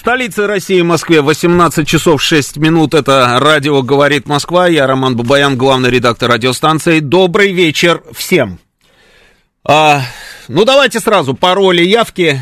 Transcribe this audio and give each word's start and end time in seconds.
Столице 0.00 0.46
России, 0.46 0.80
Москве, 0.80 1.20
18 1.20 1.86
часов 1.86 2.22
6 2.22 2.56
минут. 2.56 2.94
Это 2.94 3.36
радио 3.38 3.82
«Говорит 3.82 4.26
Москва». 4.26 4.66
Я 4.66 4.86
Роман 4.86 5.14
Бабаян, 5.14 5.58
главный 5.58 5.90
редактор 5.90 6.30
радиостанции. 6.30 7.00
Добрый 7.00 7.52
вечер 7.52 8.02
всем. 8.14 8.58
А, 9.62 10.00
ну, 10.48 10.64
давайте 10.64 11.00
сразу 11.00 11.34
пароли, 11.34 11.82
явки. 11.82 12.40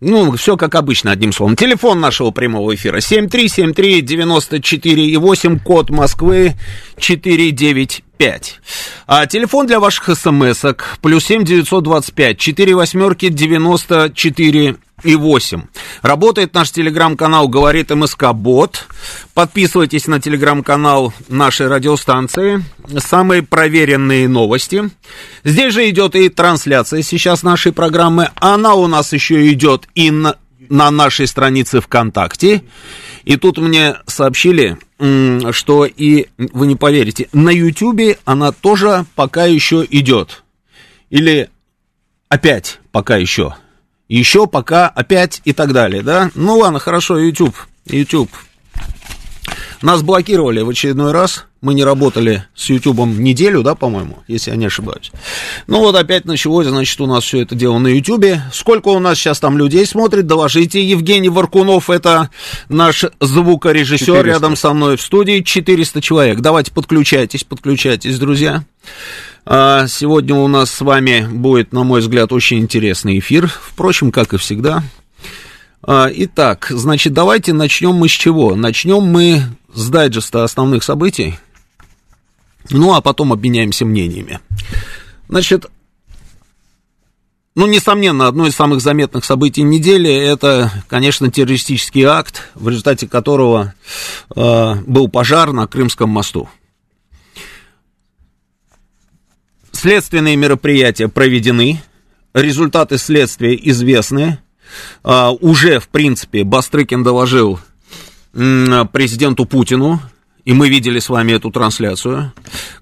Ну, 0.00 0.34
все 0.36 0.56
как 0.56 0.74
обычно, 0.74 1.10
одним 1.10 1.34
словом. 1.34 1.56
Телефон 1.56 2.00
нашего 2.00 2.30
прямого 2.30 2.74
эфира 2.74 3.00
7373948, 3.00 5.60
код 5.60 5.90
Москвы 5.90 6.54
495. 6.96 8.60
А 9.06 9.26
телефон 9.26 9.66
для 9.66 9.78
ваших 9.78 10.18
смс-ок 10.18 10.96
плюс 11.02 11.26
7925 11.26 12.38
4 12.38 12.74
восьмерки 12.74 13.28
94 13.28 14.76
и 15.02 15.16
8. 15.16 15.62
Работает 16.02 16.54
наш 16.54 16.70
телеграм-канал 16.70 17.48
«Говорит 17.48 17.90
МСК 17.90 18.32
Бот». 18.32 18.86
Подписывайтесь 19.34 20.06
на 20.06 20.20
телеграм-канал 20.20 21.12
нашей 21.28 21.68
радиостанции. 21.68 22.64
Самые 22.98 23.42
проверенные 23.42 24.28
новости. 24.28 24.90
Здесь 25.44 25.74
же 25.74 25.88
идет 25.88 26.14
и 26.14 26.28
трансляция 26.28 27.02
сейчас 27.02 27.42
нашей 27.42 27.72
программы. 27.72 28.30
Она 28.36 28.74
у 28.74 28.86
нас 28.86 29.12
еще 29.12 29.50
идет 29.52 29.88
и 29.94 30.10
на, 30.10 30.36
на 30.68 30.90
нашей 30.90 31.26
странице 31.26 31.80
ВКонтакте. 31.80 32.62
И 33.24 33.36
тут 33.36 33.58
мне 33.58 33.96
сообщили, 34.06 34.78
что 35.52 35.84
и, 35.84 36.26
вы 36.36 36.66
не 36.66 36.76
поверите, 36.76 37.28
на 37.32 37.50
Ютьюбе 37.50 38.18
она 38.24 38.52
тоже 38.52 39.06
пока 39.14 39.44
еще 39.44 39.86
идет. 39.88 40.42
Или 41.10 41.50
опять 42.28 42.80
пока 42.90 43.16
еще 43.16 43.54
еще 44.18 44.46
пока 44.46 44.88
опять 44.88 45.40
и 45.44 45.52
так 45.52 45.72
далее, 45.72 46.02
да? 46.02 46.30
Ну 46.34 46.58
ладно, 46.58 46.78
хорошо, 46.78 47.18
YouTube, 47.18 47.56
YouTube. 47.86 48.30
Нас 49.80 50.02
блокировали 50.02 50.60
в 50.60 50.68
очередной 50.68 51.12
раз. 51.12 51.46
Мы 51.60 51.74
не 51.74 51.84
работали 51.84 52.44
с 52.54 52.70
YouTube 52.70 52.98
неделю, 53.06 53.62
да, 53.62 53.74
по-моему, 53.74 54.22
если 54.28 54.50
я 54.50 54.56
не 54.56 54.66
ошибаюсь. 54.66 55.12
Ну 55.66 55.78
вот 55.78 55.94
опять 55.96 56.24
началось, 56.24 56.66
значит, 56.66 57.00
у 57.00 57.06
нас 57.06 57.24
все 57.24 57.40
это 57.40 57.54
дело 57.54 57.78
на 57.78 57.88
YouTube. 57.88 58.38
Сколько 58.52 58.88
у 58.88 58.98
нас 58.98 59.18
сейчас 59.18 59.40
там 59.40 59.58
людей 59.58 59.86
смотрит, 59.86 60.26
доложите. 60.26 60.82
Евгений 60.82 61.28
Варкунов, 61.28 61.88
это 61.88 62.30
наш 62.68 63.04
звукорежиссер 63.20 64.06
400. 64.06 64.28
рядом 64.28 64.56
со 64.56 64.72
мной 64.72 64.96
в 64.96 65.02
студии. 65.02 65.40
400 65.40 66.00
человек. 66.00 66.40
Давайте 66.40 66.70
подключайтесь, 66.72 67.44
подключайтесь, 67.44 68.18
друзья. 68.18 68.64
А, 69.44 69.86
сегодня 69.88 70.36
у 70.36 70.46
нас 70.46 70.70
с 70.70 70.80
вами 70.80 71.26
будет, 71.30 71.72
на 71.72 71.82
мой 71.82 72.00
взгляд, 72.00 72.32
очень 72.32 72.58
интересный 72.58 73.18
эфир. 73.18 73.48
Впрочем, 73.48 74.12
как 74.12 74.34
и 74.34 74.36
всегда. 74.36 74.84
А, 75.82 76.08
итак, 76.12 76.68
значит, 76.70 77.12
давайте 77.12 77.52
начнем 77.52 77.94
мы 77.94 78.08
с 78.08 78.12
чего? 78.12 78.54
Начнем 78.54 79.02
мы 79.02 79.42
с 79.74 79.88
дайджеста 79.88 80.44
основных 80.44 80.84
событий. 80.84 81.38
Ну, 82.70 82.94
а 82.94 83.00
потом 83.00 83.32
обменяемся 83.32 83.84
мнениями. 83.84 84.38
Значит, 85.28 85.66
ну, 87.56 87.66
несомненно, 87.66 88.28
одно 88.28 88.46
из 88.46 88.54
самых 88.54 88.80
заметных 88.80 89.24
событий 89.24 89.62
недели 89.62 90.10
это, 90.10 90.70
конечно, 90.88 91.30
террористический 91.30 92.04
акт, 92.04 92.48
в 92.54 92.68
результате 92.68 93.08
которого 93.08 93.74
э, 94.34 94.74
был 94.86 95.08
пожар 95.08 95.52
на 95.52 95.66
Крымском 95.66 96.08
мосту. 96.08 96.48
Следственные 99.82 100.36
мероприятия 100.36 101.08
проведены, 101.08 101.82
результаты 102.34 102.98
следствия 102.98 103.58
известны. 103.60 104.38
А, 105.02 105.32
уже, 105.32 105.80
в 105.80 105.88
принципе, 105.88 106.44
Бастрыкин 106.44 107.02
доложил 107.02 107.58
президенту 108.32 109.44
Путину, 109.44 109.98
и 110.44 110.52
мы 110.52 110.68
видели 110.68 111.00
с 111.00 111.08
вами 111.08 111.32
эту 111.32 111.50
трансляцию. 111.50 112.32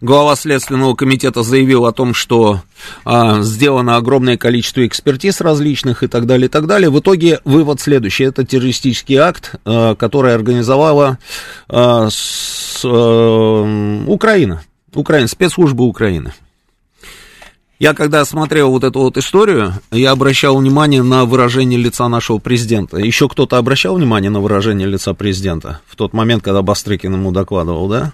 Глава 0.03 0.37
Следственного 0.37 0.95
комитета 0.95 1.43
заявил 1.43 1.87
о 1.87 1.93
том, 1.93 2.13
что 2.13 2.61
а, 3.07 3.41
сделано 3.41 3.97
огромное 3.97 4.37
количество 4.37 4.87
экспертиз 4.87 5.41
различных 5.41 6.03
и 6.03 6.07
так 6.07 6.27
далее, 6.27 6.49
и 6.49 6.51
так 6.51 6.67
далее. 6.67 6.91
В 6.91 7.01
итоге 7.01 7.41
вывод 7.47 7.81
следующий. 7.81 8.25
Это 8.25 8.45
террористический 8.45 9.17
акт, 9.17 9.55
а, 9.65 9.95
который 9.95 10.35
организовала 10.35 11.17
а, 11.67 12.11
с, 12.11 12.83
а, 12.85 14.05
Украина. 14.07 14.63
Украина, 14.93 15.29
спецслужбы 15.29 15.85
Украины. 15.85 16.35
Я 17.81 17.95
когда 17.95 18.27
смотрел 18.27 18.71
вот 18.71 18.85
эту 18.85 19.01
вот 19.01 19.17
историю, 19.17 19.73
я 19.91 20.11
обращал 20.11 20.59
внимание 20.59 21.03
на 21.03 21.25
выражение 21.25 21.79
лица 21.79 22.11
нашего 22.11 22.37
президента. 22.37 22.99
Еще 22.99 23.27
кто-то 23.27 23.57
обращал 23.57 23.95
внимание 23.95 24.31
на 24.31 24.41
выражение 24.41 24.87
лица 24.87 25.15
президента 25.15 25.81
в 25.87 25.97
тот 25.97 26.13
момент, 26.13 26.45
когда 26.45 26.61
Бастрыкин 26.61 27.15
ему 27.15 27.33
докладывал, 27.33 27.89
да? 27.89 28.13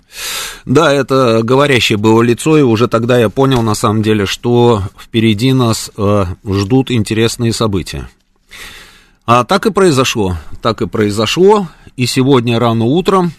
Да, 0.67 0.93
это 0.93 1.43
говорящее 1.43 1.99
было 1.99 2.23
лицо, 2.23 2.57
и 2.57 2.63
уже 2.63 2.87
тогда 2.87 3.19
я 3.19 3.29
понял, 3.29 3.63
на 3.63 3.75
самом 3.75 4.05
деле, 4.05 4.25
что 4.25 4.85
впереди 4.97 5.53
нас 5.53 5.91
э, 5.97 6.27
ждут 6.49 6.93
интересные 6.93 7.53
события. 7.53 8.09
А 9.27 9.43
так 9.43 9.67
и 9.67 9.73
произошло, 9.73 10.37
так 10.63 10.81
и 10.81 10.87
произошло, 10.87 11.67
и 11.97 12.07
сегодня 12.07 12.61
рано 12.61 12.85
утром, 12.85 13.33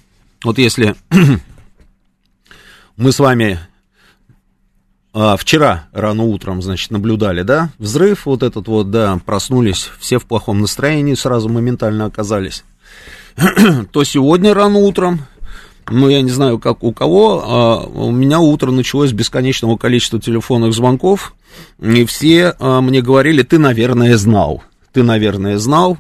вот 0.43 0.57
если 0.57 0.93
мы 2.97 3.13
с 3.13 3.19
вами 3.19 3.61
а, 5.19 5.35
вчера 5.35 5.85
рано 5.93 6.25
утром, 6.25 6.61
значит, 6.61 6.91
наблюдали, 6.91 7.41
да, 7.41 7.71
взрыв 7.79 8.27
вот 8.27 8.43
этот 8.43 8.67
вот, 8.67 8.91
да, 8.91 9.19
проснулись, 9.25 9.89
все 9.99 10.19
в 10.19 10.27
плохом 10.27 10.61
настроении 10.61 11.15
сразу 11.15 11.49
моментально 11.49 12.05
оказались, 12.05 12.63
то 13.91 14.03
сегодня 14.03 14.53
рано 14.53 14.77
утром, 14.77 15.21
ну, 15.89 16.07
я 16.07 16.21
не 16.21 16.29
знаю, 16.29 16.59
как 16.59 16.83
у 16.83 16.93
кого, 16.93 17.43
а 17.43 17.77
у 17.79 18.11
меня 18.11 18.39
утро 18.39 18.69
началось 18.69 19.11
бесконечного 19.11 19.75
количества 19.75 20.21
телефонных 20.21 20.73
звонков, 20.73 21.33
и 21.81 22.05
все 22.05 22.53
а, 22.59 22.81
мне 22.81 23.01
говорили, 23.01 23.41
ты, 23.41 23.57
наверное, 23.57 24.17
знал, 24.17 24.63
ты, 24.93 25.01
наверное, 25.01 25.57
знал, 25.57 25.97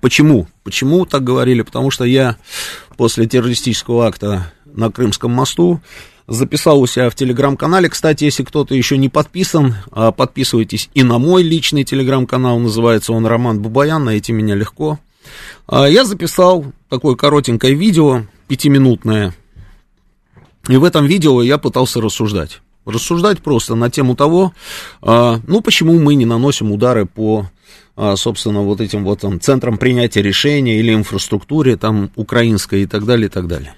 Почему? 0.00 0.46
Почему 0.62 1.06
так 1.06 1.24
говорили? 1.24 1.62
Потому 1.62 1.90
что 1.90 2.04
я 2.04 2.36
после 2.96 3.26
террористического 3.26 4.06
акта 4.06 4.52
на 4.64 4.92
Крымском 4.92 5.32
мосту 5.32 5.80
записал 6.26 6.80
у 6.80 6.86
себя 6.86 7.10
в 7.10 7.14
телеграм-канале. 7.14 7.88
Кстати, 7.88 8.24
если 8.24 8.44
кто-то 8.44 8.74
еще 8.74 8.96
не 8.96 9.08
подписан, 9.08 9.74
а, 9.90 10.12
подписывайтесь 10.12 10.90
и 10.94 11.02
на 11.02 11.18
мой 11.18 11.42
личный 11.42 11.84
телеграм-канал, 11.84 12.58
называется 12.58 13.12
он 13.12 13.26
Роман 13.26 13.60
Бабаян, 13.60 14.04
найти 14.04 14.32
меня 14.32 14.54
легко. 14.54 14.98
А, 15.66 15.86
я 15.86 16.04
записал 16.04 16.64
такое 16.88 17.14
коротенькое 17.16 17.74
видео, 17.74 18.22
пятиминутное, 18.48 19.34
и 20.68 20.76
в 20.76 20.84
этом 20.84 21.06
видео 21.06 21.42
я 21.42 21.58
пытался 21.58 22.00
рассуждать. 22.00 22.60
Рассуждать 22.86 23.42
просто 23.42 23.74
на 23.74 23.90
тему 23.90 24.14
того, 24.16 24.52
а, 25.02 25.40
ну, 25.46 25.60
почему 25.60 25.98
мы 25.98 26.14
не 26.14 26.26
наносим 26.26 26.72
удары 26.72 27.06
по 27.06 27.50
собственно, 28.16 28.62
вот 28.62 28.80
этим 28.80 29.04
вот 29.04 29.20
там, 29.20 29.40
центрам 29.40 29.78
принятия 29.78 30.20
решения 30.20 30.80
или 30.80 30.92
инфраструктуре, 30.92 31.76
там, 31.76 32.10
украинской 32.16 32.82
и 32.82 32.86
так 32.86 33.04
далее, 33.04 33.26
и 33.26 33.30
так 33.30 33.46
далее. 33.46 33.76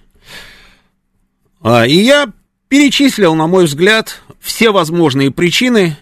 И 1.86 1.96
я 1.96 2.32
перечислил, 2.68 3.34
на 3.34 3.46
мой 3.46 3.64
взгляд, 3.64 4.22
все 4.40 4.70
возможные 4.70 5.30
причины, 5.30 5.96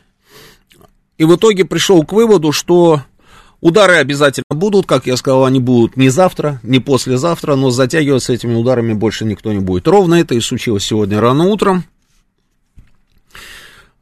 и 1.18 1.24
в 1.24 1.36
итоге 1.36 1.64
пришел 1.64 2.04
к 2.04 2.12
выводу, 2.12 2.52
что 2.52 3.02
удары 3.60 3.96
обязательно 3.96 4.44
будут, 4.50 4.86
как 4.86 5.06
я 5.06 5.16
сказал, 5.16 5.44
они 5.44 5.60
будут 5.60 5.96
не 5.96 6.08
завтра, 6.08 6.60
не 6.62 6.80
послезавтра, 6.80 7.54
но 7.54 7.70
затягиваться 7.70 8.32
этими 8.32 8.54
ударами 8.54 8.92
больше 8.92 9.24
никто 9.24 9.52
не 9.52 9.60
будет. 9.60 9.86
Ровно 9.88 10.14
это 10.16 10.34
и 10.34 10.40
случилось 10.40 10.84
сегодня 10.84 11.20
рано 11.20 11.44
утром. 11.44 11.84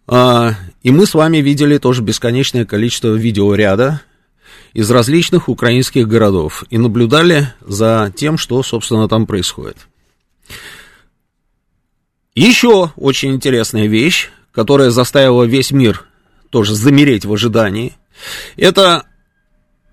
А, 0.07 0.55
и 0.83 0.91
мы 0.91 1.07
с 1.07 1.15
вами 1.15 1.39
видели 1.39 1.79
тоже 1.79 2.03
бесконечное 2.03 2.65
количество 2.65 3.15
видеоряда 3.15 4.03
из 4.73 4.91
различных 4.91 5.49
украинских 5.49 6.09
городов 6.09 6.65
и 6.71 6.79
наблюдали 6.79 7.53
за 7.61 8.13
тем, 8.17 8.39
что, 8.39 8.63
собственно, 8.63 9.09
там 9.09 9.27
происходит. 9.27 9.77
Еще 12.35 12.91
очень 12.97 13.35
интересная 13.35 13.87
вещь, 13.87 14.31
которая 14.53 14.91
заставила 14.91 15.45
весь 15.45 15.71
мир 15.71 16.07
тоже 16.51 16.75
замереть 16.75 17.25
в 17.25 17.33
ожидании. 17.33 17.95
Это 18.57 19.05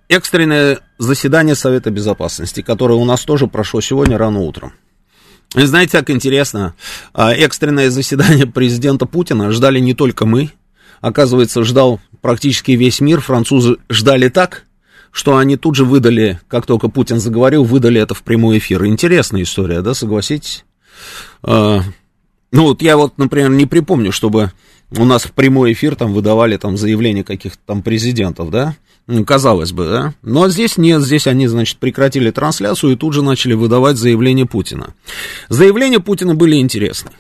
экстренное 0.08 0.80
заседание 0.98 1.56
Совета 1.56 1.92
Безопасности, 1.92 2.62
которое 2.62 2.96
у 2.96 3.06
нас 3.06 3.24
тоже 3.26 3.48
прошло 3.48 3.82
сегодня 3.82 4.18
рано 4.18 4.40
утром. 4.40 4.74
И 5.56 5.64
знаете, 5.64 5.98
как 5.98 6.10
интересно, 6.10 6.76
а, 7.14 7.34
экстренное 7.34 7.90
заседание 7.90 8.46
президента 8.54 9.06
Путина 9.06 9.52
ждали 9.52 9.80
не 9.80 9.94
только 9.94 10.26
мы, 10.26 10.52
оказывается, 11.02 11.64
ждал 11.64 12.00
практически 12.22 12.72
весь 12.72 13.02
мир, 13.02 13.20
французы 13.20 13.78
ждали 13.90 14.30
так, 14.30 14.66
что 15.12 15.38
они 15.38 15.58
тут 15.58 15.76
же 15.76 15.86
выдали, 15.86 16.40
как 16.48 16.66
только 16.66 16.88
Путин 16.88 17.20
заговорил, 17.20 17.64
выдали 17.64 18.00
это 18.00 18.14
в 18.14 18.24
прямой 18.24 18.60
эфир. 18.60 18.86
Интересная 18.86 19.42
история, 19.42 19.82
да, 19.82 19.94
согласитесь? 19.94 20.66
Ну 22.52 22.64
вот 22.64 22.82
я 22.82 22.98
вот, 22.98 23.18
например, 23.18 23.50
не 23.52 23.66
припомню, 23.66 24.12
чтобы 24.12 24.52
у 24.98 25.06
нас 25.06 25.24
в 25.24 25.32
прямой 25.32 25.74
эфир 25.74 25.96
там 25.96 26.14
выдавали 26.14 26.58
там 26.58 26.78
заявления 26.78 27.24
каких-то 27.24 27.60
там 27.66 27.84
президентов, 27.84 28.50
да? 28.50 28.76
Ну, 29.08 29.26
казалось 29.26 29.72
бы, 29.72 29.86
да? 29.86 30.14
Но 30.22 30.50
здесь 30.50 30.78
нет, 30.78 31.02
здесь 31.02 31.28
они, 31.28 31.48
значит, 31.48 31.78
прекратили 31.78 32.32
трансляцию 32.32 32.94
и 32.94 32.96
тут 32.96 33.14
же 33.14 33.24
начали 33.24 33.54
выдавать 33.54 33.98
заявления 33.98 34.46
Путина. 34.46 34.94
Заявления 35.48 36.00
Путина 36.00 36.36
были 36.36 36.58
интересны. 36.58 37.12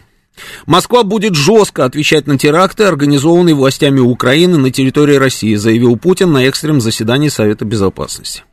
Москва 0.65 1.03
будет 1.03 1.35
жестко 1.35 1.85
отвечать 1.85 2.27
на 2.27 2.37
теракты, 2.37 2.83
организованные 2.83 3.55
властями 3.55 3.99
Украины 3.99 4.57
на 4.57 4.71
территории 4.71 5.15
России, 5.15 5.55
заявил 5.55 5.97
Путин 5.97 6.31
на 6.31 6.45
экстренном 6.45 6.81
заседании 6.81 7.29
Совета 7.29 7.65
Безопасности. 7.65 8.43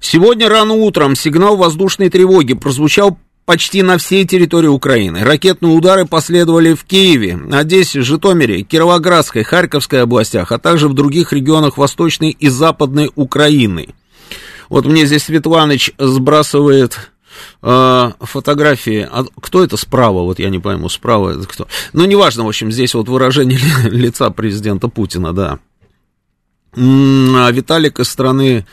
Сегодня 0.00 0.48
рано 0.48 0.74
утром 0.74 1.16
сигнал 1.16 1.56
воздушной 1.56 2.10
тревоги 2.10 2.54
прозвучал 2.54 3.18
почти 3.44 3.82
на 3.82 3.98
всей 3.98 4.24
территории 4.26 4.68
Украины. 4.68 5.22
Ракетные 5.22 5.72
удары 5.72 6.06
последовали 6.06 6.74
в 6.74 6.84
Киеве, 6.84 7.38
Одессе, 7.52 8.02
Житомире, 8.02 8.62
Кировоградской, 8.62 9.42
Харьковской 9.42 10.02
областях, 10.02 10.52
а 10.52 10.58
также 10.58 10.88
в 10.88 10.94
других 10.94 11.32
регионах 11.32 11.76
Восточной 11.76 12.30
и 12.30 12.48
Западной 12.48 13.10
Украины. 13.14 13.94
Вот 14.68 14.86
мне 14.86 15.06
здесь 15.06 15.24
Светланыч 15.24 15.92
сбрасывает 15.98 17.12
э, 17.62 18.10
фотографии. 18.20 19.06
А 19.10 19.24
кто 19.40 19.62
это 19.62 19.76
справа? 19.76 20.22
Вот 20.22 20.38
я 20.38 20.48
не 20.48 20.58
пойму, 20.58 20.88
справа 20.88 21.30
это 21.30 21.46
кто? 21.46 21.68
Ну, 21.92 22.04
неважно, 22.06 22.44
в 22.44 22.48
общем, 22.48 22.72
здесь 22.72 22.94
вот 22.94 23.08
выражение 23.08 23.58
лица 23.84 24.30
президента 24.30 24.88
Путина, 24.88 25.32
да. 25.32 25.58
А 26.76 27.50
Виталик 27.52 28.00
из 28.00 28.08
страны 28.08 28.66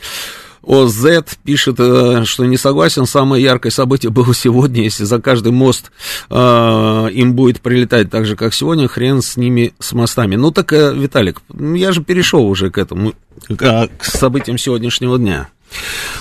ОЗ 0.62 1.24
пишет, 1.44 1.76
э, 1.78 2.24
что 2.24 2.44
не 2.44 2.56
согласен, 2.56 3.06
самое 3.06 3.42
яркое 3.42 3.72
событие 3.72 4.10
было 4.10 4.34
сегодня, 4.34 4.82
если 4.82 5.04
за 5.04 5.20
каждый 5.20 5.52
мост 5.52 5.90
э, 6.30 7.08
им 7.12 7.34
будет 7.34 7.60
прилетать 7.60 8.10
так 8.10 8.26
же, 8.26 8.36
как 8.36 8.54
сегодня, 8.54 8.88
хрен 8.88 9.22
с 9.22 9.36
ними, 9.36 9.74
с 9.78 9.92
мостами. 9.92 10.36
Ну 10.36 10.50
так, 10.50 10.72
э, 10.72 10.94
Виталик, 10.94 11.42
я 11.58 11.92
же 11.92 12.02
перешел 12.02 12.46
уже 12.46 12.70
к 12.70 12.78
этому, 12.78 13.14
к, 13.48 13.88
к 13.98 14.04
событиям 14.04 14.58
сегодняшнего 14.58 15.18
дня. 15.18 15.48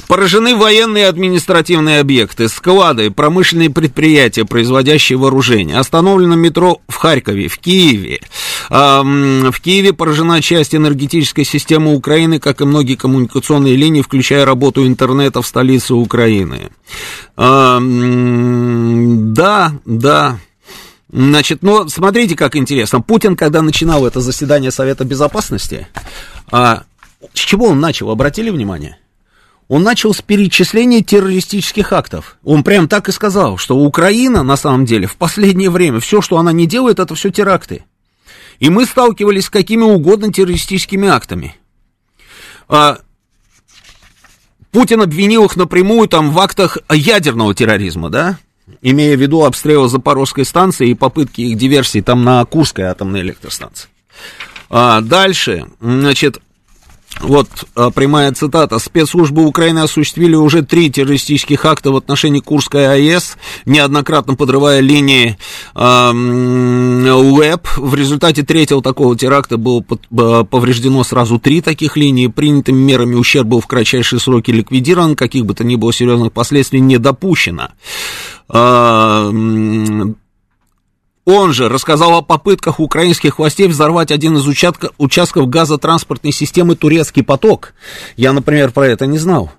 Поражены 0.08 0.56
военные 0.56 1.04
и 1.04 1.08
административные 1.08 2.00
объекты, 2.00 2.50
склады, 2.50 3.12
промышленные 3.12 3.70
предприятия, 3.70 4.46
производящие 4.46 5.18
вооружение. 5.18 5.78
Остановлено 5.78 6.36
метро 6.36 6.82
в 6.88 6.96
Харькове, 6.96 7.48
в 7.48 7.58
Киеве. 7.58 8.22
В 8.70 9.54
Киеве 9.62 9.94
поражена 9.94 10.42
часть 10.42 10.76
энергетической 10.76 11.44
системы 11.44 11.94
Украины, 11.94 12.40
как 12.40 12.62
и 12.62 12.66
многие 12.66 12.96
коммуникационные 12.96 13.76
линии, 13.76 14.02
включая 14.02 14.46
работу 14.46 14.86
интернета 14.86 15.42
в 15.42 15.48
столице 15.48 15.94
Украины. 15.94 16.70
Да, 17.38 17.82
да, 19.86 20.40
Значит, 21.14 21.62
ну, 21.62 21.90
смотрите, 21.90 22.36
как 22.36 22.56
интересно. 22.56 23.02
Путин, 23.02 23.36
когда 23.36 23.62
начинал 23.62 24.08
это 24.08 24.22
заседание 24.22 24.72
Совета 24.72 25.04
Безопасности, 25.04 25.88
а, 26.50 26.84
с 27.34 27.40
чего 27.40 27.68
он 27.68 27.82
начал, 27.82 28.10
обратили 28.12 28.50
внимание? 28.50 28.98
Он 29.72 29.84
начал 29.84 30.14
с 30.14 30.22
перечисления 30.22 31.02
террористических 31.02 31.94
актов. 31.94 32.36
Он 32.44 32.62
прям 32.62 32.90
так 32.90 33.08
и 33.08 33.14
сказал, 33.14 33.56
что 33.56 33.78
Украина, 33.78 34.44
на 34.44 34.58
самом 34.58 34.84
деле, 34.84 35.08
в 35.08 35.16
последнее 35.16 35.70
время, 35.70 36.02
все, 36.02 36.20
что 36.20 36.38
она 36.38 36.52
не 36.52 36.68
делает, 36.68 37.00
это 37.00 37.16
все 37.16 37.30
теракты. 37.30 37.86
И 38.60 38.70
мы 38.70 38.86
сталкивались 38.86 39.46
с 39.46 39.50
какими 39.50 39.84
угодно 39.84 40.34
террористическими 40.34 41.08
актами. 41.08 41.56
А, 42.68 42.98
Путин 44.72 45.04
обвинил 45.04 45.46
их 45.46 45.56
напрямую 45.56 46.10
там 46.10 46.32
в 46.32 46.40
актах 46.40 46.78
ядерного 46.92 47.56
терроризма, 47.56 48.10
да? 48.10 48.40
Имея 48.82 49.16
в 49.16 49.22
виду 49.22 49.46
обстрелы 49.46 49.88
Запорожской 49.88 50.44
станции 50.44 50.90
и 50.90 50.96
попытки 50.96 51.40
их 51.40 51.58
диверсии 51.58 52.02
там 52.02 52.26
на 52.26 52.44
Курской 52.44 52.84
атомной 52.84 53.22
электростанции. 53.22 53.88
А, 54.70 55.00
дальше, 55.00 55.68
значит, 55.80 56.42
вот 57.22 57.48
а, 57.76 57.92
прямая 57.92 58.32
цитата. 58.34 58.80
Спецслужбы 58.80 59.46
Украины 59.46 59.80
осуществили 59.80 60.36
уже 60.36 60.64
три 60.64 60.90
террористических 60.90 61.64
акта 61.66 61.92
в 61.92 61.96
отношении 61.96 62.40
Курской 62.40 62.88
АЭС, 62.88 63.38
неоднократно 63.66 64.36
подрывая 64.36 64.80
линии 64.80 65.38
э, 65.76 66.12
УЭП. 66.12 67.68
В 67.78 67.96
результате 67.96 68.44
третьего 68.44 68.82
такого 68.82 69.18
теракта 69.18 69.58
было 69.58 69.82
повреждено 70.44 71.04
сразу 71.04 71.40
три 71.40 71.62
таких 71.62 71.98
линии. 71.98 72.28
Принятыми 72.28 72.78
мерами 72.78 73.16
ущерб 73.16 73.48
был 73.48 73.62
в 73.62 73.68
кратчайшие 73.68 74.20
сроки 74.20 74.52
ликвидирован, 74.52 75.16
каких 75.16 75.46
бы 75.46 75.54
то 75.54 75.64
ни 75.64 75.76
было 75.76 75.94
серьезных 75.94 76.32
последствий 76.34 76.80
не 76.80 76.98
допущено. 76.98 77.70
Он 81.26 81.54
же 81.54 81.70
рассказал 81.70 82.16
о 82.16 82.22
попытках 82.22 82.80
украинских 82.80 83.38
властей 83.38 83.68
взорвать 83.68 84.12
один 84.12 84.38
из 84.38 84.48
участка, 84.48 84.90
участков 84.98 85.50
газотранспортной 85.50 86.32
системы 86.32 86.76
«Турецкий 86.76 87.24
поток». 87.24 87.74
Я, 88.18 88.34
например, 88.34 88.72
про 88.72 88.88
это 88.88 89.06
не 89.06 89.20
знал. 89.20 89.52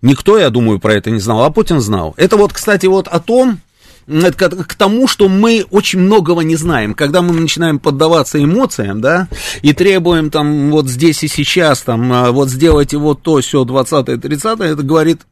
Никто, 0.00 0.38
я 0.38 0.50
думаю, 0.50 0.78
про 0.78 0.94
это 0.94 1.10
не 1.10 1.20
знал, 1.20 1.42
а 1.44 1.50
Путин 1.50 1.80
знал. 1.80 2.14
Это 2.16 2.36
вот, 2.36 2.52
кстати, 2.52 2.86
вот 2.86 3.08
о 3.08 3.20
том, 3.20 3.60
к, 4.06 4.48
к 4.48 4.74
тому, 4.74 5.08
что 5.08 5.28
мы 5.28 5.66
очень 5.70 5.98
многого 5.98 6.42
не 6.42 6.56
знаем. 6.56 6.94
Когда 6.94 7.22
мы 7.22 7.34
начинаем 7.34 7.78
поддаваться 7.78 8.42
эмоциям, 8.42 9.00
да, 9.00 9.28
и 9.62 9.72
требуем 9.72 10.30
там 10.30 10.70
вот 10.70 10.86
здесь 10.86 11.22
и 11.24 11.28
сейчас, 11.28 11.82
там, 11.82 12.12
а, 12.12 12.32
вот 12.32 12.48
сделайте 12.48 12.96
вот 12.98 13.22
то, 13.22 13.40
все, 13.40 13.64
20 13.64 14.20
30 14.20 14.60
это 14.60 14.82
говорит 14.82 15.22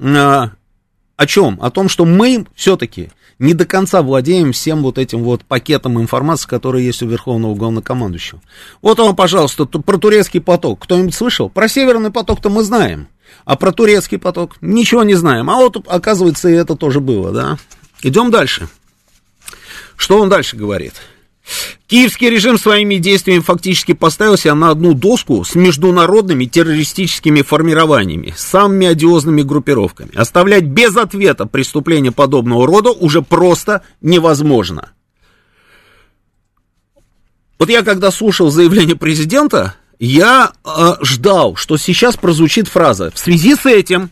а, 0.00 0.50
о 1.16 1.26
чем? 1.26 1.58
О 1.60 1.70
том, 1.70 1.88
что 1.88 2.04
мы 2.04 2.46
все-таки 2.54 3.10
не 3.38 3.54
до 3.54 3.64
конца 3.66 4.02
владеем 4.02 4.52
всем 4.52 4.82
вот 4.82 4.98
этим 4.98 5.22
вот 5.22 5.44
пакетом 5.44 6.00
информации, 6.00 6.48
который 6.48 6.84
есть 6.84 7.02
у 7.02 7.06
Верховного 7.06 7.54
Главнокомандующего. 7.54 8.40
Вот 8.80 8.98
вам, 8.98 9.16
пожалуйста, 9.16 9.66
про 9.66 9.98
турецкий 9.98 10.40
поток. 10.40 10.80
Кто-нибудь 10.82 11.14
слышал? 11.14 11.48
Про 11.48 11.68
Северный 11.68 12.10
поток-то 12.10 12.50
мы 12.50 12.62
знаем. 12.62 13.08
А 13.44 13.56
про 13.56 13.72
турецкий 13.72 14.18
поток 14.18 14.56
ничего 14.60 15.02
не 15.02 15.14
знаем. 15.14 15.50
А 15.50 15.56
вот, 15.56 15.76
оказывается, 15.88 16.48
и 16.48 16.54
это 16.54 16.76
тоже 16.76 17.00
было, 17.00 17.32
да? 17.32 17.58
Идем 18.02 18.30
дальше. 18.30 18.68
Что 19.96 20.20
он 20.20 20.28
дальше 20.28 20.56
говорит? 20.56 20.94
Киевский 21.86 22.30
режим 22.30 22.58
своими 22.58 22.96
действиями 22.96 23.40
фактически 23.40 23.92
поставил 23.92 24.36
себя 24.36 24.54
на 24.54 24.70
одну 24.70 24.94
доску 24.94 25.44
с 25.44 25.54
международными 25.54 26.46
террористическими 26.46 27.42
формированиями, 27.42 28.34
самыми 28.36 28.86
одиозными 28.86 29.42
группировками. 29.42 30.14
Оставлять 30.14 30.64
без 30.64 30.96
ответа 30.96 31.46
преступления 31.46 32.12
подобного 32.12 32.66
рода 32.66 32.90
уже 32.90 33.22
просто 33.22 33.82
невозможно. 34.00 34.92
Вот 37.58 37.68
я 37.68 37.82
когда 37.82 38.10
слушал 38.10 38.50
заявление 38.50 38.96
президента, 38.96 39.76
я 40.00 40.52
э, 40.64 40.94
ждал, 41.02 41.54
что 41.54 41.76
сейчас 41.76 42.16
прозвучит 42.16 42.66
фраза. 42.66 43.12
В 43.14 43.18
связи 43.18 43.54
с 43.54 43.66
этим 43.66 44.10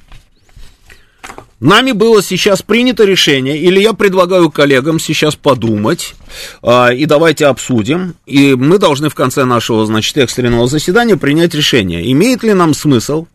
Нами 1.60 1.92
было 1.92 2.22
сейчас 2.22 2.62
принято 2.62 3.04
решение, 3.04 3.58
или 3.58 3.80
я 3.80 3.92
предлагаю 3.92 4.50
коллегам 4.50 4.98
сейчас 4.98 5.36
подумать, 5.36 6.14
а, 6.62 6.88
и 6.88 7.04
давайте 7.04 7.46
обсудим, 7.46 8.14
и 8.24 8.54
мы 8.54 8.78
должны 8.78 9.10
в 9.10 9.14
конце 9.14 9.44
нашего, 9.44 9.84
значит, 9.84 10.16
экстренного 10.16 10.66
заседания 10.68 11.18
принять 11.18 11.54
решение, 11.54 12.10
имеет 12.12 12.42
ли 12.42 12.54
нам 12.54 12.72
смысл 12.72 13.26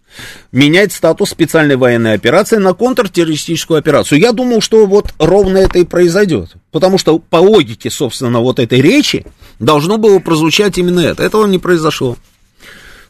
менять 0.51 0.91
статус 0.91 1.29
специальной 1.29 1.75
военной 1.75 2.13
операции 2.13 2.57
на 2.57 2.73
контртеррористическую 2.73 3.77
операцию. 3.77 4.19
Я 4.19 4.31
думал, 4.31 4.61
что 4.61 4.87
вот 4.87 5.13
ровно 5.19 5.59
это 5.59 5.77
и 5.77 5.83
произойдет, 5.83 6.53
потому 6.71 6.97
что 6.97 7.19
по 7.19 7.37
логике, 7.37 7.91
собственно, 7.91 8.39
вот 8.39 8.57
этой 8.57 8.81
речи 8.81 9.23
должно 9.59 9.97
было 9.97 10.17
прозвучать 10.17 10.79
именно 10.79 11.01
это. 11.01 11.21
Этого 11.21 11.45
не 11.45 11.59
произошло. 11.59 12.17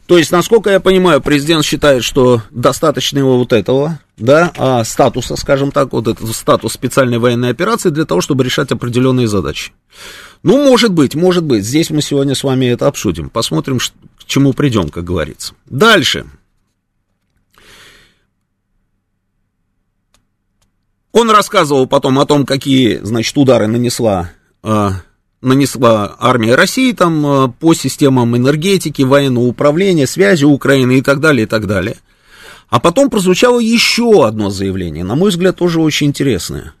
То 0.06 0.18
есть, 0.18 0.30
насколько 0.30 0.70
я 0.70 0.78
понимаю, 0.78 1.20
президент 1.20 1.64
считает, 1.64 2.04
что 2.04 2.42
достаточно 2.50 3.18
его 3.18 3.38
вот 3.38 3.52
этого, 3.52 3.98
да, 4.16 4.52
а, 4.56 4.84
статуса, 4.84 5.36
скажем 5.36 5.72
так, 5.72 5.92
вот 5.92 6.08
этот 6.08 6.34
статус 6.34 6.72
специальной 6.72 7.18
военной 7.18 7.50
операции 7.50 7.90
для 7.90 8.04
того, 8.04 8.20
чтобы 8.20 8.44
решать 8.44 8.72
определенные 8.72 9.28
задачи. 9.28 9.72
Ну, 10.42 10.64
может 10.64 10.92
быть, 10.92 11.14
может 11.14 11.44
быть. 11.44 11.64
Здесь 11.64 11.90
мы 11.90 12.00
сегодня 12.02 12.34
с 12.34 12.42
вами 12.42 12.66
это 12.66 12.86
обсудим. 12.86 13.28
Посмотрим, 13.28 13.78
к 13.78 14.24
чему 14.26 14.52
придем, 14.52 14.88
как 14.88 15.04
говорится. 15.04 15.54
Дальше. 15.66 16.26
Он 21.12 21.30
рассказывал 21.30 21.86
потом 21.86 22.18
о 22.18 22.26
том, 22.26 22.44
какие, 22.44 22.98
значит, 22.98 23.36
удары 23.36 23.66
нанесла 23.66 24.30
а, 24.62 24.92
нанесла 25.40 26.16
армия 26.18 26.54
России 26.54 26.92
там 26.92 27.26
э, 27.26 27.48
по 27.60 27.72
системам 27.74 28.36
энергетики, 28.36 29.02
военного 29.02 29.44
управления, 29.44 30.06
связи 30.06 30.44
Украины 30.44 30.98
и 30.98 31.02
так 31.02 31.20
далее, 31.20 31.44
и 31.44 31.46
так 31.46 31.66
далее. 31.66 31.98
А 32.68 32.80
потом 32.80 33.10
прозвучало 33.10 33.60
еще 33.60 34.26
одно 34.26 34.50
заявление, 34.50 35.04
на 35.04 35.14
мой 35.14 35.30
взгляд, 35.30 35.56
тоже 35.56 35.80
очень 35.80 36.08
интересное. 36.08 36.74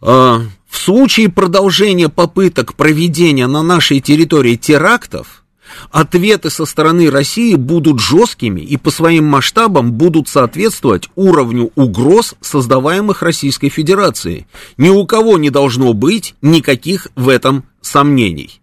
Э, 0.00 0.40
в 0.68 0.76
случае 0.76 1.28
продолжения 1.28 2.08
попыток 2.08 2.74
проведения 2.74 3.46
на 3.46 3.62
нашей 3.62 4.00
территории 4.00 4.56
терактов, 4.56 5.44
ответы 5.90 6.50
со 6.50 6.66
стороны 6.66 7.10
России 7.10 7.54
будут 7.54 8.00
жесткими 8.00 8.60
и 8.60 8.76
по 8.76 8.90
своим 8.90 9.26
масштабам 9.26 9.92
будут 9.92 10.28
соответствовать 10.28 11.08
уровню 11.14 11.70
угроз, 11.76 12.34
создаваемых 12.40 13.22
Российской 13.22 13.68
Федерацией. 13.68 14.46
Ни 14.76 14.88
у 14.88 15.06
кого 15.06 15.38
не 15.38 15.50
должно 15.50 15.92
быть 15.92 16.34
никаких 16.42 17.08
в 17.14 17.28
этом 17.28 17.64
сомнений. 17.80 18.60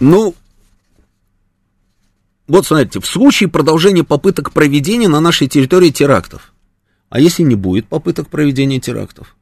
Ну, 0.00 0.34
вот 2.46 2.66
смотрите, 2.66 3.00
в 3.00 3.06
случае 3.06 3.48
продолжения 3.48 4.04
попыток 4.04 4.52
проведения 4.52 5.08
на 5.08 5.20
нашей 5.20 5.48
территории 5.48 5.90
терактов, 5.90 6.52
а 7.08 7.20
если 7.20 7.42
не 7.42 7.54
будет 7.54 7.86
попыток 7.86 8.28
проведения 8.28 8.80
терактов? 8.80 9.36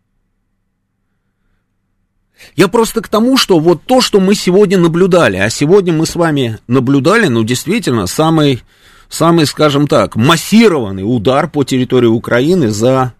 Я 2.56 2.68
просто 2.68 3.00
к 3.00 3.08
тому, 3.08 3.36
что 3.36 3.58
вот 3.58 3.82
то, 3.84 4.00
что 4.00 4.20
мы 4.20 4.34
сегодня 4.34 4.78
наблюдали, 4.78 5.36
а 5.36 5.48
сегодня 5.48 5.92
мы 5.92 6.06
с 6.06 6.16
вами 6.16 6.58
наблюдали, 6.66 7.28
ну, 7.28 7.44
действительно, 7.44 8.06
самый, 8.06 8.62
самый, 9.08 9.46
скажем 9.46 9.86
так, 9.86 10.16
массированный 10.16 11.02
удар 11.02 11.48
по 11.48 11.64
территории 11.64 12.08
Украины 12.08 12.70
за 12.70 13.14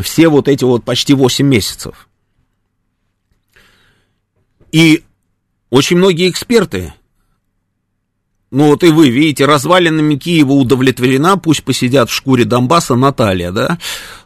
все 0.00 0.28
вот 0.28 0.48
эти 0.48 0.64
вот 0.64 0.84
почти 0.84 1.14
8 1.14 1.46
месяцев. 1.46 2.08
И 4.72 5.04
очень 5.70 5.96
многие 5.96 6.28
эксперты 6.28 6.92
ну 8.50 8.68
вот 8.68 8.84
и 8.84 8.90
вы 8.90 9.08
видите, 9.10 9.44
развалинами 9.44 10.14
Киева 10.14 10.52
удовлетворена, 10.52 11.36
пусть 11.36 11.64
посидят 11.64 12.10
в 12.10 12.14
шкуре 12.14 12.44
Донбасса 12.44 12.94
Наталья, 12.94 13.50
да? 13.50 13.78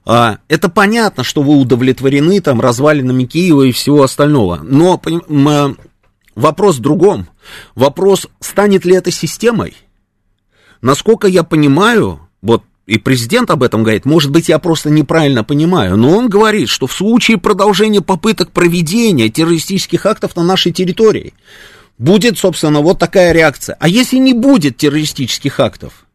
А, 0.05 0.39
это 0.49 0.69
понятно, 0.69 1.25
что 1.25 1.43
вы 1.43 1.57
удовлетворены 1.57 2.41
там 2.41 2.61
развалинами 2.61 3.25
Киева 3.25 3.63
и 3.63 3.73
всего 3.73 4.03
остального, 4.03 4.61
но 4.63 4.99
поним, 4.99 5.77
вопрос 6.35 6.77
в 6.77 6.81
другом. 6.81 7.29
Вопрос, 7.75 8.29
станет 8.41 8.85
ли 8.85 8.95
это 8.95 9.11
системой? 9.11 9.75
Насколько 10.83 11.27
я 11.27 11.43
понимаю, 11.43 12.21
вот 12.43 12.63
и 12.87 12.99
президент 12.99 13.51
об 13.51 13.63
этом 13.63 13.83
говорит, 13.85 14.05
может 14.05 14.33
быть, 14.33 14.49
я 14.49 14.59
просто 14.59 14.91
неправильно 14.91 15.45
понимаю, 15.45 15.97
но 15.97 16.11
он 16.11 16.29
говорит, 16.29 16.69
что 16.69 16.87
в 16.87 16.93
случае 16.93 17.39
продолжения 17.39 18.01
попыток 18.01 18.51
проведения 18.51 19.29
террористических 19.29 20.05
актов 20.07 20.35
на 20.35 20.43
нашей 20.43 20.73
территории, 20.73 21.33
будет, 22.01 22.39
собственно, 22.39 22.81
вот 22.81 22.99
такая 22.99 23.33
реакция. 23.33 23.77
А 23.79 23.87
если 23.87 24.17
не 24.17 24.33
будет 24.33 24.79
террористических 24.79 25.61
актов? 25.61 26.07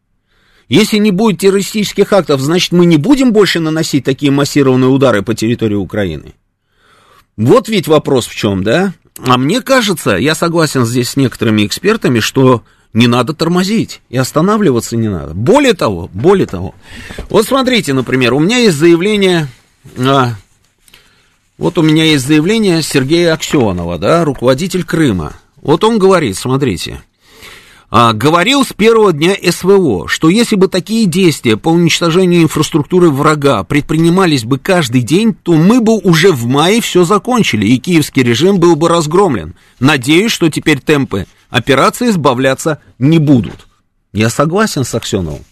Если 0.68 0.98
не 0.98 1.12
будет 1.12 1.38
террористических 1.38 2.12
актов, 2.12 2.40
значит, 2.40 2.72
мы 2.72 2.86
не 2.86 2.96
будем 2.96 3.32
больше 3.32 3.60
наносить 3.60 4.04
такие 4.04 4.32
массированные 4.32 4.88
удары 4.88 5.22
по 5.22 5.34
территории 5.34 5.76
Украины? 5.76 6.34
Вот 7.36 7.68
ведь 7.68 7.86
вопрос 7.86 8.26
в 8.26 8.34
чем, 8.34 8.64
да? 8.64 8.94
А 9.24 9.38
мне 9.38 9.62
кажется, 9.62 10.16
я 10.16 10.34
согласен 10.34 10.84
здесь 10.84 11.10
с 11.10 11.16
некоторыми 11.16 11.64
экспертами, 11.64 12.18
что 12.18 12.64
не 12.92 13.06
надо 13.06 13.32
тормозить 13.32 14.00
и 14.08 14.16
останавливаться 14.16 14.96
не 14.96 15.08
надо. 15.08 15.34
Более 15.34 15.74
того, 15.74 16.10
более 16.12 16.46
того, 16.46 16.74
вот 17.30 17.46
смотрите, 17.46 17.92
например, 17.92 18.34
у 18.34 18.40
меня 18.40 18.58
есть 18.58 18.76
заявление, 18.76 19.46
а, 19.98 20.34
вот 21.58 21.78
у 21.78 21.82
меня 21.82 22.04
есть 22.04 22.26
заявление 22.26 22.82
Сергея 22.82 23.34
Аксенова, 23.34 23.98
да, 23.98 24.24
руководитель 24.24 24.82
Крыма. 24.82 25.34
Вот 25.66 25.82
он 25.82 25.98
говорит, 25.98 26.38
смотрите, 26.38 27.02
а, 27.90 28.12
говорил 28.12 28.64
с 28.64 28.72
первого 28.72 29.12
дня 29.12 29.34
СВО, 29.50 30.06
что 30.06 30.28
если 30.28 30.54
бы 30.54 30.68
такие 30.68 31.06
действия 31.06 31.56
по 31.56 31.70
уничтожению 31.70 32.44
инфраструктуры 32.44 33.10
врага 33.10 33.64
предпринимались 33.64 34.44
бы 34.44 34.60
каждый 34.60 35.02
день, 35.02 35.34
то 35.34 35.54
мы 35.54 35.80
бы 35.80 35.98
уже 35.98 36.30
в 36.30 36.46
мае 36.46 36.80
все 36.80 37.04
закончили, 37.04 37.66
и 37.66 37.78
киевский 37.78 38.22
режим 38.22 38.60
был 38.60 38.76
бы 38.76 38.88
разгромлен. 38.88 39.56
Надеюсь, 39.80 40.30
что 40.30 40.48
теперь 40.48 40.78
темпы 40.78 41.26
операции 41.50 42.10
избавляться 42.10 42.80
не 43.00 43.18
будут. 43.18 43.66
Я 44.12 44.30
согласен 44.30 44.84
с 44.84 44.94
Аксеновым. 44.94 45.44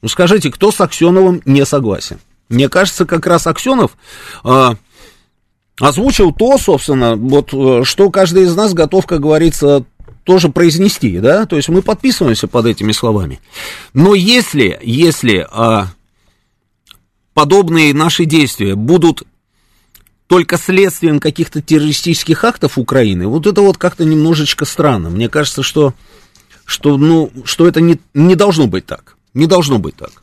Ну 0.00 0.08
скажите, 0.08 0.52
кто 0.52 0.70
с 0.70 0.80
Аксеновым 0.80 1.42
не 1.44 1.66
согласен? 1.66 2.20
Мне 2.48 2.68
кажется, 2.68 3.04
как 3.04 3.26
раз 3.26 3.48
Аксенов 3.48 3.96
а, 4.44 4.76
озвучил 5.80 6.32
то, 6.32 6.58
собственно, 6.58 7.16
вот 7.16 7.52
э, 7.52 7.82
что 7.84 8.10
каждый 8.10 8.44
из 8.44 8.54
нас 8.54 8.74
готов, 8.74 9.06
как 9.06 9.20
говорится, 9.20 9.84
тоже 10.24 10.50
произнести, 10.50 11.18
да, 11.18 11.46
то 11.46 11.56
есть 11.56 11.68
мы 11.68 11.82
подписываемся 11.82 12.46
под 12.46 12.66
этими 12.66 12.92
словами. 12.92 13.40
Но 13.94 14.14
если, 14.14 14.78
если 14.82 15.46
а, 15.50 15.88
подобные 17.34 17.94
наши 17.94 18.26
действия 18.26 18.74
будут 18.74 19.22
только 20.26 20.58
следствием 20.58 21.18
каких-то 21.18 21.60
террористических 21.60 22.44
актов 22.44 22.78
Украины, 22.78 23.26
вот 23.26 23.46
это 23.46 23.62
вот 23.62 23.78
как-то 23.78 24.04
немножечко 24.04 24.64
странно. 24.64 25.10
Мне 25.10 25.28
кажется, 25.28 25.62
что, 25.64 25.94
что, 26.64 26.96
ну, 26.98 27.32
что 27.44 27.66
это 27.66 27.80
не, 27.80 27.98
не 28.14 28.36
должно 28.36 28.68
быть 28.68 28.86
так. 28.86 29.16
Не 29.34 29.46
должно 29.46 29.78
быть 29.78 29.96
так. 29.96 30.22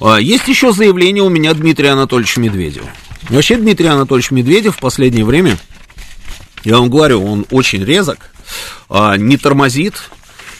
А, 0.00 0.16
есть 0.16 0.48
еще 0.48 0.72
заявление 0.72 1.22
у 1.22 1.28
меня 1.28 1.54
Дмитрия 1.54 1.90
Анатольевича 1.90 2.40
Медведева. 2.40 2.88
Вообще 3.28 3.56
Дмитрий 3.56 3.88
Анатольевич 3.88 4.30
Медведев 4.30 4.76
в 4.76 4.80
последнее 4.80 5.24
время, 5.24 5.58
я 6.64 6.78
вам 6.78 6.88
говорю, 6.88 7.24
он 7.24 7.46
очень 7.50 7.84
резок, 7.84 8.30
а, 8.88 9.16
не 9.16 9.36
тормозит, 9.36 9.94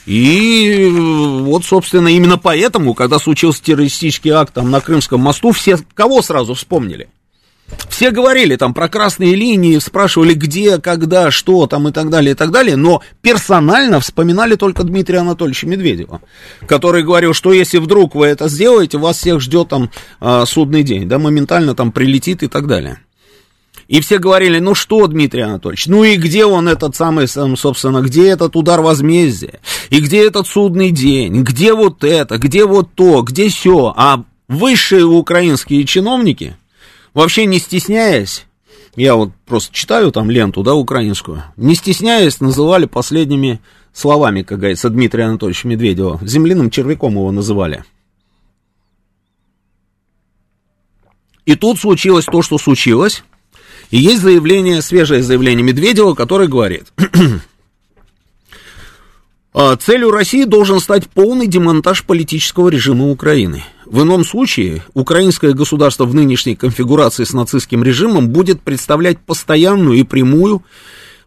и 0.07 0.89
вот, 0.91 1.65
собственно, 1.65 2.09
именно 2.09 2.39
поэтому, 2.39 2.95
когда 2.95 3.19
случился 3.19 3.63
террористический 3.63 4.31
акт 4.31 4.55
там 4.55 4.71
на 4.71 4.81
Крымском 4.81 5.21
мосту, 5.21 5.53
все 5.53 5.79
кого 5.95 6.23
сразу 6.23 6.55
вспомнили? 6.55 7.09
Все 7.89 8.11
говорили 8.11 8.57
там 8.57 8.75
про 8.75 8.89
красные 8.89 9.35
линии, 9.35 9.79
спрашивали 9.79 10.35
где, 10.35 10.79
когда, 10.79 11.31
что 11.31 11.67
там 11.67 11.89
и 11.89 11.93
так 11.93 12.11
далее, 12.11 12.33
и 12.33 12.35
так 12.35 12.51
далее, 12.51 12.77
но 12.77 13.03
персонально 13.23 14.01
вспоминали 14.01 14.55
только 14.55 14.85
Дмитрия 14.85 15.21
Анатольевича 15.21 15.67
Медведева, 15.67 16.21
который 16.67 17.03
говорил, 17.03 17.33
что 17.33 17.53
если 17.53 17.79
вдруг 17.79 18.15
вы 18.15 18.27
это 18.27 18.49
сделаете, 18.49 18.99
вас 18.99 19.19
всех 19.19 19.41
ждет 19.41 19.69
там 19.69 19.91
а, 20.21 20.45
судный 20.45 20.83
день, 20.83 21.09
да, 21.09 21.19
моментально 21.19 21.75
там 21.75 21.91
прилетит 21.91 22.43
и 22.43 22.49
так 22.49 22.67
далее. 22.67 23.01
И 23.89 24.01
все 24.01 24.19
говорили, 24.19 24.59
ну 24.59 24.75
что, 24.75 25.07
Дмитрий 25.07 25.43
Анатольевич, 25.43 25.87
ну 25.87 26.03
и 26.03 26.17
где 26.17 26.45
он 26.45 26.69
этот 26.69 26.97
самый, 26.97 27.29
собственно, 27.29 28.01
где 28.03 28.29
этот 28.29 28.57
удар 28.57 28.81
возмездия, 28.81 29.61
и 29.91 30.01
где 30.01 30.27
этот 30.27 30.47
судный 30.49 30.91
день, 30.91 31.43
где 31.43 31.73
вот 31.73 32.03
это, 32.03 32.37
где 32.39 32.67
вот 32.67 32.91
то, 32.95 33.23
где 33.23 33.49
все, 33.49 33.95
а 33.97 34.25
высшие 34.49 35.05
украинские 35.05 35.85
чиновники, 35.85 36.57
вообще 37.17 37.47
не 37.47 37.59
стесняясь, 37.59 38.47
я 38.95 39.17
вот 39.17 39.33
просто 39.47 39.75
читаю 39.75 40.13
там 40.13 40.31
ленту, 40.31 40.63
да, 40.63 40.75
украинскую, 40.75 41.43
не 41.57 41.75
стесняясь, 41.75 42.41
называли 42.41 42.85
последними 42.85 43.61
словами, 43.93 44.43
как 44.43 44.59
говорится, 44.59 44.91
Дмитрия 44.91 45.25
Анатольевича 45.25 45.67
Медведева. 45.67 46.21
Земляным 46.23 46.71
червяком 46.71 47.15
его 47.15 47.33
называли. 47.33 47.85
И 51.47 51.55
тут 51.55 51.79
случилось 51.79 52.27
то, 52.27 52.43
что 52.43 52.59
случилось. 52.59 53.25
И 53.91 53.99
есть 53.99 54.21
заявление, 54.21 54.83
свежее 54.83 55.23
заявление 55.23 55.65
Медведева, 55.65 56.15
который 56.15 56.49
говорит, 56.49 56.93
«А, 56.97 57.05
целью 59.81 60.11
России 60.11 60.45
должен 60.45 60.81
стать 60.81 61.09
полный 61.09 61.47
демонтаж 61.47 62.05
политического 62.05 62.69
режима 62.69 63.11
Украины. 63.11 63.65
В 63.87 64.03
ином 64.03 64.25
случае 64.25 64.85
украинское 64.93 65.53
государство 65.55 66.05
в 66.05 66.15
нынешней 66.15 66.57
конфигурации 66.57 67.25
с 67.25 67.33
нацистским 67.33 67.83
режимом 67.83 68.29
будет 68.29 68.61
представлять 68.61 69.19
постоянную 69.19 69.99
и 69.99 70.03
прямую 70.03 70.63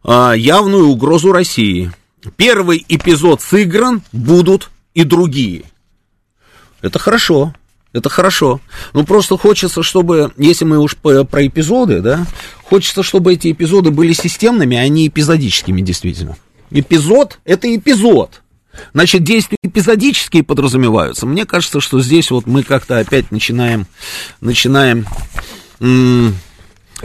а, 0.04 0.34
явную 0.34 0.88
угрозу 0.88 1.32
России. 1.32 1.92
Первый 2.36 2.86
эпизод 2.88 3.42
сыгран, 3.42 4.04
будут 4.12 4.70
и 4.94 5.04
другие. 5.04 5.64
Это 6.82 7.00
хорошо. 7.00 7.54
Это 7.94 8.10
хорошо. 8.10 8.62
Ну, 8.94 9.04
просто 9.04 9.38
хочется, 9.38 9.82
чтобы, 9.82 10.32
если 10.38 10.66
мы 10.66 10.78
уж 10.78 10.96
про 10.96 11.48
эпизоды, 11.48 12.02
да, 12.02 12.28
хочется, 12.64 13.02
чтобы 13.02 13.34
эти 13.34 13.52
эпизоды 13.52 13.90
были 13.90 14.14
системными, 14.14 14.78
а 14.78 14.88
не 14.88 15.08
эпизодическими, 15.08 15.82
действительно. 15.82 16.38
Эпизод– 16.72 17.40
это 17.46 17.74
эпизод. 17.76 18.42
Значит, 18.94 19.24
действия 19.24 19.58
эпизодические 19.64 20.44
подразумеваются. 20.44 21.26
Мне 21.26 21.46
кажется, 21.46 21.82
что 21.82 22.00
здесь 22.00 22.32
вот 22.32 22.46
мы 22.46 22.64
как-то 22.64 23.00
опять 23.00 23.32
начинаем, 23.32 23.88
начинаем 24.42 25.06
м- 25.80 26.36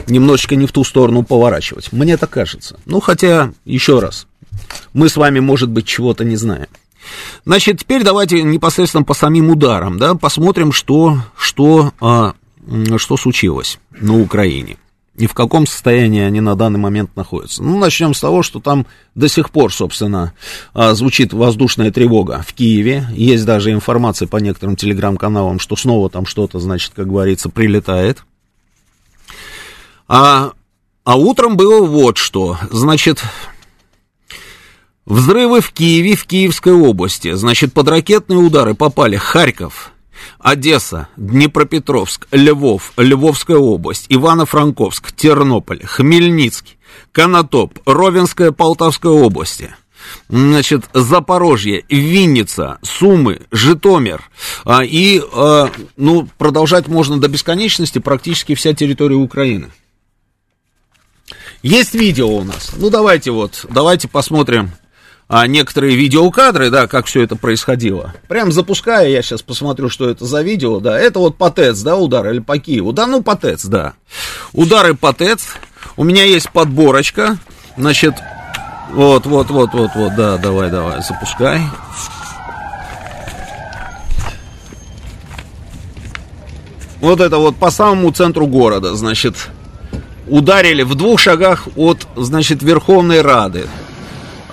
немножечко 0.07 0.55
не 0.55 0.67
в 0.67 0.71
ту 0.71 0.83
сторону 0.83 1.23
поворачивать. 1.23 1.91
Мне 1.91 2.17
так 2.17 2.29
кажется. 2.29 2.79
Ну, 2.85 2.99
хотя, 2.99 3.51
еще 3.65 3.99
раз, 3.99 4.27
мы 4.93 5.09
с 5.09 5.17
вами, 5.17 5.39
может 5.39 5.69
быть, 5.69 5.85
чего-то 5.85 6.23
не 6.23 6.35
знаем. 6.35 6.67
Значит, 7.45 7.79
теперь 7.79 8.03
давайте 8.03 8.41
непосредственно 8.41 9.03
по 9.03 9.13
самим 9.13 9.49
ударам, 9.49 9.97
да, 9.99 10.15
посмотрим, 10.15 10.71
что, 10.71 11.19
что, 11.37 11.93
а, 11.99 12.33
что 12.97 13.17
случилось 13.17 13.79
на 13.91 14.19
Украине. 14.19 14.77
И 15.17 15.27
в 15.27 15.33
каком 15.33 15.65
состоянии 15.65 16.21
они 16.21 16.41
на 16.41 16.55
данный 16.55 16.79
момент 16.79 17.15
находятся. 17.15 17.63
Ну, 17.63 17.79
начнем 17.79 18.13
с 18.13 18.19
того, 18.19 18.43
что 18.43 18.59
там 18.59 18.85
до 19.13 19.29
сих 19.29 19.49
пор, 19.49 19.73
собственно, 19.73 20.33
а, 20.73 20.93
звучит 20.93 21.31
воздушная 21.31 21.91
тревога 21.91 22.43
в 22.45 22.53
Киеве. 22.53 23.07
Есть 23.13 23.45
даже 23.45 23.71
информация 23.71 24.27
по 24.27 24.37
некоторым 24.37 24.75
телеграм-каналам, 24.75 25.59
что 25.59 25.75
снова 25.75 26.09
там 26.09 26.25
что-то, 26.25 26.59
значит, 26.59 26.91
как 26.95 27.07
говорится, 27.07 27.49
прилетает. 27.49 28.25
А, 30.07 30.51
а 31.05 31.15
утром 31.15 31.55
было 31.55 31.85
вот 31.85 32.17
что. 32.17 32.57
Значит, 32.71 33.23
взрывы 35.05 35.61
в 35.61 35.71
Киеве, 35.71 36.15
в 36.15 36.25
Киевской 36.25 36.73
области. 36.73 37.33
Значит, 37.33 37.73
под 37.73 37.87
ракетные 37.87 38.39
удары 38.39 38.75
попали 38.75 39.15
Харьков, 39.15 39.93
Одесса, 40.39 41.07
Днепропетровск, 41.17 42.27
Львов, 42.31 42.93
Львовская 42.97 43.57
область, 43.57 44.05
Ивано-Франковск, 44.09 45.11
Тернополь, 45.15 45.83
Хмельницкий, 45.85 46.77
Конотоп, 47.11 47.79
Ровенская, 47.85 48.51
Полтавская 48.51 49.11
области. 49.11 49.75
Значит, 50.29 50.85
Запорожье, 50.93 51.83
Винница, 51.89 52.77
Сумы, 52.83 53.41
Житомир. 53.51 54.21
А, 54.63 54.83
и, 54.83 55.21
а, 55.33 55.71
ну, 55.97 56.27
продолжать 56.37 56.87
можно 56.87 57.19
до 57.19 57.27
бесконечности 57.27 57.99
практически 57.99 58.55
вся 58.55 58.73
территория 58.73 59.15
Украины. 59.15 59.71
Есть 61.63 61.95
видео 61.95 62.29
у 62.29 62.43
нас. 62.43 62.71
Ну, 62.77 62.89
давайте 62.89 63.31
вот, 63.31 63.65
давайте 63.69 64.07
посмотрим 64.07 64.71
а, 65.27 65.47
некоторые 65.47 65.95
видеокадры, 65.95 66.69
да, 66.69 66.87
как 66.87 67.07
все 67.07 67.23
это 67.23 67.35
происходило. 67.35 68.13
Прям 68.27 68.51
запуская, 68.51 69.07
я 69.07 69.21
сейчас 69.21 69.41
посмотрю, 69.41 69.89
что 69.89 70.09
это 70.09 70.25
за 70.25 70.41
видео, 70.43 70.79
да. 70.79 70.99
Это 70.99 71.19
вот 71.19 71.37
по 71.37 71.49
ТЭЦ, 71.49 71.79
да, 71.81 71.97
удар, 71.97 72.29
или 72.29 72.39
по 72.39 72.59
Киеву. 72.59 72.93
Да, 72.93 73.07
ну, 73.07 73.23
по 73.23 73.35
ТЭЦ, 73.35 73.65
да. 73.65 73.93
Удары 74.53 74.93
по 74.93 75.13
ТЭЦ. 75.13 75.41
У 75.97 76.03
меня 76.03 76.23
есть 76.23 76.51
подборочка. 76.51 77.37
Значит, 77.75 78.13
вот, 78.91 79.25
вот, 79.25 79.49
вот, 79.49 79.73
вот, 79.73 79.91
вот, 79.95 80.15
да, 80.15 80.37
давай, 80.37 80.69
давай, 80.69 81.01
запускай. 81.01 81.61
Вот 87.01 87.19
это 87.19 87.37
вот 87.37 87.55
по 87.55 87.71
самому 87.71 88.11
центру 88.11 88.47
города, 88.47 88.95
значит, 88.95 89.35
ударили 90.27 90.83
в 90.83 90.95
двух 90.95 91.19
шагах 91.19 91.67
от, 91.75 92.07
значит, 92.15 92.63
Верховной 92.63 93.21
Рады. 93.21 93.67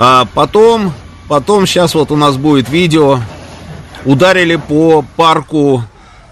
А 0.05 0.27
потом, 0.35 0.93
потом 1.29 1.65
сейчас 1.65 1.95
вот 1.95 2.11
у 2.11 2.17
нас 2.17 2.37
будет 2.37 2.69
видео, 2.69 3.21
ударили 4.05 4.57
по 4.57 5.05
парку 5.15 5.85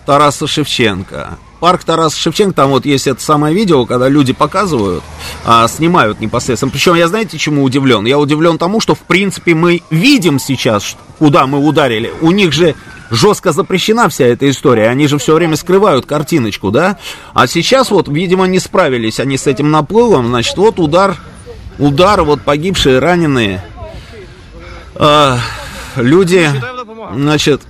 Тараса 0.06 0.48
Шевченко. 0.48 1.38
Парк 1.60 1.84
Тараса 1.84 2.18
Шевченко, 2.18 2.52
там 2.52 2.70
вот 2.70 2.84
есть 2.84 3.06
это 3.06 3.22
самое 3.22 3.54
видео, 3.54 3.86
когда 3.86 4.08
люди 4.08 4.32
показывают, 4.32 5.04
а, 5.44 5.68
снимают 5.68 6.18
непосредственно. 6.18 6.72
Причем 6.72 6.96
я 6.96 7.06
знаете, 7.06 7.38
чему 7.38 7.62
удивлен? 7.62 8.04
Я 8.06 8.18
удивлен 8.18 8.58
тому, 8.58 8.80
что 8.80 8.96
в 8.96 9.02
принципе 9.02 9.54
мы 9.54 9.82
видим 9.88 10.40
сейчас, 10.40 10.96
куда 11.20 11.46
мы 11.46 11.64
ударили. 11.64 12.12
У 12.22 12.32
них 12.32 12.52
же 12.52 12.74
жестко 13.12 13.52
запрещена 13.52 14.08
вся 14.08 14.24
эта 14.24 14.50
история. 14.50 14.88
Они 14.88 15.06
же 15.06 15.18
все 15.18 15.32
время 15.32 15.54
скрывают 15.54 16.06
картиночку, 16.06 16.72
да? 16.72 16.98
А 17.34 17.46
сейчас 17.46 17.92
вот, 17.92 18.08
видимо, 18.08 18.46
не 18.46 18.58
справились 18.58 19.20
они 19.20 19.38
с 19.38 19.46
этим 19.46 19.70
наплывом. 19.70 20.26
Значит, 20.26 20.56
вот 20.56 20.80
удар 20.80 21.16
удар, 21.80 22.22
вот 22.22 22.42
погибшие, 22.42 22.99
раненые. 22.99 23.62
А, 24.94 25.38
люди, 25.96 26.49
значит, 27.14 27.62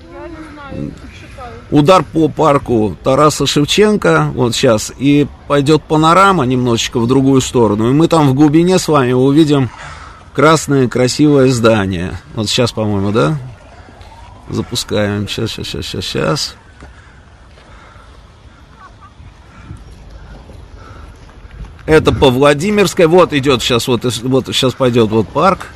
удар 1.71 2.02
по 2.02 2.29
парку 2.29 2.97
Тараса 3.02 3.47
Шевченко, 3.47 4.33
вот 4.35 4.55
сейчас, 4.55 4.93
и 4.99 5.26
пойдет 5.47 5.83
панорама 5.85 6.45
немножечко 6.45 6.99
в 6.99 7.07
другую 7.07 7.40
сторону, 7.40 7.88
и 7.88 7.93
мы 7.93 8.09
там 8.09 8.29
в 8.29 8.35
глубине 8.35 8.79
с 8.79 8.88
вами 8.88 9.12
увидим 9.12 9.71
красное 10.35 10.88
красивое 10.88 11.49
здание. 11.49 12.19
Вот 12.35 12.49
сейчас, 12.49 12.73
по-моему, 12.73 13.12
да? 13.12 13.38
Запускаем. 14.49 15.29
Сейчас, 15.29 15.51
сейчас, 15.53 15.66
сейчас, 15.66 16.05
сейчас, 16.05 16.57
Это 21.90 22.12
по 22.12 22.31
Владимирской. 22.31 23.09
Вот 23.09 23.33
идет 23.33 23.62
сейчас, 23.62 23.88
вот, 23.88 24.05
вот 24.05 24.46
сейчас 24.46 24.74
пойдет 24.74 25.11
вот 25.11 25.26
парк. 25.26 25.72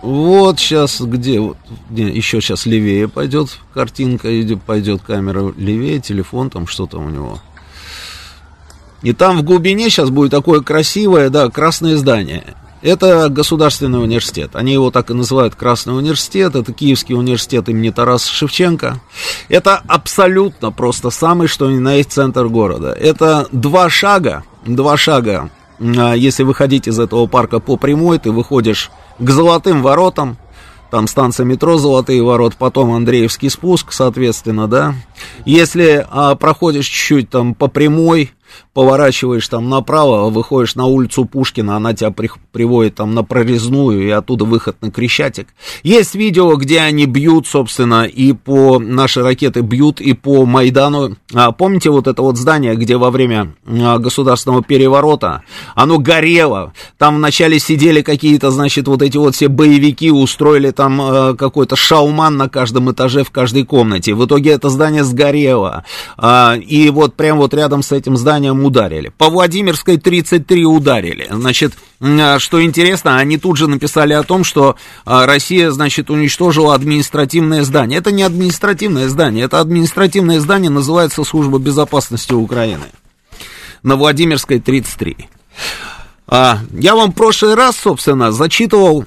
Вот 0.00 0.58
сейчас 0.58 1.02
где 1.02 1.40
вот 1.40 1.58
не, 1.90 2.04
еще 2.04 2.40
сейчас 2.40 2.64
левее 2.64 3.06
пойдет 3.06 3.58
картинка, 3.74 4.40
идет, 4.40 4.62
пойдет 4.62 5.02
камера 5.02 5.52
левее, 5.54 6.00
телефон 6.00 6.48
там 6.48 6.66
что 6.66 6.86
там 6.86 7.04
у 7.04 7.10
него. 7.10 7.38
И 9.02 9.12
там 9.12 9.36
в 9.36 9.42
глубине 9.42 9.90
сейчас 9.90 10.08
будет 10.08 10.30
такое 10.30 10.62
красивое, 10.62 11.28
да, 11.28 11.50
красное 11.50 11.98
здание. 11.98 12.54
Это 12.86 13.28
государственный 13.30 14.00
университет. 14.00 14.50
Они 14.54 14.72
его 14.72 14.92
так 14.92 15.10
и 15.10 15.12
называют 15.12 15.56
Красный 15.56 15.98
университет. 15.98 16.54
Это 16.54 16.72
Киевский 16.72 17.16
университет 17.16 17.68
имени 17.68 17.90
Тараса 17.90 18.32
Шевченко. 18.32 19.00
Это 19.48 19.82
абсолютно 19.88 20.70
просто 20.70 21.10
самый, 21.10 21.48
что 21.48 21.68
ни 21.68 21.80
на 21.80 21.94
есть 21.94 22.12
центр 22.12 22.46
города. 22.46 22.92
Это 22.92 23.48
два 23.50 23.90
шага, 23.90 24.44
два 24.64 24.96
шага. 24.96 25.50
А, 25.80 26.14
если 26.14 26.44
выходить 26.44 26.86
из 26.86 27.00
этого 27.00 27.26
парка 27.26 27.58
по 27.58 27.76
прямой, 27.76 28.20
ты 28.20 28.30
выходишь 28.30 28.92
к 29.18 29.30
Золотым 29.30 29.82
воротам, 29.82 30.38
там 30.92 31.08
станция 31.08 31.44
метро 31.44 31.78
Золотые 31.78 32.22
ворот, 32.22 32.54
потом 32.56 32.92
Андреевский 32.92 33.50
спуск, 33.50 33.90
соответственно, 33.90 34.68
да. 34.68 34.94
Если 35.44 36.06
а, 36.08 36.36
проходишь 36.36 36.86
чуть-чуть 36.86 37.30
там 37.30 37.56
по 37.56 37.66
прямой, 37.66 38.30
поворачиваешь 38.76 39.48
там 39.48 39.70
направо, 39.70 40.28
выходишь 40.28 40.74
на 40.74 40.84
улицу 40.84 41.24
Пушкина, 41.24 41.76
она 41.76 41.94
тебя 41.94 42.10
при, 42.10 42.30
приводит 42.52 42.96
там 42.96 43.14
на 43.14 43.24
прорезную 43.24 44.06
и 44.06 44.10
оттуда 44.10 44.44
выход 44.44 44.76
на 44.82 44.90
Крещатик. 44.90 45.48
Есть 45.82 46.14
видео, 46.14 46.54
где 46.56 46.80
они 46.80 47.06
бьют, 47.06 47.46
собственно, 47.46 48.04
и 48.04 48.34
по, 48.34 48.78
наши 48.78 49.22
ракеты 49.22 49.62
бьют 49.62 50.02
и 50.02 50.12
по 50.12 50.44
Майдану. 50.44 51.16
А, 51.32 51.52
помните 51.52 51.88
вот 51.88 52.06
это 52.06 52.20
вот 52.20 52.36
здание, 52.36 52.74
где 52.74 52.98
во 52.98 53.10
время 53.10 53.54
а, 53.66 53.96
государственного 53.96 54.62
переворота 54.62 55.42
оно 55.74 55.98
горело, 55.98 56.74
там 56.98 57.16
вначале 57.16 57.58
сидели 57.58 58.02
какие-то, 58.02 58.50
значит, 58.50 58.88
вот 58.88 59.00
эти 59.00 59.16
вот 59.16 59.34
все 59.34 59.48
боевики, 59.48 60.10
устроили 60.10 60.70
там 60.70 61.00
а, 61.00 61.34
какой-то 61.34 61.76
шауман 61.76 62.36
на 62.36 62.50
каждом 62.50 62.92
этаже, 62.92 63.24
в 63.24 63.30
каждой 63.30 63.64
комнате. 63.64 64.12
В 64.12 64.26
итоге 64.26 64.50
это 64.50 64.68
здание 64.68 65.02
сгорело. 65.02 65.84
А, 66.18 66.56
и 66.56 66.90
вот 66.90 67.14
прямо 67.14 67.40
вот 67.40 67.54
рядом 67.54 67.82
с 67.82 67.90
этим 67.90 68.18
зданием 68.18 68.65
ударили. 68.66 69.12
По 69.16 69.30
Владимирской 69.30 69.96
33 69.96 70.64
ударили. 70.66 71.26
Значит, 71.30 71.74
а, 72.00 72.38
что 72.38 72.62
интересно, 72.62 73.18
они 73.18 73.38
тут 73.38 73.56
же 73.56 73.68
написали 73.68 74.12
о 74.12 74.22
том, 74.22 74.44
что 74.44 74.76
а, 75.04 75.26
Россия, 75.26 75.70
значит, 75.70 76.10
уничтожила 76.10 76.74
административное 76.74 77.62
здание. 77.62 77.98
Это 77.98 78.12
не 78.12 78.22
административное 78.22 79.08
здание, 79.08 79.44
это 79.44 79.60
административное 79.60 80.40
здание 80.40 80.70
называется 80.70 81.24
Служба 81.24 81.58
безопасности 81.58 82.32
Украины. 82.32 82.86
На 83.82 83.96
Владимирской 83.96 84.60
33. 84.60 85.28
А, 86.26 86.58
я 86.72 86.94
вам 86.94 87.12
в 87.12 87.14
прошлый 87.14 87.54
раз, 87.54 87.76
собственно, 87.76 88.32
зачитывал 88.32 89.04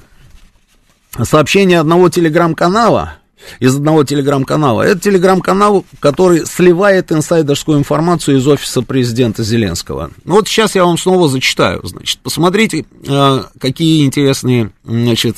сообщение 1.24 1.80
одного 1.80 2.10
телеграм-канала, 2.10 3.19
из 3.60 3.76
одного 3.76 4.04
телеграм-канала. 4.04 4.84
Это 4.84 5.00
телеграм-канал, 5.00 5.86
который 6.00 6.46
сливает 6.46 7.12
инсайдерскую 7.12 7.78
информацию 7.78 8.38
из 8.38 8.48
офиса 8.48 8.82
президента 8.82 9.44
Зеленского. 9.44 10.12
Ну 10.24 10.36
вот 10.36 10.48
сейчас 10.48 10.76
я 10.76 10.86
вам 10.86 10.98
снова 10.98 11.28
зачитаю. 11.28 11.82
Значит, 11.84 12.20
посмотрите, 12.20 12.86
э, 13.08 13.44
какие 13.60 14.06
интересные 14.06 14.72
значит, 14.84 15.38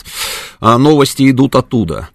э, 0.59 0.77
новости 0.77 1.29
идут 1.29 1.55
оттуда. 1.55 2.09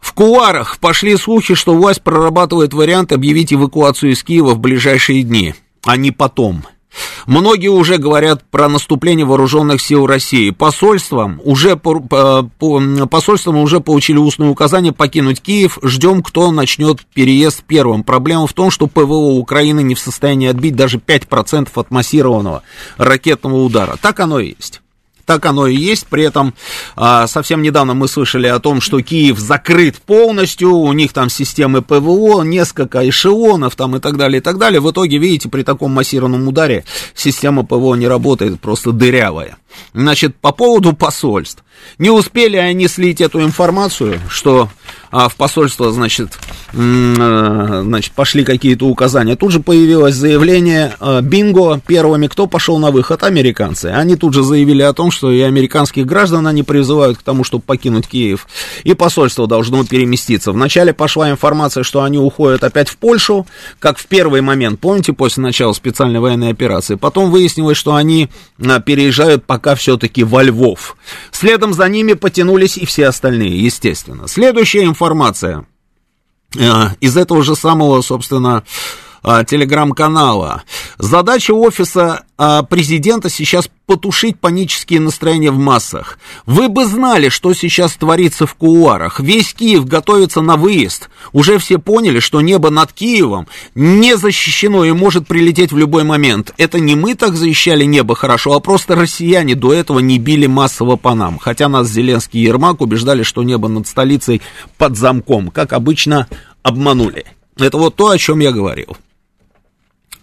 В 0.00 0.12
кулуарах 0.12 0.78
пошли 0.78 1.16
слухи, 1.16 1.54
что 1.54 1.74
власть 1.74 2.02
прорабатывает 2.02 2.72
вариант 2.72 3.12
объявить 3.12 3.52
эвакуацию 3.52 4.12
из 4.12 4.22
Киева 4.22 4.54
в 4.54 4.58
ближайшие 4.58 5.22
дни, 5.22 5.54
а 5.84 5.96
не 5.96 6.10
потом– 6.10 6.64
Многие 7.26 7.68
уже 7.68 7.98
говорят 7.98 8.42
про 8.50 8.68
наступление 8.68 9.26
вооруженных 9.26 9.80
сил 9.80 10.06
России. 10.06 10.50
Посольством 10.50 11.40
уже, 11.44 11.76
по, 11.76 12.00
по, 12.00 13.06
посольством 13.06 13.58
уже 13.58 13.80
получили 13.80 14.16
устное 14.16 14.48
указание 14.48 14.92
покинуть 14.92 15.42
Киев. 15.42 15.78
Ждем, 15.82 16.22
кто 16.22 16.50
начнет 16.50 17.04
переезд 17.14 17.62
первым. 17.66 18.02
Проблема 18.02 18.46
в 18.46 18.52
том, 18.52 18.70
что 18.70 18.86
ПВО 18.86 19.38
Украины 19.38 19.82
не 19.82 19.94
в 19.94 20.00
состоянии 20.00 20.48
отбить 20.48 20.76
даже 20.76 20.98
5% 20.98 21.68
от 21.74 21.90
массированного 21.90 22.62
ракетного 22.96 23.56
удара. 23.62 23.96
Так 24.00 24.20
оно 24.20 24.40
и 24.40 24.54
есть. 24.56 24.80
Так 25.28 25.44
оно 25.44 25.66
и 25.66 25.76
есть. 25.76 26.06
При 26.06 26.22
этом 26.24 26.54
а, 26.96 27.26
совсем 27.26 27.60
недавно 27.60 27.92
мы 27.92 28.08
слышали 28.08 28.46
о 28.46 28.60
том, 28.60 28.80
что 28.80 29.02
Киев 29.02 29.38
закрыт 29.38 29.96
полностью, 29.96 30.72
у 30.72 30.90
них 30.94 31.12
там 31.12 31.28
системы 31.28 31.82
ПВО, 31.82 32.40
несколько 32.44 33.06
эшелонов 33.06 33.76
там 33.76 33.94
и 33.94 34.00
так 34.00 34.16
далее, 34.16 34.38
и 34.38 34.40
так 34.40 34.56
далее. 34.56 34.80
В 34.80 34.90
итоге, 34.90 35.18
видите, 35.18 35.50
при 35.50 35.64
таком 35.64 35.92
массированном 35.92 36.48
ударе 36.48 36.86
система 37.14 37.62
ПВО 37.62 37.94
не 37.94 38.08
работает, 38.08 38.58
просто 38.58 38.90
дырявая. 38.90 39.58
Значит, 39.92 40.34
по 40.36 40.50
поводу 40.50 40.94
посольств. 40.94 41.62
Не 41.98 42.10
успели 42.10 42.56
они 42.56 42.86
слить 42.88 43.20
эту 43.20 43.42
информацию, 43.42 44.20
что 44.28 44.68
а, 45.10 45.28
в 45.28 45.36
посольство, 45.36 45.90
значит, 45.90 46.38
э, 46.74 47.82
значит, 47.84 48.12
пошли 48.12 48.44
какие-то 48.44 48.86
указания. 48.86 49.36
Тут 49.36 49.52
же 49.52 49.60
появилось 49.60 50.14
заявление 50.14 50.94
э, 51.00 51.20
Бинго. 51.22 51.80
Первыми, 51.86 52.26
кто 52.26 52.46
пошел 52.46 52.78
на 52.78 52.90
выход? 52.90 53.22
Американцы. 53.22 53.86
Они 53.86 54.16
тут 54.16 54.34
же 54.34 54.42
заявили 54.42 54.82
о 54.82 54.92
том, 54.92 55.10
что 55.10 55.32
и 55.32 55.40
американских 55.40 56.04
граждан 56.04 56.46
они 56.46 56.62
призывают 56.62 57.18
к 57.18 57.22
тому, 57.22 57.42
чтобы 57.42 57.62
покинуть 57.62 58.06
Киев. 58.06 58.46
И 58.84 58.92
посольство 58.92 59.46
должно 59.46 59.84
переместиться. 59.84 60.52
Вначале 60.52 60.92
пошла 60.92 61.30
информация, 61.30 61.84
что 61.84 62.02
они 62.02 62.18
уходят 62.18 62.62
опять 62.62 62.88
в 62.88 62.98
Польшу, 62.98 63.46
как 63.78 63.98
в 63.98 64.06
первый 64.06 64.42
момент, 64.42 64.78
помните, 64.78 65.14
после 65.14 65.42
начала 65.42 65.72
специальной 65.72 66.20
военной 66.20 66.50
операции. 66.50 66.96
Потом 66.96 67.30
выяснилось, 67.30 67.78
что 67.78 67.94
они 67.94 68.28
э, 68.58 68.80
переезжают 68.84 69.46
пока 69.46 69.74
все-таки 69.74 70.22
во 70.22 70.42
Львов. 70.42 70.96
Следом 71.32 71.67
за 71.72 71.88
ними 71.88 72.14
потянулись 72.14 72.76
и 72.76 72.86
все 72.86 73.06
остальные, 73.06 73.64
естественно. 73.64 74.28
Следующая 74.28 74.84
информация 74.84 75.66
э, 76.56 76.60
из 77.00 77.16
этого 77.16 77.42
же 77.42 77.56
самого, 77.56 78.00
собственно, 78.02 78.64
э, 79.22 79.44
телеграм-канала. 79.46 80.62
Задача 80.98 81.52
офиса 81.52 82.24
э, 82.38 82.62
президента 82.68 83.30
сейчас 83.30 83.68
потушить 83.86 84.38
панические 84.38 85.00
настроения 85.00 85.50
в 85.50 85.58
массах. 85.58 86.18
Вы 86.44 86.68
бы 86.68 86.84
знали, 86.84 87.30
что 87.30 87.54
сейчас 87.54 87.96
творится 87.96 88.46
в 88.46 88.54
кулуарах. 88.54 89.18
Весь 89.18 89.54
Киев 89.54 89.86
готовится 89.86 90.42
на 90.42 90.56
выезд. 90.56 91.08
Уже 91.32 91.58
все 91.58 91.78
поняли, 91.78 92.20
что 92.20 92.42
небо 92.42 92.68
над 92.68 92.92
Киевом 92.92 93.48
не 93.74 94.16
защищено 94.16 94.84
и 94.84 94.92
может 94.92 95.26
прилететь 95.26 95.72
в 95.72 95.78
любой 95.78 96.04
момент. 96.04 96.52
Это 96.58 96.78
не 96.78 96.96
мы 96.96 97.14
так 97.14 97.34
защищали 97.34 97.84
небо 97.84 98.14
хорошо, 98.14 98.52
а 98.52 98.60
просто 98.60 98.94
россияне 98.94 99.54
до 99.54 99.72
этого 99.72 100.00
не 100.00 100.18
били 100.18 100.46
массово 100.46 100.96
по 100.96 101.14
нам. 101.14 101.38
Хотя 101.38 101.68
нас 101.68 101.88
Зеленский 101.88 102.40
и 102.40 102.44
Ермак 102.44 102.82
убеждали, 102.82 103.22
что 103.22 103.42
небо 103.42 103.68
над 103.68 103.88
столицей 103.88 104.42
под 104.76 104.98
замком. 104.98 105.48
Как 105.48 105.72
обычно, 105.72 106.28
обманули. 106.62 107.24
Это 107.56 107.78
вот 107.78 107.96
то, 107.96 108.10
о 108.10 108.18
чем 108.18 108.40
я 108.40 108.52
говорил. 108.52 108.96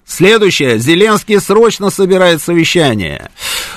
Следующее. 0.07 0.77
Зеленский 0.77 1.39
срочно 1.39 1.89
собирает 1.89 2.39
совещание. 2.39 3.31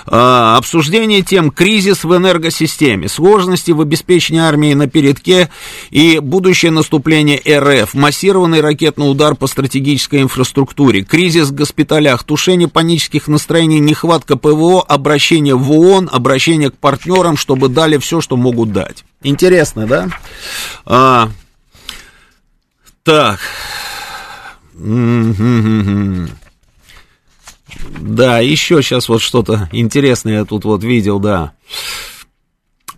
Э, 0.06 0.54
обсуждение 0.56 1.22
тем 1.22 1.50
кризис 1.50 2.04
в 2.04 2.14
энергосистеме, 2.14 3.08
сложности 3.08 3.70
в 3.70 3.80
обеспечении 3.80 4.40
армии 4.40 4.74
на 4.74 4.88
передке 4.88 5.48
и 5.90 6.18
будущее 6.18 6.70
наступление 6.70 7.40
РФ, 7.46 7.94
массированный 7.94 8.60
ракетный 8.60 9.10
удар 9.10 9.36
по 9.36 9.46
стратегической 9.46 10.20
инфраструктуре, 10.20 11.02
кризис 11.02 11.48
в 11.48 11.54
госпиталях, 11.54 12.24
тушение 12.24 12.68
панических 12.68 13.26
настроений, 13.26 13.80
нехватка 13.80 14.36
ПВО, 14.36 14.82
обращение 14.82 15.54
в 15.54 15.72
ООН, 15.72 16.10
обращение 16.12 16.70
к 16.70 16.76
партнерам, 16.76 17.38
чтобы 17.38 17.68
дали 17.68 17.96
все, 17.96 18.20
что 18.20 18.36
могут 18.36 18.72
дать. 18.72 19.04
Интересно, 19.22 19.86
да? 19.86 20.08
А, 20.84 21.30
так. 23.02 23.40
Да, 28.00 28.38
еще 28.38 28.82
сейчас 28.82 29.08
вот 29.08 29.20
что-то 29.20 29.68
интересное 29.72 30.38
я 30.38 30.44
тут 30.44 30.64
вот 30.64 30.82
видел, 30.84 31.18
да. 31.18 31.52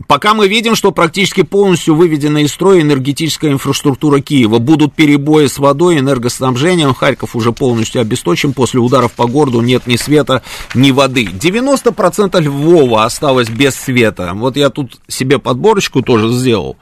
Пока 0.07 0.33
мы 0.35 0.49
видим, 0.49 0.75
что 0.77 0.93
практически 0.93 1.43
полностью 1.43 1.95
выведена 1.95 2.39
из 2.39 2.53
строя 2.53 2.81
энергетическая 2.81 3.53
инфраструктура 3.53 4.21
Киева. 4.21 4.59
Будут 4.59 4.95
перебои 4.95 5.47
с 5.47 5.59
водой, 5.59 5.99
энергоснабжением. 5.99 6.95
Харьков 6.95 7.37
уже 7.37 7.53
полностью 7.53 8.01
обесточен. 8.01 8.55
После 8.55 8.81
ударов 8.81 9.13
по 9.13 9.27
городу 9.27 9.61
нет 9.61 9.87
ни 9.87 9.97
света, 9.97 10.43
ни 10.75 10.91
воды. 10.91 11.27
90% 11.27 12.41
Львова 12.41 13.05
осталось 13.05 13.51
без 13.51 13.75
света. 13.75 14.33
Вот 14.35 14.57
я 14.57 14.71
тут 14.71 14.99
себе 15.07 15.39
подборочку 15.39 16.03
тоже 16.03 16.31
сделал. 16.31 16.77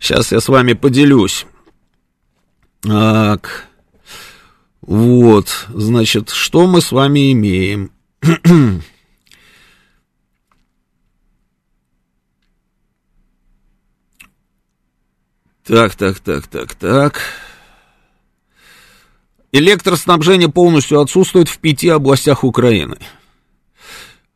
Сейчас 0.00 0.32
я 0.32 0.40
с 0.40 0.48
вами 0.48 0.72
поделюсь. 0.72 1.46
Так. 2.80 3.68
Вот, 4.86 5.66
значит, 5.68 6.30
что 6.30 6.68
мы 6.68 6.80
с 6.80 6.92
вами 6.92 7.32
имеем? 7.32 7.90
Так, 15.64 15.96
так, 15.96 16.20
так, 16.20 16.46
так, 16.46 16.76
так. 16.76 17.20
Электроснабжение 19.50 20.48
полностью 20.48 21.00
отсутствует 21.00 21.48
в 21.48 21.58
пяти 21.58 21.88
областях 21.88 22.44
Украины. 22.44 22.98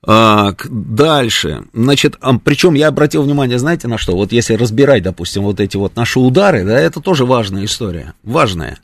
А, 0.04 0.54
дальше, 0.68 1.66
значит, 1.72 2.16
а, 2.20 2.36
причем 2.36 2.74
я 2.74 2.88
обратил 2.88 3.22
внимание, 3.22 3.60
знаете, 3.60 3.86
на 3.86 3.96
что? 3.96 4.16
Вот 4.16 4.32
если 4.32 4.54
разбирать, 4.54 5.04
допустим, 5.04 5.44
вот 5.44 5.60
эти 5.60 5.76
вот 5.76 5.94
наши 5.94 6.18
удары, 6.18 6.64
да, 6.64 6.76
это 6.80 7.00
тоже 7.00 7.24
важная 7.24 7.64
история, 7.64 8.14
важная. 8.24 8.80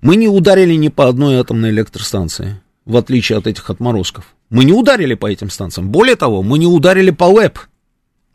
Мы 0.00 0.16
не 0.16 0.28
ударили 0.28 0.74
ни 0.74 0.88
по 0.88 1.08
одной 1.08 1.36
атомной 1.36 1.70
электростанции, 1.70 2.60
в 2.84 2.96
отличие 2.96 3.38
от 3.38 3.46
этих 3.46 3.68
отморозков. 3.70 4.34
Мы 4.50 4.64
не 4.64 4.72
ударили 4.72 5.14
по 5.14 5.30
этим 5.30 5.50
станциям. 5.50 5.88
Более 5.88 6.16
того, 6.16 6.42
мы 6.42 6.58
не 6.58 6.66
ударили 6.66 7.10
по 7.10 7.24
ЛЭП. 7.24 7.58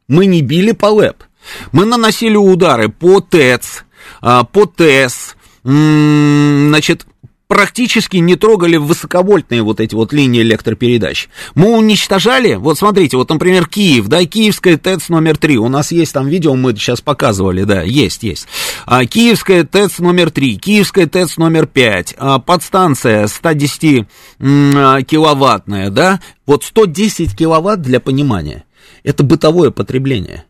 Мы 0.08 0.26
не 0.26 0.42
били 0.42 0.72
по 0.72 0.88
ЛЭП. 0.88 1.24
Мы 1.72 1.86
наносили 1.86 2.36
удары 2.36 2.90
по 2.90 3.22
ТЭЦ, 3.22 3.84
а, 4.22 4.44
по 4.44 4.66
ТЭС, 4.66 5.36
значит, 5.64 7.06
практически 7.48 8.18
не 8.18 8.36
трогали 8.36 8.78
высоковольтные 8.78 9.64
вот 9.64 9.80
эти 9.80 9.96
вот 9.96 10.14
линии 10.14 10.42
электропередач. 10.42 11.30
Мы 11.56 11.76
уничтожали, 11.76 12.56
вот 12.56 12.78
смотрите, 12.78 13.18
вот, 13.18 13.30
например, 13.30 13.68
Киев, 13.68 14.08
да, 14.08 14.24
Киевская 14.26 14.78
ТЭЦ 14.78 15.10
номер 15.10 15.38
3, 15.38 15.58
у 15.58 15.70
нас 15.70 15.92
есть 15.92 16.14
там 16.14 16.28
видео, 16.28 16.56
мы 16.56 16.74
сейчас 16.76 17.02
показывали, 17.02 17.64
да, 17.64 17.82
есть, 17.82 18.24
есть. 18.24 18.48
А, 18.86 19.06
Киевская 19.06 19.64
ТЭЦ 19.64 20.00
номер 20.00 20.32
3, 20.32 20.58
Киевская 20.58 21.08
ТЭЦ 21.08 21.38
номер 21.38 21.68
5, 21.68 22.16
а, 22.18 22.40
подстанция 22.40 23.28
110 23.28 24.06
а, 24.40 25.02
киловаттная, 25.04 25.90
да, 25.90 26.20
вот 26.46 26.64
110 26.64 27.36
киловатт 27.36 27.82
для 27.82 28.00
понимания, 28.00 28.66
это 29.04 29.24
бытовое 29.24 29.72
потребление. 29.72 30.47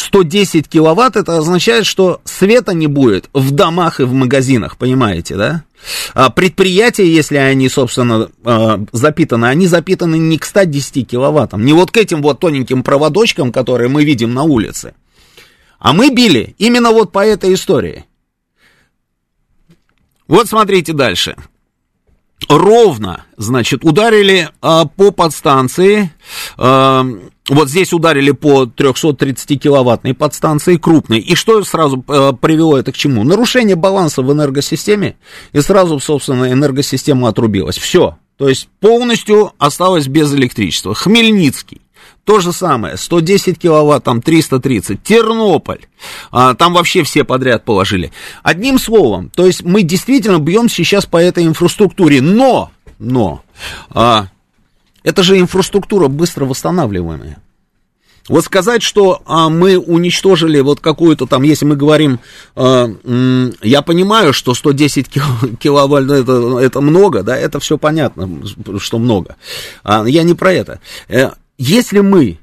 110 0.00 0.68
киловатт, 0.68 1.16
это 1.16 1.38
означает, 1.38 1.84
что 1.84 2.20
света 2.24 2.72
не 2.72 2.86
будет 2.86 3.28
в 3.32 3.50
домах 3.50 4.00
и 4.00 4.04
в 4.04 4.12
магазинах, 4.12 4.76
понимаете, 4.76 5.36
да? 5.36 5.64
А 6.14 6.30
предприятия, 6.30 7.06
если 7.06 7.36
они, 7.36 7.68
собственно, 7.68 8.30
а, 8.44 8.80
запитаны, 8.92 9.46
они 9.46 9.66
запитаны 9.66 10.16
не 10.16 10.38
к 10.38 10.44
110 10.44 11.04
киловаттам, 11.04 11.64
не 11.64 11.72
вот 11.72 11.90
к 11.90 11.96
этим 11.96 12.22
вот 12.22 12.40
тоненьким 12.40 12.82
проводочкам, 12.82 13.52
которые 13.52 13.88
мы 13.88 14.04
видим 14.04 14.34
на 14.34 14.44
улице. 14.44 14.94
А 15.78 15.92
мы 15.92 16.10
били 16.10 16.54
именно 16.58 16.90
вот 16.90 17.12
по 17.12 17.24
этой 17.24 17.54
истории. 17.54 18.04
Вот 20.26 20.48
смотрите 20.48 20.92
дальше 20.92 21.36
ровно, 22.48 23.24
значит, 23.36 23.84
ударили 23.84 24.48
а, 24.60 24.86
по 24.86 25.10
подстанции, 25.10 26.10
а, 26.56 27.04
вот 27.48 27.68
здесь 27.68 27.92
ударили 27.92 28.30
по 28.32 28.64
330-киловаттной 28.64 30.14
подстанции, 30.14 30.76
крупной, 30.76 31.18
и 31.18 31.34
что 31.34 31.62
сразу 31.64 32.04
а, 32.08 32.32
привело 32.32 32.78
это 32.78 32.92
к 32.92 32.96
чему? 32.96 33.24
Нарушение 33.24 33.76
баланса 33.76 34.22
в 34.22 34.32
энергосистеме, 34.32 35.16
и 35.52 35.60
сразу, 35.60 35.98
собственно, 36.00 36.52
энергосистема 36.52 37.28
отрубилась. 37.28 37.78
Все, 37.78 38.18
то 38.36 38.48
есть 38.48 38.68
полностью 38.80 39.52
осталось 39.58 40.06
без 40.06 40.32
электричества. 40.34 40.94
Хмельницкий. 40.94 41.80
То 42.24 42.40
же 42.40 42.52
самое, 42.52 42.98
110 42.98 43.58
киловатт, 43.58 44.04
там 44.04 44.20
330, 44.20 45.02
Тернополь, 45.02 45.86
а, 46.30 46.54
там 46.54 46.74
вообще 46.74 47.02
все 47.02 47.24
подряд 47.24 47.64
положили. 47.64 48.12
Одним 48.42 48.78
словом, 48.78 49.30
то 49.30 49.46
есть 49.46 49.62
мы 49.62 49.82
действительно 49.82 50.38
бьем 50.38 50.68
сейчас 50.68 51.06
по 51.06 51.16
этой 51.16 51.44
инфраструктуре, 51.44 52.20
но, 52.20 52.70
но, 52.98 53.42
а, 53.90 54.26
это 55.02 55.22
же 55.22 55.38
инфраструктура 55.38 56.08
быстро 56.08 56.44
восстанавливаемая. 56.44 57.38
Вот 58.28 58.44
сказать, 58.44 58.82
что 58.82 59.22
а, 59.24 59.48
мы 59.48 59.78
уничтожили 59.78 60.60
вот 60.60 60.80
какую-то 60.80 61.26
там, 61.26 61.42
если 61.42 61.64
мы 61.64 61.76
говорим, 61.76 62.20
а, 62.54 62.86
м, 62.86 63.54
я 63.62 63.80
понимаю, 63.82 64.32
что 64.32 64.54
110 64.54 65.08
киловольт 65.58 66.10
это, 66.10 66.58
это 66.58 66.80
много, 66.80 67.22
да, 67.22 67.36
это 67.36 67.58
все 67.58 67.78
понятно, 67.78 68.28
что 68.78 68.98
много. 68.98 69.36
А, 69.82 70.04
я 70.06 70.22
не 70.24 70.34
про 70.34 70.52
это. 70.52 70.80
Э, 71.08 71.30
если 71.56 72.00
мы... 72.00 72.38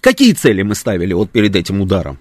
Какие 0.00 0.32
цели 0.32 0.62
мы 0.62 0.74
ставили 0.74 1.12
вот 1.12 1.30
перед 1.30 1.54
этим 1.54 1.80
ударом? 1.80 2.18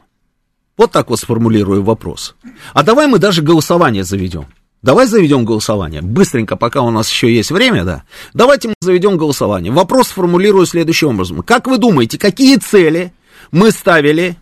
Вот 0.77 0.91
так 0.91 1.10
вот 1.10 1.19
сформулирую 1.19 1.84
вопрос. 1.84 2.36
А 2.73 2.84
давай 2.84 3.08
мы 3.08 3.19
даже 3.19 3.41
голосование 3.41 4.03
заведем. 4.03 4.45
Давай 4.82 5.08
заведем 5.08 5.44
голосование. 5.44 6.02
Быстренько, 6.02 6.56
пока 6.56 6.82
у 6.82 6.89
нас 6.89 7.10
еще 7.10 7.34
есть 7.34 7.52
время, 7.52 7.84
да. 7.84 8.04
Давайте 8.34 8.70
мы 8.70 8.76
заведем 8.80 9.18
голосование. 9.18 9.74
Вопрос 9.74 10.08
сформулирую 10.08 10.65
следующим 10.65 11.10
образом. 11.10 11.42
Как 11.44 11.68
вы 11.68 11.78
думаете, 11.78 12.18
какие 12.18 12.56
цели 12.58 13.13
мы 13.52 13.72
ставили, 13.72 14.38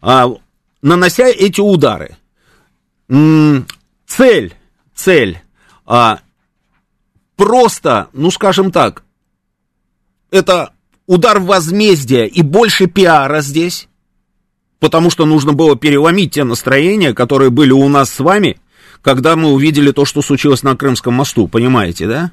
а, 0.00 0.28
нанося 0.82 1.28
эти 1.28 1.60
удары? 1.60 2.16
М-м, 3.08 3.66
цель, 4.06 4.54
цель, 4.94 5.40
а, 5.86 6.20
просто, 7.36 8.08
ну 8.12 8.32
скажем 8.32 8.72
так, 8.72 9.04
это 10.32 10.72
удар 11.06 11.38
возмездия 11.38 12.26
и 12.26 12.42
больше 12.42 12.86
пиара 12.86 13.40
здесь, 13.40 13.88
потому 14.80 15.10
что 15.10 15.24
нужно 15.24 15.52
было 15.52 15.76
переломить 15.76 16.34
те 16.34 16.42
настроения, 16.42 17.14
которые 17.14 17.50
были 17.50 17.70
у 17.70 17.88
нас 17.88 18.10
с 18.10 18.18
вами, 18.18 18.58
когда 19.02 19.36
мы 19.36 19.52
увидели 19.52 19.92
то, 19.92 20.04
что 20.04 20.22
случилось 20.22 20.62
на 20.62 20.76
Крымском 20.76 21.14
мосту, 21.14 21.48
понимаете, 21.48 22.06
да? 22.06 22.30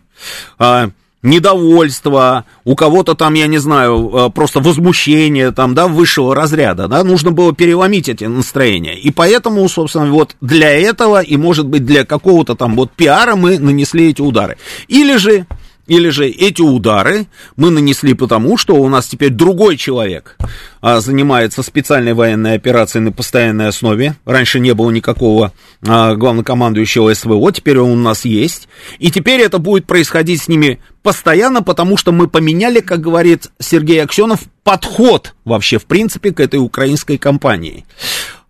А, 0.57 0.89
недовольство, 1.25 2.45
у 2.63 2.75
кого-то 2.75 3.15
там, 3.15 3.33
я 3.33 3.47
не 3.47 3.57
знаю, 3.57 4.11
а, 4.15 4.29
просто 4.29 4.59
возмущение 4.59 5.51
там, 5.51 5.73
да, 5.73 5.87
высшего 5.87 6.35
разряда, 6.35 6.87
да, 6.87 7.03
нужно 7.03 7.31
было 7.31 7.53
переломить 7.53 8.07
эти 8.07 8.25
настроения. 8.25 8.97
И 8.97 9.11
поэтому, 9.11 9.67
собственно, 9.67 10.11
вот 10.11 10.35
для 10.39 10.69
этого 10.69 11.21
и, 11.21 11.35
может 11.37 11.67
быть, 11.67 11.85
для 11.85 12.05
какого-то 12.05 12.55
там 12.55 12.75
вот 12.75 12.91
пиара 12.91 13.35
мы 13.35 13.59
нанесли 13.59 14.09
эти 14.09 14.21
удары. 14.21 14.57
Или 14.87 15.17
же 15.17 15.47
или 15.87 16.09
же 16.09 16.27
эти 16.27 16.61
удары 16.61 17.27
мы 17.55 17.69
нанесли 17.69 18.13
потому, 18.13 18.57
что 18.57 18.75
у 18.75 18.87
нас 18.89 19.07
теперь 19.07 19.29
другой 19.29 19.77
человек 19.77 20.37
а, 20.81 20.99
занимается 20.99 21.63
специальной 21.63 22.13
военной 22.13 22.55
операцией 22.55 23.03
на 23.03 23.11
постоянной 23.11 23.67
основе. 23.67 24.15
Раньше 24.25 24.59
не 24.59 24.73
было 24.73 24.89
никакого 24.91 25.53
а, 25.87 26.15
главнокомандующего 26.15 27.13
СВО, 27.13 27.51
теперь 27.51 27.79
он 27.79 27.91
у 27.91 27.95
нас 27.95 28.25
есть. 28.25 28.67
И 28.99 29.11
теперь 29.11 29.41
это 29.41 29.59
будет 29.59 29.85
происходить 29.85 30.41
с 30.41 30.47
ними 30.47 30.79
постоянно, 31.03 31.61
потому 31.61 31.97
что 31.97 32.11
мы 32.11 32.27
поменяли, 32.27 32.79
как 32.79 32.99
говорит 32.99 33.51
Сергей 33.59 34.01
Аксенов, 34.03 34.41
подход 34.63 35.35
вообще, 35.45 35.77
в 35.77 35.85
принципе, 35.85 36.31
к 36.31 36.39
этой 36.39 36.59
украинской 36.59 37.17
кампании. 37.17 37.85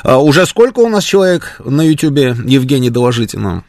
А 0.03 0.17
уже 0.17 0.47
сколько 0.47 0.79
у 0.79 0.89
нас 0.89 1.10
человек 1.11 1.59
на 1.65 1.81
Ютубе, 1.81 2.37
Евгений, 2.45 2.89
нам. 3.37 3.65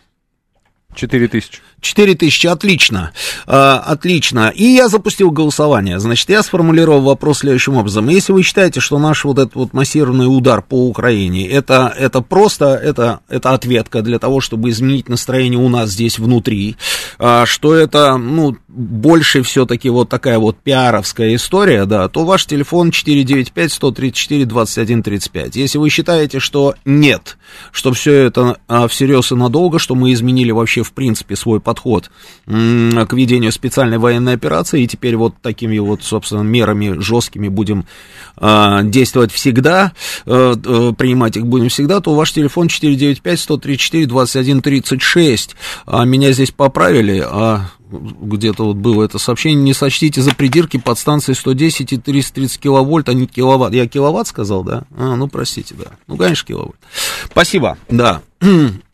Четыре 0.95 1.27
тысячи. 1.27 1.59
4 1.83 2.15
тысячи, 2.15 2.47
отлично, 2.47 3.13
а, 3.47 3.79
отлично. 3.79 4.51
И 4.55 4.65
я 4.65 4.89
запустил 4.89 5.31
голосование. 5.31 5.99
Значит, 5.99 6.31
я 6.31 6.43
сформулировал 6.43 7.03
вопрос 7.03 7.39
следующим 7.39 7.77
образом. 7.77 8.09
Если 8.09 8.33
вы 8.33 8.43
считаете, 8.43 8.81
что 8.81 8.99
наш 8.99 9.25
вот 9.25 9.39
этот 9.39 9.55
вот 9.57 9.75
массированный 9.75 10.27
удар 10.27 10.63
по 10.63 10.89
Украине, 10.89 11.49
это, 11.49 11.93
это 11.99 12.23
просто, 12.23 12.77
это, 12.77 13.21
это 13.29 13.51
ответка 13.51 14.03
для 14.03 14.19
того, 14.19 14.41
чтобы 14.41 14.71
изменить 14.71 15.09
настроение 15.09 15.59
у 15.59 15.69
нас 15.69 15.91
здесь 15.91 16.21
внутри, 16.21 16.77
а, 17.19 17.45
что 17.47 17.75
это, 17.75 18.17
ну, 18.17 18.57
больше 18.69 19.43
все-таки 19.43 19.91
вот 19.91 20.09
такая 20.09 20.39
вот 20.39 20.57
пиаровская 20.59 21.35
история, 21.35 21.85
да, 21.85 22.09
то 22.09 22.25
ваш 22.25 22.47
телефон 22.47 22.91
495-134-2135. 22.91 25.51
Если 25.55 25.79
вы 25.79 25.91
считаете, 25.91 26.39
что 26.39 26.77
нет, 26.85 27.39
что 27.73 27.93
все 27.93 28.15
это 28.15 28.59
а, 28.69 28.87
всерьез 28.87 29.33
и 29.33 29.35
надолго, 29.35 29.81
что 29.81 29.97
мы 29.97 30.13
изменили 30.13 30.53
вообще 30.53 30.85
в 30.85 30.93
принципе 30.93 31.35
свой 31.37 31.61
подход, 31.61 31.72
подход 31.73 32.11
к 32.45 33.09
ведению 33.13 33.51
специальной 33.51 33.97
военной 33.97 34.35
операции, 34.35 34.83
и 34.83 34.87
теперь 34.87 35.17
вот 35.17 35.37
такими 35.41 35.79
вот, 35.79 36.03
собственно, 36.03 36.43
мерами 36.43 37.01
жесткими 37.01 37.49
будем 37.49 37.87
а, 38.37 38.83
действовать 38.83 39.33
всегда, 39.33 39.93
а, 40.27 40.93
принимать 40.93 41.39
их 41.39 41.47
будем 41.47 41.71
всегда, 41.71 42.01
то 42.01 42.15
ваш 42.15 42.33
телефон 42.33 42.67
495-134-2136. 42.67 45.53
А 45.87 46.05
меня 46.05 46.33
здесь 46.33 46.51
поправили, 46.51 47.25
а 47.27 47.71
где-то 47.91 48.67
вот 48.67 48.77
было 48.77 49.05
это 49.05 49.19
сообщение, 49.19 49.63
не 49.63 49.73
сочтите 49.73 50.21
за 50.21 50.35
придирки 50.35 50.79
подстанции 50.79 51.33
110 51.33 51.93
и 51.93 51.97
330 51.97 52.61
киловольт, 52.61 53.09
а 53.09 53.15
не 53.15 53.27
киловатт. 53.27 53.73
Я 53.73 53.89
киловатт 53.89 54.29
сказал, 54.29 54.63
да? 54.63 54.83
А, 54.97 55.17
ну, 55.17 55.29
простите, 55.29 55.75
да. 55.75 55.93
Ну, 56.07 56.19
конечно, 56.19 56.47
киловольт. 56.47 56.77
Спасибо, 57.31 57.79
да. 57.89 58.21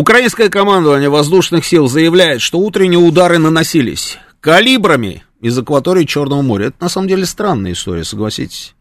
Украинское 0.00 0.48
командование 0.48 1.10
воздушных 1.10 1.62
сил 1.66 1.86
заявляет, 1.86 2.40
что 2.40 2.58
утренние 2.58 2.98
удары 2.98 3.36
наносились 3.36 4.16
калибрами 4.40 5.24
из 5.42 5.58
акватории 5.58 6.06
Черного 6.06 6.40
моря. 6.40 6.68
Это 6.68 6.76
на 6.80 6.88
самом 6.88 7.06
деле 7.06 7.26
странная 7.26 7.72
история, 7.72 8.02
согласитесь. 8.02 8.74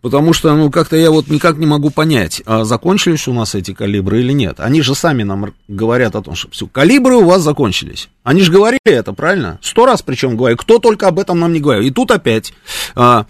Потому 0.00 0.32
что, 0.32 0.54
ну, 0.56 0.70
как-то 0.70 0.96
я 0.96 1.10
вот 1.10 1.28
никак 1.28 1.58
не 1.58 1.66
могу 1.66 1.90
понять, 1.90 2.40
а 2.46 2.64
закончились 2.64 3.28
у 3.28 3.34
нас 3.34 3.54
эти 3.54 3.74
калибры 3.74 4.20
или 4.20 4.32
нет. 4.32 4.60
Они 4.60 4.80
же 4.80 4.94
сами 4.94 5.24
нам 5.24 5.52
говорят 5.68 6.16
о 6.16 6.22
том, 6.22 6.34
что 6.34 6.50
все, 6.50 6.66
калибры 6.66 7.16
у 7.16 7.24
вас 7.24 7.42
закончились. 7.42 8.08
Они 8.22 8.40
же 8.40 8.50
говорили 8.50 8.80
это, 8.86 9.12
правильно? 9.12 9.58
Сто 9.60 9.84
раз 9.84 10.00
причем 10.00 10.38
говорят. 10.38 10.58
Кто 10.58 10.78
только 10.78 11.06
об 11.06 11.18
этом 11.18 11.38
нам 11.38 11.52
не 11.52 11.60
говорил. 11.60 11.84
И 11.84 11.90
тут 11.90 12.10
опять 12.10 12.54
а, 12.94 13.26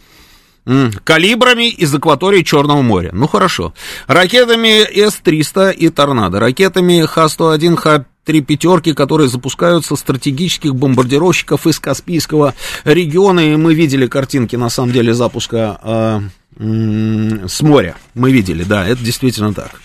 калибрами 1.04 1.68
из 1.68 1.94
акватории 1.94 2.42
Черного 2.42 2.82
моря. 2.82 3.10
Ну 3.12 3.26
хорошо. 3.26 3.74
Ракетами 4.06 4.84
С-300 4.84 5.74
и 5.74 5.88
Торнадо. 5.88 6.38
Ракетами 6.40 7.04
Х-101, 7.04 7.76
Х-3 7.76 8.40
пятерки, 8.40 8.92
которые 8.92 9.28
запускаются 9.28 9.96
стратегических 9.96 10.74
бомбардировщиков 10.74 11.66
из 11.66 11.80
Каспийского 11.80 12.54
региона. 12.84 13.40
И 13.40 13.56
мы 13.56 13.74
видели 13.74 14.06
картинки, 14.06 14.56
на 14.56 14.70
самом 14.70 14.92
деле, 14.92 15.14
запуска 15.14 15.80
э, 15.82 16.20
э, 16.58 17.48
с 17.48 17.60
моря. 17.62 17.96
Мы 18.14 18.30
видели, 18.30 18.62
да, 18.62 18.86
это 18.86 19.02
действительно 19.02 19.52
так. 19.52 19.80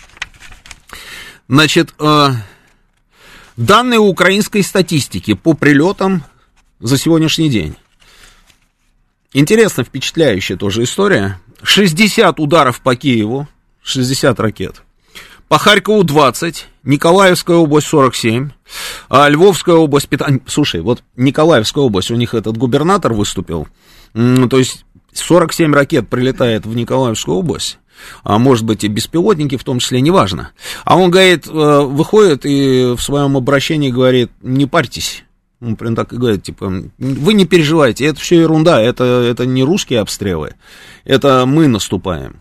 Значит, 1.48 1.94
э, 1.98 2.28
данные 3.56 3.98
украинской 3.98 4.62
статистики 4.62 5.34
по 5.34 5.54
прилетам 5.54 6.22
за 6.78 6.96
сегодняшний 6.98 7.48
день. 7.48 7.74
Интересно, 9.32 9.84
впечатляющая 9.84 10.56
тоже 10.56 10.84
история. 10.84 11.40
60 11.62 12.40
ударов 12.40 12.80
по 12.80 12.96
Киеву, 12.96 13.48
60 13.82 14.38
ракет. 14.40 14.82
По 15.48 15.58
Харькову 15.58 16.04
20, 16.04 16.66
Николаевская 16.84 17.56
область 17.56 17.86
47, 17.88 18.50
а 19.08 19.28
Львовская 19.28 19.76
область 19.76 20.08
15. 20.08 20.42
Слушай, 20.46 20.82
вот 20.82 21.02
Николаевская 21.16 21.82
область, 21.82 22.10
у 22.10 22.16
них 22.16 22.34
этот 22.34 22.58
губернатор 22.58 23.14
выступил, 23.14 23.66
то 24.12 24.58
есть 24.58 24.84
47 25.12 25.72
ракет 25.72 26.08
прилетает 26.08 26.66
в 26.66 26.76
Николаевскую 26.76 27.38
область, 27.38 27.78
а 28.24 28.38
может 28.38 28.64
быть 28.64 28.84
и 28.84 28.88
беспилотники 28.88 29.56
в 29.56 29.64
том 29.64 29.78
числе, 29.78 30.02
неважно. 30.02 30.50
А 30.84 30.98
он 30.98 31.10
говорит, 31.10 31.46
э, 31.46 31.50
выходит 31.50 32.44
и 32.44 32.94
в 32.94 33.00
своем 33.00 33.36
обращении 33.36 33.90
говорит, 33.90 34.30
не 34.42 34.66
парьтесь, 34.66 35.24
он 35.60 35.76
прям 35.76 35.96
так 35.96 36.12
и 36.12 36.16
говорит, 36.16 36.42
типа, 36.42 36.72
вы 36.98 37.34
не 37.34 37.44
переживайте, 37.44 38.06
это 38.06 38.20
все 38.20 38.40
ерунда, 38.40 38.80
это, 38.80 39.04
это 39.04 39.44
не 39.46 39.64
русские 39.64 40.00
обстрелы, 40.00 40.54
это 41.04 41.44
мы 41.46 41.66
наступаем. 41.66 42.40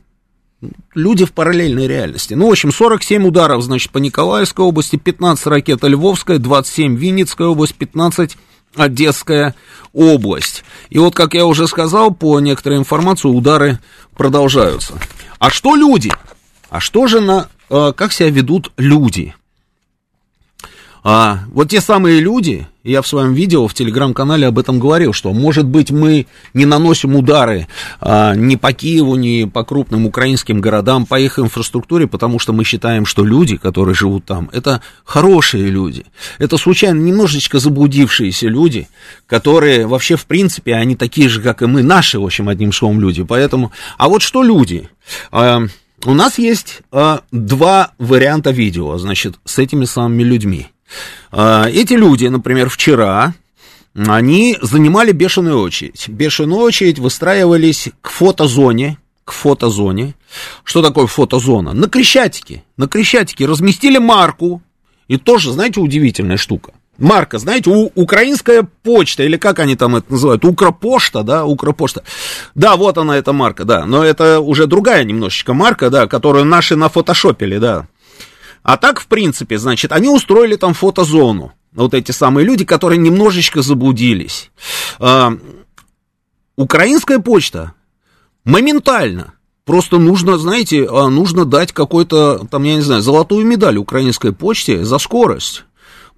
Люди 0.95 1.23
в 1.23 1.33
параллельной 1.33 1.87
реальности. 1.87 2.33
Ну, 2.33 2.47
в 2.47 2.51
общем, 2.51 2.71
47 2.71 3.27
ударов, 3.27 3.61
значит, 3.61 3.91
по 3.91 3.99
Николаевской 3.99 4.65
области, 4.65 4.95
15 4.95 5.45
ракет 5.47 5.83
Львовская, 5.83 6.39
27 6.39 6.95
Винницкая 6.95 7.47
область, 7.47 7.75
15 7.75 8.37
Одесская 8.75 9.55
область. 9.93 10.63
И 10.89 10.99
вот, 10.99 11.15
как 11.15 11.33
я 11.33 11.45
уже 11.45 11.67
сказал, 11.67 12.13
по 12.13 12.39
некоторой 12.39 12.77
информации, 12.77 13.27
удары 13.27 13.79
продолжаются. 14.15 14.99
А 15.39 15.49
что 15.49 15.75
люди? 15.75 16.11
А 16.69 16.79
что 16.79 17.07
же 17.07 17.21
на... 17.21 17.47
Э, 17.69 17.93
как 17.95 18.11
себя 18.11 18.29
ведут 18.29 18.71
люди? 18.77 19.35
А, 21.09 21.45
вот 21.53 21.69
те 21.69 21.79
самые 21.79 22.19
люди, 22.19 22.67
я 22.83 23.01
в 23.01 23.07
своем 23.07 23.31
видео 23.31 23.69
в 23.69 23.73
телеграм-канале 23.73 24.45
об 24.45 24.59
этом 24.59 24.77
говорил, 24.77 25.13
что, 25.13 25.31
может 25.31 25.65
быть, 25.65 25.89
мы 25.89 26.27
не 26.53 26.65
наносим 26.65 27.15
удары 27.15 27.67
а, 28.01 28.35
ни 28.35 28.57
по 28.57 28.73
Киеву, 28.73 29.15
ни 29.15 29.45
по 29.45 29.63
крупным 29.63 30.05
украинским 30.05 30.59
городам, 30.59 31.05
по 31.05 31.17
их 31.17 31.39
инфраструктуре, 31.39 32.07
потому 32.07 32.39
что 32.39 32.51
мы 32.51 32.65
считаем, 32.65 33.05
что 33.05 33.23
люди, 33.23 33.55
которые 33.55 33.95
живут 33.95 34.25
там, 34.25 34.49
это 34.51 34.81
хорошие 35.05 35.69
люди. 35.69 36.05
Это 36.39 36.57
случайно 36.57 36.99
немножечко 36.99 37.59
заблудившиеся 37.59 38.49
люди, 38.49 38.89
которые 39.27 39.87
вообще, 39.87 40.17
в 40.17 40.25
принципе, 40.25 40.75
они 40.75 40.97
такие 40.97 41.29
же, 41.29 41.41
как 41.41 41.61
и 41.61 41.67
мы, 41.67 41.83
наши, 41.83 42.19
в 42.19 42.25
общем, 42.25 42.49
одним 42.49 42.73
словом, 42.73 42.99
люди. 42.99 43.23
Поэтому, 43.23 43.71
а 43.97 44.09
вот 44.09 44.23
что 44.23 44.43
люди? 44.43 44.89
А, 45.31 45.61
у 46.03 46.13
нас 46.13 46.37
есть 46.37 46.81
а, 46.91 47.21
два 47.31 47.91
варианта 47.97 48.51
видео, 48.51 48.97
значит, 48.97 49.35
с 49.45 49.57
этими 49.57 49.85
самыми 49.85 50.23
людьми. 50.23 50.67
А, 51.31 51.67
эти 51.69 51.93
люди, 51.93 52.27
например, 52.27 52.69
вчера, 52.69 53.33
они 53.95 54.57
занимали 54.61 55.11
бешеную 55.11 55.59
очередь. 55.59 56.07
Бешеную 56.07 56.61
очередь 56.61 56.99
выстраивались 56.99 57.89
к 58.01 58.09
фотозоне, 58.09 58.97
к 59.25 59.31
фотозоне. 59.31 60.13
Что 60.63 60.81
такое 60.81 61.07
фотозона? 61.07 61.73
На 61.73 61.89
Крещатике. 61.89 62.63
На 62.77 62.87
Крещатике 62.87 63.45
разместили 63.45 63.97
марку. 63.97 64.61
И 65.07 65.17
тоже, 65.17 65.51
знаете, 65.51 65.79
удивительная 65.79 66.37
штука. 66.37 66.73
Марка, 66.97 67.37
знаете, 67.37 67.69
у, 67.69 67.91
украинская 67.95 68.67
почта, 68.83 69.23
или 69.23 69.37
как 69.37 69.59
они 69.59 69.75
там 69.75 69.95
это 69.95 70.11
называют, 70.11 70.43
Укропошта, 70.43 71.23
да, 71.23 71.45
Укропошта. 71.45 72.03
Да, 72.55 72.75
вот 72.75 72.97
она, 72.97 73.17
эта 73.17 73.33
марка, 73.33 73.65
да, 73.65 73.85
но 73.85 74.03
это 74.03 74.39
уже 74.39 74.65
другая 74.65 75.03
немножечко 75.03 75.53
марка, 75.53 75.89
да, 75.89 76.07
которую 76.07 76.45
наши 76.45 76.75
нафотошопили, 76.75 77.59
да. 77.59 77.87
А 78.67 78.75
так, 78.75 78.99
в 78.99 79.07
принципе, 79.07 79.57
значит, 79.57 79.93
они 79.93 80.09
устроили 80.09 80.57
там 80.57 80.73
фотозону. 80.73 81.53
Вот 81.71 81.93
эти 81.93 82.11
самые 82.11 82.45
люди, 82.45 82.65
которые 82.65 82.97
немножечко 82.97 83.61
заблудились. 83.61 84.51
А, 84.99 85.31
украинская 86.57 87.19
почта 87.19 87.71
моментально. 88.43 89.35
Просто 89.63 89.99
нужно, 89.99 90.37
знаете, 90.37 90.85
а, 90.85 91.07
нужно 91.07 91.45
дать 91.45 91.71
какой-то, 91.71 92.45
там, 92.51 92.63
я 92.63 92.75
не 92.75 92.81
знаю, 92.81 93.01
золотую 93.01 93.45
медаль 93.45 93.77
украинской 93.77 94.33
почте 94.33 94.83
за 94.83 94.97
скорость. 94.97 95.63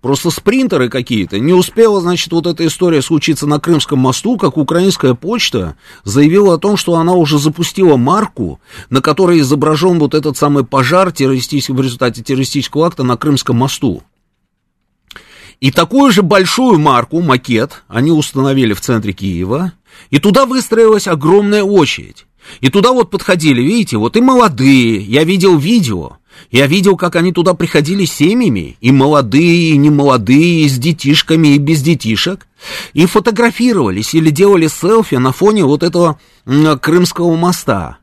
Просто 0.01 0.29
спринтеры 0.29 0.87
какие-то. 0.87 1.39
Не 1.39 1.53
успела, 1.53 1.99
значит, 1.99 2.31
вот 2.31 2.47
эта 2.47 2.65
история 2.65 3.01
случиться 3.01 3.45
на 3.47 3.59
Крымском 3.59 3.99
мосту, 3.99 4.37
как 4.37 4.57
украинская 4.57 5.13
почта 5.13 5.75
заявила 6.05 6.55
о 6.55 6.57
том, 6.57 6.77
что 6.77 6.95
она 6.95 7.13
уже 7.13 7.37
запустила 7.37 7.97
марку, 7.97 8.61
на 8.89 9.01
которой 9.01 9.41
изображен 9.41 9.99
вот 9.99 10.13
этот 10.13 10.37
самый 10.37 10.63
пожар 10.63 11.11
террористический, 11.11 11.73
в 11.73 11.81
результате 11.81 12.23
террористического 12.23 12.87
акта 12.87 13.03
на 13.03 13.17
Крымском 13.17 13.57
мосту. 13.57 14.01
И 15.59 15.71
такую 15.71 16.13
же 16.13 16.21
большую 16.21 16.79
марку, 16.79 17.19
макет, 17.19 17.83
они 17.89 18.11
установили 18.11 18.73
в 18.73 18.79
центре 18.79 19.11
Киева, 19.11 19.73
и 20.11 20.19
туда 20.19 20.45
выстроилась 20.45 21.09
огромная 21.09 21.63
очередь. 21.63 22.25
И 22.61 22.69
туда 22.69 22.93
вот 22.93 23.09
подходили, 23.09 23.61
видите, 23.61 23.97
вот 23.97 24.15
и 24.15 24.21
молодые, 24.21 25.01
я 25.01 25.25
видел 25.25 25.57
видео, 25.57 26.18
я 26.51 26.67
видел, 26.67 26.97
как 26.97 27.15
они 27.15 27.31
туда 27.31 27.53
приходили 27.53 28.05
семьями, 28.05 28.77
и 28.81 28.91
молодые, 28.91 29.71
и 29.71 29.77
немолодые, 29.77 30.61
и 30.61 30.69
с 30.69 30.77
детишками, 30.77 31.49
и 31.49 31.57
без 31.57 31.81
детишек, 31.81 32.47
и 32.93 33.05
фотографировались 33.05 34.13
или 34.13 34.29
делали 34.29 34.67
селфи 34.67 35.15
на 35.15 35.31
фоне 35.31 35.65
вот 35.65 35.83
этого 35.83 36.19
Крымского 36.45 37.35
моста. 37.35 37.97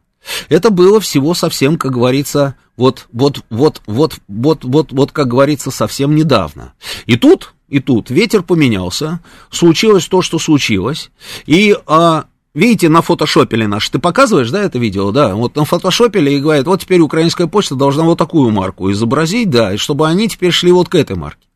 Это 0.49 0.70
было 0.70 1.01
всего 1.01 1.35
совсем, 1.35 1.77
как 1.77 1.92
говорится, 1.92 2.57
вот, 2.77 3.07
вот, 3.12 3.44
вот, 3.51 3.83
вот, 3.87 4.14
вот, 4.29 4.64
вот, 4.64 4.92
вот, 4.92 5.12
как 5.12 5.29
говорится, 5.29 5.70
совсем 5.70 6.14
недавно. 6.14 6.75
И 7.07 7.16
тут, 7.16 7.55
и 7.68 7.81
тут 7.81 8.11
ветер 8.11 8.42
поменялся, 8.42 9.20
случилось 9.51 10.07
то, 10.07 10.22
что 10.22 10.38
случилось, 10.38 11.11
и 11.46 11.77
а, 11.87 12.27
Видите, 12.57 12.88
на 12.88 13.03
фотошопили 13.03 13.66
наш. 13.66 13.87
Ты 13.90 13.99
показываешь, 13.99 14.51
да, 14.51 14.62
это 14.62 14.79
видео? 14.79 15.11
Да. 15.11 15.35
Вот 15.35 15.57
на 15.57 15.66
фотошопили 15.66 16.31
и 16.31 16.40
говорят, 16.40 16.66
вот 16.66 16.81
теперь 16.81 17.01
украинская 17.01 17.49
почта 17.49 17.75
должна 17.75 18.05
вот 18.05 18.16
такую 18.16 18.51
марку 18.51 18.90
изобразить, 18.90 19.51
да, 19.51 19.75
и 19.75 19.77
чтобы 19.77 20.09
они 20.09 20.27
теперь 20.27 20.53
шли 20.53 20.73
вот 20.73 20.88
к 20.88 20.95
этой 20.95 21.16
марке. 21.16 21.47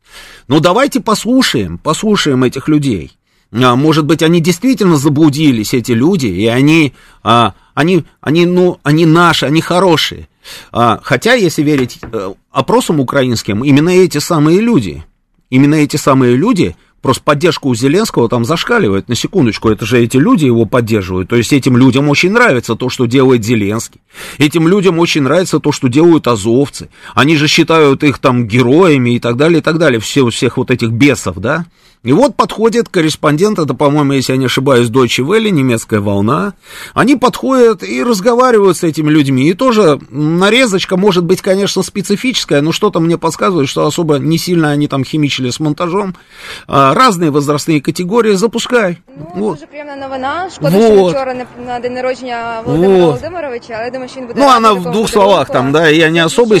Ну, 0.47 0.59
давайте 0.59 0.99
послушаем, 0.99 1.79
послушаем 1.79 2.43
этих 2.43 2.67
людей. 2.67 3.17
А, 3.51 3.75
может 3.75 4.05
быть, 4.05 4.21
они 4.21 4.41
действительно 4.41 4.95
заблудились, 4.95 5.73
эти 5.73 5.91
люди, 5.91 6.27
и 6.27 6.45
они, 6.45 6.93
а, 7.23 7.55
они, 7.73 8.05
они, 8.21 8.45
ну, 8.45 8.77
они 8.83 9.07
наши, 9.07 9.47
они 9.47 9.61
хорошие. 9.61 10.27
А, 10.71 10.99
хотя, 11.01 11.33
если 11.33 11.63
верить 11.63 11.97
а, 12.03 12.35
опросам 12.51 12.99
украинским, 12.99 13.63
именно 13.63 13.89
эти 13.89 14.19
самые 14.19 14.61
люди, 14.61 15.03
именно 15.49 15.73
эти 15.73 15.95
самые 15.95 16.35
люди 16.35 16.75
Просто 17.01 17.23
поддержка 17.23 17.65
у 17.65 17.73
Зеленского 17.73 18.29
там 18.29 18.45
зашкаливает, 18.45 19.09
на 19.09 19.15
секундочку, 19.15 19.69
это 19.69 19.85
же 19.85 19.99
эти 19.99 20.17
люди 20.17 20.45
его 20.45 20.65
поддерживают. 20.65 21.29
То 21.29 21.35
есть 21.35 21.51
этим 21.51 21.75
людям 21.75 22.07
очень 22.09 22.31
нравится 22.31 22.75
то, 22.75 22.89
что 22.89 23.07
делает 23.07 23.43
Зеленский. 23.43 24.01
Этим 24.37 24.67
людям 24.67 24.99
очень 24.99 25.23
нравится 25.23 25.59
то, 25.59 25.71
что 25.71 25.87
делают 25.87 26.27
азовцы. 26.27 26.89
Они 27.15 27.35
же 27.37 27.47
считают 27.47 28.03
их 28.03 28.19
там 28.19 28.47
героями 28.47 29.15
и 29.15 29.19
так 29.19 29.35
далее, 29.35 29.59
и 29.59 29.61
так 29.61 29.79
далее, 29.79 29.99
все, 29.99 30.29
всех 30.29 30.57
вот 30.57 30.69
этих 30.69 30.89
бесов, 30.89 31.37
да. 31.37 31.65
И 32.03 32.13
вот 32.13 32.35
подходит 32.35 32.89
корреспондент, 32.89 33.59
это, 33.59 33.75
по-моему, 33.75 34.13
если 34.13 34.31
я 34.31 34.37
не 34.39 34.45
ошибаюсь, 34.45 34.89
Deutsche 34.89 35.23
Welle, 35.23 35.51
немецкая 35.51 35.99
волна. 35.99 36.53
Они 36.95 37.15
подходят 37.15 37.83
и 37.83 38.01
разговаривают 38.03 38.77
с 38.77 38.83
этими 38.83 39.11
людьми. 39.11 39.47
И 39.47 39.53
тоже 39.53 39.99
нарезочка 40.09 40.97
может 40.97 41.23
быть, 41.23 41.43
конечно, 41.43 41.83
специфическая, 41.83 42.61
но 42.61 42.71
что-то 42.71 42.99
мне 42.99 43.19
подсказывает, 43.19 43.69
что 43.69 43.85
особо 43.85 44.15
не 44.15 44.39
сильно 44.39 44.71
они 44.71 44.87
там 44.87 45.03
химичили 45.03 45.51
с 45.51 45.59
монтажом. 45.59 46.15
А, 46.67 46.95
разные 46.95 47.29
возрастные 47.29 47.81
категории, 47.81 48.33
запускай. 48.33 48.97
Ну, 49.35 49.41
вот. 49.41 49.53
дуже 49.53 49.67
приємна 49.67 49.95
новина. 49.95 50.49
Шкода, 50.55 50.77
вот. 50.77 50.95
що 50.95 51.19
вчора 51.19 51.33
не 51.33 51.45
на 51.67 51.79
день 51.79 51.93
народження 51.93 52.61
Володимира 52.65 52.97
вот. 52.97 53.21
Володимировича, 53.21 53.77
але 53.79 53.91
думаю, 53.91 54.09
що 54.09 54.19
він 54.19 54.27
буде 54.27 54.39
Ну, 54.41 54.47
она 54.47 54.73
в 54.73 54.91
двух 54.91 55.09
словах 55.09 55.49
там, 55.49 55.71
да, 55.71 55.89
я 55.89 56.09
не 56.09 56.25
особо 56.25 56.59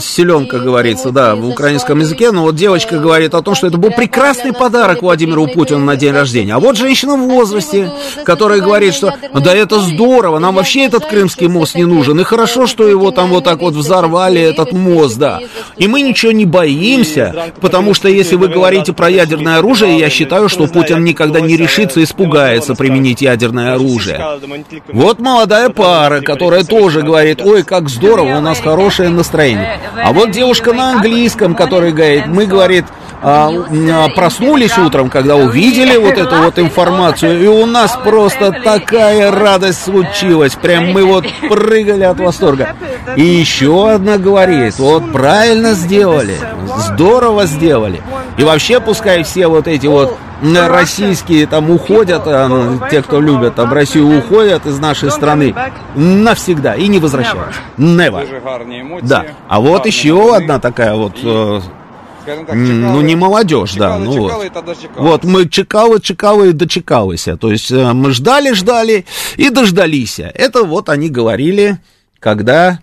силен, 0.00 0.46
как 0.46 0.62
говорится, 0.62 1.10
да, 1.10 1.34
в 1.34 1.48
украинском 1.48 2.00
языке, 2.00 2.32
но 2.32 2.42
вот 2.42 2.54
девочка 2.54 2.98
говорит 2.98 3.34
о 3.34 3.40
том, 3.40 3.54
что 3.54 3.68
это 3.68 3.78
был 3.78 3.90
прекрасный 3.90 4.33
прекрасный 4.34 4.52
подарок 4.52 5.02
Владимиру 5.02 5.46
Путину 5.46 5.80
на 5.80 5.96
день 5.96 6.12
рождения. 6.12 6.54
А 6.54 6.58
вот 6.58 6.76
женщина 6.76 7.16
в 7.16 7.28
возрасте, 7.28 7.92
которая 8.24 8.60
говорит, 8.60 8.94
что 8.94 9.14
да 9.32 9.54
это 9.54 9.80
здорово, 9.80 10.38
нам 10.38 10.56
вообще 10.56 10.84
этот 10.84 11.06
Крымский 11.06 11.48
мост 11.48 11.74
не 11.74 11.84
нужен. 11.84 12.20
И 12.20 12.24
хорошо, 12.24 12.66
что 12.66 12.88
его 12.88 13.10
там 13.10 13.30
вот 13.30 13.44
так 13.44 13.60
вот 13.60 13.74
взорвали, 13.74 14.40
этот 14.40 14.72
мост, 14.72 15.18
да. 15.18 15.40
И 15.76 15.86
мы 15.86 16.02
ничего 16.02 16.32
не 16.32 16.44
боимся, 16.44 17.52
потому 17.60 17.94
что 17.94 18.08
если 18.08 18.36
вы 18.36 18.48
говорите 18.48 18.92
про 18.92 19.08
ядерное 19.08 19.58
оружие, 19.58 19.98
я 19.98 20.10
считаю, 20.10 20.48
что 20.48 20.66
Путин 20.66 21.04
никогда 21.04 21.40
не 21.40 21.56
решится, 21.56 22.02
испугается 22.02 22.74
применить 22.74 23.22
ядерное 23.22 23.74
оружие. 23.74 24.20
Вот 24.92 25.20
молодая 25.20 25.70
пара, 25.70 26.20
которая 26.20 26.64
тоже 26.64 27.02
говорит, 27.02 27.40
ой, 27.42 27.62
как 27.62 27.88
здорово, 27.88 28.38
у 28.38 28.40
нас 28.40 28.60
хорошее 28.60 29.10
настроение. 29.10 29.78
А 30.02 30.12
вот 30.12 30.30
девушка 30.30 30.72
на 30.72 30.92
английском, 30.92 31.54
которая 31.54 31.92
говорит, 31.92 32.26
мы, 32.26 32.46
говорит, 32.46 32.84
а, 33.26 33.50
а, 33.50 34.08
проснулись 34.14 34.76
утром, 34.76 35.08
когда 35.08 35.36
увидели 35.36 35.96
вот 35.96 36.18
эту 36.18 36.36
вот 36.36 36.58
информацию, 36.58 37.42
и 37.42 37.46
у 37.46 37.64
нас 37.64 37.98
просто 38.04 38.52
такая 38.52 39.30
радость 39.30 39.82
случилась, 39.82 40.54
прям 40.56 40.92
мы 40.92 41.04
вот 41.04 41.24
прыгали 41.48 42.02
от 42.02 42.20
восторга. 42.20 42.76
И 43.16 43.22
еще 43.22 43.92
одна 43.92 44.18
говорит, 44.18 44.78
вот 44.78 45.10
правильно 45.10 45.72
сделали, 45.72 46.36
здорово 46.76 47.46
сделали. 47.46 48.02
И 48.36 48.44
вообще 48.44 48.78
пускай 48.78 49.22
все 49.22 49.46
вот 49.46 49.68
эти 49.68 49.86
вот 49.86 50.18
российские 50.42 51.46
там 51.46 51.70
уходят, 51.70 52.24
а, 52.26 52.46
ну, 52.46 52.78
те, 52.90 53.00
кто 53.00 53.22
любят 53.22 53.54
там 53.54 53.72
Россию, 53.72 54.18
уходят 54.18 54.66
из 54.66 54.78
нашей 54.78 55.10
страны 55.10 55.54
навсегда 55.94 56.74
и 56.74 56.88
не 56.88 56.98
возвращаются. 56.98 57.58
Never. 57.78 59.00
Да. 59.00 59.24
А 59.48 59.60
вот 59.60 59.86
еще 59.86 60.36
одна 60.36 60.58
такая 60.58 60.94
вот 60.94 61.16
скажем 62.24 62.46
так, 62.46 62.54
чекали, 62.56 62.78
ну 62.78 63.00
не 63.02 63.16
молодежь, 63.16 63.72
чекали, 63.72 63.90
да, 63.90 63.98
ну 63.98 64.28
чекали, 64.28 64.52
вот. 64.96 65.02
Вот 65.04 65.24
мы 65.24 65.48
чекалы, 65.48 66.00
чекалы 66.00 66.50
и 66.50 66.52
дочекалось. 66.52 67.28
То 67.40 67.50
есть 67.50 67.70
э, 67.70 67.92
мы 67.92 68.12
ждали, 68.12 68.52
ждали 68.52 69.04
и 69.36 69.50
дождались. 69.50 70.18
Это 70.18 70.64
вот 70.64 70.88
они 70.88 71.10
говорили, 71.10 71.78
когда 72.18 72.80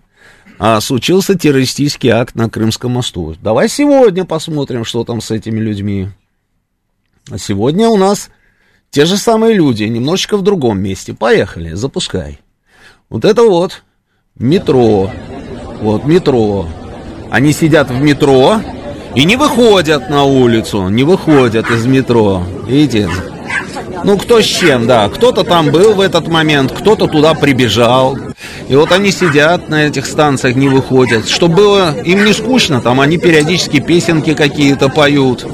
а, 0.59 0.79
случился 0.79 1.35
террористический 1.35 2.09
акт 2.09 2.35
на 2.35 2.49
Крымском 2.49 2.91
мосту. 2.91 3.35
Давай 3.41 3.67
сегодня 3.67 4.25
посмотрим, 4.25 4.85
что 4.85 5.03
там 5.03 5.19
с 5.19 5.31
этими 5.31 5.59
людьми. 5.59 6.09
А 7.29 7.37
сегодня 7.37 7.89
у 7.89 7.97
нас 7.97 8.29
те 8.91 9.05
же 9.05 9.17
самые 9.17 9.55
люди, 9.55 9.83
немножечко 9.83 10.37
в 10.37 10.43
другом 10.43 10.79
месте. 10.79 11.13
Поехали, 11.13 11.73
запускай. 11.73 12.39
Вот 13.09 13.25
это 13.25 13.43
вот 13.43 13.83
метро. 14.35 15.09
Вот 15.81 16.05
метро. 16.05 16.67
Они 17.31 17.53
сидят 17.53 17.89
в 17.89 17.99
метро, 18.01 18.61
и 19.15 19.25
не 19.25 19.35
выходят 19.35 20.09
на 20.09 20.23
улицу, 20.23 20.87
не 20.89 21.03
выходят 21.03 21.69
из 21.69 21.85
метро. 21.85 22.43
Видите? 22.67 23.09
Ну, 24.03 24.17
кто 24.17 24.41
с 24.41 24.45
чем, 24.45 24.87
да. 24.87 25.09
Кто-то 25.09 25.43
там 25.43 25.69
был 25.69 25.93
в 25.93 26.01
этот 26.01 26.27
момент, 26.27 26.71
кто-то 26.71 27.07
туда 27.07 27.33
прибежал. 27.33 28.17
И 28.67 28.75
вот 28.75 28.91
они 28.91 29.11
сидят 29.11 29.69
на 29.69 29.83
этих 29.85 30.05
станциях, 30.05 30.55
не 30.55 30.69
выходят. 30.69 31.27
Чтобы 31.27 31.55
было 31.55 32.01
им 32.01 32.25
не 32.25 32.33
скучно, 32.33 32.81
там 32.81 32.99
они 32.99 33.17
периодически 33.17 33.79
песенки 33.79 34.33
какие-то 34.33 34.89
поют. 34.89 35.45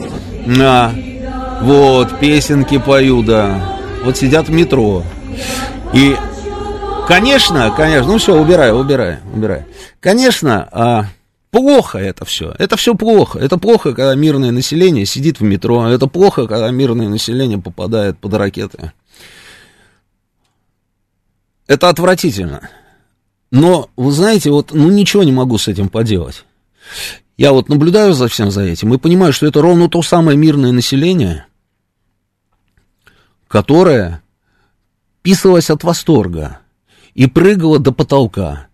Да. 0.46 0.92
Вот, 1.62 2.20
песенки 2.20 2.78
поют, 2.78 3.26
да. 3.26 3.60
Вот 4.06 4.18
сидят 4.18 4.48
в 4.48 4.52
метро. 4.52 5.04
И, 5.94 6.16
конечно, 7.08 7.74
конечно, 7.76 8.12
ну 8.12 8.18
все, 8.18 8.36
убирай, 8.36 8.72
убирай, 8.72 9.18
убирай. 9.34 9.66
Конечно, 10.00 10.70
а, 10.72 11.06
плохо 11.58 11.98
это 11.98 12.24
все. 12.24 12.54
Это 12.60 12.78
все 12.78 12.94
плохо. 12.94 13.40
Это 13.40 13.58
плохо, 13.58 13.94
когда 13.94 14.14
мирное 14.14 14.52
население 14.52 15.08
сидит 15.08 15.40
в 15.40 15.44
метро. 15.44 15.88
Это 15.88 16.06
плохо, 16.06 16.48
когда 16.48 16.70
мирное 16.70 17.10
население 17.10 17.58
попадает 17.58 18.20
под 18.20 18.36
ракеты. 18.36 18.92
Это 21.66 21.90
отвратительно. 21.90 22.70
Но, 23.50 23.90
вы 23.96 24.12
знаете, 24.12 24.52
вот, 24.52 24.72
ну, 24.72 24.92
ничего 24.92 25.24
не 25.24 25.32
могу 25.32 25.58
с 25.58 25.68
этим 25.68 25.90
поделать. 25.90 26.46
Я 27.38 27.54
вот 27.54 27.70
наблюдаю 27.70 28.14
за 28.14 28.28
всем 28.28 28.52
за 28.52 28.62
этим 28.62 28.94
и 28.94 29.00
понимаю, 29.00 29.34
что 29.34 29.48
это 29.48 29.60
ровно 29.60 29.90
то 29.90 30.04
самое 30.04 30.38
мирное 30.38 30.72
население, 30.72 31.48
которое 33.48 34.22
писалось 35.24 35.72
от 35.72 35.84
восторга 35.84 36.60
и 37.16 37.26
прыгало 37.26 37.80
до 37.80 37.92
потолка, 37.92 38.68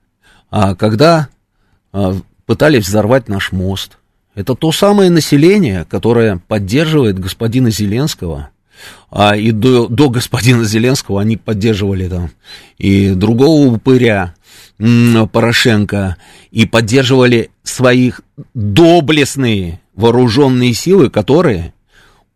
а 0.49 0.75
когда 0.75 1.29
а, 1.93 2.15
пытались 2.45 2.87
взорвать 2.87 3.27
наш 3.29 3.51
мост. 3.51 3.97
Это 4.35 4.55
то 4.55 4.71
самое 4.71 5.09
население, 5.09 5.85
которое 5.89 6.41
поддерживает 6.47 7.19
господина 7.19 7.69
Зеленского, 7.69 8.49
а 9.11 9.35
и 9.35 9.51
до, 9.51 9.87
до 9.87 10.09
господина 10.09 10.63
Зеленского 10.63 11.21
они 11.21 11.37
поддерживали 11.37 12.09
там 12.09 12.31
и 12.77 13.11
другого 13.11 13.73
упыря, 13.73 14.33
Порошенко, 14.77 16.17
и 16.51 16.65
поддерживали 16.65 17.51
своих 17.61 18.21
доблестные 18.53 19.79
вооруженные 19.95 20.73
силы, 20.73 21.09
которые 21.09 21.73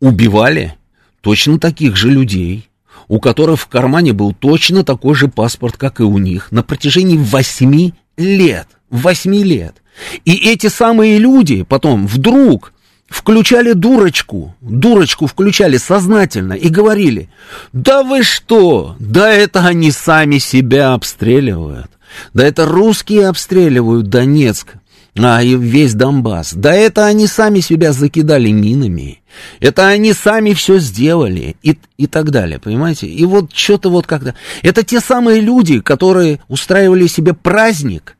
убивали 0.00 0.74
точно 1.20 1.58
таких 1.58 1.96
же 1.96 2.10
людей, 2.10 2.68
у 3.08 3.20
которых 3.20 3.60
в 3.60 3.66
кармане 3.66 4.12
был 4.12 4.32
точно 4.32 4.84
такой 4.84 5.14
же 5.14 5.28
паспорт, 5.28 5.76
как 5.76 6.00
и 6.00 6.04
у 6.04 6.18
них, 6.18 6.52
на 6.52 6.62
протяжении 6.62 7.16
восьми 7.18 7.94
лет. 8.16 8.68
Восьми 8.88 9.42
лет. 9.42 9.82
И 10.24 10.34
эти 10.50 10.68
самые 10.68 11.18
люди 11.18 11.62
потом 11.62 12.06
вдруг 12.06 12.72
включали 13.08 13.72
дурочку, 13.72 14.54
дурочку 14.60 15.26
включали 15.26 15.76
сознательно 15.76 16.52
и 16.52 16.68
говорили, 16.68 17.30
да 17.72 18.02
вы 18.02 18.22
что, 18.22 18.96
да 18.98 19.32
это 19.32 19.60
они 19.60 19.90
сами 19.90 20.38
себя 20.38 20.92
обстреливают, 20.92 21.90
да 22.34 22.46
это 22.46 22.66
русские 22.66 23.28
обстреливают 23.28 24.08
Донецк, 24.08 24.74
а 25.16 25.42
и 25.42 25.56
весь 25.56 25.94
Донбасс. 25.94 26.52
Да 26.54 26.72
это 26.72 27.06
они 27.06 27.26
сами 27.26 27.60
себя 27.60 27.92
закидали 27.92 28.50
минами. 28.50 29.20
Это 29.60 29.88
они 29.88 30.12
сами 30.12 30.52
все 30.52 30.78
сделали 30.78 31.56
и, 31.62 31.78
и 31.96 32.06
так 32.06 32.30
далее, 32.30 32.58
понимаете? 32.58 33.06
И 33.06 33.24
вот 33.24 33.52
что-то 33.52 33.90
вот 33.90 34.06
как-то... 34.06 34.34
Это 34.62 34.82
те 34.82 35.00
самые 35.00 35.40
люди, 35.40 35.80
которые 35.80 36.40
устраивали 36.48 37.06
себе 37.06 37.34
праздник, 37.34 38.16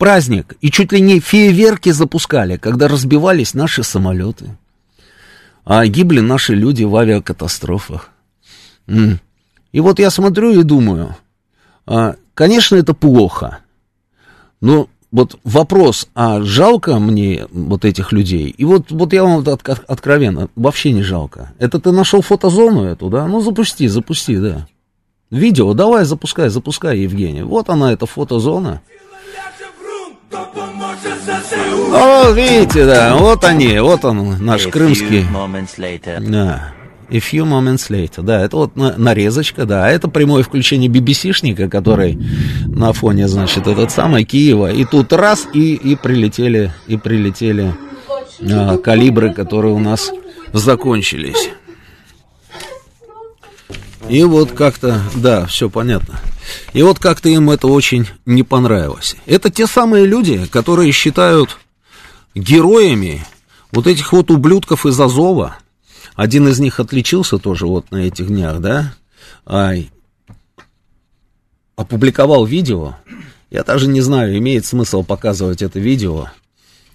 праздник, 0.00 0.56
и 0.62 0.70
чуть 0.70 0.92
ли 0.92 1.00
не 1.00 1.20
фейерверки 1.20 1.90
запускали, 1.90 2.56
когда 2.56 2.88
разбивались 2.88 3.52
наши 3.52 3.82
самолеты. 3.82 4.56
А 5.64 5.86
гибли 5.86 6.20
наши 6.20 6.54
люди 6.54 6.84
в 6.84 6.96
авиакатастрофах. 6.96 8.08
И 8.88 9.80
вот 9.80 9.98
я 9.98 10.10
смотрю 10.10 10.58
и 10.58 10.62
думаю, 10.62 11.16
а, 11.86 12.16
конечно, 12.34 12.76
это 12.76 12.94
плохо, 12.94 13.58
но 14.62 14.88
вот 15.12 15.38
вопрос, 15.44 16.08
а 16.14 16.40
жалко 16.40 16.98
мне 16.98 17.46
вот 17.52 17.84
этих 17.84 18.12
людей? 18.12 18.48
И 18.48 18.64
вот, 18.64 18.90
вот 18.90 19.12
я 19.12 19.22
вам 19.22 19.40
от, 19.40 19.48
от, 19.48 19.84
откровенно, 19.86 20.48
вообще 20.56 20.92
не 20.92 21.02
жалко. 21.02 21.52
Это 21.58 21.78
ты 21.78 21.92
нашел 21.92 22.22
фотозону 22.22 22.84
эту, 22.84 23.10
да? 23.10 23.26
Ну, 23.26 23.42
запусти, 23.42 23.86
запусти, 23.86 24.36
да. 24.38 24.66
Видео, 25.30 25.74
давай, 25.74 26.04
запускай, 26.04 26.48
запускай, 26.48 27.00
Евгений. 27.00 27.42
Вот 27.42 27.68
она, 27.68 27.92
эта 27.92 28.06
фотозона. 28.06 28.80
О, 31.52 32.30
видите, 32.32 32.86
да, 32.86 33.16
вот 33.16 33.44
они, 33.44 33.78
вот 33.78 34.04
он, 34.04 34.44
наш 34.44 34.66
крымский. 34.66 35.24
Да. 36.20 36.72
A 37.10 37.16
few 37.16 37.44
moments 37.44 37.90
later. 37.90 38.22
Да, 38.22 38.40
это 38.40 38.56
вот 38.56 38.76
нарезочка, 38.76 39.64
да. 39.64 39.90
Это 39.90 40.06
прямое 40.06 40.44
включение 40.44 40.88
BBC-шника, 40.88 41.68
который 41.68 42.16
на 42.66 42.92
фоне, 42.92 43.26
значит, 43.26 43.66
этот 43.66 43.90
самый 43.90 44.24
Киева. 44.24 44.70
И 44.70 44.84
тут 44.84 45.12
раз, 45.12 45.48
и, 45.52 45.74
и 45.74 45.96
прилетели, 45.96 46.72
и 46.86 46.96
прилетели 46.96 47.74
а, 48.48 48.78
калибры, 48.78 49.32
которые 49.34 49.74
у 49.74 49.80
нас 49.80 50.12
закончились. 50.52 51.50
И 54.10 54.24
вот 54.24 54.50
как-то, 54.50 55.00
да, 55.14 55.46
все 55.46 55.70
понятно. 55.70 56.18
И 56.72 56.82
вот 56.82 56.98
как-то 56.98 57.28
им 57.28 57.48
это 57.48 57.68
очень 57.68 58.08
не 58.26 58.42
понравилось. 58.42 59.14
Это 59.24 59.50
те 59.50 59.68
самые 59.68 60.04
люди, 60.04 60.46
которые 60.46 60.90
считают 60.90 61.58
героями 62.34 63.24
вот 63.70 63.86
этих 63.86 64.12
вот 64.12 64.32
ублюдков 64.32 64.84
из 64.84 65.00
Азова. 65.00 65.58
Один 66.16 66.48
из 66.48 66.58
них 66.58 66.80
отличился 66.80 67.38
тоже 67.38 67.66
вот 67.66 67.92
на 67.92 67.98
этих 67.98 68.26
днях, 68.26 68.58
да, 68.60 68.94
а, 69.46 69.74
опубликовал 71.76 72.44
видео. 72.44 72.96
Я 73.48 73.62
даже 73.62 73.86
не 73.86 74.00
знаю, 74.00 74.36
имеет 74.38 74.66
смысл 74.66 75.04
показывать 75.04 75.62
это 75.62 75.78
видео, 75.78 76.26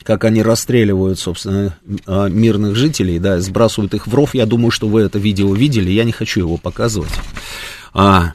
как 0.05 0.23
они 0.23 0.43
расстреливают, 0.43 1.17
собственно, 1.17 1.75
а, 2.05 2.27
мирных 2.27 2.75
жителей, 2.75 3.17
да, 3.17 3.41
сбрасывают 3.41 3.95
их 3.95 4.05
в 4.05 4.13
ров. 4.13 4.35
Я 4.35 4.45
думаю, 4.45 4.69
что 4.69 4.87
вы 4.87 5.01
это 5.01 5.17
видео 5.17 5.53
видели, 5.53 5.89
я 5.89 6.03
не 6.03 6.11
хочу 6.11 6.41
его 6.41 6.57
показывать. 6.57 7.11
А, 7.91 8.33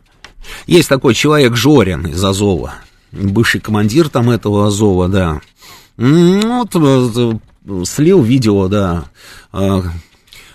есть 0.67 0.89
такой 0.89 1.15
человек 1.15 1.55
Жорин 1.55 2.09
из 2.09 2.23
Азова, 2.25 2.75
бывший 3.13 3.61
командир 3.61 4.09
там 4.09 4.31
этого 4.31 4.67
Азова, 4.67 5.09
да. 5.09 5.41
Вот, 5.97 6.71
э, 6.75 7.85
слил 7.85 8.21
видео, 8.21 8.67
да, 8.67 9.05
а, 9.53 9.85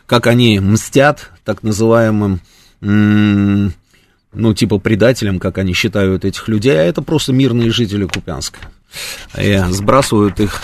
как 0.07 0.27
они 0.27 0.59
мстят 0.59 1.31
так 1.45 1.63
называемым, 1.63 2.41
ну, 2.81 4.53
типа 4.53 4.79
предателям, 4.79 5.39
как 5.39 5.59
они 5.59 5.73
считают 5.73 6.25
этих 6.25 6.49
людей, 6.49 6.77
а 6.77 6.83
это 6.83 7.01
просто 7.01 7.31
мирные 7.31 7.71
жители 7.71 8.05
Купянска. 8.05 8.59
И 9.39 9.63
сбрасывают 9.69 10.39
их 10.39 10.61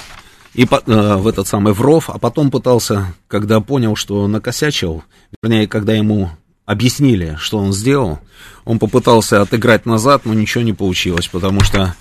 и 0.54 0.64
э, 0.64 1.16
в 1.16 1.28
этот 1.28 1.48
самый 1.48 1.74
в 1.74 2.04
а 2.10 2.18
потом 2.20 2.52
пытался, 2.52 3.14
когда 3.28 3.62
понял, 3.62 3.96
что 3.96 4.28
накосячил, 4.28 5.04
вернее, 5.42 5.68
когда 5.68 5.94
ему 5.94 6.32
объяснили, 6.66 7.38
что 7.40 7.58
он 7.58 7.74
сделал, 7.74 8.20
он 8.66 8.80
попытался 8.80 9.42
отыграть 9.42 9.86
назад, 9.86 10.26
но 10.26 10.34
ничего 10.34 10.64
не 10.64 10.74
получилось, 10.74 11.28
потому 11.28 11.62
что 11.62 11.96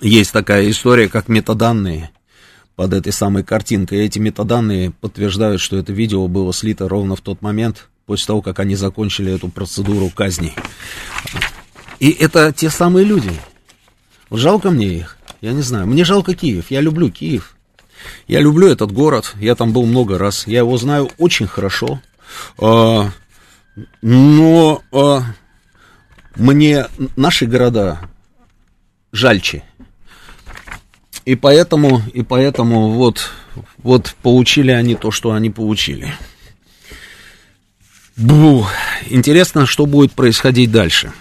есть 0.00 0.32
такая 0.32 0.68
история, 0.70 1.08
как 1.08 1.28
метаданные 1.28 2.10
под 2.76 2.92
этой 2.92 3.12
самой 3.12 3.42
картинкой. 3.42 4.04
Эти 4.04 4.18
метаданные 4.18 4.90
подтверждают, 4.90 5.60
что 5.60 5.76
это 5.76 5.92
видео 5.92 6.26
было 6.28 6.52
слито 6.52 6.88
ровно 6.88 7.16
в 7.16 7.20
тот 7.20 7.40
момент, 7.42 7.88
после 8.06 8.26
того, 8.26 8.42
как 8.42 8.58
они 8.58 8.74
закончили 8.74 9.32
эту 9.32 9.48
процедуру 9.48 10.10
казни. 10.10 10.52
И 12.00 12.10
это 12.10 12.52
те 12.52 12.70
самые 12.70 13.04
люди. 13.04 13.30
Жалко 14.30 14.70
мне 14.70 14.88
их. 14.88 15.16
Я 15.44 15.52
не 15.52 15.60
знаю. 15.60 15.86
Мне 15.86 16.04
жалко 16.04 16.34
Киев. 16.34 16.70
Я 16.70 16.80
люблю 16.80 17.10
Киев. 17.10 17.54
Я 18.26 18.40
люблю 18.40 18.66
этот 18.66 18.92
город. 18.92 19.34
Я 19.38 19.54
там 19.54 19.74
был 19.74 19.84
много 19.84 20.16
раз. 20.16 20.46
Я 20.46 20.60
его 20.60 20.78
знаю 20.78 21.10
очень 21.18 21.46
хорошо. 21.46 22.00
А, 22.56 23.10
но 24.00 24.82
а, 24.90 25.20
мне 26.36 26.86
наши 27.16 27.44
города 27.44 28.08
жальче. 29.12 29.64
И 31.26 31.34
поэтому, 31.34 32.00
и 32.14 32.22
поэтому 32.22 32.92
вот, 32.92 33.30
вот 33.76 34.16
получили 34.22 34.70
они 34.70 34.94
то, 34.94 35.10
что 35.10 35.32
они 35.32 35.50
получили. 35.50 36.14
Бу. 38.16 38.66
Интересно, 39.10 39.66
что 39.66 39.84
будет 39.84 40.12
происходить 40.12 40.70
дальше. 40.70 41.12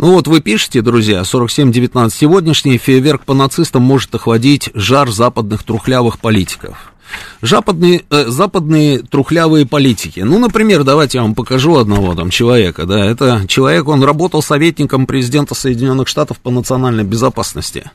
Ну 0.00 0.12
вот 0.14 0.26
вы 0.26 0.40
пишете, 0.40 0.80
друзья, 0.80 1.24
4719. 1.24 2.18
Сегодняшний 2.18 2.78
фейерверк 2.78 3.26
по 3.26 3.34
нацистам 3.34 3.82
может 3.82 4.14
охладить 4.14 4.70
жар 4.72 5.10
западных 5.10 5.62
трухлявых 5.62 6.20
политиков. 6.20 6.94
Западные, 7.42 8.04
э, 8.08 8.24
западные 8.28 9.00
трухлявые 9.00 9.66
политики. 9.66 10.20
Ну, 10.20 10.38
например, 10.38 10.84
давайте 10.84 11.18
я 11.18 11.22
вам 11.22 11.34
покажу 11.34 11.76
одного 11.76 12.14
там 12.14 12.30
человека, 12.30 12.86
да, 12.86 13.04
это 13.04 13.44
человек, 13.46 13.88
он 13.88 14.02
работал 14.02 14.40
советником 14.40 15.04
президента 15.04 15.54
Соединенных 15.54 16.08
Штатов 16.08 16.38
по 16.38 16.50
национальной 16.50 17.04
безопасности. 17.04 17.90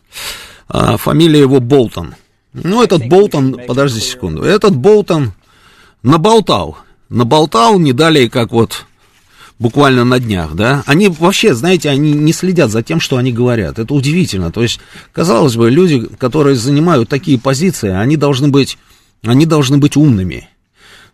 А, 0.67 0.97
фамилия 0.97 1.39
его 1.39 1.59
Болтон. 1.59 2.13
Ну, 2.53 2.83
этот 2.83 3.07
Болтон, 3.07 3.59
подожди 3.67 3.99
секунду, 3.99 4.43
этот 4.43 4.75
Болтон 4.75 5.33
наболтал, 6.03 6.77
наболтал 7.09 7.79
не 7.79 7.93
далее, 7.93 8.29
как 8.29 8.51
вот 8.51 8.85
буквально 9.59 10.03
на 10.03 10.19
днях, 10.19 10.53
да, 10.53 10.83
они 10.85 11.07
вообще, 11.07 11.53
знаете, 11.53 11.89
они 11.89 12.13
не 12.13 12.33
следят 12.33 12.71
за 12.71 12.83
тем, 12.83 12.99
что 12.99 13.17
они 13.17 13.31
говорят. 13.31 13.79
Это 13.79 13.93
удивительно. 13.93 14.51
То 14.51 14.61
есть, 14.61 14.79
казалось 15.13 15.55
бы, 15.55 15.69
люди, 15.69 16.07
которые 16.17 16.55
занимают 16.55 17.09
такие 17.09 17.39
позиции, 17.39 17.89
они 17.89 18.17
должны 18.17 18.49
быть, 18.49 18.77
они 19.23 19.45
должны 19.45 19.77
быть 19.77 19.95
умными. 19.95 20.49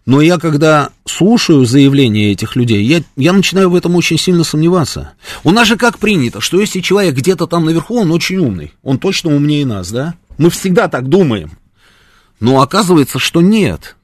Но 0.07 0.19
я, 0.19 0.39
когда 0.39 0.89
слушаю 1.05 1.63
заявления 1.65 2.31
этих 2.31 2.55
людей, 2.55 2.83
я, 2.83 3.03
я 3.15 3.33
начинаю 3.33 3.69
в 3.69 3.75
этом 3.75 3.95
очень 3.95 4.17
сильно 4.17 4.43
сомневаться. 4.43 5.13
У 5.43 5.51
нас 5.51 5.67
же 5.67 5.77
как 5.77 5.99
принято, 5.99 6.41
что 6.41 6.59
если 6.59 6.79
человек 6.79 7.15
где-то 7.15 7.45
там 7.45 7.65
наверху, 7.65 7.99
он 7.99 8.11
очень 8.11 8.37
умный, 8.37 8.73
он 8.81 8.97
точно 8.97 9.35
умнее 9.35 9.65
нас, 9.65 9.91
да? 9.91 10.15
Мы 10.39 10.49
всегда 10.49 10.87
так 10.87 11.07
думаем. 11.07 11.51
Но 12.39 12.61
оказывается, 12.61 13.19
что 13.19 13.41
нет. 13.41 13.95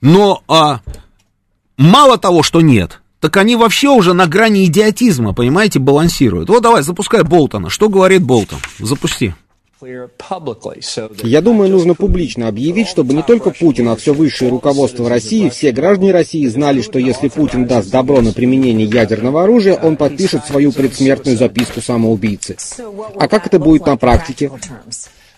Но 0.00 0.42
а, 0.48 0.80
мало 1.76 2.16
того, 2.16 2.42
что 2.42 2.62
нет, 2.62 3.02
так 3.24 3.38
они 3.38 3.56
вообще 3.56 3.88
уже 3.88 4.12
на 4.12 4.26
грани 4.26 4.66
идиотизма, 4.66 5.32
понимаете, 5.32 5.78
балансируют. 5.78 6.50
Вот 6.50 6.62
давай, 6.62 6.82
запускай 6.82 7.22
Болтона. 7.22 7.70
Что 7.70 7.88
говорит 7.88 8.22
Болтон? 8.22 8.58
Запусти. 8.78 9.32
Я 9.80 11.40
думаю, 11.40 11.70
нужно 11.70 11.94
публично 11.94 12.48
объявить, 12.48 12.86
чтобы 12.86 13.14
не 13.14 13.22
только 13.22 13.48
Путин, 13.48 13.88
а 13.88 13.96
все 13.96 14.12
высшее 14.12 14.50
руководство 14.50 15.08
России, 15.08 15.48
все 15.48 15.72
граждане 15.72 16.12
России 16.12 16.46
знали, 16.48 16.82
что 16.82 16.98
если 16.98 17.28
Путин 17.28 17.64
даст 17.64 17.90
добро 17.90 18.20
на 18.20 18.34
применение 18.34 18.86
ядерного 18.86 19.44
оружия, 19.44 19.74
он 19.74 19.96
подпишет 19.96 20.44
свою 20.44 20.70
предсмертную 20.70 21.38
записку 21.38 21.80
самоубийцы. 21.80 22.58
А 23.18 23.26
как 23.26 23.46
это 23.46 23.58
будет 23.58 23.86
на 23.86 23.96
практике? 23.96 24.50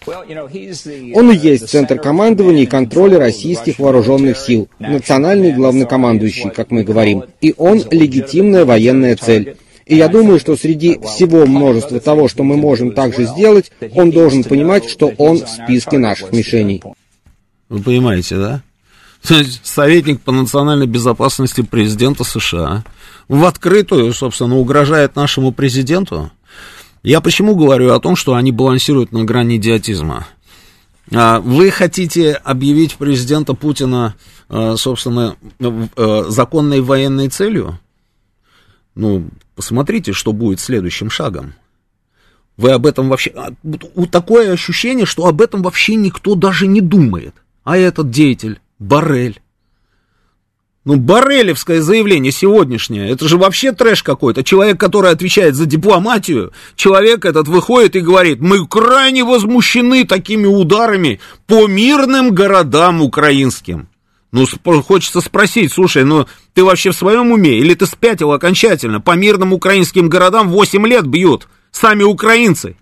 Он 0.06 1.30
и 1.30 1.36
есть 1.36 1.68
центр 1.68 1.98
командования 1.98 2.62
и 2.62 2.66
контроля 2.66 3.18
российских 3.18 3.78
вооруженных 3.78 4.38
сил, 4.38 4.68
национальный 4.78 5.52
главнокомандующий, 5.52 6.50
как 6.50 6.70
мы 6.70 6.84
говорим, 6.84 7.24
и 7.40 7.54
он 7.56 7.82
легитимная 7.90 8.64
военная 8.64 9.16
цель. 9.16 9.56
И 9.86 9.94
я 9.96 10.08
думаю, 10.08 10.40
что 10.40 10.56
среди 10.56 10.98
всего 10.98 11.46
множества 11.46 12.00
того, 12.00 12.28
что 12.28 12.42
мы 12.42 12.56
можем 12.56 12.92
также 12.92 13.24
сделать, 13.24 13.70
он 13.94 14.10
должен 14.10 14.42
понимать, 14.42 14.88
что 14.88 15.12
он 15.16 15.38
в 15.38 15.48
списке 15.48 15.98
наших 15.98 16.32
мишеней. 16.32 16.82
Вы 17.68 17.80
понимаете, 17.80 18.36
да? 18.36 18.62
Советник 19.62 20.20
по 20.20 20.32
национальной 20.32 20.86
безопасности 20.86 21.62
президента 21.62 22.24
США 22.24 22.84
в 23.28 23.44
открытую, 23.44 24.12
собственно, 24.12 24.56
угрожает 24.56 25.16
нашему 25.16 25.52
президенту. 25.52 26.30
Я 27.06 27.20
почему 27.20 27.54
говорю 27.54 27.92
о 27.92 28.00
том, 28.00 28.16
что 28.16 28.34
они 28.34 28.50
балансируют 28.50 29.12
на 29.12 29.22
грани 29.22 29.58
идиотизма? 29.58 30.26
А, 31.14 31.38
вы 31.38 31.70
хотите 31.70 32.32
объявить 32.32 32.96
президента 32.96 33.54
Путина, 33.54 34.16
а, 34.48 34.74
собственно, 34.74 35.36
э, 35.60 36.24
законной 36.26 36.80
военной 36.80 37.28
целью? 37.28 37.78
Ну, 38.96 39.28
посмотрите, 39.54 40.12
что 40.12 40.32
будет 40.32 40.58
следующим 40.58 41.08
шагом. 41.08 41.54
Вы 42.56 42.72
об 42.72 42.84
этом 42.86 43.08
вообще... 43.08 43.32
А, 43.36 43.52
такое 44.10 44.50
ощущение, 44.50 45.06
что 45.06 45.26
об 45.26 45.40
этом 45.40 45.62
вообще 45.62 45.94
никто 45.94 46.34
даже 46.34 46.66
не 46.66 46.80
думает. 46.80 47.36
А 47.62 47.78
этот 47.78 48.10
деятель, 48.10 48.58
Барель. 48.80 49.40
Ну, 50.86 50.94
Барелевское 50.94 51.82
заявление 51.82 52.30
сегодняшнее, 52.30 53.10
это 53.10 53.26
же 53.26 53.38
вообще 53.38 53.72
трэш 53.72 54.04
какой-то. 54.04 54.44
Человек, 54.44 54.78
который 54.78 55.10
отвечает 55.10 55.56
за 55.56 55.66
дипломатию, 55.66 56.52
человек 56.76 57.24
этот 57.24 57.48
выходит 57.48 57.96
и 57.96 58.00
говорит, 58.00 58.40
мы 58.40 58.64
крайне 58.68 59.24
возмущены 59.24 60.04
такими 60.04 60.46
ударами 60.46 61.18
по 61.48 61.66
мирным 61.66 62.32
городам 62.32 63.02
украинским. 63.02 63.88
Ну, 64.30 64.46
хочется 64.82 65.20
спросить, 65.20 65.72
слушай, 65.72 66.04
ну 66.04 66.26
ты 66.54 66.62
вообще 66.62 66.92
в 66.92 66.96
своем 66.96 67.32
уме? 67.32 67.58
Или 67.58 67.74
ты 67.74 67.84
спятил 67.84 68.30
окончательно? 68.30 69.00
По 69.00 69.16
мирным 69.16 69.52
украинским 69.52 70.08
городам 70.08 70.50
8 70.50 70.86
лет 70.86 71.04
бьют 71.04 71.48
сами 71.72 72.04
украинцы. 72.04 72.76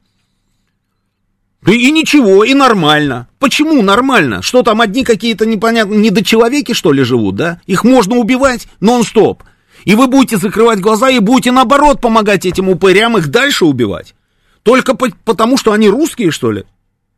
И, 1.67 1.89
и 1.89 1.91
ничего, 1.91 2.45
и 2.45 2.53
нормально. 2.55 3.29
Почему 3.39 3.83
нормально? 3.83 4.43
Что 4.43 4.63
там 4.63 4.81
одни 4.81 5.03
какие-то 5.03 5.47
непонятные 5.47 5.99
недочеловеки, 5.99 6.73
что 6.73 6.93
ли, 6.93 7.03
живут, 7.03 7.37
да? 7.37 7.61
Их 7.67 7.85
можно 7.85 8.17
убивать 8.17 8.69
нон-стоп. 8.81 9.43
И 9.85 9.95
вы 9.95 10.07
будете 10.07 10.37
закрывать 10.37 10.81
глаза 10.81 11.11
и 11.11 11.19
будете, 11.19 11.53
наоборот, 11.53 12.01
помогать 12.01 12.47
этим 12.47 12.69
упырям 12.69 13.17
их 13.17 13.29
дальше 13.29 13.65
убивать. 13.65 14.15
Только 14.63 14.95
по 14.95 15.09
потому, 15.25 15.57
что 15.57 15.73
они 15.73 15.89
русские, 15.89 16.31
что 16.31 16.53
ли? 16.53 16.65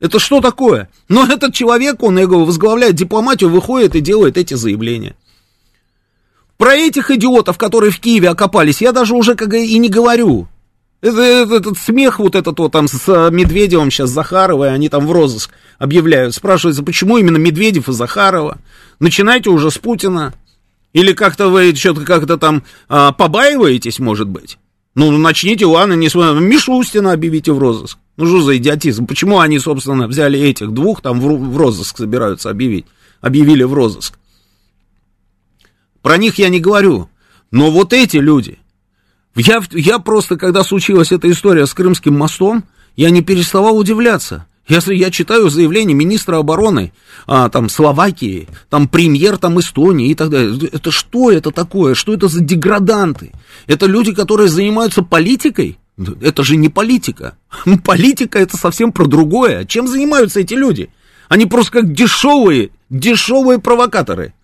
Это 0.00 0.18
что 0.18 0.40
такое? 0.40 0.88
Но 1.08 1.24
этот 1.30 1.54
человек, 1.54 2.02
он, 2.02 2.18
я 2.18 2.26
говорю, 2.26 2.44
возглавляет 2.44 2.94
дипломатию, 2.94 3.50
выходит 3.50 3.94
и 3.96 4.00
делает 4.00 4.36
эти 4.36 4.54
заявления. 4.54 5.16
Про 6.56 6.74
этих 6.74 7.10
идиотов, 7.10 7.58
которые 7.58 7.90
в 7.90 8.00
Киеве 8.00 8.30
окопались, 8.30 8.80
я 8.80 8.92
даже 8.92 9.14
уже 9.14 9.34
как 9.34 9.52
и 9.52 9.78
не 9.78 9.88
говорю. 9.88 10.48
Это, 11.00 11.20
это, 11.20 11.54
этот 11.56 11.78
смех 11.78 12.18
вот 12.18 12.34
этот 12.34 12.58
вот 12.58 12.72
там 12.72 12.88
с 12.88 13.30
Медведевым 13.30 13.90
сейчас, 13.90 14.10
Захаровой, 14.10 14.72
они 14.72 14.88
там 14.88 15.06
в 15.06 15.12
розыск 15.12 15.50
объявляют. 15.78 16.34
Спрашивается, 16.34 16.82
почему 16.82 17.18
именно 17.18 17.36
Медведев 17.36 17.88
и 17.88 17.92
Захарова? 17.92 18.58
Начинайте 18.98 19.50
уже 19.50 19.70
с 19.70 19.78
Путина. 19.78 20.34
Или 20.92 21.12
как-то 21.12 21.48
вы 21.48 21.74
что-то 21.74 22.06
как-то 22.06 22.38
там 22.38 22.62
а, 22.88 23.12
побаиваетесь, 23.12 23.98
может 23.98 24.28
быть? 24.28 24.58
Ну, 24.94 25.10
начните, 25.18 25.66
ладно, 25.66 25.92
не 25.92 26.06
Мишустина 26.06 27.12
объявите 27.12 27.52
в 27.52 27.58
розыск. 27.58 27.98
Ну, 28.16 28.26
что 28.26 28.40
за 28.40 28.56
идиотизм? 28.56 29.06
Почему 29.06 29.40
они, 29.40 29.58
собственно, 29.58 30.08
взяли 30.08 30.40
этих 30.40 30.70
двух, 30.72 31.02
там 31.02 31.20
в 31.20 31.56
розыск 31.58 31.98
собираются 31.98 32.48
объявить? 32.48 32.86
Объявили 33.20 33.62
в 33.62 33.74
розыск. 33.74 34.18
Про 36.00 36.16
них 36.16 36.38
я 36.38 36.48
не 36.48 36.60
говорю. 36.60 37.10
Но 37.50 37.70
вот 37.70 37.92
эти 37.92 38.16
люди. 38.16 38.58
Я, 39.36 39.62
я 39.72 39.98
просто, 39.98 40.36
когда 40.36 40.64
случилась 40.64 41.12
эта 41.12 41.30
история 41.30 41.66
с 41.66 41.74
Крымским 41.74 42.16
мостом, 42.16 42.64
я 42.96 43.10
не 43.10 43.22
переставал 43.22 43.76
удивляться. 43.76 44.46
Если 44.66 44.96
я 44.96 45.10
читаю 45.10 45.48
заявление 45.48 45.94
министра 45.94 46.38
обороны 46.38 46.92
а, 47.26 47.48
там, 47.50 47.68
Словакии, 47.68 48.48
там 48.68 48.88
премьер 48.88 49.38
там, 49.38 49.60
Эстонии 49.60 50.10
и 50.10 50.14
так 50.14 50.30
далее, 50.30 50.58
это 50.72 50.90
что 50.90 51.30
это 51.30 51.52
такое? 51.52 51.94
Что 51.94 52.14
это 52.14 52.26
за 52.26 52.40
деграданты? 52.40 53.30
Это 53.68 53.86
люди, 53.86 54.12
которые 54.12 54.48
занимаются 54.48 55.02
политикой? 55.02 55.78
Это 56.20 56.42
же 56.42 56.56
не 56.56 56.68
политика. 56.68 57.36
Политика 57.84 58.38
это 58.38 58.56
совсем 58.56 58.92
про 58.92 59.06
другое. 59.06 59.64
Чем 59.64 59.86
занимаются 59.86 60.40
эти 60.40 60.54
люди? 60.54 60.90
Они 61.28 61.46
просто 61.46 61.72
как 61.72 61.92
дешевые, 61.92 62.70
дешевые 62.90 63.60
провокаторы. 63.60 64.34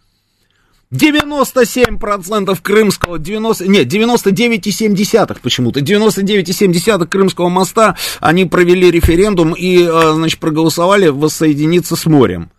97% 0.93 2.59
крымского, 2.61 3.19
90, 3.19 3.67
нет, 3.67 3.87
99,7 3.87 5.39
почему-то, 5.43 5.81
99,7 5.81 7.07
крымского 7.07 7.49
моста, 7.49 7.97
они 8.21 8.45
провели 8.45 8.91
референдум 8.91 9.55
и, 9.55 9.83
э, 9.83 10.13
значит, 10.13 10.39
проголосовали 10.39 11.09
воссоединиться 11.09 11.97
с 11.97 12.05
морем. 12.05 12.51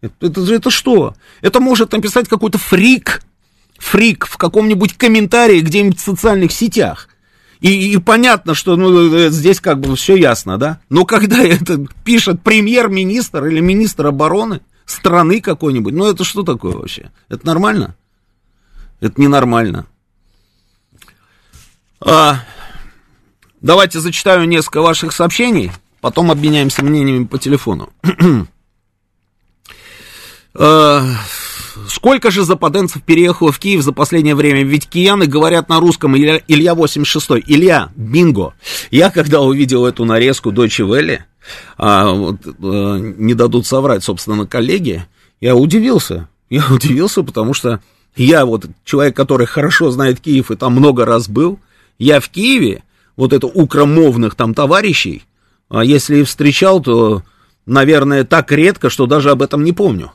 Это, 0.00 0.40
это, 0.52 0.70
что? 0.70 1.14
Это 1.42 1.60
может 1.60 1.92
написать 1.92 2.28
какой-то 2.28 2.58
фрик, 2.58 3.22
фрик 3.78 4.26
в 4.26 4.38
каком-нибудь 4.38 4.94
комментарии 4.94 5.60
где-нибудь 5.60 5.98
в 5.98 6.04
социальных 6.04 6.52
сетях. 6.52 7.08
И, 7.60 7.92
и 7.92 7.98
понятно, 7.98 8.54
что 8.54 8.76
ну, 8.76 9.14
э, 9.14 9.30
здесь 9.30 9.60
как 9.60 9.80
бы 9.80 9.94
все 9.96 10.16
ясно, 10.16 10.56
да? 10.56 10.80
Но 10.88 11.04
когда 11.04 11.42
это 11.42 11.84
пишет 12.02 12.42
премьер-министр 12.42 13.46
или 13.46 13.60
министр 13.60 14.06
обороны, 14.06 14.60
страны 14.86 15.40
какой-нибудь. 15.40 15.94
Ну, 15.94 16.06
это 16.06 16.24
что 16.24 16.42
такое 16.42 16.74
вообще? 16.74 17.10
Это 17.28 17.46
нормально? 17.46 17.96
Это 19.00 19.20
ненормально. 19.20 19.86
А, 22.00 22.40
давайте 23.60 24.00
зачитаю 24.00 24.46
несколько 24.46 24.82
ваших 24.82 25.12
сообщений, 25.12 25.72
потом 26.00 26.30
обменяемся 26.30 26.84
мнениями 26.84 27.24
по 27.24 27.38
телефону. 27.38 27.90
а, 30.54 31.02
Сколько 31.88 32.30
же 32.30 32.44
западенцев 32.44 33.02
переехало 33.02 33.52
в 33.52 33.58
Киев 33.58 33.82
за 33.82 33.92
последнее 33.92 34.34
время? 34.34 34.64
Ведь 34.64 34.88
кияны 34.88 35.26
говорят 35.26 35.68
на 35.68 35.80
русском 35.80 36.16
Илья, 36.16 36.40
Илья 36.46 36.74
86 36.74 37.42
Илья, 37.46 37.90
бинго. 37.96 38.54
Я 38.90 39.10
когда 39.10 39.40
увидел 39.40 39.84
эту 39.86 40.04
нарезку 40.04 40.52
Дойче 40.52 40.84
Велли, 40.84 41.24
а, 41.76 42.10
вот, 42.10 42.36
а, 42.46 42.96
не 42.98 43.34
дадут 43.34 43.66
соврать, 43.66 44.04
собственно, 44.04 44.46
коллеги, 44.46 45.06
я 45.40 45.56
удивился. 45.56 46.28
Я 46.50 46.64
удивился, 46.70 47.22
потому 47.22 47.54
что 47.54 47.80
я 48.16 48.46
вот 48.46 48.66
человек, 48.84 49.16
который 49.16 49.46
хорошо 49.46 49.90
знает 49.90 50.20
Киев 50.20 50.50
и 50.50 50.56
там 50.56 50.72
много 50.74 51.04
раз 51.04 51.28
был, 51.28 51.58
я 51.98 52.20
в 52.20 52.28
Киеве, 52.28 52.82
вот 53.16 53.32
это 53.32 53.46
укромовных 53.46 54.34
там 54.34 54.54
товарищей, 54.54 55.24
а 55.68 55.84
если 55.84 56.18
и 56.18 56.22
встречал, 56.24 56.80
то, 56.80 57.22
наверное, 57.66 58.24
так 58.24 58.50
редко, 58.52 58.90
что 58.90 59.06
даже 59.06 59.30
об 59.30 59.42
этом 59.42 59.64
не 59.64 59.72
помню. 59.72 60.12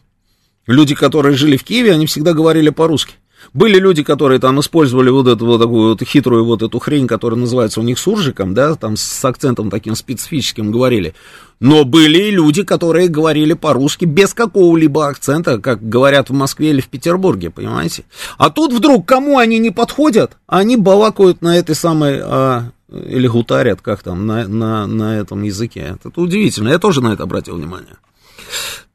Люди, 0.68 0.96
которые 0.96 1.36
жили 1.36 1.58
в 1.58 1.64
Киеве, 1.64 1.94
они 1.94 2.06
всегда 2.06 2.34
говорили 2.34 2.70
по-русски. 2.70 3.16
Были 3.54 3.80
люди, 3.80 4.04
которые 4.04 4.40
там 4.40 4.60
использовали 4.60 5.10
вот 5.10 5.28
эту 5.28 5.46
вот 5.46 5.60
такую 5.60 5.90
вот 5.90 6.04
хитрую 6.04 6.46
вот 6.46 6.62
эту 6.62 6.80
хрень, 6.80 7.08
которая 7.08 7.40
называется 7.40 7.80
у 7.80 7.84
них 7.84 7.98
суржиком, 7.98 8.54
да, 8.54 8.76
там 8.76 8.96
с 8.96 9.26
акцентом 9.26 9.70
таким 9.70 9.96
специфическим 9.96 10.72
говорили. 10.72 11.14
Но 11.60 11.84
были 11.84 12.18
и 12.18 12.32
люди, 12.32 12.64
которые 12.64 13.10
говорили 13.10 13.54
по-русски 13.54 14.06
без 14.06 14.34
какого-либо 14.34 15.08
акцента, 15.08 15.60
как 15.60 15.88
говорят 15.88 16.30
в 16.30 16.34
Москве 16.34 16.70
или 16.70 16.82
в 16.82 16.88
Петербурге, 16.88 17.50
понимаете? 17.50 18.06
А 18.38 18.50
тут 18.50 18.74
вдруг 18.74 19.06
кому 19.06 19.38
они 19.38 19.60
не 19.60 19.72
подходят, 19.72 20.38
они 20.48 20.78
балакают 20.78 21.42
на 21.42 21.58
этой 21.58 21.76
самой, 21.76 22.20
а, 22.24 22.72
или 22.92 23.28
гутарят, 23.28 23.82
как 23.82 24.04
там, 24.04 24.26
на, 24.26 24.48
на, 24.48 24.88
на 24.88 25.18
этом 25.18 25.44
языке. 25.44 25.98
Это 26.04 26.22
удивительно, 26.22 26.70
я 26.70 26.80
тоже 26.80 27.02
на 27.02 27.14
это 27.14 27.24
обратил 27.24 27.56
внимание. 27.56 27.98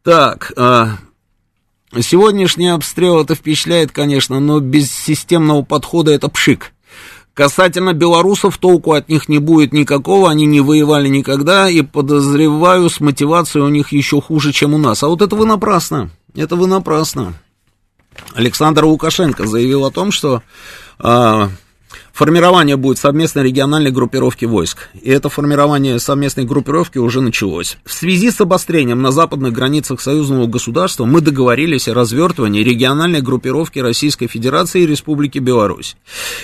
Так, 0.03 0.53
а, 0.57 0.99
Сегодняшний 2.01 2.69
обстрел 2.69 3.21
это 3.21 3.35
впечатляет, 3.35 3.93
конечно, 3.93 4.41
но 4.41 4.61
без 4.61 4.91
системного 4.91 5.63
подхода 5.63 6.13
это 6.13 6.29
пшик. 6.29 6.73
Касательно 7.35 7.93
белорусов, 7.93 8.59
толку 8.59 8.93
от 8.93 9.09
них 9.09 9.29
не 9.29 9.39
будет 9.39 9.73
никакого, 9.73 10.31
они 10.31 10.47
не 10.47 10.61
воевали 10.61 11.09
никогда, 11.09 11.69
и 11.69 11.83
подозреваю, 11.83 12.89
с 12.89 13.01
мотивацией 13.01 13.65
у 13.65 13.69
них 13.69 13.93
еще 13.93 14.21
хуже, 14.21 14.53
чем 14.53 14.75
у 14.75 14.79
нас. 14.79 15.03
А 15.03 15.09
вот 15.09 15.21
это 15.21 15.35
вы 15.35 15.45
напрасно, 15.45 16.11
это 16.37 16.55
вы 16.55 16.69
напрасно. 16.69 17.35
Александр 18.35 18.85
Лукашенко 18.85 19.47
заявил 19.47 19.85
о 19.85 19.91
том, 19.91 20.13
что 20.13 20.43
а, 20.99 21.51
Формирование 22.15 22.77
будет 22.77 22.99
совместной 22.99 23.43
региональной 23.43 23.91
группировки 23.91 24.45
войск. 24.45 24.89
И 25.03 25.11
это 25.11 25.29
формирование 25.29 25.99
совместной 25.99 26.45
группировки 26.45 26.97
уже 26.97 27.21
началось. 27.21 27.77
В 27.85 27.93
связи 27.93 28.31
с 28.31 28.41
обострением 28.41 29.03
на 29.03 29.11
западных 29.11 29.53
границах 29.53 30.01
союзного 30.01 30.47
государства 30.47 31.07
мы 31.07 31.21
договорились 31.21 31.89
о 31.89 31.95
развертывании 31.95 32.63
региональной 32.63 33.21
группировки 33.21 33.81
Российской 33.81 34.29
Федерации 34.29 34.83
и 34.83 34.87
Республики 34.87 35.41
Беларусь. 35.41 35.97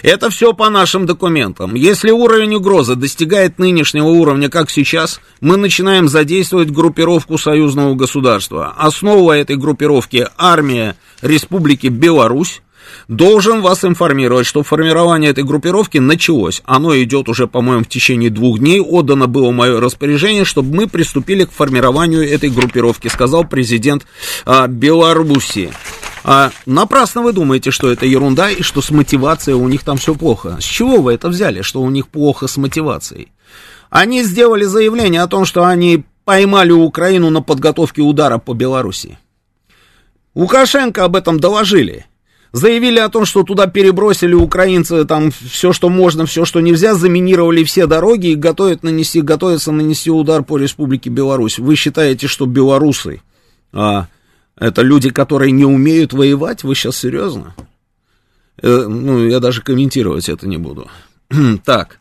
Это 0.02 0.28
все 0.28 0.52
по 0.54 0.70
нашим 0.70 1.06
документам. 1.06 1.76
Если 1.76 2.10
уровень 2.10 2.56
угрозы 2.56 2.96
достигает 2.96 3.60
нынешнего 3.60 4.08
уровня, 4.08 4.48
как 4.48 4.70
сейчас, 4.70 5.20
мы 5.40 5.56
начинаем 5.56 6.08
задействовать 6.08 6.72
группировку 6.72 7.38
союзного 7.38 7.94
государства. 7.94 8.74
Основа 8.76 9.38
этой 9.38 9.54
группировки– 9.54 10.26
армия 10.36 10.96
Республики 11.22 11.86
Беларусь, 11.86 12.60
Должен 13.08 13.60
вас 13.60 13.84
информировать, 13.84 14.46
что 14.46 14.62
формирование 14.62 15.30
этой 15.30 15.44
группировки 15.44 15.98
началось. 15.98 16.62
Оно 16.64 16.96
идет 16.96 17.28
уже, 17.28 17.46
по-моему, 17.46 17.84
в 17.84 17.88
течение 17.88 18.30
двух 18.30 18.58
дней. 18.58 18.80
Отдано 18.80 19.26
было 19.26 19.50
мое 19.50 19.80
распоряжение, 19.80 20.44
чтобы 20.44 20.74
мы 20.74 20.86
приступили 20.86 21.44
к 21.44 21.52
формированию 21.52 22.28
этой 22.28 22.50
группировки, 22.50 23.08
сказал 23.08 23.44
президент 23.44 24.06
а, 24.46 24.66
Беларуси. 24.66 25.70
А 26.22 26.50
напрасно 26.66 27.22
вы 27.22 27.32
думаете, 27.32 27.70
что 27.70 27.90
это 27.90 28.06
ерунда 28.06 28.50
и 28.50 28.62
что 28.62 28.82
с 28.82 28.90
мотивацией 28.90 29.56
у 29.56 29.68
них 29.68 29.82
там 29.82 29.96
все 29.96 30.14
плохо. 30.14 30.58
С 30.60 30.64
чего 30.64 31.00
вы 31.00 31.14
это 31.14 31.28
взяли, 31.28 31.62
что 31.62 31.80
у 31.80 31.90
них 31.90 32.08
плохо 32.08 32.46
с 32.46 32.56
мотивацией? 32.56 33.32
Они 33.88 34.22
сделали 34.22 34.64
заявление 34.64 35.22
о 35.22 35.26
том, 35.26 35.44
что 35.44 35.64
они 35.64 36.04
поймали 36.24 36.70
Украину 36.70 37.30
на 37.30 37.42
подготовке 37.42 38.02
удара 38.02 38.38
по 38.38 38.54
Беларуси. 38.54 39.18
Лукашенко 40.34 41.04
об 41.04 41.16
этом 41.16 41.40
доложили 41.40 42.06
заявили 42.52 42.98
о 42.98 43.08
том, 43.08 43.24
что 43.24 43.42
туда 43.42 43.66
перебросили 43.66 44.34
украинцы 44.34 45.04
там 45.04 45.30
все, 45.30 45.72
что 45.72 45.88
можно, 45.88 46.26
все, 46.26 46.44
что 46.44 46.60
нельзя, 46.60 46.94
заминировали 46.94 47.64
все 47.64 47.86
дороги 47.86 48.28
и 48.28 48.34
готовят 48.34 48.82
нанести, 48.82 49.20
готовятся 49.20 49.72
нанести 49.72 50.10
удар 50.10 50.42
по 50.42 50.58
Республике 50.58 51.10
Беларусь. 51.10 51.58
Вы 51.58 51.76
считаете, 51.76 52.26
что 52.26 52.46
белорусы 52.46 53.22
а, 53.72 54.08
это 54.56 54.82
люди, 54.82 55.10
которые 55.10 55.52
не 55.52 55.64
умеют 55.64 56.12
воевать? 56.12 56.64
Вы 56.64 56.74
сейчас 56.74 56.96
серьезно? 56.96 57.54
Э, 58.62 58.86
ну, 58.88 59.26
я 59.26 59.40
даже 59.40 59.62
комментировать 59.62 60.28
это 60.28 60.46
не 60.46 60.58
буду. 60.58 60.88
так. 61.64 61.99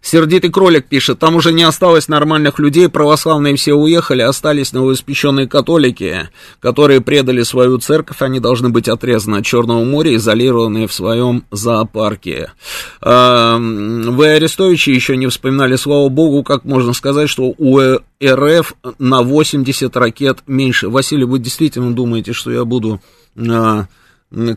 Сердитый 0.00 0.50
кролик 0.50 0.86
пишет, 0.86 1.18
там 1.18 1.36
уже 1.36 1.52
не 1.52 1.62
осталось 1.64 2.08
нормальных 2.08 2.58
людей, 2.58 2.88
православные 2.88 3.56
все 3.56 3.74
уехали, 3.74 4.22
остались 4.22 4.72
новоиспеченные 4.72 5.48
католики, 5.48 6.30
которые 6.60 7.00
предали 7.00 7.42
свою 7.42 7.78
церковь, 7.78 8.22
они 8.22 8.40
должны 8.40 8.68
быть 8.68 8.88
отрезаны 8.88 9.36
от 9.36 9.46
Черного 9.46 9.84
моря, 9.84 10.14
изолированные 10.16 10.86
в 10.86 10.92
своем 10.92 11.44
зоопарке. 11.50 12.52
Вы, 13.00 14.26
Арестовичи, 14.28 14.90
еще 14.90 15.16
не 15.16 15.26
вспоминали, 15.26 15.76
слава 15.76 16.08
богу, 16.08 16.42
как 16.42 16.64
можно 16.64 16.92
сказать, 16.92 17.28
что 17.28 17.54
у 17.56 17.80
РФ 18.24 18.72
на 18.98 19.22
80 19.22 19.96
ракет 19.96 20.38
меньше. 20.46 20.88
Василий, 20.88 21.24
вы 21.24 21.38
действительно 21.38 21.92
думаете, 21.94 22.32
что 22.32 22.50
я 22.50 22.64
буду 22.64 23.00
а, 23.36 23.86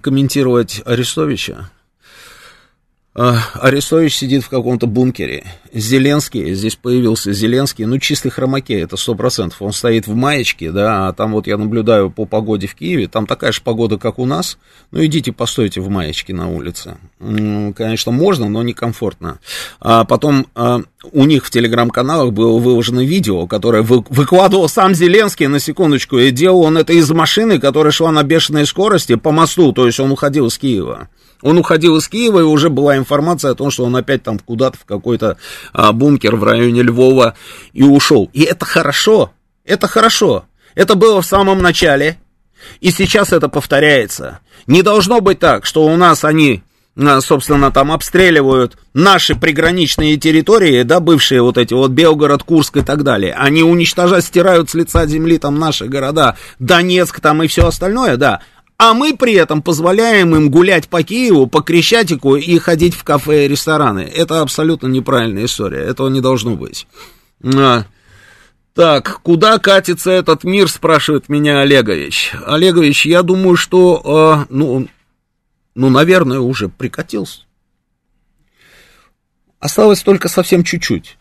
комментировать 0.01 0.81
Арестовича? 0.85 1.69
Арестович 3.13 4.15
сидит 4.15 4.43
в 4.43 4.49
каком-то 4.49 4.87
бункере. 4.87 5.43
Зеленский, 5.73 6.53
здесь 6.53 6.77
появился 6.77 7.33
Зеленский, 7.33 7.83
ну, 7.83 7.97
чистый 7.97 8.29
хромакей, 8.29 8.81
это 8.81 8.95
сто 8.95 9.15
процентов. 9.15 9.61
Он 9.61 9.73
стоит 9.73 10.07
в 10.07 10.15
маечке, 10.15 10.71
да, 10.71 11.09
а 11.09 11.13
там 11.13 11.33
вот 11.33 11.45
я 11.45 11.57
наблюдаю 11.57 12.09
по 12.09 12.25
погоде 12.25 12.67
в 12.67 12.75
Киеве, 12.75 13.09
там 13.09 13.27
такая 13.27 13.51
же 13.51 13.61
погода, 13.61 13.97
как 13.97 14.17
у 14.17 14.25
нас. 14.25 14.57
Ну, 14.91 15.03
идите, 15.05 15.33
постойте 15.33 15.81
в 15.81 15.89
маечке 15.89 16.33
на 16.33 16.49
улице. 16.49 16.95
Конечно, 17.19 18.13
можно, 18.13 18.47
но 18.47 18.63
некомфортно. 18.63 19.39
А 19.81 20.05
потом 20.05 20.47
а, 20.55 20.81
у 21.11 21.25
них 21.25 21.45
в 21.45 21.49
телеграм-каналах 21.49 22.31
было 22.31 22.59
выложено 22.59 23.03
видео, 23.03 23.45
которое 23.45 23.81
вы, 23.81 24.05
выкладывал 24.07 24.69
сам 24.69 24.95
Зеленский, 24.95 25.47
на 25.47 25.59
секундочку, 25.59 26.17
и 26.17 26.31
делал 26.31 26.61
он 26.61 26.77
это 26.77 26.93
из 26.93 27.09
машины, 27.11 27.59
которая 27.59 27.91
шла 27.91 28.11
на 28.11 28.23
бешеной 28.23 28.65
скорости 28.65 29.15
по 29.15 29.31
мосту, 29.31 29.73
то 29.73 29.85
есть 29.85 29.99
он 29.99 30.11
уходил 30.11 30.47
из 30.47 30.57
Киева. 30.57 31.09
Он 31.41 31.57
уходил 31.57 31.97
из 31.97 32.07
Киева, 32.07 32.39
и 32.39 32.43
уже 32.43 32.69
была 32.69 32.97
информация 32.97 33.51
о 33.51 33.55
том, 33.55 33.71
что 33.71 33.85
он 33.85 33.95
опять 33.95 34.23
там 34.23 34.39
куда-то 34.39 34.77
в 34.77 34.85
какой-то 34.85 35.37
а, 35.73 35.91
бункер 35.91 36.35
в 36.35 36.43
районе 36.43 36.83
Львова 36.83 37.35
и 37.73 37.83
ушел. 37.83 38.29
И 38.33 38.41
это 38.43 38.65
хорошо, 38.65 39.31
это 39.65 39.87
хорошо. 39.87 40.45
Это 40.75 40.95
было 40.95 41.21
в 41.21 41.25
самом 41.25 41.61
начале, 41.61 42.17
и 42.79 42.91
сейчас 42.91 43.33
это 43.33 43.49
повторяется. 43.49 44.39
Не 44.67 44.83
должно 44.83 45.19
быть 45.21 45.39
так, 45.39 45.65
что 45.65 45.85
у 45.85 45.95
нас 45.97 46.23
они, 46.23 46.63
а, 46.95 47.19
собственно, 47.21 47.71
там 47.71 47.91
обстреливают 47.91 48.77
наши 48.93 49.35
приграничные 49.35 50.17
территории, 50.17 50.83
да, 50.83 50.99
бывшие 50.99 51.41
вот 51.41 51.57
эти 51.57 51.73
вот 51.73 51.91
Белгород, 51.91 52.43
Курск 52.43 52.77
и 52.77 52.81
так 52.81 53.03
далее. 53.03 53.33
Они 53.33 53.63
уничтожают, 53.63 54.23
стирают 54.23 54.69
с 54.69 54.75
лица 54.75 55.05
земли 55.07 55.37
там 55.37 55.59
наши 55.59 55.87
города, 55.87 56.37
Донецк 56.59 57.19
там 57.19 57.43
и 57.43 57.47
все 57.47 57.67
остальное, 57.67 58.17
да 58.17 58.41
а 58.81 58.95
мы 58.95 59.15
при 59.15 59.33
этом 59.33 59.61
позволяем 59.61 60.35
им 60.35 60.49
гулять 60.49 60.89
по 60.89 61.03
Киеву, 61.03 61.45
по 61.45 61.61
Крещатику 61.61 62.35
и 62.35 62.57
ходить 62.57 62.95
в 62.95 63.03
кафе 63.03 63.45
и 63.45 63.47
рестораны. 63.47 63.99
Это 63.99 64.41
абсолютно 64.41 64.87
неправильная 64.87 65.45
история, 65.45 65.81
этого 65.81 66.09
не 66.09 66.19
должно 66.19 66.55
быть. 66.55 66.87
А. 67.43 67.85
Так, 68.73 69.19
куда 69.21 69.59
катится 69.59 70.09
этот 70.09 70.43
мир, 70.43 70.67
спрашивает 70.67 71.29
меня 71.29 71.59
Олегович. 71.59 72.33
Олегович, 72.47 73.05
я 73.05 73.21
думаю, 73.21 73.55
что, 73.55 74.47
э, 74.49 74.51
ну, 74.51 74.87
ну, 75.75 75.89
наверное, 75.91 76.39
уже 76.39 76.67
прикатился. 76.67 77.41
Осталось 79.59 80.01
только 80.01 80.27
совсем 80.27 80.63
чуть-чуть. 80.63 81.19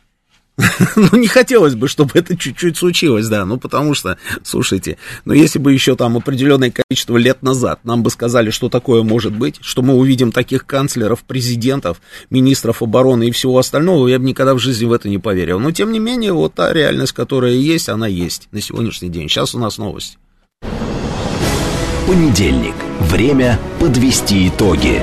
ну, 0.96 1.18
не 1.18 1.26
хотелось 1.26 1.74
бы, 1.74 1.88
чтобы 1.88 2.10
это 2.14 2.36
чуть-чуть 2.36 2.76
случилось, 2.76 3.28
да, 3.28 3.44
ну, 3.44 3.58
потому 3.58 3.94
что, 3.94 4.18
слушайте, 4.42 4.98
ну, 5.24 5.32
если 5.32 5.58
бы 5.58 5.72
еще 5.72 5.96
там 5.96 6.16
определенное 6.16 6.72
количество 6.72 7.16
лет 7.16 7.42
назад 7.42 7.80
нам 7.84 8.02
бы 8.02 8.10
сказали, 8.10 8.50
что 8.50 8.68
такое 8.68 9.02
может 9.02 9.32
быть, 9.32 9.58
что 9.60 9.82
мы 9.82 9.94
увидим 9.94 10.32
таких 10.32 10.66
канцлеров, 10.66 11.22
президентов, 11.24 12.00
министров 12.30 12.82
обороны 12.82 13.28
и 13.28 13.30
всего 13.30 13.58
остального, 13.58 14.08
я 14.08 14.18
бы 14.18 14.24
никогда 14.24 14.54
в 14.54 14.58
жизни 14.58 14.86
в 14.86 14.92
это 14.92 15.08
не 15.08 15.18
поверил. 15.18 15.58
Но, 15.58 15.72
тем 15.72 15.92
не 15.92 15.98
менее, 15.98 16.32
вот 16.32 16.54
та 16.54 16.72
реальность, 16.72 17.12
которая 17.12 17.52
есть, 17.52 17.88
она 17.88 18.06
есть 18.06 18.48
на 18.52 18.60
сегодняшний 18.60 19.08
день. 19.08 19.28
Сейчас 19.28 19.54
у 19.54 19.58
нас 19.58 19.78
новость. 19.78 20.18
Понедельник. 22.06 22.74
Время 23.00 23.58
подвести 23.78 24.48
итоги. 24.48 25.02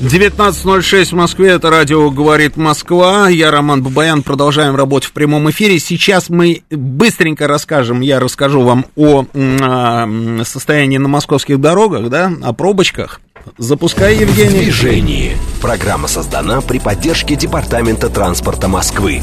19.06 0.00 1.10
в 1.10 1.12
Москве, 1.12 1.50
это 1.50 1.68
радио 1.68 2.10
«Говорит 2.10 2.56
Москва». 2.56 3.28
Я 3.28 3.50
Роман 3.50 3.82
Бабаян, 3.82 4.22
продолжаем 4.22 4.74
работать 4.74 5.10
в 5.10 5.12
прямом 5.12 5.50
эфире. 5.50 5.78
Сейчас 5.78 6.30
мы 6.30 6.62
быстренько 6.70 7.46
расскажем, 7.46 8.00
я 8.00 8.18
расскажу 8.18 8.62
вам 8.62 8.86
о, 8.96 9.26
о 9.34 10.44
состоянии 10.44 10.96
на 10.96 11.08
московских 11.08 11.60
дорогах, 11.60 12.08
да, 12.08 12.32
о 12.42 12.54
пробочках. 12.54 13.20
Запускай, 13.58 14.16
Евгений. 14.16 14.60
Движение. 14.60 15.36
Программа 15.60 16.08
создана 16.08 16.62
при 16.62 16.78
поддержке 16.78 17.36
Департамента 17.36 18.08
транспорта 18.08 18.68
Москвы. 18.68 19.20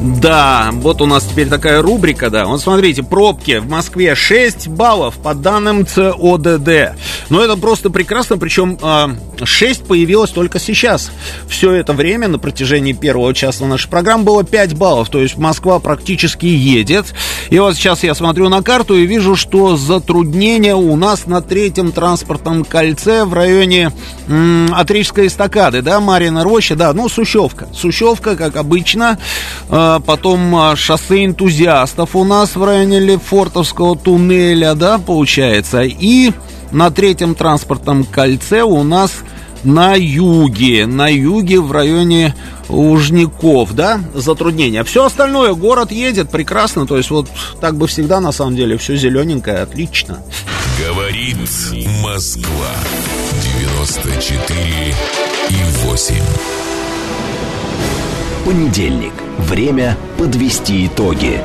Да, 0.00 0.70
вот 0.72 1.02
у 1.02 1.06
нас 1.06 1.24
теперь 1.24 1.48
такая 1.48 1.82
рубрика, 1.82 2.30
да. 2.30 2.46
Вот 2.46 2.62
смотрите, 2.62 3.02
пробки 3.02 3.58
в 3.58 3.68
Москве 3.68 4.14
6 4.14 4.68
баллов 4.68 5.16
по 5.16 5.34
данным 5.34 5.86
ЦОДД. 5.86 6.96
Но 7.28 7.44
это 7.44 7.56
просто 7.58 7.90
прекрасно, 7.90 8.38
причем 8.38 8.78
6 9.42 9.80
а, 9.80 9.84
появилось 9.84 10.30
только 10.30 10.58
сейчас. 10.58 11.10
Все 11.48 11.72
это 11.72 11.92
время 11.92 12.28
на 12.28 12.38
протяжении 12.38 12.94
первого 12.94 13.34
часа 13.34 13.66
нашей 13.66 13.90
программы 13.90 14.24
было 14.24 14.42
5 14.42 14.74
баллов, 14.74 15.10
то 15.10 15.20
есть 15.20 15.36
Москва 15.36 15.78
практически 15.80 16.46
едет. 16.46 17.12
И 17.50 17.58
вот 17.58 17.74
сейчас 17.74 18.02
я 18.02 18.14
смотрю 18.14 18.48
на 18.48 18.62
карту 18.62 18.96
и 18.96 19.04
вижу, 19.04 19.36
что 19.36 19.76
затруднения 19.76 20.76
у 20.76 20.96
нас 20.96 21.26
на 21.26 21.42
третьем 21.42 21.92
транспортном 21.92 22.64
кольце 22.64 23.26
в 23.26 23.34
районе 23.34 23.92
м, 24.28 24.72
Отрижской 24.74 25.26
эстакады, 25.26 25.82
да, 25.82 26.00
Марина 26.00 26.42
Роща, 26.42 26.74
да, 26.74 26.94
ну, 26.94 27.10
Сущевка. 27.10 27.68
Сущевка, 27.74 28.34
как 28.34 28.56
обычно, 28.56 29.18
э, 29.68 29.89
потом 29.98 30.54
а, 30.54 30.76
шоссе 30.76 31.24
энтузиастов 31.24 32.14
у 32.14 32.24
нас 32.24 32.54
в 32.54 32.64
районе 32.64 33.00
Лефортовского 33.00 33.96
туннеля, 33.96 34.74
да, 34.74 34.98
получается. 34.98 35.82
И 35.82 36.32
на 36.70 36.90
третьем 36.90 37.34
транспортном 37.34 38.04
кольце 38.04 38.62
у 38.62 38.82
нас 38.84 39.10
на 39.64 39.94
юге, 39.94 40.86
на 40.86 41.08
юге 41.08 41.60
в 41.60 41.72
районе 41.72 42.34
Лужников, 42.68 43.74
да, 43.74 44.00
затруднения. 44.14 44.84
Все 44.84 45.04
остальное, 45.04 45.54
город 45.54 45.90
едет 45.90 46.30
прекрасно, 46.30 46.86
то 46.86 46.96
есть 46.96 47.10
вот 47.10 47.26
так 47.60 47.76
бы 47.76 47.88
всегда 47.88 48.20
на 48.20 48.30
самом 48.30 48.54
деле 48.54 48.78
все 48.78 48.96
зелененькое, 48.96 49.58
отлично. 49.58 50.22
Говорит 50.78 51.36
Москва, 52.02 52.70
94 53.58 54.94
и 55.50 55.86
8. 55.86 56.69
Понедельник. 58.44 59.12
Время 59.38 59.96
подвести 60.16 60.86
итоги. 60.86 61.40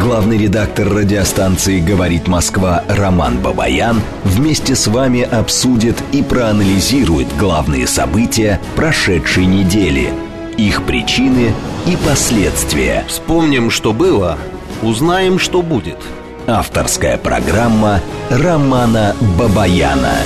Главный 0.00 0.36
редактор 0.36 0.88
радиостанции 0.92 1.80
«Говорит 1.80 2.28
Москва» 2.28 2.84
Роман 2.88 3.38
Бабаян 3.38 4.00
вместе 4.24 4.74
с 4.74 4.86
вами 4.86 5.22
обсудит 5.22 5.96
и 6.12 6.22
проанализирует 6.22 7.28
главные 7.38 7.86
события 7.86 8.60
прошедшей 8.76 9.46
недели, 9.46 10.12
их 10.58 10.82
причины 10.84 11.52
и 11.86 11.96
последствия. 11.96 13.04
Вспомним, 13.08 13.70
что 13.70 13.92
было, 13.92 14.36
узнаем, 14.82 15.38
что 15.38 15.62
будет. 15.62 15.98
Авторская 16.46 17.16
программа 17.16 18.00
Романа 18.30 19.16
Бабаяна. 19.38 20.18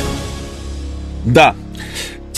Да, 1.25 1.55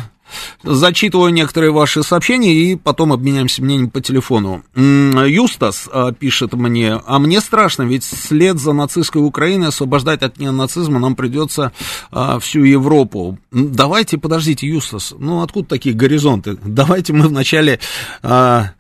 Зачитываю 0.63 1.34
некоторые 1.34 1.71
ваши 1.71 2.03
сообщения 2.03 2.53
и 2.53 2.75
потом 2.75 3.13
обменяемся 3.13 3.63
мнением 3.63 3.89
по 3.89 4.01
телефону. 4.01 4.63
Юстас 4.75 5.89
а, 5.91 6.11
пишет 6.11 6.53
мне, 6.53 6.99
а 7.05 7.19
мне 7.19 7.41
страшно, 7.41 7.84
ведь 7.84 8.03
след 8.03 8.59
за 8.59 8.73
нацистской 8.73 9.21
Украиной 9.21 9.69
освобождать 9.69 10.21
от 10.21 10.39
нацизма 10.39 10.99
нам 10.99 11.15
придется 11.15 11.71
а, 12.11 12.39
всю 12.39 12.63
Европу. 12.63 13.39
Давайте, 13.51 14.17
подождите, 14.17 14.67
Юстас, 14.67 15.13
ну 15.17 15.41
откуда 15.41 15.67
такие 15.67 15.95
горизонты? 15.95 16.57
Давайте 16.63 17.13
мы 17.13 17.27
вначале 17.27 17.79
а, 18.23 18.71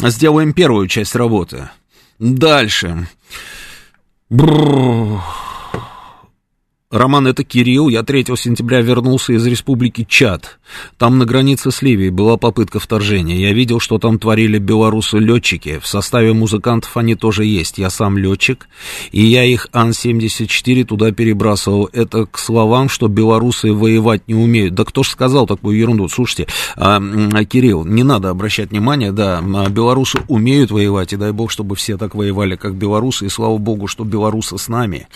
сделаем 0.00 0.52
первую 0.52 0.88
часть 0.88 1.14
работы. 1.14 1.70
Дальше. 2.18 3.08
Бррр. 4.30 5.22
Роман, 6.90 7.26
это 7.26 7.44
Кирилл. 7.44 7.90
Я 7.90 8.02
3 8.02 8.24
сентября 8.38 8.80
вернулся 8.80 9.34
из 9.34 9.46
республики 9.46 10.06
Чад. 10.08 10.58
Там 10.96 11.18
на 11.18 11.26
границе 11.26 11.70
с 11.70 11.82
Ливией 11.82 12.08
была 12.08 12.38
попытка 12.38 12.80
вторжения. 12.80 13.36
Я 13.36 13.52
видел, 13.52 13.78
что 13.78 13.98
там 13.98 14.18
творили 14.18 14.56
белорусы-летчики. 14.56 15.80
В 15.80 15.86
составе 15.86 16.32
музыкантов 16.32 16.96
они 16.96 17.14
тоже 17.14 17.44
есть. 17.44 17.76
Я 17.76 17.90
сам 17.90 18.16
летчик, 18.16 18.68
и 19.12 19.22
я 19.22 19.44
их 19.44 19.68
Ан-74 19.74 20.84
туда 20.84 21.12
перебрасывал. 21.12 21.90
Это 21.92 22.24
к 22.24 22.38
словам, 22.38 22.88
что 22.88 23.08
белорусы 23.08 23.70
воевать 23.70 24.26
не 24.26 24.34
умеют. 24.34 24.72
Да 24.72 24.86
кто 24.86 25.02
ж 25.02 25.08
сказал 25.08 25.46
такую 25.46 25.76
ерунду? 25.76 26.08
Слушайте, 26.08 26.46
а, 26.74 26.96
а, 26.96 27.44
Кирилл, 27.44 27.84
не 27.84 28.02
надо 28.02 28.30
обращать 28.30 28.70
внимание, 28.70 29.12
да, 29.12 29.40
а 29.40 29.68
белорусы 29.68 30.20
умеют 30.26 30.70
воевать, 30.70 31.12
и 31.12 31.16
дай 31.16 31.32
бог, 31.32 31.50
чтобы 31.50 31.76
все 31.76 31.98
так 31.98 32.14
воевали, 32.14 32.56
как 32.56 32.76
белорусы, 32.76 33.26
и 33.26 33.28
слава 33.28 33.58
богу, 33.58 33.88
что 33.88 34.04
белорусы 34.04 34.56
с 34.56 34.68
нами. 34.68 35.06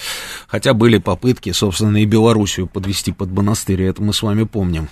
Хотя 0.49 0.75
были 0.75 0.99
попытки, 0.99 1.53
собственно, 1.63 2.03
и 2.03 2.07
Белоруссию 2.07 2.67
подвести 2.67 3.13
под 3.13 3.31
монастырь, 3.31 3.83
это 3.83 4.03
мы 4.03 4.13
с 4.13 4.21
вами 4.21 4.43
помним. 4.43 4.89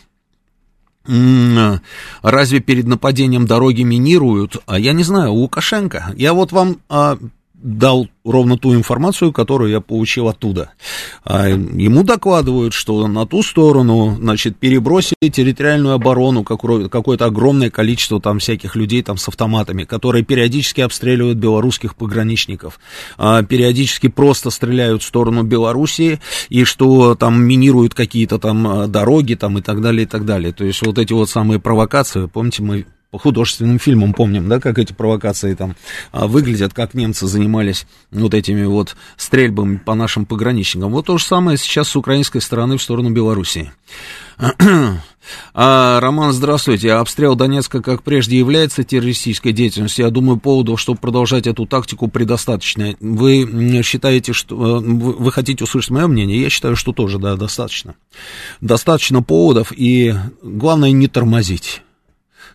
Разве 2.22 2.60
перед 2.60 2.86
нападением 2.86 3.44
дороги 3.44 3.82
минируют? 3.82 4.58
А 4.66 4.78
я 4.78 4.92
не 4.92 5.02
знаю, 5.02 5.32
Лукашенко. 5.32 6.12
Я 6.14 6.32
вот 6.32 6.52
вам 6.52 6.76
а, 6.88 7.18
дал 7.62 8.08
ровно 8.24 8.56
ту 8.56 8.74
информацию, 8.74 9.32
которую 9.32 9.70
я 9.70 9.80
получил 9.80 10.28
оттуда. 10.28 10.70
А 11.24 11.48
ему 11.48 12.02
докладывают, 12.04 12.72
что 12.72 13.06
на 13.06 13.26
ту 13.26 13.42
сторону, 13.42 14.16
значит, 14.18 14.56
перебросили 14.56 15.28
территориальную 15.30 15.94
оборону, 15.94 16.42
какое-то 16.42 17.26
огромное 17.26 17.70
количество 17.70 18.20
там 18.20 18.38
всяких 18.38 18.76
людей 18.76 19.02
там 19.02 19.16
с 19.16 19.28
автоматами, 19.28 19.84
которые 19.84 20.24
периодически 20.24 20.80
обстреливают 20.80 21.38
белорусских 21.38 21.96
пограничников, 21.96 22.80
а 23.18 23.42
периодически 23.42 24.08
просто 24.08 24.50
стреляют 24.50 25.02
в 25.02 25.06
сторону 25.06 25.42
Белоруссии, 25.42 26.20
и 26.48 26.64
что 26.64 27.14
там 27.14 27.42
минируют 27.42 27.94
какие-то 27.94 28.38
там 28.38 28.66
а, 28.66 28.86
дороги 28.86 29.34
там 29.34 29.58
и 29.58 29.62
так 29.62 29.80
далее, 29.82 30.04
и 30.04 30.06
так 30.06 30.24
далее. 30.24 30.52
То 30.52 30.64
есть 30.64 30.84
вот 30.84 30.98
эти 30.98 31.12
вот 31.12 31.28
самые 31.28 31.61
провокации, 31.61 32.26
помните, 32.26 32.62
мы 32.62 32.86
по 33.11 33.18
художественным 33.18 33.78
фильмам 33.78 34.12
помним, 34.12 34.48
да, 34.48 34.61
как 34.61 34.78
эти 34.78 34.92
провокации 34.92 35.54
там 35.54 35.74
а, 36.12 36.26
выглядят, 36.26 36.72
как 36.72 36.94
немцы 36.94 37.26
занимались 37.26 37.86
вот 38.11 38.34
этими 38.34 38.64
вот 38.64 38.96
стрельбами 39.16 39.78
по 39.78 39.94
нашим 39.94 40.26
пограничникам. 40.26 40.92
Вот 40.92 41.06
то 41.06 41.18
же 41.18 41.24
самое 41.24 41.58
сейчас 41.58 41.88
с 41.88 41.96
украинской 41.96 42.40
стороны 42.40 42.76
в 42.76 42.82
сторону 42.82 43.11
Белоруссии. 43.11 43.72
А, 45.52 46.00
Роман, 46.00 46.32
здравствуйте. 46.32 46.92
Обстрел 46.92 47.36
Донецка, 47.36 47.82
как 47.82 48.02
прежде, 48.02 48.38
является 48.38 48.82
террористической 48.82 49.52
деятельностью. 49.52 50.06
Я 50.06 50.11
думаю, 50.11 50.38
поводов, 50.38 50.80
чтобы 50.80 50.98
продолжать 50.98 51.46
эту 51.46 51.66
тактику, 51.66 52.08
предостаточно. 52.08 52.96
Вы 53.00 53.82
считаете, 53.84 54.32
что... 54.32 54.78
Э, 54.78 54.80
вы 54.80 55.30
хотите 55.30 55.62
услышать 55.62 55.90
мое 55.90 56.06
мнение? 56.06 56.40
Я 56.40 56.48
считаю, 56.48 56.74
что 56.74 56.92
тоже, 56.92 57.18
да, 57.18 57.36
достаточно. 57.36 57.94
Достаточно 58.61 59.22
поводов, 59.22 59.72
и 59.76 60.14
главное 60.42 60.90
не 60.90 61.06
тормозить 61.06 61.82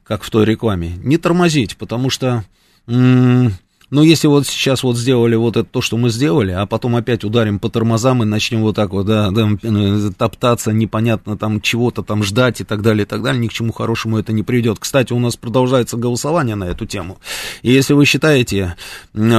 как 0.06 0.24
в 0.24 0.30
той 0.30 0.46
рекламе. 0.46 0.94
Не 1.04 1.18
тормозить, 1.18 1.78
потому 1.78 2.10
что, 2.10 2.44
ну, 2.88 3.52
если 3.92 4.28
вот 4.28 4.48
сейчас 4.48 4.84
вот 4.84 4.98
сделали 4.98 5.36
вот 5.36 5.58
это 5.58 5.68
то, 5.70 5.82
что 5.82 5.98
мы 5.98 6.10
сделали, 6.10 6.52
а 6.52 6.66
потом 6.66 6.96
опять 6.96 7.24
ударим 7.24 7.60
по 7.60 7.70
тормозам 7.70 8.24
и 8.24 8.26
начнем 8.26 8.62
вот 8.62 8.76
так 8.76 8.92
вот, 8.92 9.06
да, 9.06 9.32
да 9.32 9.50
э, 9.62 10.10
топтаться, 10.18 10.72
непонятно 10.72 11.38
там 11.38 11.62
чего-то 11.62 12.04
там 12.04 12.24
ждать 12.24 12.62
и 12.62 12.64
так 12.64 12.82
далее, 12.82 13.04
и 13.04 13.06
так 13.06 13.22
далее, 13.24 13.42
ни 13.42 13.48
к 13.48 13.54
чему 13.54 13.72
хорошему 13.74 14.18
это 14.18 14.34
не 14.34 14.44
приведет. 14.44 14.80
Кстати, 14.80 15.14
у 15.14 15.20
нас 15.20 15.36
продолжается 15.38 15.98
голосование 15.98 16.56
на 16.56 16.66
эту 16.66 16.86
тему. 16.86 17.20
И 17.62 17.72
если 17.72 17.94
вы 17.94 18.06
считаете, 18.06 18.76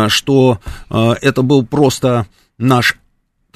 что 0.08 0.58
э, 0.90 1.14
это 1.22 1.42
был 1.42 1.64
просто 1.64 2.26
наш 2.58 2.98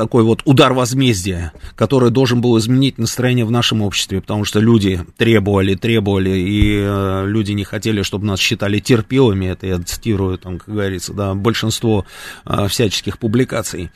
такой 0.01 0.24
вот 0.24 0.40
удар 0.46 0.72
возмездия, 0.72 1.53
который 1.76 2.11
должен 2.11 2.40
был 2.40 2.59
изменить 2.59 2.96
настроение 2.96 3.44
в 3.44 3.51
нашем 3.51 3.82
обществе, 3.82 4.22
потому 4.22 4.46
что 4.46 4.59
люди 4.59 5.05
требовали, 5.18 5.74
требовали, 5.74 6.30
и 6.30 6.78
э, 6.80 7.26
люди 7.26 7.53
не 7.53 7.64
хотели, 7.64 8.01
чтобы 8.01 8.24
нас 8.24 8.40
считали 8.40 8.78
терпилами, 8.78 9.44
это 9.44 9.66
я 9.66 9.78
цитирую, 9.78 10.38
там, 10.38 10.59
как 10.59 10.74
говорится, 10.74 11.12
да, 11.12 11.34
большинство 11.34 12.07
э, 12.46 12.66
всяческих 12.68 13.18
публикаций 13.18 13.90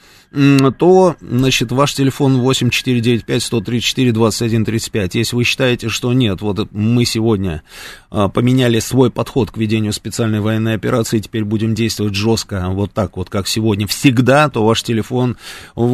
то, 0.79 1.17
значит, 1.21 1.71
ваш 1.71 1.95
телефон 1.95 2.41
8495-134-2135. 2.41 5.11
Если 5.13 5.37
вы 5.37 5.45
считаете, 5.45 5.89
что 5.89 6.13
нет, 6.13 6.41
вот 6.41 6.73
мы 6.73 7.05
сегодня 7.05 7.63
а, 8.11 8.29
поменяли 8.29 8.81
свой 8.81 9.13
подход 9.13 9.53
к 9.53 9.57
ведению 9.57 9.93
специальной 9.93 10.41
военной 10.41 10.75
операции, 10.75 11.21
теперь 11.21 11.45
будем 11.45 11.77
действовать 11.77 12.15
жестко, 12.15 12.67
вот 12.71 12.93
так 12.93 13.17
вот, 13.17 13.31
как 13.31 13.47
сегодня 13.47 13.87
всегда, 13.87 14.49
то 14.49 14.67
ваш 14.67 14.83
телефон 14.83 15.37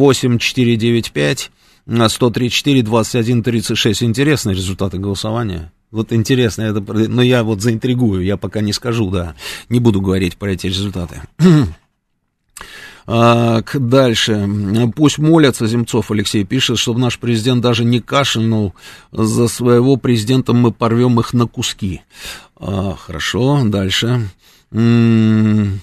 8495 0.01 1.51
134 2.07 2.83
21 2.83 3.43
36. 3.43 4.03
Интересные 4.03 4.55
результаты 4.55 4.97
голосования. 4.97 5.71
Вот 5.91 6.13
интересно, 6.13 6.61
это, 6.63 6.79
но 6.79 7.21
я 7.21 7.43
вот 7.43 7.61
заинтригую, 7.61 8.23
я 8.23 8.37
пока 8.37 8.61
не 8.61 8.71
скажу, 8.71 9.11
да, 9.11 9.35
не 9.67 9.81
буду 9.81 9.99
говорить 9.99 10.37
про 10.37 10.53
эти 10.53 10.67
результаты. 10.67 11.21
А, 13.07 13.61
дальше. 13.73 14.47
Пусть 14.95 15.17
молятся, 15.17 15.67
Земцов 15.67 16.11
Алексей 16.11 16.45
пишет, 16.45 16.77
чтобы 16.77 16.99
наш 16.99 17.17
президент 17.19 17.61
даже 17.61 17.83
не 17.83 17.99
кашлянул 17.99 18.73
за 19.11 19.47
своего 19.47 19.97
президента, 19.97 20.53
мы 20.53 20.71
порвем 20.71 21.19
их 21.19 21.33
на 21.33 21.47
куски. 21.47 22.01
А, 22.55 22.95
хорошо, 22.95 23.63
дальше. 23.65 24.29
М-м-м. 24.71 25.81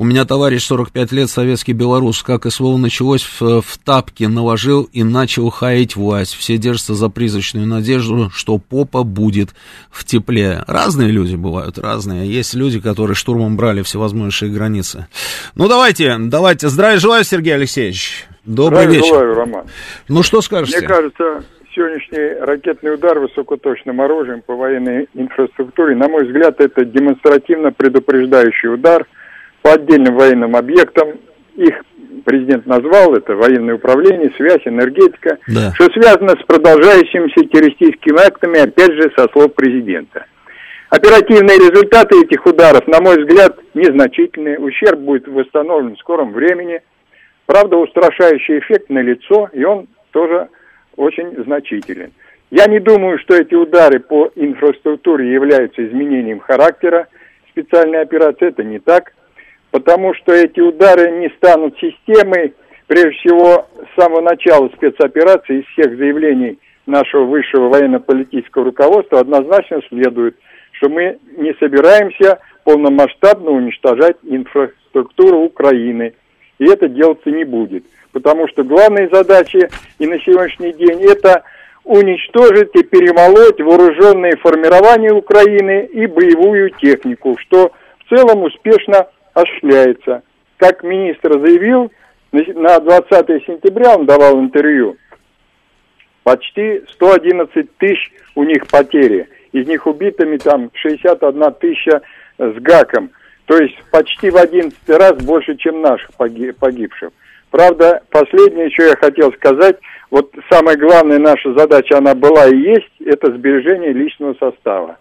У 0.00 0.04
меня 0.04 0.24
товарищ 0.24 0.62
45 0.62 1.10
лет, 1.10 1.28
советский 1.28 1.72
белорус, 1.72 2.22
как 2.22 2.44
СВО 2.44 2.76
началось, 2.76 3.24
в, 3.24 3.60
в 3.60 3.78
тапке 3.84 4.28
наложил 4.28 4.88
и 4.92 5.02
начал 5.02 5.50
хаять 5.50 5.96
власть. 5.96 6.36
Все 6.36 6.56
держатся 6.56 6.94
за 6.94 7.08
призрачную 7.08 7.66
надежду, 7.66 8.30
что 8.32 8.58
попа 8.58 9.02
будет 9.02 9.48
в 9.90 10.04
тепле. 10.04 10.62
Разные 10.68 11.10
люди 11.10 11.34
бывают, 11.34 11.78
разные. 11.78 12.30
Есть 12.30 12.54
люди, 12.54 12.78
которые 12.78 13.16
штурмом 13.16 13.56
брали 13.56 13.82
всевозможные 13.82 14.52
границы. 14.52 15.08
Ну, 15.56 15.66
давайте, 15.66 16.14
давайте. 16.16 16.68
Здравия 16.68 16.98
желаю, 17.00 17.24
Сергей 17.24 17.56
Алексеевич. 17.56 18.28
Добрый 18.44 18.82
Здравия 18.82 18.98
вечер. 19.00 19.08
желаю, 19.08 19.34
Роман. 19.34 19.66
Ну, 20.06 20.22
что 20.22 20.42
скажете? 20.42 20.78
Мне 20.78 20.86
кажется, 20.86 21.42
сегодняшний 21.74 22.38
ракетный 22.40 22.94
удар 22.94 23.18
высокоточным 23.18 24.00
оружием 24.00 24.42
по 24.46 24.54
военной 24.54 25.08
инфраструктуре, 25.14 25.96
на 25.96 26.06
мой 26.06 26.24
взгляд, 26.24 26.60
это 26.60 26.84
демонстративно 26.84 27.72
предупреждающий 27.72 28.72
удар– 28.72 29.04
по 29.62 29.72
отдельным 29.72 30.16
военным 30.16 30.56
объектам. 30.56 31.18
Их 31.56 31.74
президент 32.24 32.66
назвал, 32.66 33.14
это 33.14 33.34
военное 33.34 33.74
управление, 33.74 34.32
связь, 34.36 34.60
энергетика, 34.64 35.38
Да. 35.48 35.72
что 35.74 35.84
связано 35.92 36.30
с 36.30 36.44
продолжающимися 36.46 37.48
террористическими 37.48 38.24
актами, 38.26 38.60
опять 38.60 38.92
же, 38.92 39.10
со 39.16 39.28
слов 39.32 39.54
президента. 39.54 40.26
Оперативные 40.90 41.56
результаты 41.58 42.20
этих 42.22 42.46
ударов, 42.46 42.86
на 42.86 43.00
мой 43.00 43.22
взгляд, 43.22 43.58
незначительные. 43.74 44.58
Ущерб 44.58 45.00
будет 45.00 45.28
восстановлен 45.28 45.96
в 45.96 45.98
скором 45.98 46.32
времени. 46.32 46.80
Правда, 47.46 47.76
устрашающий 47.76 48.58
эффект 48.58 48.88
налицо, 48.88 49.50
и 49.52 49.64
он 49.64 49.86
тоже 50.12 50.48
очень 50.96 51.34
значителен. 51.44 52.12
Я 52.50 52.66
не 52.66 52.80
думаю, 52.80 53.18
что 53.18 53.34
эти 53.36 53.54
удары 53.54 54.00
по 54.00 54.30
инфраструктуре 54.34 55.30
являются 55.30 55.86
изменением 55.86 56.40
характера 56.40 57.06
специальной 57.50 58.00
операции. 58.00 58.48
Это 58.48 58.64
не 58.64 58.78
так 58.78 59.12
потому 59.70 60.14
что 60.14 60.32
эти 60.32 60.60
удары 60.60 61.10
не 61.18 61.28
станут 61.36 61.76
системой, 61.78 62.54
прежде 62.86 63.18
всего, 63.18 63.66
с 63.92 64.00
самого 64.00 64.20
начала 64.20 64.68
спецоперации, 64.76 65.60
из 65.60 65.66
всех 65.66 65.96
заявлений 65.96 66.58
нашего 66.86 67.24
высшего 67.24 67.68
военно-политического 67.68 68.66
руководства 68.66 69.20
однозначно 69.20 69.80
следует, 69.88 70.36
что 70.72 70.88
мы 70.88 71.18
не 71.36 71.54
собираемся 71.60 72.38
полномасштабно 72.64 73.50
уничтожать 73.50 74.16
инфраструктуру 74.22 75.40
Украины. 75.40 76.14
И 76.58 76.64
это 76.64 76.88
делаться 76.88 77.30
не 77.30 77.44
будет. 77.44 77.84
Потому 78.12 78.48
что 78.48 78.64
главные 78.64 79.08
задачи 79.12 79.68
и 79.98 80.06
на 80.06 80.18
сегодняшний 80.20 80.72
день 80.72 81.02
это 81.04 81.44
уничтожить 81.84 82.74
и 82.74 82.82
перемолоть 82.82 83.60
вооруженные 83.60 84.36
формирования 84.36 85.12
Украины 85.12 85.86
и 85.86 86.06
боевую 86.06 86.70
технику, 86.70 87.36
что 87.38 87.72
в 88.04 88.14
целом 88.14 88.42
успешно 88.42 89.06
осуществляется. 89.42 90.22
Как 90.56 90.82
министр 90.82 91.38
заявил, 91.40 91.92
на 92.32 92.80
20 92.80 93.10
сентября 93.46 93.96
он 93.96 94.06
давал 94.06 94.40
интервью, 94.40 94.96
почти 96.24 96.82
111 96.92 97.76
тысяч 97.78 98.12
у 98.34 98.44
них 98.44 98.66
потери. 98.66 99.28
Из 99.52 99.66
них 99.66 99.86
убитыми 99.86 100.36
там 100.36 100.70
61 100.74 101.54
тысяча 101.54 102.02
с 102.38 102.54
гаком. 102.60 103.10
То 103.46 103.56
есть 103.56 103.76
почти 103.90 104.28
в 104.30 104.36
11 104.36 104.76
раз 104.90 105.14
больше, 105.24 105.56
чем 105.56 105.80
наших 105.80 106.10
погибших. 106.14 107.10
Правда, 107.50 108.02
последнее 108.10 108.66
еще 108.66 108.88
я 108.88 108.96
хотел 108.96 109.32
сказать, 109.32 109.78
вот 110.10 110.34
самая 110.50 110.76
главная 110.76 111.18
наша 111.18 111.54
задача, 111.54 111.96
она 111.96 112.14
была 112.14 112.46
и 112.46 112.56
есть, 112.56 112.92
это 113.04 113.32
сбережение 113.32 113.92
личного 113.92 114.34
состава. 114.34 114.98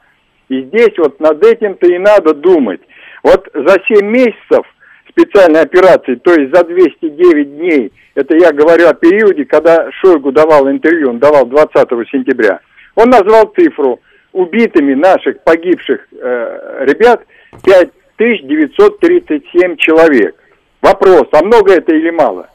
И 0.47 0.61
здесь 0.61 0.97
вот 0.97 1.19
над 1.19 1.43
этим-то 1.43 1.88
и 1.88 1.97
надо 1.97 2.33
думать. 2.33 2.79
Вот 3.24 3.49
за 3.53 3.78
7 3.88 4.05
месяцев 4.05 4.65
специальной 5.09 5.61
операции, 5.61 6.15
то 6.15 6.34
есть 6.34 6.53
за 6.55 6.63
209 6.63 7.57
дней, 7.57 7.91
это 8.15 8.36
я 8.36 8.51
говорю 8.51 8.88
о 8.88 8.93
периоде, 8.93 9.45
когда 9.45 9.91
Шойгу 9.91 10.32
давал 10.32 10.70
интервью, 10.70 11.09
он 11.09 11.20
давал 11.20 11.45
20 11.45 11.89
сентября, 12.11 12.59
он 12.95 13.09
назвал 13.09 13.51
цифру 13.55 13.99
убитыми 14.34 14.93
наших 14.93 15.41
погибших 15.43 16.05
э, 16.11 16.86
ребят 16.86 17.26
5937 17.63 19.78
человек. 19.78 20.36
Вопрос, 20.82 21.28
а 21.32 21.41
много 21.43 21.74
это 21.74 21.95
или 21.95 22.11
мало? 22.11 22.49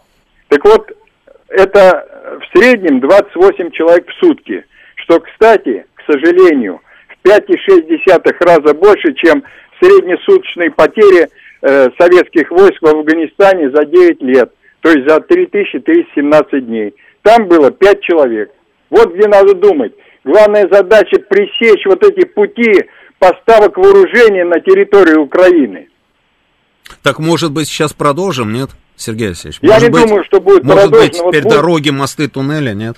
Так 0.48 0.64
вот, 0.64 0.92
это 1.48 2.38
в 2.40 2.44
среднем 2.56 3.00
28 3.00 3.72
человек 3.72 4.08
в 4.08 4.12
сутки, 4.20 4.64
что, 4.96 5.20
кстати, 5.20 5.84
к 5.94 6.02
сожалению, 6.10 6.80
в 7.08 7.14
5,6 7.26 8.36
раза 8.40 8.74
больше, 8.74 9.12
чем 9.14 9.42
среднесуточные 9.82 10.70
потери 10.70 11.28
э, 11.62 11.88
советских 11.98 12.50
войск 12.50 12.80
в 12.80 12.86
Афганистане 12.86 13.70
за 13.70 13.84
9 13.84 14.22
лет, 14.22 14.52
то 14.80 14.90
есть 14.90 15.08
за 15.08 15.20
3317 15.20 16.66
дней. 16.66 16.94
Там 17.22 17.48
было 17.48 17.70
5 17.70 18.00
человек. 18.02 18.50
Вот 18.90 19.14
где 19.14 19.26
надо 19.28 19.54
думать. 19.54 19.92
Главная 20.24 20.68
задача 20.70 21.18
пресечь 21.28 21.84
вот 21.86 22.02
эти 22.04 22.24
пути 22.26 22.84
поставок 23.18 23.76
вооружения 23.76 24.44
на 24.44 24.60
территорию 24.60 25.22
Украины. 25.22 25.88
Так, 27.02 27.18
может 27.18 27.52
быть, 27.52 27.68
сейчас 27.68 27.92
продолжим, 27.92 28.52
нет, 28.52 28.70
Сергей 28.96 29.28
Алексеевич? 29.28 29.58
Я 29.62 29.78
не 29.80 29.88
быть, 29.88 30.04
думаю, 30.04 30.24
что 30.24 30.40
будет 30.40 30.62
Может 30.64 30.82
продолжено. 30.90 31.00
быть, 31.08 31.20
Вот 31.20 31.30
теперь 31.30 31.42
будет- 31.44 31.54
дороги, 31.56 31.90
мосты, 31.90 32.28
туннели, 32.28 32.74
нет? 32.74 32.96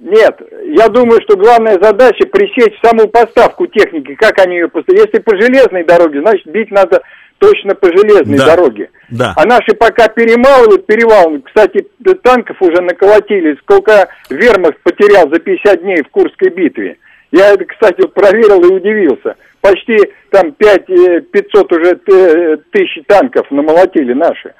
Нет, 0.00 0.40
я 0.64 0.88
думаю, 0.88 1.20
что 1.22 1.36
главная 1.36 1.78
задача 1.80 2.24
пресечь 2.26 2.78
саму 2.82 3.08
поставку 3.08 3.66
техники, 3.66 4.14
как 4.14 4.38
они 4.38 4.56
ее 4.56 4.68
поставляют. 4.68 5.12
Если 5.12 5.22
по 5.24 5.36
железной 5.36 5.84
дороге, 5.84 6.20
значит 6.20 6.46
бить 6.46 6.70
надо 6.70 7.02
точно 7.38 7.74
по 7.74 7.88
железной 7.88 8.38
Да. 8.38 8.46
дороге. 8.46 8.90
Да. 9.10 9.32
А 9.36 9.44
наши 9.44 9.74
пока 9.76 10.08
перемалывают, 10.08 10.86
перевалывают. 10.86 11.44
Кстати, 11.46 11.86
танков 12.22 12.56
уже 12.60 12.80
наколотили. 12.80 13.56
Сколько 13.62 14.08
вермахт 14.30 14.78
потерял 14.82 15.28
за 15.30 15.40
50 15.40 15.82
дней 15.82 16.02
в 16.02 16.08
Курской 16.10 16.50
битве. 16.50 16.96
Я 17.32 17.52
это, 17.52 17.64
кстати, 17.64 18.06
проверил 18.06 18.62
и 18.62 18.74
удивился. 18.74 19.34
Почти 19.60 19.96
там 20.30 20.52
5, 20.52 20.88
э, 20.90 21.20
500 21.20 21.72
уже 21.72 22.00
э, 22.06 22.56
тысяч 22.70 23.02
танков 23.06 23.50
намолотили 23.50 24.12
наши. 24.12 24.54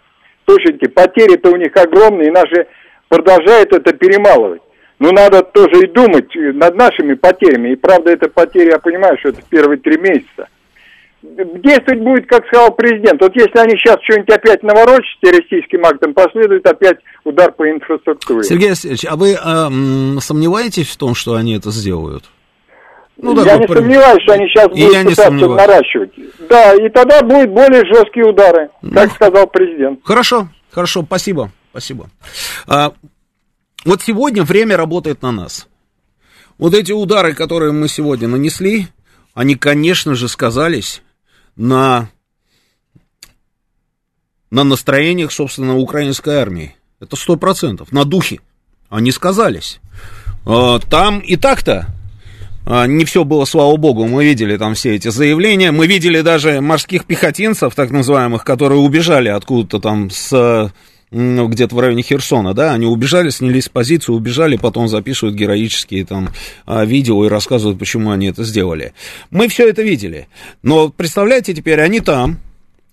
Слушайте, 0.46 0.88
потери-то 0.88 1.50
у 1.50 1.56
них 1.56 1.76
огромные, 1.76 2.28
и 2.28 2.32
наши 2.32 2.66
продолжают 3.08 3.72
это 3.72 3.92
перемалывать. 3.94 4.62
Ну, 4.98 5.12
надо 5.12 5.42
тоже 5.42 5.84
и 5.84 5.86
думать 5.86 6.34
э, 6.36 6.52
над 6.52 6.74
нашими 6.74 7.14
потерями. 7.14 7.72
И 7.72 7.76
правда, 7.76 8.10
это 8.10 8.28
потери, 8.28 8.70
я 8.70 8.78
понимаю, 8.78 9.16
что 9.18 9.28
это 9.28 9.40
первые 9.48 9.78
три 9.78 9.96
месяца. 9.96 10.48
Действовать 11.22 12.00
будет, 12.00 12.26
как 12.28 12.46
сказал 12.46 12.72
президент. 12.74 13.20
Вот 13.20 13.34
если 13.34 13.58
они 13.58 13.76
сейчас 13.76 13.96
что-нибудь 14.02 14.30
опять 14.34 14.62
наворочат 14.62 15.20
террористическим 15.20 15.84
актом, 15.84 16.14
последует 16.14 16.64
опять 16.66 16.98
удар 17.24 17.50
по 17.52 17.68
инфраструктуре. 17.68 18.44
Сергей 18.44 18.68
Алексеевич, 18.68 19.04
а 19.04 19.16
вы 19.16 19.34
м, 19.34 20.18
сомневаетесь 20.20 20.88
в 20.88 20.96
том, 20.96 21.14
что 21.16 21.34
они 21.34 21.56
это 21.56 21.70
сделают? 21.70 22.24
Ну, 23.20 23.34
я 23.44 23.56
не 23.56 23.66
при- 23.66 23.74
сомневаюсь, 23.74 24.22
что 24.22 24.32
они 24.34 24.46
сейчас 24.46 24.66
И 24.68 24.84
будут 24.84 25.08
пытаться 25.16 25.30
наращивать. 25.48 26.12
Да, 26.48 26.74
и 26.74 26.88
тогда 26.88 27.20
будут 27.22 27.50
более 27.50 27.84
жесткие 27.84 28.26
удары, 28.26 28.70
Ну. 28.82 28.92
как 28.94 29.10
сказал 29.12 29.48
президент. 29.48 29.98
Хорошо, 30.04 30.48
хорошо, 30.70 31.02
спасибо, 31.02 31.50
спасибо. 31.72 32.10
А, 32.68 32.92
вот 33.84 34.02
сегодня 34.02 34.42
время 34.44 34.76
работает 34.76 35.22
на 35.22 35.32
нас. 35.32 35.68
Вот 36.58 36.74
эти 36.74 36.92
удары, 36.92 37.34
которые 37.34 37.72
мы 37.72 37.88
сегодня 37.88 38.28
нанесли, 38.28 38.88
они, 39.34 39.54
конечно 39.54 40.14
же, 40.14 40.28
сказались 40.28 41.02
на, 41.56 42.10
на 44.50 44.64
настроениях, 44.64 45.30
собственно, 45.30 45.76
украинской 45.76 46.34
армии. 46.36 46.74
Это 47.00 47.14
сто 47.14 47.36
процентов. 47.36 47.92
На 47.92 48.04
духе. 48.04 48.40
Они 48.88 49.12
сказались. 49.12 49.80
А, 50.44 50.80
Там 50.80 51.20
и 51.20 51.36
так-то 51.36 51.86
а, 52.66 52.86
не 52.86 53.04
все 53.04 53.24
было, 53.24 53.44
слава 53.44 53.76
богу, 53.76 54.06
мы 54.06 54.24
видели 54.24 54.56
там 54.56 54.74
все 54.74 54.94
эти 54.94 55.08
заявления, 55.08 55.70
мы 55.70 55.86
видели 55.86 56.20
даже 56.20 56.60
морских 56.60 57.06
пехотинцев, 57.06 57.74
так 57.74 57.90
называемых, 57.90 58.44
которые 58.44 58.80
убежали 58.80 59.28
откуда-то 59.28 59.78
там 59.78 60.10
с 60.10 60.72
где-то 61.10 61.74
в 61.74 61.80
районе 61.80 62.02
Херсона, 62.02 62.54
да, 62.54 62.74
они 62.74 62.86
убежали, 62.86 63.30
снялись 63.30 63.64
с 63.64 63.68
позиции, 63.68 64.12
убежали, 64.12 64.56
потом 64.56 64.88
записывают 64.88 65.36
героические 65.36 66.04
там 66.04 66.30
а, 66.66 66.84
видео 66.84 67.24
и 67.24 67.28
рассказывают, 67.28 67.78
почему 67.78 68.10
они 68.10 68.26
это 68.26 68.44
сделали. 68.44 68.92
Мы 69.30 69.48
все 69.48 69.68
это 69.68 69.82
видели. 69.82 70.28
Но 70.62 70.90
представляете, 70.90 71.54
теперь 71.54 71.80
они 71.80 72.00
там, 72.00 72.38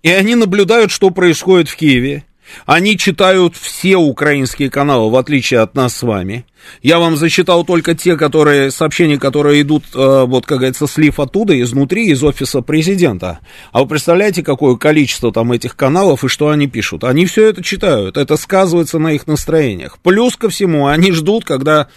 и 0.03 0.09
они 0.09 0.35
наблюдают, 0.35 0.91
что 0.91 1.09
происходит 1.09 1.67
в 1.67 1.75
Киеве, 1.75 2.23
Они 2.65 2.97
читают 2.97 3.55
все 3.55 3.97
украинские 3.97 4.69
каналы, 4.69 5.11
в 5.11 5.15
отличие 5.15 5.59
от 5.59 5.75
нас 5.75 5.95
с 5.95 6.03
вами. 6.03 6.45
Я 6.81 6.99
вам 6.99 7.15
зачитал 7.15 7.63
только 7.63 7.93
те 7.95 8.17
которые, 8.17 8.71
сообщения, 8.71 9.17
которые 9.17 9.61
идут, 9.61 9.83
э, 9.93 10.23
вот, 10.25 10.45
как 10.45 10.59
говорится, 10.59 10.87
слив 10.87 11.19
оттуда, 11.19 11.59
изнутри, 11.61 12.07
из 12.07 12.23
офиса 12.23 12.61
президента. 12.61 13.39
А 13.71 13.81
вы 13.81 13.87
представляете, 13.87 14.43
какое 14.43 14.75
количество 14.75 15.31
там 15.31 15.51
этих 15.51 15.75
каналов 15.75 16.23
и 16.23 16.27
что 16.27 16.49
они 16.49 16.67
пишут? 16.67 17.03
Они 17.03 17.25
все 17.25 17.49
это 17.49 17.63
читают, 17.63 18.17
это 18.17 18.37
сказывается 18.37 18.99
на 18.99 19.13
их 19.13 19.27
настроениях. 19.27 19.97
Плюс 20.01 20.35
ко 20.35 20.49
всему, 20.49 20.87
они 20.87 21.11
ждут, 21.11 21.45
когда 21.45 21.87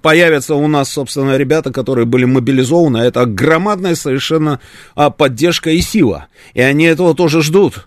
появятся 0.00 0.54
у 0.54 0.66
нас, 0.66 0.90
собственно, 0.90 1.36
ребята, 1.36 1.72
которые 1.72 2.06
были 2.06 2.24
мобилизованы. 2.24 2.98
Это 2.98 3.26
громадная 3.26 3.94
совершенно 3.94 4.60
а, 4.94 5.10
поддержка 5.10 5.70
и 5.70 5.80
сила. 5.80 6.28
И 6.54 6.60
они 6.60 6.84
этого 6.84 7.14
тоже 7.14 7.42
ждут. 7.42 7.86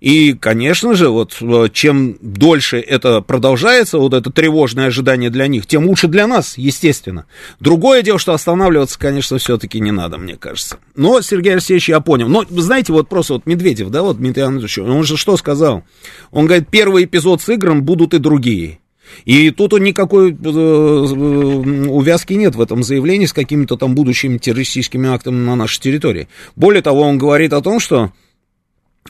И, 0.00 0.34
конечно 0.34 0.94
же, 0.94 1.08
вот 1.08 1.36
э, 1.40 1.68
чем 1.72 2.16
дольше 2.20 2.78
это 2.78 3.20
продолжается, 3.20 3.98
вот 3.98 4.14
это 4.14 4.30
тревожное 4.30 4.86
ожидание 4.86 5.30
для 5.30 5.46
них, 5.46 5.66
тем 5.66 5.86
лучше 5.86 6.08
для 6.08 6.26
нас, 6.26 6.58
естественно. 6.58 7.26
Другое 7.60 8.02
дело, 8.02 8.18
что 8.18 8.32
останавливаться, 8.32 8.98
конечно, 8.98 9.38
все-таки 9.38 9.80
не 9.80 9.92
надо, 9.92 10.18
мне 10.18 10.36
кажется. 10.36 10.78
Но, 10.94 11.20
Сергей 11.20 11.52
Алексеевич, 11.52 11.88
я 11.88 12.00
понял. 12.00 12.28
Но, 12.28 12.44
знаете, 12.50 12.92
вот 12.92 13.08
просто 13.08 13.34
вот 13.34 13.46
Медведев, 13.46 13.90
да, 13.90 14.02
вот 14.02 14.18
Дмитрий 14.18 14.42
Анатольевич, 14.42 14.78
он 14.78 15.04
же 15.04 15.16
что 15.16 15.36
сказал? 15.36 15.84
Он 16.30 16.46
говорит, 16.46 16.68
первый 16.68 17.04
эпизод 17.04 17.42
с 17.42 17.48
игром 17.48 17.82
будут 17.82 18.14
и 18.14 18.18
другие. 18.18 18.78
И 19.24 19.50
тут 19.50 19.72
никакой 19.80 20.32
э, 20.32 20.34
э, 20.34 20.48
увязки 20.48 22.34
нет 22.34 22.54
в 22.54 22.60
этом 22.60 22.82
заявлении 22.82 23.26
с 23.26 23.32
какими-то 23.32 23.76
там 23.76 23.94
будущими 23.94 24.38
террористическими 24.38 25.08
актами 25.08 25.36
на 25.36 25.56
нашей 25.56 25.80
территории. 25.80 26.28
Более 26.56 26.82
того, 26.82 27.02
он 27.02 27.18
говорит 27.18 27.52
о 27.52 27.60
том, 27.60 27.80
что 27.80 28.12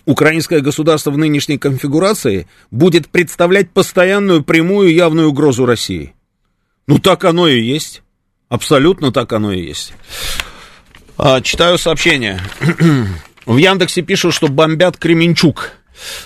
украинское 0.07 0.61
государство 0.61 1.11
в 1.11 1.19
нынешней 1.19 1.59
конфигурации 1.59 2.47
будет 2.71 3.09
представлять 3.09 3.71
постоянную 3.71 4.43
прямую 4.43 4.93
явную 4.93 5.29
угрозу 5.29 5.67
России. 5.67 6.15
Ну, 6.87 6.99
так 6.99 7.25
оно 7.25 7.49
и 7.49 7.61
есть. 7.61 8.03
Абсолютно 8.49 9.13
так 9.13 9.33
оно 9.33 9.53
и 9.53 9.61
есть. 9.61 9.95
А, 11.17 11.41
читаю 11.41 11.79
сообщение. 11.79 12.41
В 13.47 13.57
Яндексе 13.57 14.03
пишут, 14.03 14.35
что 14.35 14.49
бомбят 14.49 14.97
Кременчук. 14.97 15.73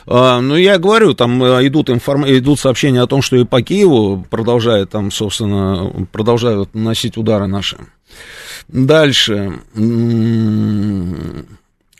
А, 0.07 0.41
ну, 0.41 0.57
я 0.57 0.79
говорю, 0.79 1.15
там 1.15 1.43
э, 1.43 1.67
идут, 1.67 1.91
информ... 1.91 2.25
идут 2.27 2.59
сообщения 2.59 3.03
о 3.03 3.07
том, 3.07 3.23
что 3.23 3.37
и 3.37 3.45
по 3.45 3.61
Киеву 3.61 4.27
продолжает 4.29 4.91
там, 4.91 5.11
собственно, 5.11 6.07
продолжают 6.11 6.75
наносить 6.75 7.17
удары 7.17 7.47
наши. 7.47 7.77
Дальше. 8.69 9.61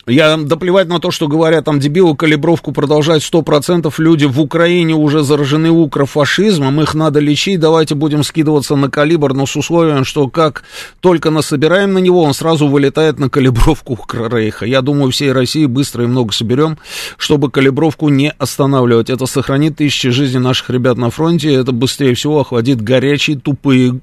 Я 0.09 0.39
доплевать 0.39 0.89
на 0.89 1.01
то, 1.01 1.11
что 1.11 1.29
говорят, 1.29 1.67
там 1.67 1.81
дебилы 1.81 2.17
калибровку 2.17 2.73
продолжать 2.73 3.23
100%, 3.23 3.93
люди 3.99 4.25
в 4.25 4.41
Украине 4.41 4.95
уже 4.95 5.23
заражены 5.23 5.71
укрофашизмом, 5.71 6.81
их 6.81 6.95
надо 6.95 7.21
лечить, 7.21 7.61
давайте 7.61 7.95
будем 7.95 8.23
скидываться 8.23 8.75
на 8.75 8.91
калибр, 8.91 9.35
но 9.35 9.45
с 9.45 9.55
условием, 9.55 10.05
что 10.05 10.29
как 10.29 10.65
только 11.01 11.31
насобираем 11.31 11.93
на 11.93 11.99
него, 11.99 12.23
он 12.23 12.33
сразу 12.33 12.69
вылетает 12.69 13.19
на 13.19 13.29
калибровку 13.29 13.93
Укррейха. 13.93 14.65
Я 14.65 14.81
думаю, 14.81 15.11
всей 15.11 15.31
России 15.33 15.67
быстро 15.67 16.05
и 16.05 16.07
много 16.07 16.33
соберем, 16.33 16.79
чтобы 17.19 17.51
калибровку 17.51 18.09
не 18.09 18.31
останавливать. 18.31 19.11
Это 19.11 19.27
сохранит 19.27 19.77
тысячи 19.77 20.09
жизней 20.09 20.41
наших 20.41 20.71
ребят 20.71 20.97
на 20.97 21.11
фронте, 21.11 21.53
это 21.53 21.73
быстрее 21.73 22.15
всего 22.15 22.41
охватит 22.41 22.81
горячие, 22.81 23.39
тупые 23.39 24.01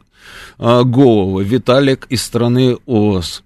э, 0.59 0.83
головы. 0.83 1.43
Виталик 1.43 2.05
из 2.09 2.21
страны 2.21 2.77
ООС. 2.85 3.41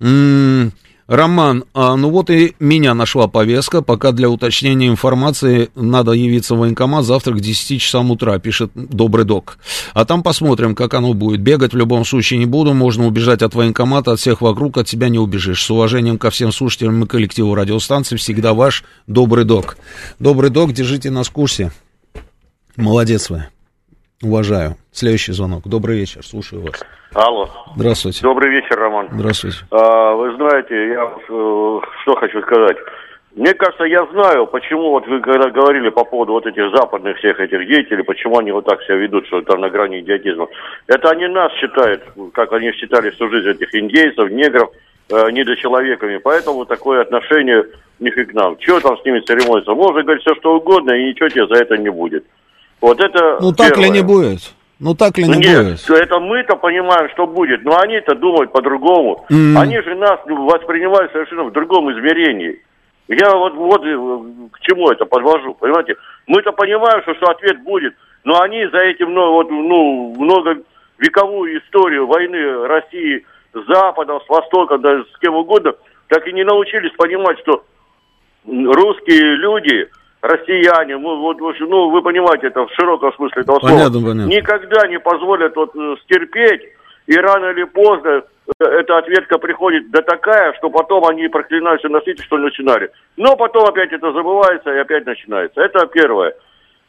М-м- 0.00 0.72
Роман, 1.10 1.64
а, 1.74 1.96
ну 1.96 2.08
вот 2.08 2.30
и 2.30 2.54
меня 2.60 2.94
нашла 2.94 3.26
повестка, 3.26 3.82
пока 3.82 4.12
для 4.12 4.30
уточнения 4.30 4.86
информации 4.86 5.68
надо 5.74 6.12
явиться 6.12 6.54
в 6.54 6.58
военкомат 6.58 7.04
завтра 7.04 7.34
к 7.34 7.40
10 7.40 7.80
часам 7.80 8.12
утра, 8.12 8.38
пишет 8.38 8.70
Добрый 8.76 9.24
Док. 9.24 9.58
А 9.92 10.04
там 10.04 10.22
посмотрим, 10.22 10.76
как 10.76 10.94
оно 10.94 11.12
будет. 11.12 11.40
Бегать 11.40 11.72
в 11.72 11.76
любом 11.76 12.04
случае 12.04 12.38
не 12.38 12.46
буду, 12.46 12.74
можно 12.74 13.08
убежать 13.08 13.42
от 13.42 13.56
военкомата, 13.56 14.12
от 14.12 14.20
всех 14.20 14.40
вокруг, 14.40 14.78
от 14.78 14.88
себя 14.88 15.08
не 15.08 15.18
убежишь. 15.18 15.64
С 15.64 15.70
уважением 15.72 16.16
ко 16.16 16.30
всем 16.30 16.52
слушателям 16.52 17.02
и 17.02 17.08
коллективу 17.08 17.56
радиостанции, 17.56 18.14
всегда 18.14 18.54
ваш 18.54 18.84
Добрый 19.08 19.44
Док. 19.44 19.78
Добрый 20.20 20.50
Док, 20.50 20.72
держите 20.72 21.10
нас 21.10 21.26
в 21.26 21.32
курсе. 21.32 21.72
Молодец 22.76 23.30
вы. 23.30 23.46
Уважаю. 24.22 24.76
Следующий 24.92 25.32
звонок. 25.32 25.62
Добрый 25.64 25.96
вечер, 25.96 26.22
слушаю 26.22 26.62
вас. 26.62 26.84
Алло. 27.14 27.48
Здравствуйте. 27.74 28.20
Добрый 28.22 28.50
вечер, 28.50 28.78
Роман. 28.78 29.08
Здравствуйте. 29.10 29.58
А, 29.70 30.12
вы 30.12 30.34
знаете, 30.36 30.88
я 30.88 31.04
э, 31.04 31.80
что 32.02 32.16
хочу 32.16 32.42
сказать. 32.42 32.76
Мне 33.34 33.54
кажется, 33.54 33.84
я 33.84 34.04
знаю, 34.12 34.46
почему 34.46 34.90
вот 34.90 35.06
вы 35.06 35.20
когда 35.20 35.48
говорили 35.48 35.88
по 35.88 36.04
поводу 36.04 36.32
вот 36.32 36.46
этих 36.46 36.70
западных 36.76 37.16
всех 37.16 37.40
этих 37.40 37.66
деятелей, 37.66 38.02
почему 38.02 38.38
они 38.38 38.52
вот 38.52 38.66
так 38.66 38.82
себя 38.82 38.96
ведут, 38.96 39.26
что 39.26 39.40
там 39.40 39.62
на 39.62 39.70
грани 39.70 40.00
идиотизма. 40.00 40.48
Это 40.86 41.10
они 41.10 41.26
нас 41.28 41.50
считают, 41.54 42.02
как 42.34 42.52
они 42.52 42.72
считали 42.72 43.10
всю 43.10 43.30
жизнь 43.30 43.48
этих 43.48 43.74
индейцев, 43.74 44.30
негров, 44.30 44.70
э, 45.08 45.30
недочеловеками. 45.30 46.18
Поэтому 46.18 46.66
такое 46.66 47.00
отношение 47.00 47.64
у 47.98 48.04
них 48.04 48.18
и 48.18 48.24
к 48.24 48.34
нам. 48.34 48.58
Чего 48.58 48.80
там 48.80 48.98
с 48.98 49.04
ними 49.06 49.20
церемониться? 49.20 49.72
Можно 49.72 50.02
говорить 50.02 50.22
все, 50.22 50.34
что 50.34 50.56
угодно, 50.56 50.90
и 50.90 51.08
ничего 51.08 51.28
тебе 51.30 51.46
за 51.46 51.54
это 51.54 51.78
не 51.78 51.88
будет. 51.88 52.24
Вот 52.80 53.00
это 53.00 53.38
Ну 53.40 53.52
так 53.52 53.74
первое. 53.74 53.84
ли 53.86 53.90
не 53.90 54.02
будет? 54.02 54.54
Ну 54.78 54.94
так 54.94 55.18
ли 55.18 55.24
не 55.24 55.36
Нет, 55.36 55.64
будет? 55.64 55.90
это 55.90 56.18
мы-то 56.20 56.56
понимаем, 56.56 57.10
что 57.10 57.26
будет, 57.26 57.62
но 57.64 57.78
они-то 57.78 58.14
думают 58.14 58.50
по-другому. 58.52 59.26
Mm. 59.30 59.58
Они 59.58 59.80
же 59.82 59.94
нас 59.94 60.18
воспринимают 60.24 61.12
совершенно 61.12 61.44
в 61.44 61.52
другом 61.52 61.92
измерении. 61.92 62.62
Я 63.08 63.34
вот, 63.34 63.54
вот 63.54 63.84
э, 63.84 63.96
к 64.52 64.60
чему 64.60 64.88
это 64.88 65.04
подвожу, 65.04 65.54
понимаете? 65.54 65.96
Мы-то 66.26 66.52
понимаем, 66.52 67.02
что, 67.02 67.14
что 67.16 67.26
ответ 67.30 67.62
будет, 67.62 67.94
но 68.24 68.40
они 68.40 68.64
за 68.66 68.78
этим 68.78 69.12
ну, 69.12 69.32
вот, 69.32 69.50
ну, 69.50 70.14
много 70.16 70.62
вековую 70.98 71.58
историю 71.58 72.06
войны 72.06 72.66
России 72.66 73.26
с 73.52 73.66
Западом, 73.66 74.20
с 74.24 74.28
Востоком, 74.28 74.80
да 74.80 75.00
с 75.00 75.18
кем 75.20 75.34
угодно, 75.34 75.74
так 76.08 76.26
и 76.26 76.32
не 76.32 76.44
научились 76.44 76.92
понимать, 76.92 77.38
что 77.40 77.64
русские 78.46 79.36
люди, 79.36 79.88
россияне, 80.22 80.96
ну, 80.98 81.16
вот, 81.20 81.38
ну, 81.38 81.90
вы 81.90 82.02
понимаете 82.02 82.48
это 82.48 82.66
в 82.66 82.72
широком 82.74 83.12
смысле 83.14 83.42
этого 83.42 83.58
слова, 83.60 83.72
понятно, 83.72 84.00
понятно. 84.00 84.28
никогда 84.28 84.86
не 84.86 84.98
позволят 84.98 85.56
вот 85.56 85.74
э, 85.74 85.96
стерпеть, 86.04 86.62
и 87.06 87.16
рано 87.16 87.46
или 87.46 87.64
поздно 87.64 88.22
э, 88.58 88.64
эта 88.64 88.98
ответка 88.98 89.38
приходит 89.38 89.90
до 89.90 90.02
такая, 90.02 90.52
что 90.58 90.68
потом 90.68 91.06
они 91.06 91.28
проклинают 91.28 91.80
все 91.80 91.88
на 91.88 92.00
свете, 92.02 92.22
что 92.22 92.36
начинали. 92.36 92.90
Но 93.16 93.36
потом 93.36 93.64
опять 93.64 93.92
это 93.92 94.12
забывается 94.12 94.72
и 94.72 94.78
опять 94.78 95.06
начинается. 95.06 95.60
Это 95.60 95.86
первое. 95.86 96.34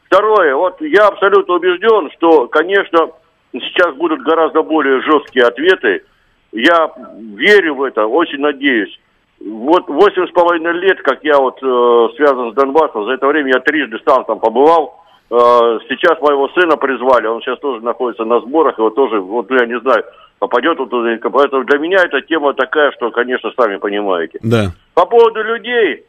Второе, 0.06 0.54
вот 0.56 0.82
я 0.82 1.08
абсолютно 1.08 1.54
убежден, 1.56 2.12
что, 2.18 2.48
конечно, 2.48 3.12
сейчас 3.54 3.96
будут 3.96 4.22
гораздо 4.24 4.62
более 4.62 5.02
жесткие 5.02 5.46
ответы. 5.46 6.04
Я 6.52 6.92
верю 7.36 7.76
в 7.76 7.84
это, 7.84 8.06
очень 8.06 8.40
надеюсь. 8.40 9.00
Вот 9.44 9.88
восемь 9.88 10.28
с 10.28 10.32
половиной 10.32 10.74
лет, 10.74 11.02
как 11.02 11.24
я 11.24 11.38
вот 11.38 11.58
э, 11.64 12.16
связан 12.16 12.52
с 12.52 12.56
Донбассом, 12.56 13.06
за 13.06 13.14
это 13.14 13.28
время 13.28 13.54
я 13.56 13.60
трижды 13.60 13.98
сам 14.06 14.24
там 14.26 14.40
побывал. 14.40 15.02
Э, 15.32 15.80
сейчас 15.90 16.22
моего 16.22 16.48
сына 16.50 16.78
призвали, 16.78 17.28
он 17.28 17.42
сейчас 17.42 17.58
тоже 17.60 17.84
находится 17.84 18.24
на 18.24 18.40
сборах, 18.42 18.78
его 18.78 18.92
тоже, 18.92 19.20
вот 19.20 19.50
я 19.50 19.66
не 19.66 19.80
знаю, 19.80 20.04
попадет 20.38 20.80
он 20.80 20.90
туда. 20.90 21.18
Поэтому 21.32 21.64
для 21.64 21.80
меня 21.80 21.98
эта 22.04 22.22
тема 22.22 22.54
такая, 22.54 22.92
что, 22.92 23.10
конечно, 23.12 23.52
сами 23.58 23.78
понимаете. 23.78 24.40
Да. 24.44 24.72
По 24.94 25.06
поводу 25.06 25.42
людей, 25.42 26.04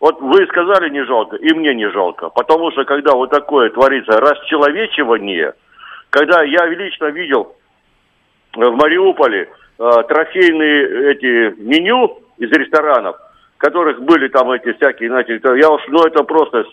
вот 0.00 0.20
вы 0.20 0.44
сказали 0.46 0.90
не 0.90 1.04
жалко, 1.04 1.36
и 1.36 1.54
мне 1.54 1.74
не 1.74 1.88
жалко. 1.90 2.30
Потому 2.30 2.72
что 2.72 2.84
когда 2.84 3.12
вот 3.12 3.30
такое 3.30 3.70
творится 3.70 4.18
расчеловечивание, 4.18 5.52
когда 6.10 6.42
я 6.42 6.66
лично 6.66 7.06
видел 7.10 7.54
в 8.54 8.70
Мариуполе 8.72 9.48
э, 9.78 9.90
трофейные 10.08 11.12
эти 11.12 11.60
меню, 11.60 12.21
из 12.42 12.50
ресторанов, 12.50 13.16
которых 13.58 14.02
были 14.02 14.28
там 14.28 14.50
эти 14.50 14.72
всякие, 14.72 15.08
знаете, 15.08 15.40
я 15.60 15.70
уж, 15.70 15.82
ну 15.88 16.04
это 16.04 16.24
просто 16.24 16.64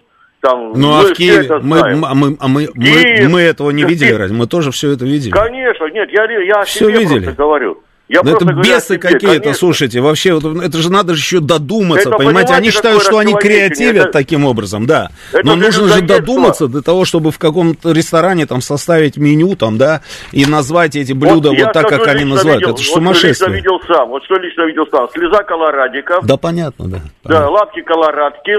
там... 0.41 0.73
Ну 0.73 0.91
а 0.93 1.01
в 1.03 1.13
Киеве, 1.13 1.59
мы, 1.61 1.95
мы, 1.95 2.37
а 2.39 2.47
мы, 2.47 2.65
Киев, 2.67 3.23
мы, 3.23 3.29
мы 3.29 3.41
этого 3.41 3.71
не 3.71 3.83
видели? 3.83 4.31
Мы 4.31 4.47
тоже 4.47 4.71
все 4.71 4.91
это 4.93 5.05
видели. 5.05 5.31
Конечно, 5.31 5.85
нет, 5.87 6.09
я, 6.11 6.25
я 6.25 6.63
все 6.63 6.85
себе 6.85 6.99
видели. 6.99 7.25
просто 7.25 7.43
говорю. 7.43 7.83
Я 8.09 8.23
да 8.23 8.31
это 8.31 8.43
бесы 8.45 8.97
какие-то, 8.97 9.53
слушайте, 9.53 10.01
вообще, 10.01 10.33
вот, 10.33 10.63
это 10.63 10.79
же 10.79 10.91
надо 10.91 11.13
же 11.13 11.19
еще 11.19 11.39
додуматься, 11.41 12.09
это, 12.09 12.17
понимаете, 12.17 12.53
они 12.53 12.71
считают, 12.71 13.03
что 13.03 13.19
они 13.19 13.35
креативят 13.35 14.05
это... 14.05 14.11
таким 14.11 14.45
образом, 14.45 14.87
да, 14.87 15.11
это 15.31 15.45
но 15.45 15.55
нужно 15.55 15.87
же 15.87 16.01
додуматься 16.01 16.67
для 16.67 16.81
того, 16.81 17.05
чтобы 17.05 17.31
в 17.31 17.37
каком-то 17.37 17.91
ресторане 17.91 18.47
там 18.47 18.61
составить 18.61 19.17
меню, 19.17 19.55
там, 19.55 19.77
да, 19.77 20.01
и 20.31 20.47
назвать 20.47 20.95
эти 20.95 21.13
блюда 21.13 21.49
вот, 21.49 21.59
вот 21.59 21.71
так, 21.71 21.87
как 21.87 22.07
они 22.07 22.25
называют, 22.25 22.61
видел, 22.61 22.73
это 22.73 22.81
же 22.81 22.89
вот 22.89 22.95
сумасшествие. 22.95 23.33
Что 23.35 23.45
лично 23.45 23.55
видел 23.57 23.79
сам, 23.87 24.09
вот 24.09 24.23
что 24.23 24.35
лично 24.37 24.65
видел 24.65 24.87
сам, 24.89 25.07
слеза 25.13 25.43
колорадиков. 25.43 26.25
Да, 26.25 26.37
понятно, 26.37 26.87
да. 26.87 27.01
Понятно. 27.21 27.45
Да, 27.45 27.49
лапки 27.51 27.81
колорадки, 27.81 28.53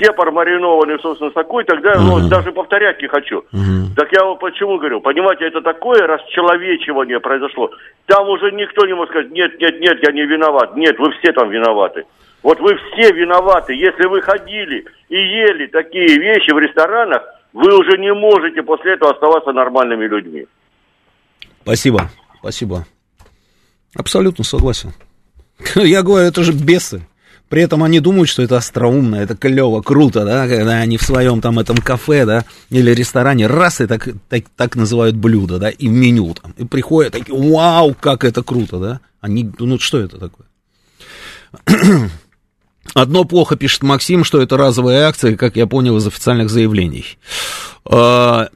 сепар 0.00 0.30
маринованный, 0.30 0.98
собственно, 1.00 1.30
такой, 1.30 1.64
тогда 1.64 1.92
uh-huh. 1.92 2.10
вот, 2.10 2.28
даже 2.28 2.52
повторять 2.52 3.00
не 3.00 3.08
хочу. 3.08 3.44
Uh-huh. 3.52 3.94
Так 3.96 4.12
я 4.12 4.24
вот 4.24 4.38
почему 4.40 4.78
говорю, 4.78 5.00
понимаете, 5.00 5.46
это 5.46 5.60
такое 5.60 6.06
расчеловечивание 6.06 7.20
произошло. 7.20 7.70
Там 8.06 8.28
уже 8.28 8.52
никто 8.52 8.86
не 8.86 8.94
может 8.94 9.10
сказать, 9.10 9.30
нет, 9.30 9.60
нет, 9.60 9.80
нет, 9.80 9.98
я 10.06 10.12
не 10.12 10.26
виноват. 10.26 10.76
Нет, 10.76 10.98
вы 10.98 11.12
все 11.18 11.32
там 11.32 11.50
виноваты. 11.50 12.04
Вот 12.42 12.60
вы 12.60 12.76
все 12.76 13.12
виноваты. 13.12 13.74
Если 13.74 14.06
вы 14.06 14.20
ходили 14.22 14.84
и 15.08 15.16
ели 15.16 15.66
такие 15.66 16.18
вещи 16.18 16.52
в 16.52 16.58
ресторанах, 16.58 17.22
вы 17.52 17.76
уже 17.76 17.98
не 17.98 18.12
можете 18.12 18.62
после 18.62 18.94
этого 18.94 19.12
оставаться 19.12 19.52
нормальными 19.52 20.06
людьми. 20.06 20.46
Спасибо, 21.62 22.10
спасибо. 22.38 22.86
Абсолютно 23.96 24.44
согласен. 24.44 24.92
Я 25.74 26.02
говорю, 26.02 26.28
это 26.28 26.42
же 26.42 26.52
бесы. 26.52 27.06
При 27.48 27.62
этом 27.62 27.84
они 27.84 28.00
думают, 28.00 28.28
что 28.28 28.42
это 28.42 28.56
остроумно, 28.56 29.16
это 29.16 29.36
клево, 29.36 29.80
круто, 29.80 30.24
да, 30.24 30.48
когда 30.48 30.78
они 30.78 30.96
в 30.96 31.02
своем 31.02 31.40
там 31.40 31.58
этом 31.60 31.76
кафе, 31.76 32.26
да, 32.26 32.44
или 32.70 32.90
ресторане 32.90 33.46
раз 33.46 33.80
и 33.80 33.86
так, 33.86 34.08
так, 34.28 34.44
так 34.56 34.74
называют 34.74 35.14
блюдо, 35.14 35.58
да, 35.58 35.70
и 35.70 35.86
меню 35.86 36.34
там, 36.34 36.52
и 36.56 36.64
приходят 36.64 37.12
такие, 37.12 37.38
вау, 37.38 37.94
как 37.94 38.24
это 38.24 38.42
круто, 38.42 38.78
да, 38.80 39.00
они, 39.20 39.48
ну 39.58 39.78
что 39.78 39.98
это 39.98 40.18
такое? 40.18 40.46
Одно 42.94 43.24
плохо, 43.24 43.56
пишет 43.56 43.82
Максим, 43.82 44.24
что 44.24 44.42
это 44.42 44.56
разовая 44.56 45.06
акция, 45.06 45.36
как 45.36 45.56
я 45.56 45.66
понял 45.66 45.96
из 45.98 46.06
официальных 46.06 46.50
заявлений. 46.50 47.18
А, 47.84 48.48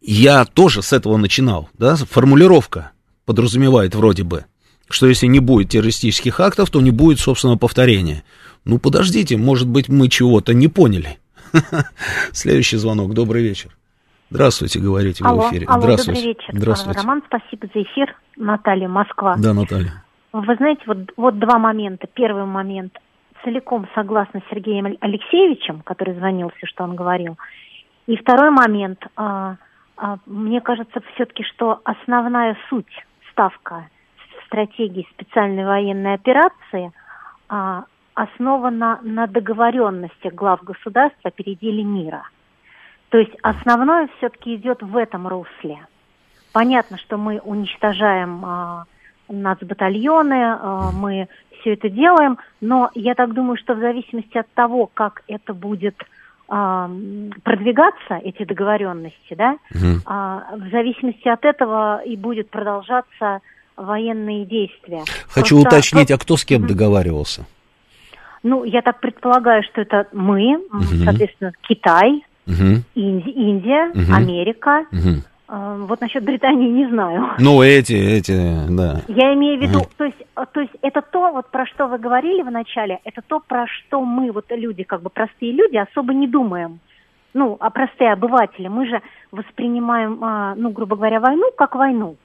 я 0.00 0.44
тоже 0.44 0.82
с 0.82 0.92
этого 0.92 1.16
начинал, 1.16 1.68
да, 1.74 1.96
формулировка 1.96 2.92
подразумевает 3.24 3.96
вроде 3.96 4.22
бы, 4.22 4.44
что 4.88 5.06
если 5.06 5.26
не 5.26 5.40
будет 5.40 5.70
террористических 5.70 6.40
актов, 6.40 6.70
то 6.70 6.80
не 6.80 6.90
будет, 6.90 7.18
собственно, 7.18 7.56
повторения. 7.56 8.22
Ну, 8.64 8.78
подождите, 8.78 9.36
может 9.36 9.68
быть, 9.68 9.88
мы 9.88 10.08
чего-то 10.08 10.54
не 10.54 10.68
поняли. 10.68 11.18
Следующий 12.32 12.76
звонок. 12.76 13.14
Добрый 13.14 13.42
вечер. 13.42 13.70
Здравствуйте, 14.30 14.80
говорите 14.80 15.24
алло, 15.24 15.42
в 15.42 15.50
эфире. 15.50 15.66
Алло, 15.66 15.82
Здравствуйте. 15.82 16.20
добрый 16.20 16.34
вечер. 16.34 16.50
Здравствуйте. 16.52 17.00
Роман, 17.00 17.22
спасибо 17.26 17.68
за 17.72 17.82
эфир. 17.82 18.16
Наталья, 18.36 18.88
Москва. 18.88 19.36
Да, 19.38 19.54
Наталья. 19.54 20.04
Вы 20.32 20.56
знаете, 20.56 20.82
вот, 20.86 20.98
вот 21.16 21.38
два 21.38 21.58
момента. 21.58 22.08
Первый 22.12 22.44
момент. 22.44 22.98
Целиком 23.44 23.86
согласна 23.94 24.40
с 24.40 24.50
Сергеем 24.50 24.96
Алексеевичем, 25.00 25.82
который 25.82 26.14
звонил, 26.14 26.50
все, 26.56 26.66
что 26.66 26.82
он 26.82 26.96
говорил. 26.96 27.38
И 28.08 28.16
второй 28.16 28.50
момент. 28.50 28.98
А, 29.14 29.56
а, 29.96 30.18
мне 30.26 30.60
кажется 30.60 31.00
все-таки, 31.14 31.44
что 31.44 31.80
основная 31.84 32.56
суть, 32.68 33.06
ставка 33.30 33.88
стратегии 34.46 35.06
специальной 35.12 35.64
военной 35.64 36.14
операции 36.14 36.92
а, 37.48 37.84
основана 38.14 38.98
на 39.02 39.26
договоренности 39.26 40.28
глав 40.28 40.62
государства 40.62 41.28
о 41.28 41.30
переделе 41.30 41.84
мира. 41.84 42.28
То 43.10 43.18
есть 43.18 43.34
основное 43.42 44.08
все-таки 44.18 44.54
идет 44.56 44.82
в 44.82 44.96
этом 44.96 45.28
русле. 45.28 45.86
Понятно, 46.52 46.96
что 46.98 47.18
мы 47.18 47.38
уничтожаем 47.38 48.44
а, 48.44 48.84
нацбатальоны, 49.28 50.56
а, 50.58 50.90
мы 50.92 51.28
все 51.60 51.74
это 51.74 51.88
делаем, 51.88 52.38
но 52.60 52.90
я 52.94 53.14
так 53.14 53.34
думаю, 53.34 53.56
что 53.58 53.74
в 53.74 53.80
зависимости 53.80 54.38
от 54.38 54.48
того, 54.52 54.86
как 54.86 55.22
это 55.28 55.52
будет 55.52 55.96
а, 56.48 56.88
продвигаться, 57.42 58.20
эти 58.22 58.44
договоренности, 58.44 59.34
да, 59.34 59.56
угу. 59.74 60.00
а, 60.06 60.44
в 60.56 60.70
зависимости 60.70 61.28
от 61.28 61.44
этого 61.44 62.02
и 62.04 62.16
будет 62.16 62.50
продолжаться 62.50 63.40
военные 63.76 64.44
действия. 64.44 65.04
Хочу 65.28 65.60
Просто... 65.60 65.76
уточнить, 65.76 66.10
а 66.10 66.18
кто 66.18 66.36
с 66.36 66.44
кем 66.44 66.66
договаривался? 66.66 67.46
Ну, 68.42 68.64
я 68.64 68.82
так 68.82 69.00
предполагаю, 69.00 69.62
что 69.64 69.80
это 69.80 70.06
мы, 70.12 70.56
угу. 70.56 71.04
соответственно, 71.04 71.52
Китай, 71.62 72.24
угу. 72.46 72.82
Инди- 72.94 73.30
Индия, 73.30 73.90
угу. 73.90 74.14
Америка. 74.14 74.86
Угу. 74.92 75.22
Вот 75.86 76.00
насчет 76.00 76.24
Британии 76.24 76.68
не 76.68 76.88
знаю. 76.88 77.34
Ну, 77.38 77.62
эти, 77.62 77.92
эти, 77.92 78.32
да. 78.68 79.02
Я 79.06 79.32
имею 79.34 79.60
в 79.60 79.62
виду, 79.62 79.80
то, 79.96 80.04
есть, 80.04 80.16
то 80.52 80.60
есть 80.60 80.72
это 80.82 81.02
то, 81.02 81.30
вот 81.30 81.50
про 81.52 81.66
что 81.66 81.86
вы 81.86 81.98
говорили 81.98 82.42
в 82.42 82.50
начале, 82.50 82.98
это 83.04 83.22
то, 83.24 83.38
про 83.38 83.66
что 83.68 84.00
мы, 84.00 84.32
вот 84.32 84.46
люди, 84.50 84.82
как 84.82 85.02
бы 85.02 85.10
простые 85.10 85.52
люди, 85.52 85.76
особо 85.76 86.14
не 86.14 86.26
думаем. 86.26 86.80
Ну, 87.32 87.56
а 87.60 87.70
простые 87.70 88.12
обыватели, 88.12 88.66
мы 88.66 88.88
же 88.88 89.00
воспринимаем, 89.30 90.18
а, 90.24 90.54
ну, 90.56 90.70
грубо 90.70 90.96
говоря, 90.96 91.20
войну 91.20 91.50
как 91.56 91.76
войну 91.76 92.16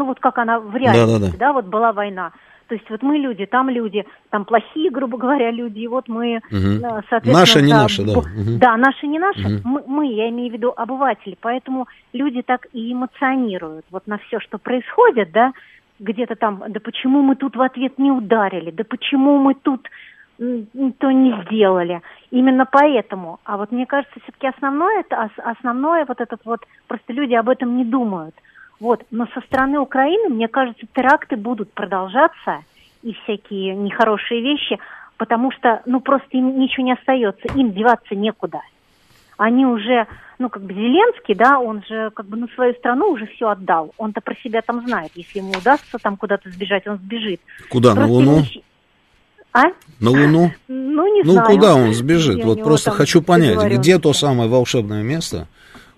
ну 0.00 0.06
вот 0.06 0.18
как 0.18 0.38
она 0.38 0.58
в 0.58 0.74
реальности, 0.74 1.20
да, 1.20 1.26
да, 1.26 1.32
да. 1.32 1.38
да, 1.38 1.52
вот 1.52 1.66
была 1.66 1.92
война. 1.92 2.32
То 2.68 2.74
есть 2.74 2.88
вот 2.88 3.02
мы 3.02 3.18
люди, 3.18 3.44
там 3.44 3.68
люди, 3.68 4.06
там 4.30 4.46
плохие, 4.46 4.90
грубо 4.90 5.18
говоря, 5.18 5.50
люди, 5.50 5.80
и 5.80 5.88
вот 5.88 6.08
мы, 6.08 6.36
угу. 6.36 7.02
соответственно... 7.10 7.40
Наши, 7.40 7.60
не 7.62 7.72
да, 7.72 7.82
наши, 7.82 8.04
да. 8.04 8.18
Угу. 8.18 8.58
Да, 8.58 8.76
наши, 8.76 9.06
не 9.08 9.18
наши, 9.18 9.40
угу. 9.40 9.60
мы, 9.64 9.82
мы, 9.86 10.06
я 10.06 10.30
имею 10.30 10.50
в 10.50 10.52
виду 10.54 10.72
обыватели, 10.74 11.36
поэтому 11.38 11.86
люди 12.14 12.40
так 12.40 12.66
и 12.72 12.92
эмоционируют 12.92 13.84
вот 13.90 14.06
на 14.06 14.16
все, 14.18 14.40
что 14.40 14.56
происходит, 14.56 15.32
да, 15.32 15.52
где-то 15.98 16.36
там, 16.36 16.62
да 16.68 16.80
почему 16.80 17.20
мы 17.20 17.36
тут 17.36 17.56
в 17.56 17.60
ответ 17.60 17.98
не 17.98 18.10
ударили, 18.10 18.70
да 18.70 18.84
почему 18.84 19.38
мы 19.38 19.54
тут 19.54 19.86
то 20.38 21.10
не 21.10 21.44
сделали. 21.44 22.00
Именно 22.30 22.64
поэтому. 22.64 23.40
А 23.44 23.58
вот 23.58 23.72
мне 23.72 23.84
кажется, 23.84 24.18
все-таки 24.22 24.46
основное, 24.46 25.00
это, 25.00 25.28
основное 25.44 26.06
вот 26.06 26.18
этот 26.22 26.40
вот, 26.46 26.60
просто 26.86 27.12
люди 27.12 27.34
об 27.34 27.50
этом 27.50 27.76
не 27.76 27.84
думают– 27.84 28.34
вот. 28.80 29.04
Но 29.10 29.26
со 29.34 29.40
стороны 29.42 29.78
Украины, 29.78 30.30
мне 30.30 30.48
кажется, 30.48 30.86
теракты 30.94 31.36
будут 31.36 31.72
продолжаться 31.72 32.64
и 33.02 33.12
всякие 33.22 33.76
нехорошие 33.76 34.40
вещи, 34.40 34.78
потому 35.18 35.52
что, 35.52 35.82
ну, 35.84 36.00
просто 36.00 36.28
им 36.32 36.58
ничего 36.58 36.86
не 36.86 36.94
остается, 36.94 37.46
им 37.54 37.72
деваться 37.72 38.14
некуда. 38.14 38.60
Они 39.36 39.64
уже, 39.64 40.06
ну, 40.38 40.48
как 40.48 40.62
бы 40.62 40.74
Зеленский, 40.74 41.34
да, 41.34 41.58
он 41.58 41.82
же 41.84 42.10
как 42.14 42.26
бы 42.26 42.36
на 42.36 42.46
свою 42.48 42.74
страну 42.74 43.10
уже 43.10 43.26
все 43.26 43.48
отдал. 43.48 43.92
Он-то 43.96 44.20
про 44.20 44.34
себя 44.36 44.60
там 44.60 44.86
знает. 44.86 45.12
Если 45.14 45.38
ему 45.38 45.52
удастся 45.52 45.98
там 45.98 46.16
куда-то 46.16 46.50
сбежать, 46.50 46.86
он 46.86 46.98
сбежит. 46.98 47.40
Куда, 47.70 47.94
просто 47.94 48.08
на 48.08 48.12
Луну? 48.12 48.42
А? 49.52 49.64
На 49.98 50.10
Луну? 50.10 50.52
Ну, 50.68 51.14
не 51.14 51.22
ну, 51.22 51.32
знаю. 51.32 51.48
Ну, 51.48 51.54
куда 51.54 51.74
он 51.74 51.94
сбежит? 51.94 52.44
вот 52.44 52.62
просто 52.62 52.90
хочу 52.90 53.22
понять, 53.22 53.62
где 53.72 53.98
то 53.98 54.12
самое 54.12 54.50
волшебное 54.50 55.02
место, 55.02 55.48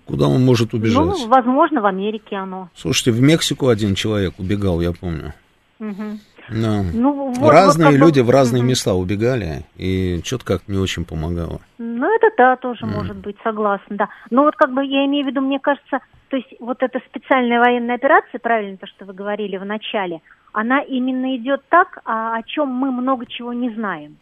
Куда 0.05 0.27
он 0.27 0.43
может 0.43 0.73
убежать? 0.73 1.05
Ну, 1.05 1.27
возможно, 1.27 1.81
в 1.81 1.85
Америке 1.85 2.35
оно. 2.35 2.69
Слушайте, 2.75 3.11
в 3.11 3.21
Мексику 3.21 3.69
один 3.69 3.95
человек 3.95 4.33
убегал, 4.37 4.81
я 4.81 4.91
помню. 4.91 5.33
Угу. 5.79 6.19
Да. 6.49 6.83
Ну, 6.93 7.31
вот, 7.31 7.51
разные 7.51 7.91
вот 7.91 7.97
люди 7.97 8.19
в 8.19 8.29
разные 8.29 8.61
угу. 8.61 8.69
места 8.69 8.93
убегали, 8.93 9.63
и 9.77 10.21
что-то 10.25 10.45
как 10.45 10.67
не 10.67 10.77
очень 10.77 11.05
помогало. 11.05 11.61
Ну, 11.77 12.15
это 12.15 12.27
да, 12.37 12.55
тоже 12.57 12.85
mm. 12.85 12.93
может 12.93 13.15
быть, 13.15 13.37
согласна, 13.43 13.95
да. 13.95 14.09
Но 14.29 14.43
вот 14.43 14.55
как 14.55 14.73
бы 14.73 14.83
я 14.83 15.05
имею 15.05 15.25
в 15.25 15.27
виду, 15.29 15.39
мне 15.39 15.59
кажется, 15.59 15.99
то 16.29 16.35
есть 16.35 16.53
вот 16.59 16.83
эта 16.83 16.99
специальная 17.09 17.59
военная 17.59 17.95
операция, 17.95 18.39
правильно 18.39 18.77
то, 18.77 18.87
что 18.87 19.05
вы 19.05 19.13
говорили 19.13 19.55
в 19.55 19.65
начале, 19.65 20.21
она 20.51 20.81
именно 20.81 21.35
идет 21.37 21.61
так, 21.69 21.99
а, 22.03 22.35
о 22.35 22.43
чем 22.43 22.67
мы 22.69 22.91
много 22.91 23.25
чего 23.25 23.53
не 23.53 23.69
знаем. 23.69 24.17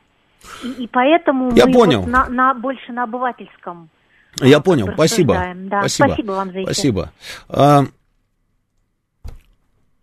И, 0.64 0.84
и 0.84 0.88
поэтому 0.88 1.52
я 1.56 1.66
мы 1.66 1.74
понял. 1.74 2.02
Вот 2.02 2.10
на, 2.10 2.28
на, 2.30 2.54
больше 2.54 2.92
на 2.92 3.04
обывательском 3.04 3.90
я 4.40 4.60
понял, 4.60 4.90
спасибо. 4.94 5.54
Да. 5.56 5.82
Спасибо. 5.82 6.08
спасибо 6.08 6.32
вам 6.32 6.48
за 6.52 6.54
эфир. 6.54 6.66
Спасибо. 6.66 7.12
А, 7.50 7.86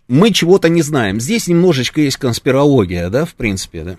мы 0.09 0.33
чего-то 0.33 0.70
не 0.70 0.81
знаем. 0.81 1.20
Здесь 1.20 1.49
немножечко 1.49 2.01
есть 2.01 2.16
конспирология, 2.16 3.11
да, 3.11 3.26
в 3.26 3.35
принципе, 3.35 3.85
да. 3.85 3.97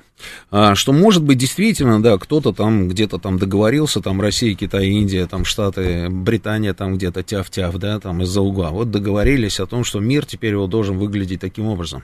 А, 0.49 0.75
что 0.75 0.91
может 0.91 1.23
быть 1.23 1.37
действительно, 1.37 2.01
да, 2.01 2.17
кто-то 2.17 2.51
там 2.51 2.89
где-то 2.89 3.19
там 3.19 3.37
договорился, 3.37 4.01
там 4.01 4.19
Россия, 4.19 4.55
Китай, 4.55 4.87
Индия, 4.87 5.27
там 5.27 5.45
Штаты, 5.45 6.09
Британия 6.09 6.73
там 6.73 6.95
где-то 6.95 7.21
тяв-тяв, 7.21 7.77
да, 7.77 7.99
там 7.99 8.23
из-за 8.23 8.41
угла. 8.41 8.71
Вот 8.71 8.89
договорились 8.89 9.59
о 9.59 9.67
том, 9.67 9.83
что 9.83 9.99
мир 9.99 10.25
теперь 10.25 10.53
его 10.53 10.65
должен 10.65 10.97
выглядеть 10.97 11.41
таким 11.41 11.67
образом. 11.67 12.03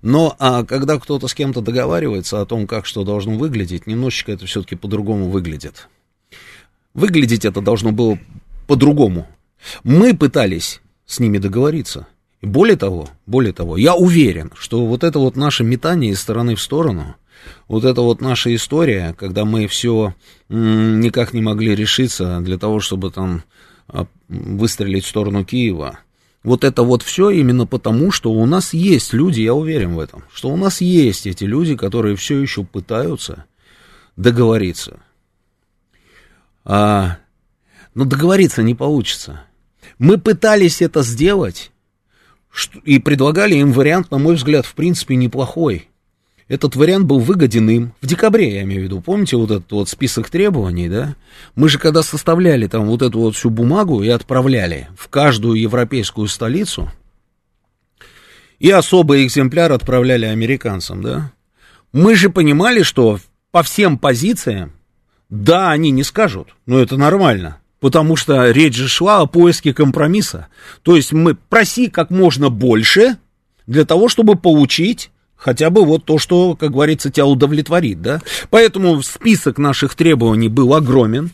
Но 0.00 0.34
а 0.38 0.64
когда 0.64 0.98
кто-то 0.98 1.28
с 1.28 1.34
кем-то 1.34 1.60
договаривается 1.60 2.40
о 2.40 2.46
том, 2.46 2.66
как 2.66 2.86
что 2.86 3.04
должно 3.04 3.36
выглядеть, 3.36 3.86
немножечко 3.86 4.32
это 4.32 4.46
все-таки 4.46 4.76
по-другому 4.76 5.28
выглядит. 5.28 5.88
Выглядеть 6.96 7.44
это 7.44 7.60
должно 7.60 7.92
было 7.92 8.18
по-другому. 8.66 9.26
Мы 9.84 10.16
пытались 10.16 10.80
с 11.04 11.20
ними 11.20 11.36
договориться. 11.36 12.06
Более 12.40 12.78
того, 12.78 13.10
более 13.26 13.52
того, 13.52 13.76
я 13.76 13.94
уверен, 13.94 14.50
что 14.56 14.86
вот 14.86 15.04
это 15.04 15.18
вот 15.18 15.36
наше 15.36 15.62
метание 15.62 16.12
из 16.12 16.20
стороны 16.20 16.54
в 16.54 16.60
сторону, 16.60 17.16
вот 17.68 17.84
это 17.84 18.00
вот 18.00 18.22
наша 18.22 18.54
история, 18.54 19.14
когда 19.18 19.44
мы 19.44 19.66
все 19.66 20.14
никак 20.48 21.34
не 21.34 21.42
могли 21.42 21.74
решиться 21.74 22.40
для 22.40 22.56
того, 22.56 22.80
чтобы 22.80 23.10
там 23.10 23.42
а, 23.88 24.06
выстрелить 24.28 25.04
в 25.04 25.08
сторону 25.08 25.44
Киева, 25.44 25.98
вот 26.42 26.64
это 26.64 26.82
вот 26.82 27.02
все 27.02 27.28
именно 27.28 27.66
потому, 27.66 28.10
что 28.10 28.32
у 28.32 28.46
нас 28.46 28.72
есть 28.72 29.12
люди, 29.12 29.42
я 29.42 29.52
уверен 29.52 29.96
в 29.96 30.00
этом, 30.00 30.24
что 30.32 30.48
у 30.48 30.56
нас 30.56 30.80
есть 30.80 31.26
эти 31.26 31.44
люди, 31.44 31.76
которые 31.76 32.16
все 32.16 32.40
еще 32.40 32.64
пытаются 32.64 33.44
договориться. 34.16 35.00
А, 36.66 37.18
но 37.94 38.04
договориться 38.04 38.62
не 38.62 38.74
получится. 38.74 39.44
Мы 39.98 40.18
пытались 40.18 40.82
это 40.82 41.02
сделать 41.02 41.70
и 42.84 42.98
предлагали 42.98 43.54
им 43.54 43.72
вариант, 43.72 44.10
на 44.10 44.18
мой 44.18 44.34
взгляд, 44.34 44.66
в 44.66 44.74
принципе, 44.74 45.14
неплохой. 45.14 45.88
Этот 46.48 46.76
вариант 46.76 47.06
был 47.06 47.20
выгоден 47.20 47.70
им. 47.70 47.92
В 48.00 48.06
декабре, 48.06 48.54
я 48.54 48.62
имею 48.62 48.82
в 48.82 48.84
виду. 48.84 49.00
Помните 49.00 49.36
вот 49.36 49.50
этот 49.50 49.70
вот 49.70 49.88
список 49.88 50.28
требований, 50.28 50.88
да? 50.88 51.14
Мы 51.54 51.68
же 51.68 51.78
когда 51.78 52.02
составляли 52.02 52.66
там 52.66 52.86
вот 52.86 53.02
эту 53.02 53.20
вот 53.20 53.36
всю 53.36 53.50
бумагу 53.50 54.02
и 54.02 54.08
отправляли 54.08 54.88
в 54.96 55.08
каждую 55.08 55.60
европейскую 55.60 56.28
столицу, 56.28 56.90
и 58.58 58.70
особый 58.70 59.24
экземпляр 59.24 59.72
отправляли 59.72 60.26
американцам, 60.26 61.02
да? 61.02 61.32
Мы 61.92 62.16
же 62.16 62.30
понимали, 62.30 62.82
что 62.82 63.18
по 63.50 63.62
всем 63.62 63.98
позициям, 63.98 64.72
да, 65.28 65.70
они 65.70 65.90
не 65.90 66.02
скажут, 66.02 66.48
но 66.66 66.78
это 66.78 66.96
нормально. 66.96 67.58
Потому 67.80 68.16
что 68.16 68.50
речь 68.50 68.74
же 68.74 68.88
шла 68.88 69.20
о 69.20 69.26
поиске 69.26 69.74
компромисса. 69.74 70.48
То 70.82 70.96
есть 70.96 71.12
мы 71.12 71.34
проси 71.34 71.88
как 71.88 72.10
можно 72.10 72.48
больше 72.48 73.18
для 73.66 73.84
того, 73.84 74.08
чтобы 74.08 74.36
получить 74.36 75.10
хотя 75.36 75.70
бы 75.70 75.84
вот 75.84 76.04
то, 76.04 76.18
что, 76.18 76.56
как 76.56 76.72
говорится, 76.72 77.10
тебя 77.10 77.26
удовлетворит, 77.26 78.00
да. 78.00 78.22
Поэтому 78.50 79.02
список 79.02 79.58
наших 79.58 79.94
требований 79.94 80.48
был 80.48 80.74
огромен, 80.74 81.30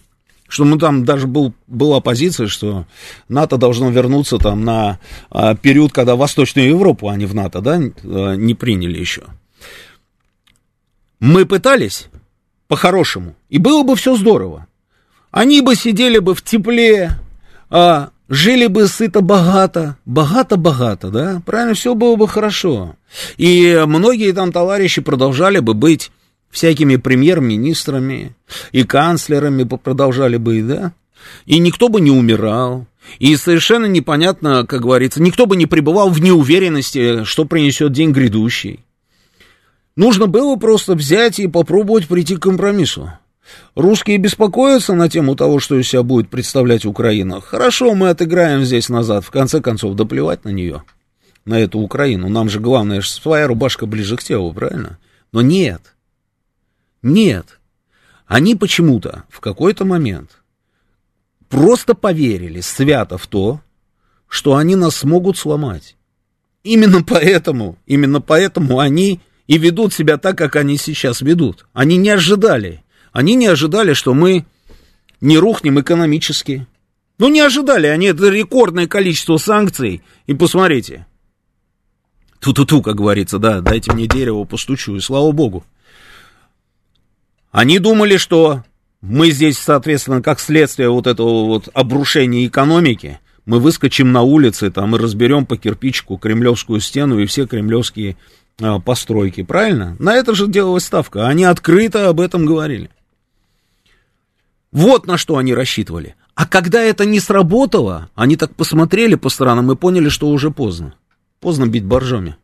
что 0.49 0.65
мы 0.65 0.79
там 0.79 1.05
даже 1.05 1.27
был, 1.27 1.55
была 1.67 2.01
позиция, 2.01 2.49
что 2.49 2.87
НАТО 3.29 3.57
должно 3.57 3.91
вернуться 3.91 4.39
там 4.39 4.65
на 4.65 4.99
а, 5.31 5.55
период, 5.55 5.93
когда 5.93 6.17
Восточную 6.17 6.69
Европу, 6.69 7.09
а 7.09 7.17
не 7.17 7.25
в 7.25 7.35
НАТО, 7.35 7.61
да, 7.61 7.81
а, 8.05 8.35
не 8.35 8.55
приняли 8.55 8.99
еще. 8.99 9.23
Мы 11.21 11.47
пытались 11.47 12.09
по-хорошему, 12.73 13.35
и 13.51 13.59
было 13.59 13.83
бы 13.83 13.97
все 13.97 14.17
здорово. 14.17 14.67
Они 15.31 15.61
бы 15.61 15.75
сидели 15.75 16.19
бы 16.19 16.35
в 16.35 16.41
тепле, 16.41 17.11
а, 17.69 18.09
жили 18.31 18.67
бы 18.67 18.87
сыто-богато, 18.87 19.99
богато-богато, 20.07 21.11
да, 21.11 21.43
правильно, 21.45 21.75
все 21.75 21.95
было 21.95 22.17
бы 22.17 22.27
хорошо. 22.27 22.97
И 23.37 23.79
многие 23.87 24.33
там 24.33 24.53
товарищи 24.53 25.03
продолжали 25.03 25.59
бы 25.59 25.75
быть 25.75 26.11
всякими 26.51 26.97
премьер-министрами 26.97 28.35
и 28.71 28.85
канцлерами 28.85 29.65
продолжали 29.65 30.39
бы, 30.39 30.63
да, 30.63 30.95
и 31.45 31.59
никто 31.59 31.91
бы 31.91 32.01
не 32.01 32.11
умирал, 32.11 32.87
и 33.19 33.37
совершенно 33.37 33.85
непонятно, 33.85 34.67
как 34.67 34.81
говорится, 34.81 35.21
никто 35.21 35.45
бы 35.45 35.57
не 35.57 35.67
пребывал 35.67 36.09
в 36.09 36.23
неуверенности, 36.23 37.25
что 37.25 37.45
принесет 37.45 37.93
день 37.93 38.13
грядущий. 38.13 38.81
Нужно 39.97 40.27
было 40.27 40.57
просто 40.57 40.95
взять 40.95 41.39
и 41.39 41.47
попробовать 41.47 42.09
прийти 42.09 42.37
к 42.37 42.43
компромиссу. 42.43 43.13
Русские 43.75 44.19
беспокоятся 44.19 44.95
на 44.95 45.09
тему 45.09 45.37
того, 45.37 45.59
что 45.59 45.79
из 45.79 45.89
себя 45.89 46.03
будет 46.03 46.31
представлять 46.31 46.87
Украина. 46.87 47.41
Хорошо, 47.41 47.95
мы 47.95 48.09
отыграем 48.09 48.65
здесь 48.65 48.89
назад. 48.89 49.25
В 49.25 49.31
конце 49.31 49.61
концов, 49.61 49.95
доплевать 49.95 50.45
на 50.45 50.51
нее, 50.51 50.85
на 51.45 51.59
эту 51.59 51.81
Украину. 51.81 52.29
Нам 52.29 52.49
же 52.49 52.61
главное, 52.61 53.03
своя 53.03 53.47
рубашка 53.47 53.87
ближе 53.87 54.17
к 54.17 54.23
телу, 54.23 54.53
правильно? 54.55 54.99
Но 55.33 55.43
нет. 55.43 55.95
Нет. 57.03 57.61
Они 58.27 58.55
почему-то 58.55 59.25
в 59.29 59.41
какой-то 59.41 59.85
момент 59.85 60.43
просто 61.49 61.95
поверили 61.95 62.61
свято 62.61 63.19
в 63.19 63.27
то, 63.27 63.61
что 64.29 64.57
они 64.57 64.77
нас 64.77 64.97
смогут 64.97 65.37
сломать. 65.37 65.97
Именно 66.63 67.03
поэтому, 67.03 67.77
именно 67.87 68.23
поэтому 68.23 68.79
они 68.79 69.21
и 69.47 69.59
ведут 69.59 69.93
себя 69.93 70.19
так, 70.19 70.39
как 70.39 70.57
они 70.57 70.77
сейчас 70.77 71.21
ведут. 71.21 71.67
Они 71.73 71.97
не 71.97 72.11
ожидали 72.11 72.83
они 73.13 73.35
не 73.35 73.47
ожидали, 73.47 73.93
что 73.93 74.15
мы 74.15 74.47
не 75.21 75.39
рухнем 75.39 75.81
экономически. 75.81 76.67
Ну, 77.19 77.29
не 77.29 77.41
ожидали 77.41 77.87
они, 77.87 78.07
это 78.07 78.29
рекордное 78.29 78.89
количество 78.89 79.37
санкций. 79.37 80.03
И 80.27 80.35
посмотрите. 80.35 81.07
Ту-ту-ту, 82.41 82.83
как 82.83 82.97
говорится, 82.97 83.39
да, 83.39 83.61
дайте 83.61 83.93
мне 83.93 84.09
дерево, 84.09 84.45
постучу, 84.45 84.97
и 84.97 85.01
слава 85.01 85.31
богу. 85.31 85.65
Они 87.53 87.79
думали, 87.79 88.17
что 88.17 88.65
мы 89.01 89.31
здесь, 89.31 89.59
соответственно, 89.59 90.23
как 90.23 90.41
следствие 90.41 90.89
вот 90.89 91.07
этого 91.07 91.45
вот 91.45 91.69
обрушения 91.75 92.47
экономики, 92.47 93.21
мы 93.45 93.61
выскочим 93.61 94.11
на 94.11 94.23
улицы 94.23 94.71
там 94.71 94.97
и 94.97 94.99
разберем 94.99 95.47
по 95.47 95.57
кирпичку 95.57 96.17
кремлевскую 96.17 96.81
стену 96.81 97.19
и 97.19 97.27
все 97.27 97.47
кремлевские 97.47 98.17
постройки, 98.85 99.43
правильно? 99.43 99.97
На 99.99 100.15
это 100.15 100.35
же 100.35 100.47
делалась 100.47 100.85
ставка, 100.85 101.29
они 101.29 101.45
открыто 101.45 102.09
об 102.09 102.21
этом 102.21 102.47
говорили. 102.47 102.91
Вот 104.71 105.07
на 105.07 105.19
что 105.19 105.37
они 105.37 105.55
рассчитывали. 105.55 106.15
А 106.35 106.47
когда 106.47 106.81
это 106.81 107.05
не 107.05 107.21
сработало, 107.21 108.11
они 108.15 108.37
так 108.37 108.55
посмотрели 108.55 109.17
по 109.17 109.29
сторонам 109.29 109.71
и 109.71 109.77
поняли, 109.77 110.09
что 110.09 110.29
уже 110.29 110.51
поздно. 110.51 110.95
Поздно 111.41 111.67
бить 111.67 111.85
боржоми. 111.85 112.37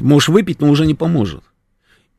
Можешь 0.00 0.28
выпить, 0.28 0.60
но 0.60 0.68
уже 0.68 0.86
не 0.86 0.94
поможет. 0.94 1.42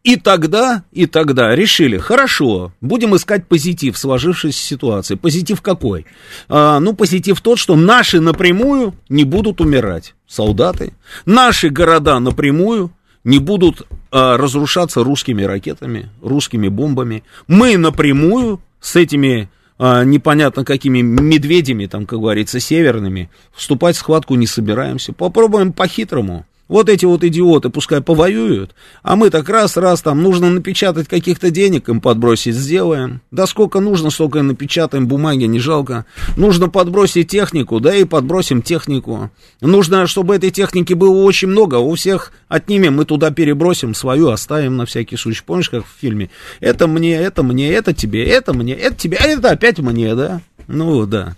И 0.04 0.16
тогда, 0.16 0.84
и 0.94 1.08
тогда 1.08 1.54
решили, 1.54 1.98
хорошо, 1.98 2.72
будем 2.80 3.16
искать 3.16 3.48
позитив 3.48 3.96
в 3.96 4.00
сложившейся 4.00 4.64
ситуации. 4.64 5.16
Позитив 5.16 5.62
какой? 5.62 6.06
А, 6.48 6.80
ну, 6.80 6.94
позитив 6.94 7.42
тот, 7.42 7.60
что 7.60 7.76
наши 7.76 8.22
напрямую 8.22 8.96
не 9.10 9.26
будут 9.26 9.60
умирать, 9.60 10.16
солдаты. 10.26 10.94
Наши 11.26 11.70
города 11.70 12.18
напрямую 12.20 12.92
не 13.26 13.40
будут 13.40 13.88
а, 14.12 14.38
разрушаться 14.38 15.04
русскими 15.04 15.44
ракетами, 15.44 16.10
русскими 16.22 16.70
бомбами. 16.70 17.24
Мы 17.48 17.78
напрямую 17.78 18.62
с 18.80 18.96
этими 18.96 19.50
а, 19.78 20.04
непонятно 20.04 20.64
какими 20.64 21.02
медведями, 21.02 21.88
там, 21.88 22.06
как 22.06 22.20
говорится, 22.20 22.62
северными, 22.62 23.30
вступать 23.54 23.96
в 23.96 24.00
схватку 24.00 24.36
не 24.36 24.48
собираемся. 24.48 25.12
Попробуем 25.12 25.74
по-хитрому. 25.74 26.46
Вот 26.70 26.88
эти 26.88 27.04
вот 27.04 27.24
идиоты 27.24 27.70
пускай 27.70 28.00
повоюют, 28.00 28.76
а 29.02 29.16
мы 29.16 29.32
так 29.32 29.50
раз-раз 29.50 30.04
там 30.04 30.22
нужно 30.22 30.52
напечатать 30.52 31.08
каких-то 31.08 31.50
денег 31.50 31.90
им 31.90 32.00
подбросить, 32.00 32.54
сделаем. 32.54 33.22
Да 33.32 33.48
сколько 33.48 33.80
нужно, 33.80 34.12
столько 34.12 34.40
и 34.40 34.44
напечатаем, 34.44 35.08
бумаги 35.08 35.46
не 35.46 35.60
жалко. 35.60 36.06
Нужно 36.38 36.70
подбросить 36.70 37.28
технику, 37.28 37.80
да 37.80 37.96
и 37.96 38.04
подбросим 38.04 38.62
технику. 38.62 39.32
Нужно, 39.62 40.06
чтобы 40.06 40.36
этой 40.36 40.52
техники 40.52 40.94
было 40.94 41.24
очень 41.24 41.48
много, 41.48 41.76
у 41.76 41.96
всех 41.96 42.32
отнимем, 42.48 42.98
мы 42.98 43.06
туда 43.06 43.32
перебросим, 43.32 43.96
свою 43.96 44.30
оставим 44.30 44.78
на 44.78 44.86
всякий 44.86 45.18
случай. 45.18 45.42
Помнишь, 45.44 45.72
как 45.72 45.86
в 45.86 46.00
фильме? 46.00 46.30
Это 46.60 46.86
мне, 46.86 47.16
это 47.16 47.42
мне, 47.42 47.72
это 47.74 47.94
тебе, 47.96 48.24
это 48.26 48.54
мне, 48.54 48.74
это 48.74 48.96
тебе, 48.96 49.18
а 49.18 49.26
это 49.26 49.50
опять 49.50 49.80
мне, 49.80 50.14
да? 50.14 50.42
Ну, 50.68 51.08
да. 51.08 51.36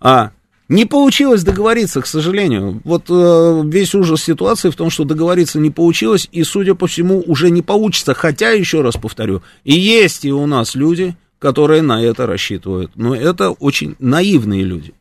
А, 0.00 0.32
не 0.68 0.84
получилось 0.84 1.44
договориться, 1.44 2.02
к 2.02 2.06
сожалению. 2.06 2.80
Вот 2.84 3.04
э, 3.08 3.62
весь 3.64 3.94
ужас 3.94 4.22
ситуации 4.22 4.70
в 4.70 4.76
том, 4.76 4.90
что 4.90 5.04
договориться 5.04 5.58
не 5.58 5.70
получилось, 5.70 6.28
и, 6.30 6.44
судя 6.44 6.74
по 6.74 6.86
всему, 6.86 7.22
уже 7.26 7.50
не 7.50 7.62
получится. 7.62 8.14
Хотя, 8.14 8.50
еще 8.50 8.82
раз 8.82 8.96
повторю, 8.96 9.42
и 9.64 9.72
есть 9.72 10.24
и 10.24 10.32
у 10.32 10.46
нас 10.46 10.74
люди, 10.74 11.16
которые 11.38 11.82
на 11.82 12.02
это 12.02 12.26
рассчитывают. 12.26 12.92
Но 12.96 13.14
это 13.14 13.50
очень 13.50 13.96
наивные 13.98 14.62
люди. 14.62 14.92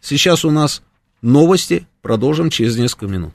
Сейчас 0.00 0.44
у 0.44 0.50
нас 0.50 0.82
новости. 1.22 1.86
Продолжим 2.02 2.50
через 2.50 2.76
несколько 2.76 3.06
минут. 3.06 3.32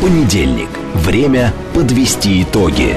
Понедельник. 0.00 0.70
Время 0.94 1.52
подвести 1.74 2.42
итоги. 2.42 2.96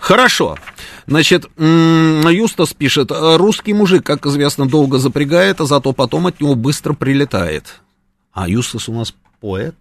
Хорошо. 0.00 0.58
Значит, 1.06 1.46
Юстас 1.56 2.74
пишет. 2.74 3.10
Русский 3.10 3.72
мужик, 3.72 4.04
как 4.04 4.26
известно, 4.26 4.68
долго 4.68 4.98
запрягает, 4.98 5.62
а 5.62 5.64
зато 5.64 5.94
потом 5.94 6.26
от 6.26 6.42
него 6.42 6.56
быстро 6.56 6.92
прилетает. 6.92 7.80
А 8.34 8.50
Юстас 8.50 8.90
у 8.90 8.92
нас 8.92 9.14
поэт? 9.40 9.74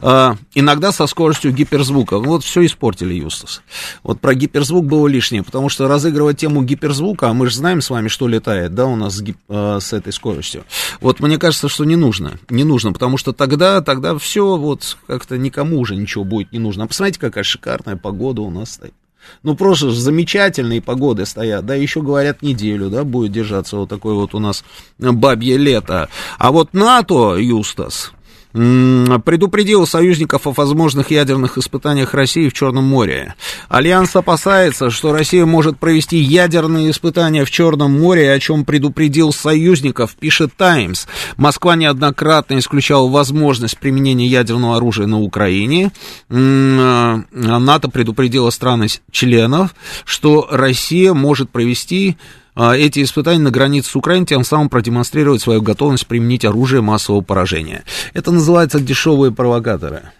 А, 0.00 0.36
иногда 0.54 0.92
со 0.92 1.06
скоростью 1.06 1.52
гиперзвука. 1.52 2.18
Вот 2.18 2.44
все 2.44 2.64
испортили, 2.64 3.14
Юстас. 3.14 3.62
Вот 4.02 4.20
про 4.20 4.34
гиперзвук 4.34 4.86
было 4.86 5.06
лишнее, 5.06 5.42
потому 5.42 5.68
что 5.68 5.88
разыгрывать 5.88 6.38
тему 6.38 6.62
гиперзвука, 6.62 7.28
а 7.28 7.34
мы 7.34 7.48
же 7.48 7.56
знаем 7.56 7.80
с 7.80 7.90
вами, 7.90 8.08
что 8.08 8.28
летает, 8.28 8.74
да, 8.74 8.86
у 8.86 8.96
нас 8.96 9.14
с, 9.14 9.22
гип, 9.22 9.38
а, 9.48 9.78
с 9.80 9.92
этой 9.92 10.12
скоростью. 10.12 10.64
Вот 11.00 11.20
мне 11.20 11.38
кажется, 11.38 11.68
что 11.68 11.84
не 11.84 11.96
нужно. 11.96 12.38
Не 12.50 12.64
нужно, 12.64 12.92
потому 12.92 13.16
что 13.16 13.32
тогда, 13.32 13.80
тогда 13.80 14.18
все 14.18 14.56
вот 14.56 14.96
как-то 15.06 15.38
никому 15.38 15.80
уже 15.80 15.96
ничего 15.96 16.24
будет 16.24 16.52
не 16.52 16.58
нужно. 16.58 16.84
А 16.84 16.86
посмотрите, 16.86 17.20
какая 17.20 17.44
шикарная 17.44 17.96
погода 17.96 18.42
у 18.42 18.50
нас 18.50 18.72
стоит. 18.72 18.94
Ну, 19.42 19.54
просто 19.54 19.90
замечательные 19.90 20.82
погоды 20.82 21.26
стоят, 21.26 21.66
да, 21.66 21.74
еще 21.74 22.02
говорят 22.02 22.42
неделю, 22.42 22.90
да, 22.90 23.04
будет 23.04 23.32
держаться 23.32 23.76
вот 23.76 23.88
такое 23.88 24.14
вот 24.14 24.34
у 24.34 24.38
нас 24.38 24.64
бабье 24.98 25.56
лето. 25.56 26.08
А 26.38 26.52
вот 26.52 26.74
НАТО, 26.74 27.36
Юстас, 27.36 28.12
предупредил 28.54 29.84
союзников 29.84 30.46
о 30.46 30.52
возможных 30.52 31.10
ядерных 31.10 31.58
испытаниях 31.58 32.14
России 32.14 32.48
в 32.48 32.52
Черном 32.52 32.84
море. 32.84 33.34
Альянс 33.68 34.14
опасается, 34.14 34.90
что 34.90 35.12
Россия 35.12 35.44
может 35.44 35.78
провести 35.78 36.18
ядерные 36.18 36.92
испытания 36.92 37.44
в 37.44 37.50
Черном 37.50 37.98
море, 37.98 38.32
о 38.32 38.38
чем 38.38 38.64
предупредил 38.64 39.32
союзников, 39.32 40.14
пишет 40.14 40.52
Таймс. 40.56 41.06
Москва 41.36 41.74
неоднократно 41.74 42.58
исключала 42.58 43.08
возможность 43.08 43.76
применения 43.78 44.28
ядерного 44.28 44.76
оружия 44.76 45.08
на 45.08 45.20
Украине. 45.20 45.90
А, 46.30 47.22
НАТО 47.32 47.88
предупредило 47.88 48.50
страны-членов, 48.50 49.74
что 50.04 50.46
Россия 50.48 51.12
может 51.12 51.50
провести 51.50 52.16
эти 52.56 53.02
испытания 53.02 53.40
на 53.40 53.50
границе 53.50 53.90
с 53.90 53.96
Украиной, 53.96 54.26
тем 54.26 54.44
самым 54.44 54.68
продемонстрировать 54.68 55.42
свою 55.42 55.62
готовность 55.62 56.06
применить 56.06 56.44
оружие 56.44 56.82
массового 56.82 57.20
поражения. 57.20 57.84
Это 58.12 58.30
называется 58.30 58.80
дешевые 58.80 59.32
провокаторы 59.32 60.12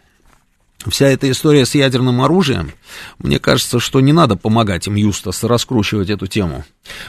вся 0.91 1.09
эта 1.09 1.31
история 1.31 1.65
с 1.67 1.75
ядерным 1.75 2.21
оружием, 2.21 2.73
мне 3.19 3.39
кажется, 3.39 3.81
что 3.81 4.01
не 4.01 4.13
надо 4.13 4.37
помогать 4.37 4.87
им, 4.87 4.95
Юстас, 4.97 5.43
раскручивать 5.45 6.11
эту 6.11 6.27
тему. 6.27 6.65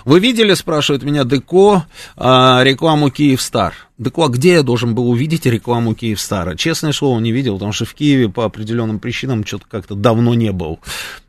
Вы 0.06 0.20
видели, 0.20 0.54
спрашивает 0.54 1.04
меня 1.04 1.24
Деко, 1.24 1.86
а, 2.16 2.62
рекламу 2.64 3.10
Киевстар? 3.10 3.74
Деко, 3.98 4.26
а 4.26 4.28
где 4.30 4.54
я 4.54 4.64
должен 4.64 4.96
был 4.96 5.10
увидеть 5.10 5.46
рекламу 5.46 5.96
Киевстара? 5.96 6.56
Честное 6.56 6.92
слово, 6.92 7.20
не 7.20 7.32
видел, 7.32 7.56
потому 7.56 7.72
что 7.72 7.86
в 7.86 7.94
Киеве 7.94 8.30
по 8.30 8.46
определенным 8.46 9.00
причинам 9.00 9.46
что-то 9.46 9.66
как-то 9.70 9.96
давно 9.96 10.34
не 10.34 10.52
был. 10.52 10.80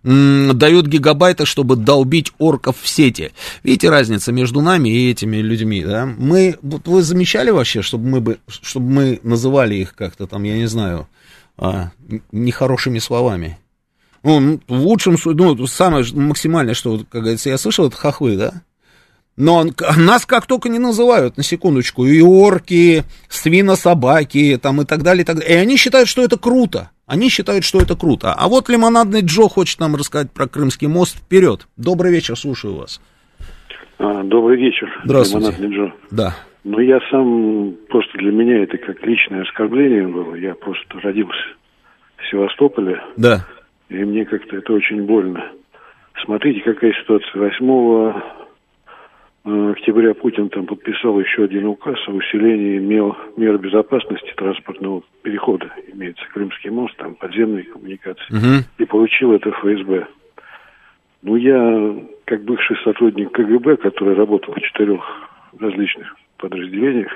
Дают 0.03 0.87
гигабайты, 0.87 1.47
чтобы 1.47 1.77
долбить 1.77 2.33
орков 2.39 2.77
в 2.81 2.89
сети. 2.89 3.33
Видите 3.63 3.91
разница 3.91 4.33
между 4.33 4.61
нами 4.61 4.89
и 4.89 5.11
этими 5.11 5.39
людьми, 5.39 5.85
да? 5.85 6.07
Мы, 6.07 6.57
вот 6.63 6.87
вы 6.87 7.03
замечали 7.03 7.51
вообще, 7.51 7.83
чтобы 7.83 8.09
мы, 8.09 8.21
бы, 8.21 8.39
чтобы 8.49 8.91
мы 8.91 9.21
называли 9.23 9.77
их 9.77 9.95
как-то 9.95 10.27
там, 10.27 10.43
я 10.45 10.57
не 10.57 10.67
знаю, 10.67 11.09
а, 11.59 11.91
нехорошими 12.33 12.99
словами. 12.99 13.59
Ну, 14.23 14.61
в 14.67 14.81
лучшем 14.81 15.19
случае, 15.19 15.55
ну, 15.55 15.67
самое 15.67 16.05
максимальное, 16.15 16.75
что, 16.75 16.99
как 17.11 17.23
говорится, 17.23 17.49
я 17.49 17.59
слышал, 17.59 17.87
это 17.87 17.97
хохлы, 17.97 18.37
да? 18.37 18.63
Но 19.37 19.67
нас 19.97 20.25
как 20.27 20.47
только 20.47 20.69
не 20.69 20.79
называют, 20.79 21.37
на 21.37 21.43
секундочку, 21.43 22.07
и 22.07 22.21
орки, 22.21 23.05
свинособаки, 23.29 24.59
там 24.61 24.81
и 24.81 24.85
так 24.85 25.03
далее, 25.03 25.23
и 25.23 25.25
так 25.25 25.37
далее. 25.37 25.55
И 25.55 25.59
они 25.59 25.77
считают, 25.77 26.09
что 26.09 26.23
это 26.23 26.39
круто. 26.39 26.91
Они 27.07 27.29
считают, 27.29 27.65
что 27.65 27.81
это 27.81 27.95
круто. 27.95 28.33
А 28.33 28.49
вот 28.49 28.69
лимонадный 28.69 29.21
Джо 29.21 29.49
хочет 29.49 29.79
нам 29.79 29.95
рассказать 29.95 30.31
про 30.33 30.49
Крымский 30.49 30.89
мост. 30.89 31.17
Вперед. 31.19 31.69
Добрый 31.77 32.11
вечер, 32.11 32.37
слушаю 32.37 32.77
вас. 32.77 33.01
А, 33.99 34.25
добрый 34.25 34.59
вечер. 34.59 34.89
Здравствуйте. 35.05 35.49
Лимонадный 35.53 35.77
Джо. 35.77 35.93
Да. 36.11 36.37
Ну, 36.69 36.81
я 36.81 36.99
сам, 37.13 37.77
просто 37.89 38.19
для 38.19 38.33
меня 38.33 38.65
это 38.65 38.77
как 38.77 39.01
личное 39.07 39.43
оскорбление 39.43 40.09
было. 40.09 40.35
Я 40.35 40.57
просто 40.57 40.99
родился 41.01 41.47
в 42.17 42.29
Севастополе. 42.29 43.01
Да. 43.17 43.47
И 43.89 43.95
мне 43.95 44.25
как-то 44.25 44.57
это 44.57 44.73
очень 44.73 45.07
больно. 45.07 45.53
Смотрите, 46.25 46.63
какая 46.63 46.93
ситуация. 46.95 47.41
8 47.41 48.23
э, 49.45 49.71
октября 49.71 50.15
Путин 50.15 50.49
там 50.49 50.67
подписал 50.67 51.21
еще 51.21 51.45
один 51.45 51.67
указ 51.67 51.99
о 52.09 52.11
усилении 52.11 52.81
мер, 52.81 53.15
мер 53.37 53.59
безопасности 53.59 54.33
транспортного 54.37 55.05
перехода. 55.23 55.71
Имеется 55.93 56.25
Крымский 56.35 56.71
мост, 56.71 56.97
там 56.97 57.15
подземные 57.15 57.63
коммуникации. 57.63 58.35
Угу. 58.35 58.65
И 58.79 58.85
получил 58.87 59.35
это 59.35 59.53
ФСБ. 59.53 60.09
Ну, 61.23 61.37
я, 61.37 61.95
как 62.25 62.43
бывший 62.43 62.77
сотрудник 62.83 63.31
КГБ, 63.31 63.77
который 63.77 64.17
работал 64.17 64.53
в 64.53 64.61
четырех 64.61 65.01
различных 65.61 66.17
подразделениях. 66.37 67.13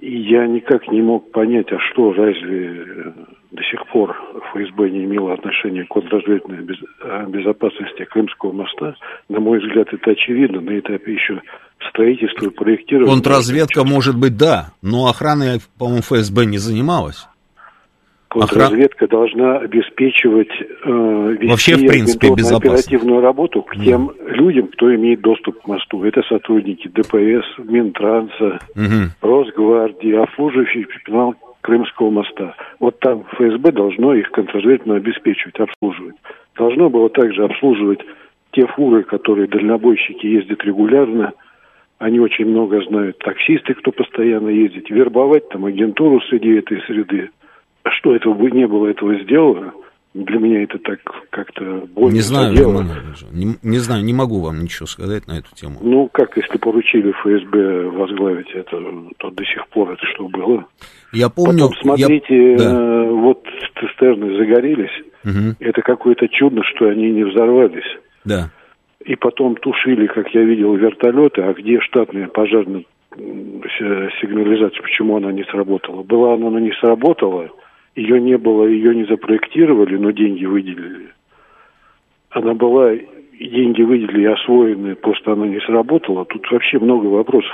И 0.00 0.16
я 0.16 0.46
никак 0.46 0.86
не 0.88 1.02
мог 1.02 1.32
понять, 1.32 1.72
а 1.72 1.78
что, 1.90 2.12
разве 2.12 2.84
э, 2.86 3.12
до 3.50 3.62
сих 3.64 3.84
пор 3.88 4.16
ФСБ 4.52 4.90
не 4.90 5.04
имело 5.04 5.34
отношения 5.34 5.84
к 5.84 5.88
контрразведывательной 5.88 6.62
без, 6.62 6.76
безопасности 7.28 8.04
Крымского 8.04 8.52
моста? 8.52 8.94
На 9.28 9.40
мой 9.40 9.58
взгляд, 9.58 9.88
это 9.92 10.10
очевидно 10.12 10.60
на 10.60 10.78
этапе 10.78 11.14
еще 11.14 11.42
строительства 11.90 12.46
и 12.46 12.50
проектирования. 12.50 13.12
Контрразведка, 13.12 13.84
может 13.84 14.16
быть, 14.16 14.36
да, 14.36 14.72
но 14.82 15.06
охраной, 15.06 15.58
по-моему, 15.78 16.02
ФСБ 16.02 16.46
не 16.46 16.58
занималась. 16.58 17.26
Контрразведка 18.28 19.06
Охран... 19.06 19.20
должна 19.20 19.56
обеспечивать 19.58 20.50
э, 20.84 21.36
Вообще, 21.48 21.76
в 21.76 21.86
принципе, 21.86 22.28
оперативную 22.28 23.20
работу 23.22 23.62
к 23.62 23.74
тем 23.76 24.10
mm. 24.10 24.32
людям, 24.34 24.68
кто 24.68 24.94
имеет 24.94 25.22
доступ 25.22 25.62
к 25.62 25.66
мосту. 25.66 26.04
Это 26.04 26.22
сотрудники 26.28 26.88
ДПС, 26.88 27.46
Минтранса, 27.58 28.60
mm-hmm. 28.76 29.08
Росгвардии, 29.22 30.12
обслуживающий 30.12 30.84
персонал 30.84 31.36
Крымского 31.62 32.10
моста. 32.10 32.54
Вот 32.80 33.00
там 33.00 33.24
ФСБ 33.32 33.72
должно 33.72 34.14
их 34.14 34.30
контрразведывательно 34.30 34.96
обеспечивать, 34.96 35.58
обслуживать. 35.58 36.16
Должно 36.56 36.90
было 36.90 37.08
также 37.08 37.44
обслуживать 37.44 38.00
те 38.52 38.66
фуры, 38.66 39.04
которые 39.04 39.48
дальнобойщики 39.48 40.26
ездят 40.26 40.62
регулярно, 40.64 41.32
они 41.98 42.20
очень 42.20 42.46
много 42.46 42.82
знают. 42.84 43.18
Таксисты, 43.18 43.74
кто 43.74 43.90
постоянно 43.90 44.48
ездит, 44.48 44.88
вербовать 44.88 45.48
там 45.48 45.64
агентуру 45.64 46.20
среди 46.28 46.56
этой 46.56 46.80
среды 46.82 47.30
что 47.92 48.14
этого 48.14 48.34
бы 48.34 48.50
не 48.50 48.66
было 48.66 48.88
этого 48.88 49.18
сделано, 49.20 49.72
для 50.14 50.38
меня 50.38 50.62
это 50.62 50.78
так 50.78 51.00
как-то 51.30 51.86
больно. 51.94 52.14
Не 52.14 52.20
знаю, 52.20 52.52
не, 53.32 53.56
не 53.62 53.78
знаю, 53.78 54.04
не 54.04 54.12
могу 54.12 54.40
вам 54.40 54.62
ничего 54.62 54.86
сказать 54.86 55.26
на 55.26 55.38
эту 55.38 55.54
тему. 55.54 55.78
Ну, 55.80 56.08
как 56.12 56.36
если 56.36 56.56
поручили 56.58 57.12
ФСБ 57.12 57.88
возглавить 57.90 58.50
это, 58.52 58.82
то 59.18 59.30
до 59.30 59.44
сих 59.44 59.66
пор 59.68 59.92
это 59.92 60.04
что 60.14 60.28
было? 60.28 60.66
Я 61.12 61.28
помню... 61.28 61.68
Потом, 61.68 61.76
смотрите, 61.82 62.52
я... 62.52 62.58
Да. 62.58 62.64
Э, 62.64 63.10
вот 63.10 63.46
цистерны 63.78 64.36
загорелись, 64.38 65.04
угу. 65.24 65.56
это 65.60 65.82
какое-то 65.82 66.28
чудо, 66.28 66.62
что 66.64 66.88
они 66.88 67.10
не 67.10 67.24
взорвались. 67.24 67.98
Да. 68.24 68.50
И 69.04 69.14
потом 69.14 69.56
тушили, 69.56 70.06
как 70.06 70.28
я 70.34 70.42
видел, 70.42 70.74
вертолеты, 70.74 71.42
а 71.42 71.52
где 71.52 71.80
штатная 71.80 72.28
пожарная 72.28 72.84
сигнализация, 74.20 74.82
почему 74.82 75.16
она 75.16 75.32
не 75.32 75.44
сработала? 75.44 76.02
Была 76.02 76.34
она, 76.34 76.50
но 76.50 76.58
не 76.58 76.72
сработала, 76.80 77.48
ее 77.98 78.20
не 78.20 78.38
было, 78.38 78.64
ее 78.64 78.94
не 78.94 79.04
запроектировали, 79.04 79.96
но 79.96 80.12
деньги 80.12 80.44
выделили. 80.44 81.08
Она 82.30 82.54
была, 82.54 82.94
деньги 83.40 83.82
выделили 83.82 84.22
и 84.22 84.26
освоены, 84.26 84.94
просто 84.94 85.32
она 85.32 85.46
не 85.46 85.60
сработала. 85.60 86.24
Тут 86.26 86.50
вообще 86.50 86.78
много 86.78 87.06
вопросов. 87.06 87.52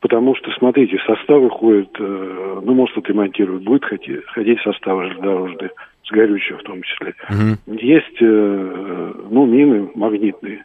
Потому 0.00 0.36
что, 0.36 0.50
смотрите, 0.52 0.96
составы 1.06 1.50
ходят, 1.50 1.90
э, 1.98 2.60
ну, 2.62 2.74
может, 2.74 2.96
отремонтируют, 2.98 3.64
будет 3.64 3.84
ходить, 3.84 4.24
ходить 4.26 4.60
составы 4.60 5.04
железнодорожные, 5.04 5.70
с 6.04 6.10
горючим 6.12 6.58
в 6.58 6.62
том 6.62 6.82
числе. 6.82 7.14
Угу. 7.28 7.78
Есть, 7.78 8.16
э, 8.20 9.12
ну, 9.30 9.46
мины 9.46 9.90
магнитные. 9.94 10.64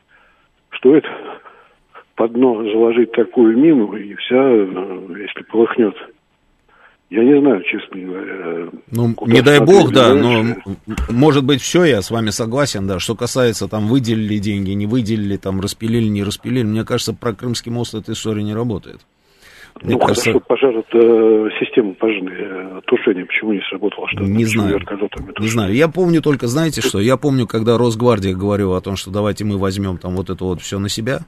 Что 0.70 0.96
это? 0.96 1.10
Под 2.16 2.34
дно 2.34 2.64
заложить 2.64 3.12
такую 3.14 3.58
мину, 3.58 3.94
и 3.94 4.14
вся, 4.16 4.36
э, 4.38 4.68
если 5.18 5.44
полыхнет, 5.50 5.96
я 7.14 7.24
не 7.24 7.40
знаю, 7.40 7.62
честно 7.64 8.02
говоря. 8.02 8.70
Ну, 8.90 9.16
не 9.28 9.42
дай 9.42 9.60
бог, 9.60 9.92
да, 9.92 10.16
но 10.16 10.56
может 11.10 11.44
быть 11.44 11.62
все, 11.62 11.84
я 11.84 12.02
с 12.02 12.10
вами 12.10 12.32
согласен, 12.32 12.88
да. 12.88 13.00
Что 13.00 13.16
касается 13.16 13.68
там 13.68 13.88
выделили 13.88 14.40
деньги, 14.40 14.72
не 14.72 14.88
выделили, 14.88 15.38
там 15.38 15.62
распилили, 15.62 16.08
не 16.08 16.24
распилили, 16.24 16.64
мне 16.64 16.84
кажется, 16.84 17.14
про 17.14 17.34
Крымский 17.34 17.72
мост 17.72 17.94
эта 17.94 18.14
история 18.14 18.42
не 18.42 18.56
работает. 18.56 19.02
Мне 19.82 19.94
ну, 19.94 20.00
кажется... 20.00 20.32
хорошо, 20.32 20.46
пожар, 20.48 20.76
это 20.78 21.50
система 21.60 21.94
пожарной 21.94 22.34
э, 22.36 22.82
тушения, 22.86 23.26
почему 23.26 23.54
не 23.54 23.62
сработало? 23.70 24.08
Что 24.10 24.24
не 24.24 24.46
знаю, 24.46 24.80
не 25.40 25.48
знаю. 25.48 25.74
Я 25.74 25.88
помню 25.88 26.22
только, 26.22 26.48
знаете 26.48 26.82
что, 26.82 27.00
я 27.00 27.18
помню, 27.18 27.48
когда 27.48 27.78
Росгвардия 27.78 28.36
говорила 28.36 28.78
о 28.78 28.82
том, 28.82 28.96
что 28.96 29.12
давайте 29.12 29.46
мы 29.46 29.58
возьмем 29.58 29.98
там 29.98 30.16
вот 30.16 30.30
это 30.30 30.44
вот 30.44 30.62
все 30.62 30.80
на 30.80 30.90
себя, 30.90 31.22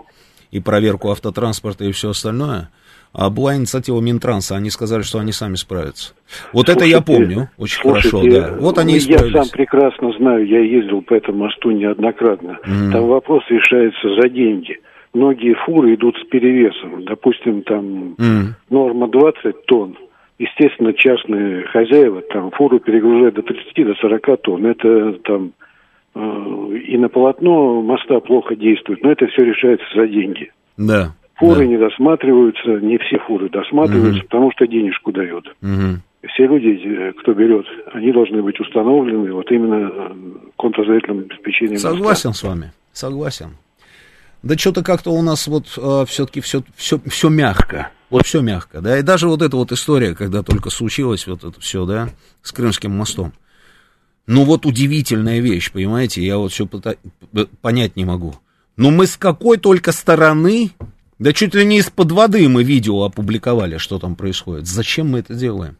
и 0.51 0.59
проверку 0.59 1.11
автотранспорта 1.11 1.85
и 1.85 1.91
все 1.91 2.11
остальное, 2.11 2.69
а 3.17 3.29
была 3.29 3.55
инициатива 3.55 4.01
Минтранса, 4.01 4.55
они 4.55 4.69
сказали, 4.69 5.01
что 5.01 5.19
они 5.19 5.31
сами 5.31 5.55
справятся. 5.55 6.13
Вот 6.51 6.65
слушайте, 6.65 6.71
это 6.71 6.85
я 6.85 7.01
помню 7.01 7.49
очень 7.57 7.81
слушайте, 7.81 8.09
хорошо, 8.09 8.29
да. 8.29 8.57
Вот 8.59 8.77
они 8.77 8.97
Я 8.97 9.19
сам 9.19 9.47
прекрасно 9.49 10.11
знаю, 10.17 10.45
я 10.45 10.59
ездил 10.59 11.01
по 11.01 11.13
этому 11.13 11.45
мосту 11.45 11.71
неоднократно. 11.71 12.59
Mm. 12.65 12.91
Там 12.91 13.07
вопрос 13.07 13.43
решается 13.49 14.21
за 14.21 14.27
деньги. 14.27 14.79
Многие 15.13 15.53
фуры 15.65 15.95
идут 15.95 16.17
с 16.17 16.27
перевесом. 16.27 17.05
Допустим, 17.05 17.61
там 17.61 18.15
mm. 18.17 18.47
норма 18.69 19.07
20 19.07 19.65
тонн. 19.65 19.97
Естественно, 20.37 20.91
частные 20.91 21.63
хозяева 21.67 22.21
там 22.33 22.51
фуру 22.51 22.79
перегружают 22.79 23.35
до 23.35 23.43
30 23.43 23.87
до 23.87 23.93
40 23.95 24.41
тонн. 24.41 24.65
Это 24.65 25.13
там 25.23 25.53
э, 26.15 26.77
и 26.85 26.97
на 26.97 27.07
полотно 27.07 27.81
моста 27.81 28.19
плохо 28.19 28.57
действует, 28.57 29.01
но 29.01 29.11
это 29.11 29.27
все 29.27 29.45
решается 29.45 29.85
за 29.95 30.05
деньги. 30.07 30.51
Да. 30.75 31.13
Фуры 31.35 31.61
да. 31.61 31.65
не 31.65 31.77
досматриваются, 31.77 32.69
не 32.81 32.97
все 32.97 33.17
фуры 33.19 33.49
досматриваются, 33.49 34.19
угу. 34.19 34.27
потому 34.27 34.51
что 34.51 34.67
денежку 34.67 35.11
дают. 35.11 35.45
Угу. 35.61 36.29
все 36.33 36.47
люди, 36.47 37.13
кто 37.19 37.33
берет, 37.33 37.65
они 37.93 38.11
должны 38.13 38.41
быть 38.41 38.59
установлены 38.59 39.33
вот 39.33 39.51
именно 39.51 39.91
э, 39.91 40.13
контрразведывательным 40.57 41.25
обеспечением. 41.29 41.77
Согласен 41.77 42.33
с 42.33 42.41
вами, 42.41 42.71
согласен. 42.93 43.57
Да 44.43 44.57
что-то 44.57 44.83
как-то 44.83 45.11
у 45.11 45.21
нас 45.21 45.47
вот 45.47 45.65
э, 45.77 46.05
все-таки 46.07 46.39
все, 46.39 46.61
все, 46.75 46.99
все 47.05 47.29
мягко. 47.29 47.91
Вот 48.09 48.25
все 48.25 48.41
мягко, 48.41 48.79
да. 48.79 48.99
И 48.99 49.01
даже 49.01 49.27
вот 49.27 49.41
эта 49.41 49.57
вот 49.57 49.71
история, 49.71 50.15
когда 50.15 50.43
только 50.43 50.69
случилось 50.69 51.27
вот 51.27 51.43
это 51.43 51.59
все, 51.59 51.85
да, 51.85 52.09
с 52.43 52.51
Крымским 52.51 52.91
мостом. 52.91 53.33
Ну 54.27 54.43
вот 54.43 54.65
удивительная 54.65 55.39
вещь, 55.39 55.71
понимаете, 55.71 56.23
я 56.23 56.37
вот 56.37 56.51
все 56.51 56.67
понять 57.61 57.95
не 57.95 58.05
могу. 58.05 58.35
Но 58.77 58.91
мы 58.91 59.07
с 59.07 59.17
какой 59.17 59.57
только 59.57 59.91
стороны, 59.91 60.71
да 61.17 61.31
чуть 61.33 61.55
ли 61.55 61.65
не 61.65 61.79
из-под 61.79 62.11
воды 62.11 62.47
мы 62.49 62.63
видео 62.63 63.03
опубликовали, 63.03 63.77
что 63.77 63.99
там 63.99 64.15
происходит. 64.15 64.67
Зачем 64.67 65.09
мы 65.11 65.19
это 65.19 65.33
делаем? 65.33 65.77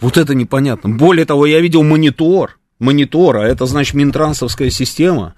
Вот 0.00 0.16
это 0.16 0.34
непонятно. 0.34 0.90
Более 0.90 1.24
того, 1.24 1.46
я 1.46 1.60
видел 1.60 1.82
монитор, 1.82 2.58
монитор, 2.78 3.38
а 3.38 3.46
это 3.46 3.64
значит 3.66 3.94
Минтрансовская 3.94 4.70
система. 4.70 5.34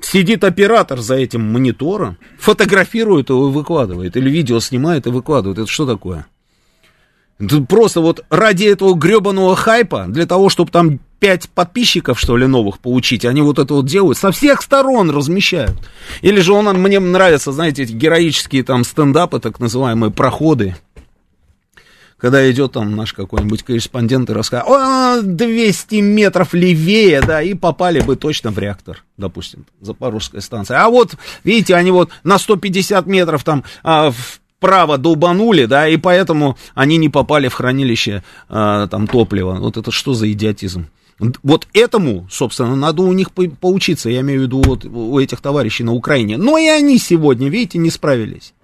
Сидит 0.00 0.44
оператор 0.44 1.00
за 1.00 1.16
этим 1.16 1.42
монитором, 1.52 2.16
фотографирует 2.38 3.30
его 3.30 3.48
и 3.48 3.52
выкладывает, 3.52 4.16
или 4.16 4.30
видео 4.30 4.60
снимает 4.60 5.06
и 5.06 5.10
выкладывает. 5.10 5.58
Это 5.58 5.70
что 5.70 5.86
такое? 5.86 6.26
Просто 7.68 8.00
вот 8.00 8.24
ради 8.28 8.64
этого 8.64 8.94
гребаного 8.94 9.56
хайпа, 9.56 10.06
для 10.08 10.26
того, 10.26 10.48
чтобы 10.48 10.70
там 10.70 11.00
пять 11.20 11.48
подписчиков, 11.50 12.18
что 12.18 12.36
ли, 12.36 12.46
новых 12.46 12.80
получить, 12.80 13.24
они 13.24 13.42
вот 13.42 13.58
это 13.58 13.74
вот 13.74 13.86
делают, 13.86 14.18
со 14.18 14.32
всех 14.32 14.62
сторон 14.62 15.10
размещают. 15.10 15.76
Или 16.22 16.40
же 16.40 16.52
он, 16.52 16.66
мне 16.80 16.98
нравится, 16.98 17.52
знаете, 17.52 17.84
эти 17.84 17.92
героические 17.92 18.64
там 18.64 18.82
стендапы, 18.84 19.38
так 19.38 19.60
называемые 19.60 20.10
проходы, 20.10 20.76
когда 22.16 22.50
идет 22.50 22.72
там 22.72 22.96
наш 22.96 23.12
какой-нибудь 23.12 23.62
корреспондент 23.62 24.30
и 24.30 24.32
рассказывает, 24.32 25.22
о, 25.22 25.22
200 25.22 25.96
метров 25.96 26.54
левее, 26.54 27.20
да, 27.20 27.42
и 27.42 27.54
попали 27.54 28.00
бы 28.00 28.16
точно 28.16 28.50
в 28.50 28.58
реактор, 28.58 29.02
допустим, 29.16 29.66
Запорожская 29.80 30.40
станция. 30.40 30.82
А 30.82 30.88
вот, 30.88 31.14
видите, 31.44 31.74
они 31.74 31.90
вот 31.90 32.10
на 32.24 32.38
150 32.38 33.06
метров 33.06 33.44
там 33.44 33.64
а, 33.82 34.10
вправо 34.10 34.98
долбанули, 34.98 35.64
да, 35.66 35.88
и 35.88 35.96
поэтому 35.96 36.56
они 36.74 36.96
не 36.96 37.08
попали 37.08 37.48
в 37.48 37.54
хранилище 37.54 38.22
а, 38.48 38.86
там 38.88 39.06
топлива. 39.06 39.54
Вот 39.54 39.76
это 39.76 39.90
что 39.90 40.14
за 40.14 40.30
идиотизм? 40.30 40.88
Вот 41.42 41.68
этому, 41.74 42.26
собственно, 42.30 42.74
надо 42.74 43.02
у 43.02 43.12
них 43.12 43.32
поучиться, 43.32 44.08
я 44.08 44.20
имею 44.20 44.40
в 44.40 44.42
виду 44.44 44.62
вот 44.62 44.84
у 44.84 45.18
этих 45.18 45.40
товарищей 45.40 45.84
на 45.84 45.92
Украине. 45.92 46.38
Но 46.38 46.56
и 46.56 46.66
они 46.66 46.98
сегодня, 46.98 47.48
видите, 47.48 47.78
не 47.78 47.90
справились. 47.90 48.54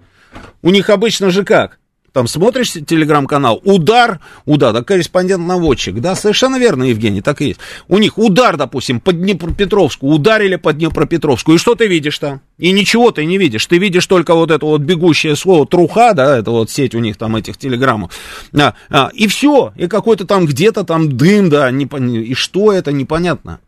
У 0.61 0.71
них 0.71 0.89
обычно 0.89 1.29
же 1.29 1.43
как? 1.43 1.79
Там 2.17 2.25
смотришь 2.25 2.71
телеграм-канал, 2.71 3.61
удар, 3.63 4.19
удар, 4.45 4.73
да, 4.73 4.81
корреспондент-наводчик, 4.81 5.99
да, 5.99 6.15
совершенно 6.15 6.57
верно, 6.57 6.85
Евгений, 6.85 7.21
так 7.21 7.43
и 7.43 7.49
есть. 7.49 7.59
У 7.87 7.99
них 7.99 8.17
удар, 8.17 8.57
допустим, 8.57 8.99
по 8.99 9.13
Днепропетровску, 9.13 10.07
ударили 10.07 10.55
по 10.55 10.73
Днепропетровску, 10.73 11.53
и 11.53 11.59
что 11.59 11.75
ты 11.75 11.85
видишь 11.85 12.17
там? 12.17 12.41
И 12.57 12.71
ничего 12.71 13.11
ты 13.11 13.23
не 13.23 13.37
видишь, 13.37 13.67
ты 13.67 13.77
видишь 13.77 14.07
только 14.07 14.33
вот 14.33 14.49
это 14.49 14.65
вот 14.65 14.81
бегущее 14.81 15.35
слово 15.35 15.67
труха, 15.67 16.13
да, 16.13 16.39
это 16.39 16.49
вот 16.49 16.71
сеть 16.71 16.95
у 16.95 16.99
них 16.99 17.17
там 17.17 17.35
этих 17.35 17.55
телеграммов, 17.55 18.11
а, 18.51 18.73
а, 18.89 19.11
и 19.13 19.27
все, 19.27 19.71
и 19.75 19.85
какой-то 19.85 20.25
там 20.25 20.47
где-то 20.47 20.85
там 20.85 21.15
дым, 21.15 21.51
да, 21.51 21.69
не, 21.69 21.85
и 21.85 22.33
что 22.33 22.73
это, 22.73 22.91
непонятно. 22.91 23.59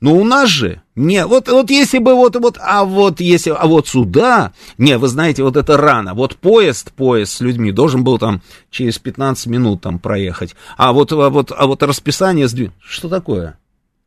Но 0.00 0.14
у 0.14 0.22
нас 0.22 0.48
же, 0.48 0.80
не, 0.94 1.26
вот, 1.26 1.48
вот 1.48 1.70
если 1.70 1.98
бы 1.98 2.14
вот, 2.14 2.36
вот, 2.36 2.56
а 2.60 2.84
вот 2.84 3.18
если, 3.18 3.50
а 3.50 3.66
вот 3.66 3.88
сюда, 3.88 4.52
не, 4.78 4.96
вы 4.96 5.08
знаете, 5.08 5.42
вот 5.42 5.56
это 5.56 5.76
рано, 5.76 6.14
вот 6.14 6.36
поезд, 6.36 6.92
поезд 6.92 7.32
с 7.32 7.40
людьми 7.40 7.72
должен 7.72 8.04
был 8.04 8.16
там 8.18 8.40
через 8.70 9.00
15 9.00 9.48
минут 9.48 9.80
там 9.82 9.98
проехать, 9.98 10.54
а 10.76 10.92
вот, 10.92 11.10
а 11.12 11.30
вот, 11.30 11.50
а 11.56 11.66
вот 11.66 11.82
расписание 11.82 12.46
сдвиг, 12.46 12.70
что 12.80 13.08
такое? 13.08 13.58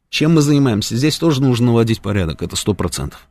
Чем 0.10 0.36
мы 0.36 0.42
занимаемся? 0.42 0.96
Здесь 0.96 1.20
тоже 1.20 1.42
нужно 1.42 1.68
наводить 1.68 2.02
порядок, 2.02 2.42
это 2.42 2.56
сто 2.56 2.74
процентов. 2.74 3.28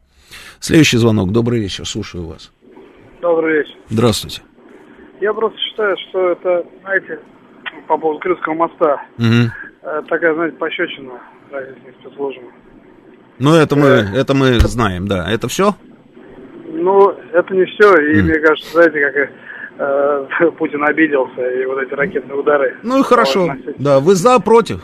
Следующий 0.58 0.98
звонок, 0.98 1.32
добрый 1.32 1.60
вечер, 1.60 1.86
слушаю 1.86 2.26
вас. 2.26 2.52
Добрый 3.22 3.58
вечер. 3.58 3.74
Здравствуйте. 3.88 4.42
Я 5.22 5.32
просто 5.32 5.58
считаю, 5.58 5.96
что 6.08 6.30
это, 6.32 6.66
знаете, 6.82 7.20
по 7.88 7.96
поводу 7.96 8.20
Крымского 8.20 8.54
моста, 8.54 9.02
угу. 9.16 10.04
такая, 10.08 10.34
знаете, 10.34 10.56
пощечина 10.58 11.20
российских 11.52 11.94
спецслужб. 12.00 12.40
Ну, 13.38 13.54
это 13.54 13.74
мы, 13.76 13.86
это 13.88 14.34
мы 14.34 14.60
знаем, 14.60 15.08
да. 15.08 15.30
Это 15.30 15.48
все? 15.48 15.74
Ну, 16.66 17.10
это 17.32 17.54
не 17.54 17.64
все. 17.64 17.94
И 17.96 18.20
mm. 18.20 18.22
мне 18.22 18.38
кажется, 18.38 18.72
знаете, 18.72 19.00
как 19.00 19.30
э, 19.78 20.50
Путин 20.58 20.84
обиделся, 20.84 21.42
и 21.42 21.64
вот 21.64 21.78
эти 21.78 21.94
ракетные 21.94 22.38
удары. 22.38 22.76
Ну 22.82 23.00
и 23.00 23.02
хорошо. 23.02 23.54
Да, 23.78 24.00
вы 24.00 24.14
за, 24.14 24.38
против? 24.40 24.80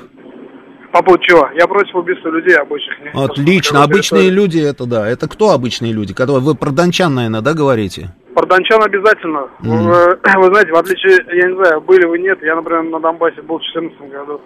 По 0.92 1.02
поводу 1.02 1.22
чего? 1.24 1.50
Я 1.54 1.66
против 1.66 1.94
убийства 1.94 2.30
людей 2.30 2.56
обычных. 2.56 2.96
Отлично. 3.14 3.82
Обычные 3.82 4.30
люди 4.30 4.58
это 4.58 4.86
да. 4.86 5.06
Это 5.06 5.28
кто 5.28 5.50
обычные 5.50 5.92
люди? 5.92 6.14
Которые 6.14 6.42
вы 6.42 6.54
про 6.54 6.70
Дончан, 6.70 7.14
наверное, 7.14 7.42
да, 7.42 7.52
говорите? 7.52 8.14
Про 8.34 8.46
Дончан 8.46 8.82
обязательно. 8.82 9.48
Mm. 9.60 9.82
Вы, 9.82 10.40
вы 10.40 10.46
знаете, 10.46 10.72
в 10.72 10.76
отличие, 10.76 11.18
я 11.36 11.48
не 11.48 11.56
знаю, 11.56 11.82
были 11.82 12.06
вы 12.06 12.18
нет, 12.18 12.38
я, 12.42 12.56
например, 12.56 12.84
на 12.84 13.00
Донбассе 13.00 13.42
был 13.42 13.58
в 13.58 13.62
2014 13.72 14.10
году. 14.10 14.40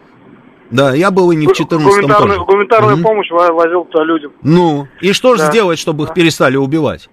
Да, 0.70 0.94
я 0.94 1.10
был 1.10 1.30
и 1.32 1.36
не 1.36 1.46
в 1.46 1.52
14 1.52 1.86
Гуманитарную, 1.86 2.38
тоже. 2.38 2.44
гуманитарную 2.46 2.94
угу. 2.96 3.02
помощь 3.02 3.30
возил 3.30 3.84
туда 3.84 4.04
людям. 4.04 4.32
Ну, 4.42 4.86
и 5.00 5.12
что 5.12 5.34
же 5.34 5.42
да. 5.42 5.50
сделать, 5.50 5.78
чтобы 5.78 6.04
их 6.04 6.14
перестали 6.14 6.56
убивать? 6.56 7.08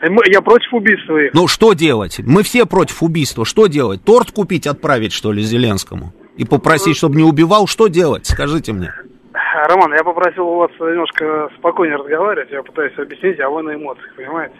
Э, 0.00 0.08
я 0.26 0.40
против 0.40 0.72
убийства 0.72 1.18
их. 1.18 1.34
Ну, 1.34 1.46
что 1.46 1.74
делать? 1.74 2.20
Мы 2.24 2.42
все 2.42 2.64
против 2.66 3.02
убийства. 3.02 3.44
Что 3.44 3.66
делать? 3.66 4.02
Торт 4.04 4.30
купить, 4.30 4.66
отправить, 4.66 5.12
что 5.12 5.32
ли, 5.32 5.42
Зеленскому? 5.42 6.12
И 6.36 6.44
попросить, 6.44 6.96
чтобы 6.96 7.16
не 7.16 7.22
убивал? 7.22 7.66
Что 7.66 7.88
делать? 7.88 8.26
Скажите 8.26 8.72
мне. 8.72 8.92
Роман, 9.68 9.92
я 9.92 10.02
попросил 10.02 10.48
у 10.48 10.56
вас 10.56 10.70
немножко 10.80 11.50
спокойнее 11.58 11.98
разговаривать. 11.98 12.50
Я 12.50 12.62
пытаюсь 12.62 12.98
объяснить, 12.98 13.38
а 13.40 13.50
вы 13.50 13.62
на 13.62 13.74
эмоциях, 13.74 14.14
понимаете? 14.16 14.54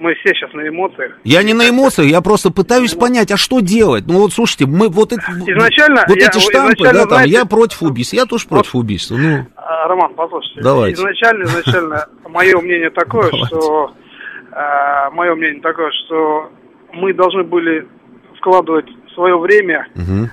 Мы 0.00 0.14
все 0.14 0.34
сейчас 0.34 0.52
на 0.52 0.66
эмоциях. 0.66 1.12
Я 1.24 1.42
не 1.42 1.54
на 1.54 1.68
эмоциях, 1.68 2.08
я 2.08 2.20
просто 2.20 2.50
пытаюсь 2.50 2.94
понять, 2.94 3.30
а 3.30 3.36
что 3.36 3.60
делать? 3.60 4.04
Ну 4.06 4.20
вот 4.20 4.32
слушайте, 4.32 4.66
мы 4.66 4.88
вот, 4.88 5.12
это, 5.12 5.22
изначально, 5.22 6.04
вот 6.08 6.16
я, 6.16 6.26
эти 6.28 6.38
штампы, 6.38 6.84
да, 6.84 6.92
там, 6.92 7.08
знаете, 7.08 7.30
я 7.32 7.44
против 7.44 7.82
убийства, 7.82 8.16
я 8.16 8.26
тоже 8.26 8.46
против 8.48 8.74
вот, 8.74 8.80
убийства. 8.80 9.16
Ну. 9.16 9.46
А, 9.56 9.88
Роман, 9.88 10.14
послушайте, 10.14 10.60
Давайте. 10.62 11.00
изначально, 11.00 11.44
изначально 11.44 12.08
мое 12.28 12.58
мнение 12.60 12.90
такое, 12.90 13.30
что 13.46 13.92
а, 14.52 15.10
мое 15.10 15.34
мнение 15.34 15.60
такое, 15.60 15.90
что 16.04 16.50
мы 16.92 17.12
должны 17.12 17.42
были 17.42 17.86
вкладывать 18.38 18.86
свое 19.14 19.36
время 19.36 19.88
угу. 19.96 20.30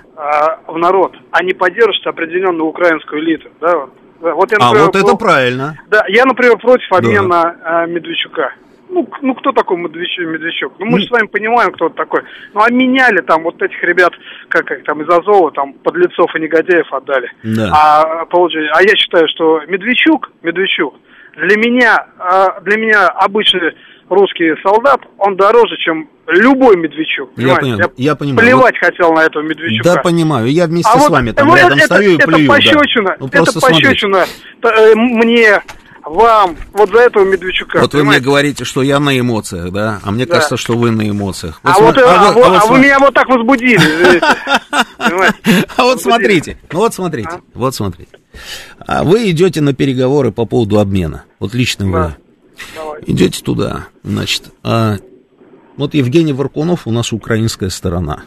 в 0.67 0.77
народ, 0.77 1.13
а 1.31 1.43
не 1.43 1.53
поддерживать 1.53 2.05
определенную 2.05 2.67
украинскую 2.67 3.19
элиту, 3.19 3.49
да, 3.59 3.87
вот 4.21 4.51
я, 4.51 4.57
а, 4.59 4.69
например, 4.69 4.83
а 4.83 4.85
вот 4.85 4.95
это 4.95 5.17
правильно. 5.17 5.77
Да, 5.87 6.05
я, 6.07 6.25
например, 6.25 6.57
против 6.57 6.91
обмена 6.91 7.55
да. 7.63 7.85
Медведчука 7.85 8.53
ну, 8.95 9.09
ну 9.21 9.35
кто 9.35 9.51
такой 9.51 9.77
Медведчук? 9.77 10.25
Медведчук? 10.25 10.73
Ну, 10.79 10.85
мы 10.85 10.99
же 10.99 11.07
с 11.07 11.11
вами 11.11 11.27
понимаем, 11.27 11.71
кто 11.73 11.87
это 11.87 11.95
такой. 11.95 12.21
Ну, 12.53 12.61
а 12.61 12.71
меняли 12.71 13.19
там 13.21 13.43
вот 13.43 13.61
этих 13.61 13.83
ребят, 13.83 14.13
как, 14.47 14.65
как 14.65 14.83
там 14.83 15.01
из 15.01 15.09
Азова, 15.09 15.51
там, 15.51 15.73
подлецов 15.73 16.33
и 16.35 16.39
негодяев 16.39 16.91
отдали. 16.93 17.29
Да. 17.43 17.71
А, 17.73 18.25
получили, 18.25 18.69
а 18.73 18.81
я 18.81 18.95
считаю, 18.95 19.27
что 19.27 19.61
Медведчук, 19.67 20.31
Медведчук, 20.43 20.95
для 21.35 21.57
меня, 21.57 22.07
а, 22.17 22.61
для 22.61 22.77
меня 22.77 23.07
обычный 23.07 23.75
русский 24.07 24.53
солдат, 24.63 25.01
он 25.17 25.35
дороже, 25.35 25.75
чем 25.77 26.09
любой 26.27 26.77
Медведчук. 26.77 27.31
Я, 27.35 27.55
понял, 27.55 27.77
я, 27.77 27.89
я 27.97 28.15
понимаю. 28.15 28.47
Плевать 28.47 28.75
вот, 28.81 28.89
хотел 28.89 29.13
на 29.13 29.25
этого 29.25 29.43
Медведчука. 29.43 29.95
Да, 29.95 30.01
понимаю. 30.01 30.47
Я 30.47 30.67
вместе 30.67 30.89
а 30.93 30.97
с 30.97 31.01
вот, 31.01 31.11
вами 31.11 31.31
там 31.31 31.49
вот 31.49 31.57
рядом 31.57 31.77
это, 31.77 31.85
стою 31.85 32.15
это, 32.15 32.23
и 32.23 32.25
плюю. 32.27 32.43
Это 32.45 32.53
пощечина, 32.53 33.09
да. 33.09 33.15
ну, 33.19 33.27
это 33.27 33.59
пощечина 33.59 34.25
э, 34.63 34.95
мне, 34.95 35.61
вам, 36.05 36.55
вот 36.73 36.89
за 36.89 36.99
этого 36.99 37.23
Медведчука. 37.25 37.79
Вот 37.79 37.91
понимаете? 37.91 37.97
вы 37.97 38.03
мне 38.03 38.19
говорите, 38.19 38.63
что 38.63 38.81
я 38.81 38.99
на 38.99 39.17
эмоциях, 39.19 39.71
да? 39.71 39.99
А 40.03 40.11
мне 40.11 40.25
да. 40.25 40.35
кажется, 40.35 40.57
что 40.57 40.77
вы 40.77 40.91
на 40.91 41.09
эмоциях. 41.09 41.59
Вот 41.63 41.75
а, 41.75 41.81
вот, 41.81 41.97
а, 41.97 42.29
а, 42.29 42.31
вот, 42.31 42.45
а, 42.45 42.59
а 42.61 42.65
вы 42.67 42.79
меня 42.79 42.99
вот 42.99 43.13
так 43.13 43.27
возбудили. 43.27 44.21
А 45.77 45.83
вот 45.83 46.01
смотрите, 46.01 46.57
ну 46.71 46.79
вот 46.79 46.93
смотрите, 46.93 47.29
а? 47.29 47.41
вот 47.53 47.75
смотрите. 47.75 48.17
А 48.79 49.03
вы 49.03 49.29
идете 49.29 49.61
на 49.61 49.73
переговоры 49.73 50.31
по 50.31 50.45
поводу 50.45 50.79
обмена. 50.79 51.25
Вот 51.39 51.53
лично 51.53 51.85
вы. 51.85 52.15
Идете 53.05 53.43
туда, 53.43 53.87
значит. 54.03 54.45
А, 54.63 54.97
вот 55.77 55.93
Евгений 55.93 56.33
Варкунов 56.33 56.87
у 56.87 56.91
нас 56.91 57.13
украинская 57.13 57.69
сторона. 57.69 58.23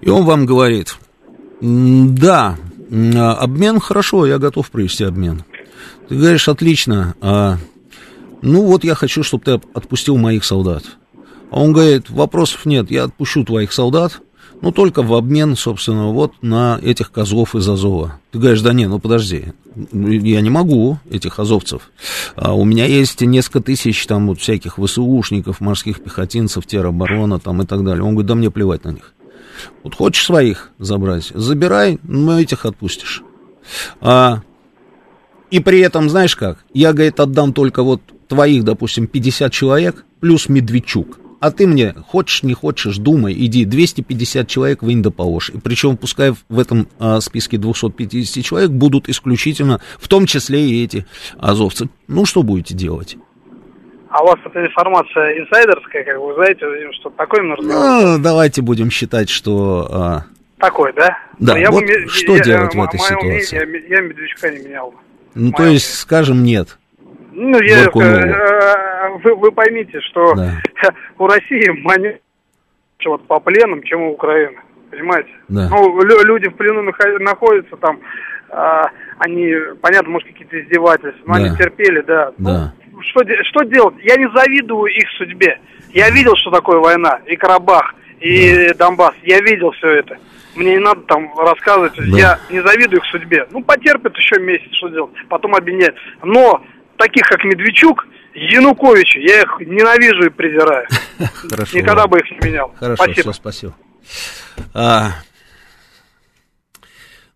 И 0.00 0.08
он 0.08 0.24
вам 0.24 0.46
говорит, 0.46 0.96
да, 1.60 2.56
обмен 2.90 3.80
хорошо, 3.80 4.26
я 4.26 4.38
готов 4.38 4.70
провести 4.70 5.04
обмен. 5.04 5.44
Ты 6.08 6.16
говоришь, 6.16 6.48
отлично, 6.48 7.14
а, 7.20 7.58
ну 8.42 8.62
вот 8.66 8.84
я 8.84 8.94
хочу, 8.94 9.22
чтобы 9.22 9.44
ты 9.44 9.60
отпустил 9.74 10.16
моих 10.16 10.44
солдат. 10.44 10.84
А 11.50 11.60
он 11.60 11.72
говорит, 11.72 12.10
вопросов 12.10 12.66
нет, 12.66 12.90
я 12.90 13.04
отпущу 13.04 13.44
твоих 13.44 13.72
солдат, 13.72 14.20
но 14.62 14.70
только 14.70 15.02
в 15.02 15.12
обмен, 15.14 15.56
собственно, 15.56 16.08
вот 16.08 16.34
на 16.40 16.78
этих 16.82 17.10
козлов 17.10 17.56
из 17.56 17.68
Азова. 17.68 18.20
Ты 18.30 18.38
говоришь, 18.38 18.60
да 18.60 18.72
не, 18.72 18.86
ну 18.86 19.00
подожди, 19.00 19.46
я 19.92 20.40
не 20.40 20.50
могу 20.50 20.98
этих 21.10 21.38
азовцев. 21.40 21.90
А 22.36 22.54
у 22.54 22.64
меня 22.64 22.86
есть 22.86 23.20
несколько 23.20 23.60
тысяч 23.60 24.06
там 24.06 24.28
вот 24.28 24.40
всяких 24.40 24.78
ВСУшников, 24.78 25.60
морских 25.60 26.02
пехотинцев, 26.02 26.64
тероборона 26.64 27.40
там 27.40 27.60
и 27.62 27.66
так 27.66 27.84
далее. 27.84 28.04
Он 28.04 28.12
говорит, 28.12 28.28
да 28.28 28.34
мне 28.36 28.50
плевать 28.50 28.84
на 28.84 28.90
них. 28.90 29.14
Вот 29.82 29.94
хочешь 29.94 30.24
своих 30.24 30.70
забрать, 30.78 31.32
забирай, 31.34 31.98
но 32.04 32.40
этих 32.40 32.64
отпустишь. 32.64 33.22
А, 34.00 34.42
и 35.52 35.60
при 35.60 35.80
этом, 35.80 36.08
знаешь 36.08 36.34
как, 36.34 36.64
я, 36.72 36.94
говорит, 36.94 37.20
отдам 37.20 37.52
только 37.52 37.82
вот 37.82 38.00
твоих, 38.26 38.64
допустим, 38.64 39.06
50 39.06 39.52
человек, 39.52 40.06
плюс 40.18 40.48
Медведчук. 40.48 41.18
А 41.40 41.50
ты 41.50 41.66
мне, 41.66 41.92
хочешь, 41.92 42.42
не 42.42 42.54
хочешь, 42.54 42.96
думай, 42.96 43.34
иди, 43.34 43.66
250 43.66 44.48
человек 44.48 44.82
вынь 44.82 45.02
да 45.02 45.10
положь. 45.10 45.50
И 45.50 45.60
причем, 45.60 45.98
пускай 45.98 46.32
в 46.48 46.58
этом 46.58 46.88
а, 46.98 47.20
списке 47.20 47.58
250 47.58 48.42
человек 48.42 48.70
будут 48.70 49.10
исключительно, 49.10 49.82
в 49.98 50.08
том 50.08 50.24
числе 50.24 50.58
и 50.58 50.84
эти 50.84 51.04
азовцы. 51.38 51.90
Ну, 52.08 52.24
что 52.24 52.42
будете 52.42 52.74
делать? 52.74 53.18
А 54.08 54.22
у 54.22 54.28
вас 54.28 54.38
эта 54.46 54.64
информация 54.64 55.38
инсайдерская, 55.38 56.04
как 56.04 56.18
вы 56.18 56.34
знаете, 56.34 56.64
что 56.92 57.10
такое 57.10 57.42
нужно? 57.42 58.16
Ну, 58.16 58.22
давайте 58.22 58.62
будем 58.62 58.90
считать, 58.90 59.28
что... 59.28 59.86
А... 59.90 60.24
Такой, 60.58 60.94
да? 60.94 61.18
Да, 61.38 61.58
я 61.58 61.70
вот 61.70 61.82
бы, 61.82 62.08
что 62.08 62.36
я, 62.36 62.42
делать 62.42 62.72
я, 62.72 62.80
в 62.80 62.84
этой 62.84 62.98
ситуации? 62.98 63.64
Мнение, 63.66 63.88
я, 63.90 63.96
я 63.96 64.00
Медведчука 64.00 64.50
не 64.50 64.64
менял. 64.64 64.94
Ну, 65.34 65.52
то 65.52 65.64
есть, 65.64 65.94
скажем, 65.98 66.42
нет. 66.42 66.78
Ну, 67.32 67.60
я, 67.62 67.84
э, 67.84 69.08
вы, 69.24 69.34
вы 69.36 69.52
поймите, 69.52 70.00
что 70.00 70.34
да. 70.34 70.60
у 71.18 71.26
России 71.26 71.70
монет 71.82 72.20
вот 73.04 73.26
по 73.26 73.40
пленам, 73.40 73.82
чем 73.82 74.02
у 74.02 74.12
Украины. 74.12 74.58
Понимаете? 74.90 75.30
Да. 75.48 75.68
Ну, 75.70 76.00
люди 76.02 76.48
в 76.48 76.54
плену 76.54 76.82
находятся 77.20 77.76
там, 77.76 78.00
э, 78.50 78.82
они, 79.18 79.54
понятно, 79.80 80.10
может, 80.10 80.28
какие-то 80.28 80.60
издевательства, 80.60 81.26
но 81.26 81.34
да. 81.34 81.40
они 81.40 81.56
терпели, 81.56 82.02
да. 82.02 82.32
Да. 82.36 82.74
Ну, 82.92 83.00
что, 83.02 83.22
что 83.44 83.64
делать? 83.64 83.94
Я 84.02 84.16
не 84.16 84.28
завидую 84.30 84.86
их 84.86 85.08
судьбе. 85.16 85.58
Я 85.94 86.10
видел, 86.10 86.36
что 86.36 86.50
такое 86.50 86.78
война, 86.78 87.20
и 87.26 87.36
Карабах, 87.36 87.94
и 88.20 88.68
да. 88.68 88.86
Донбасс. 88.86 89.14
Я 89.22 89.40
видел 89.40 89.70
все 89.72 89.88
это. 89.88 90.18
Мне 90.54 90.72
не 90.72 90.80
надо 90.80 91.00
там 91.02 91.32
рассказывать. 91.38 91.94
Да. 91.96 92.18
Я 92.18 92.40
не 92.50 92.60
завидую 92.60 93.00
их 93.00 93.06
судьбе. 93.10 93.46
Ну, 93.50 93.62
потерпят 93.62 94.16
еще 94.16 94.38
месяц, 94.40 94.72
что 94.76 94.88
делать. 94.88 95.12
Потом 95.28 95.54
обвинять. 95.54 95.94
Но 96.22 96.62
таких, 96.96 97.26
как 97.26 97.44
Медведчук, 97.44 98.06
Януковича, 98.34 99.20
я 99.20 99.42
их 99.42 99.60
ненавижу 99.60 100.26
и 100.26 100.30
презираю. 100.30 100.86
Хорошо. 101.34 101.78
Никогда 101.78 102.06
бы 102.06 102.18
их 102.18 102.30
не 102.30 102.48
менял. 102.48 102.72
Хорошо, 102.78 103.04
спасибо. 103.04 103.32
Все, 103.32 103.32
спасибо. 103.32 103.74
А, 104.74 105.12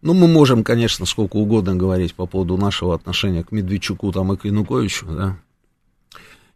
ну, 0.02 0.14
мы 0.14 0.28
можем, 0.28 0.62
конечно, 0.62 1.06
сколько 1.06 1.36
угодно 1.36 1.74
говорить 1.74 2.14
по 2.14 2.26
поводу 2.26 2.56
нашего 2.56 2.94
отношения 2.94 3.44
к 3.44 3.52
Медведчуку 3.52 4.12
там 4.12 4.32
и 4.32 4.36
к 4.36 4.44
Януковичу, 4.44 5.06
да. 5.06 5.36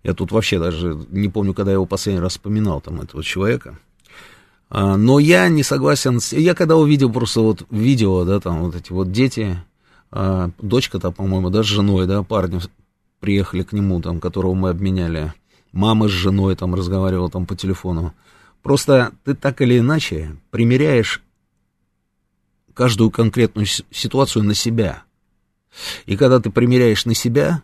Я 0.03 0.15
тут 0.15 0.33
вообще 0.33 0.59
даже 0.59 0.97
не 1.11 1.29
помню, 1.29 1.53
когда 1.53 1.73
я 1.73 1.75
его 1.75 1.85
последний 1.85 2.23
раз 2.23 2.33
вспоминал, 2.33 2.81
там, 2.81 3.01
этого 3.01 3.23
человека. 3.23 3.79
А, 4.71 4.97
но 4.97 5.19
я 5.19 5.49
не 5.49 5.65
согласен 5.65 6.21
с... 6.21 6.33
Я 6.33 6.55
когда 6.55 6.77
увидел 6.77 7.13
просто 7.13 7.41
вот 7.41 7.67
видео, 7.71 8.25
да, 8.25 8.39
там 8.39 8.63
вот 8.63 8.77
эти 8.77 8.93
вот 8.93 9.11
дети, 9.11 9.61
а, 10.13 10.51
дочка-то, 10.59 11.11
по-моему, 11.11 11.51
да, 11.51 11.65
с 11.65 11.67
женой, 11.67 12.07
да, 12.07 12.23
парни 12.23 12.61
приехали 13.19 13.65
к 13.65 13.73
нему, 13.73 14.01
там, 14.01 14.21
которого 14.21 14.55
мы 14.55 14.71
обменяли. 14.71 15.35
Мама 15.73 16.09
с 16.09 16.13
женой 16.13 16.55
там 16.55 16.75
разговаривала 16.75 17.29
там 17.29 17.47
по 17.47 17.57
телефону. 17.57 18.15
Просто 18.63 19.13
ты 19.25 19.35
так 19.35 19.61
или 19.61 19.79
иначе 19.79 20.37
примеряешь 20.51 21.21
каждую 22.73 23.11
конкретную 23.11 23.67
ситуацию 23.67 24.45
на 24.45 24.55
себя. 24.55 25.03
И 26.07 26.17
когда 26.17 26.41
ты 26.41 26.51
примеряешь 26.51 27.05
на 27.07 27.15
себя, 27.15 27.63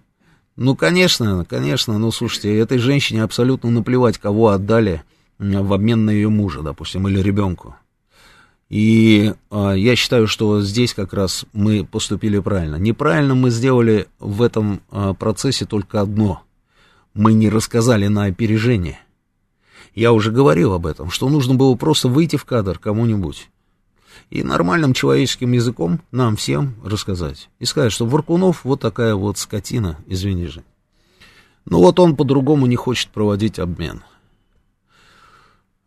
ну, 0.56 0.74
конечно, 0.74 1.44
конечно, 1.44 1.98
ну, 1.98 2.10
слушайте, 2.10 2.56
этой 2.58 2.78
женщине 2.78 3.22
абсолютно 3.22 3.70
наплевать, 3.70 4.18
кого 4.18 4.48
отдали 4.48 5.04
в 5.38 5.72
обмен 5.72 6.04
на 6.04 6.10
ее 6.10 6.28
мужа, 6.28 6.62
допустим, 6.62 7.08
или 7.08 7.20
ребенку. 7.20 7.76
И 8.68 9.32
а, 9.50 9.72
я 9.72 9.94
считаю, 9.94 10.26
что 10.26 10.60
здесь 10.60 10.92
как 10.92 11.12
раз 11.12 11.44
мы 11.52 11.84
поступили 11.84 12.38
правильно. 12.38 12.76
Неправильно 12.76 13.34
мы 13.34 13.50
сделали 13.50 14.08
в 14.18 14.42
этом 14.42 14.80
а, 14.90 15.14
процессе 15.14 15.66
только 15.66 16.00
одно. 16.00 16.42
Мы 17.14 17.32
не 17.32 17.48
рассказали 17.48 18.08
на 18.08 18.24
опережение. 18.24 18.98
Я 19.94 20.12
уже 20.12 20.32
говорил 20.32 20.72
об 20.72 20.86
этом, 20.86 21.10
что 21.10 21.28
нужно 21.28 21.54
было 21.54 21.74
просто 21.76 22.08
выйти 22.08 22.36
в 22.36 22.44
кадр 22.44 22.78
кому-нибудь 22.78 23.48
и 24.30 24.42
нормальным 24.42 24.92
человеческим 24.92 25.52
языком 25.52 26.00
нам 26.10 26.36
всем 26.36 26.74
рассказать. 26.84 27.48
И 27.58 27.64
сказать, 27.64 27.92
что 27.92 28.06
Варкунов 28.06 28.64
вот 28.64 28.80
такая 28.80 29.14
вот 29.14 29.38
скотина, 29.38 29.98
извини 30.06 30.46
же. 30.46 30.64
Ну 31.64 31.78
вот 31.78 31.98
он 31.98 32.16
по-другому 32.16 32.66
не 32.66 32.76
хочет 32.76 33.10
проводить 33.10 33.58
обмен. 33.58 34.02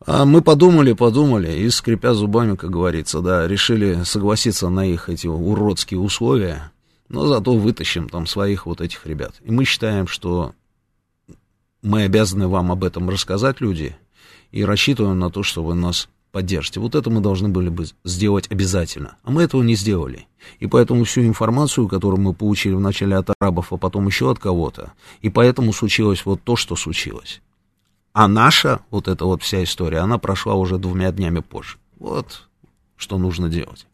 А 0.05 0.23
мы 0.25 0.41
подумали, 0.41 0.93
подумали, 0.93 1.51
и, 1.51 1.69
скрипя 1.69 2.13
зубами, 2.13 2.55
как 2.55 2.69
говорится, 2.69 3.19
да, 3.19 3.47
решили 3.47 4.03
согласиться 4.05 4.69
на 4.69 4.85
их 4.85 5.09
эти 5.09 5.27
уродские 5.27 5.99
условия, 5.99 6.71
но 7.09 7.27
зато 7.27 7.53
вытащим 7.53 8.07
там 8.07 8.25
своих 8.25 8.65
вот 8.65 8.79
этих 8.79 9.05
ребят. 9.05 9.33
И 9.43 9.51
мы 9.51 9.65
считаем, 9.65 10.07
что 10.07 10.53
мы 11.81 12.03
обязаны 12.03 12.47
вам 12.47 12.71
об 12.71 12.83
этом 12.83 13.09
рассказать, 13.09 13.59
люди, 13.59 13.95
и 14.51 14.63
рассчитываем 14.63 15.19
на 15.19 15.29
то, 15.29 15.43
что 15.43 15.63
вы 15.63 15.75
нас 15.75 16.07
поддержите. 16.31 16.79
Вот 16.79 16.95
это 16.95 17.09
мы 17.09 17.19
должны 17.19 17.49
были 17.49 17.69
бы 17.69 17.85
сделать 18.05 18.47
обязательно. 18.49 19.17
А 19.23 19.31
мы 19.31 19.43
этого 19.43 19.63
не 19.63 19.75
сделали. 19.75 20.27
И 20.59 20.67
поэтому 20.67 21.03
всю 21.03 21.21
информацию, 21.21 21.87
которую 21.87 22.21
мы 22.21 22.33
получили 22.33 22.73
вначале 22.73 23.17
от 23.17 23.29
арабов, 23.39 23.73
а 23.73 23.77
потом 23.77 24.07
еще 24.07 24.31
от 24.31 24.39
кого-то, 24.39 24.93
и 25.21 25.29
поэтому 25.29 25.73
случилось 25.73 26.25
вот 26.25 26.41
то, 26.43 26.55
что 26.55 26.75
случилось. 26.75 27.41
А 28.13 28.27
наша, 28.27 28.81
вот 28.89 29.07
эта 29.07 29.25
вот 29.25 29.43
вся 29.43 29.63
история, 29.63 29.99
она 29.99 30.17
прошла 30.17 30.55
уже 30.55 30.77
двумя 30.77 31.11
днями 31.11 31.39
позже. 31.39 31.77
Вот 31.99 32.43
что 32.99 33.17
нужно 33.17 33.49
делать. 33.49 33.87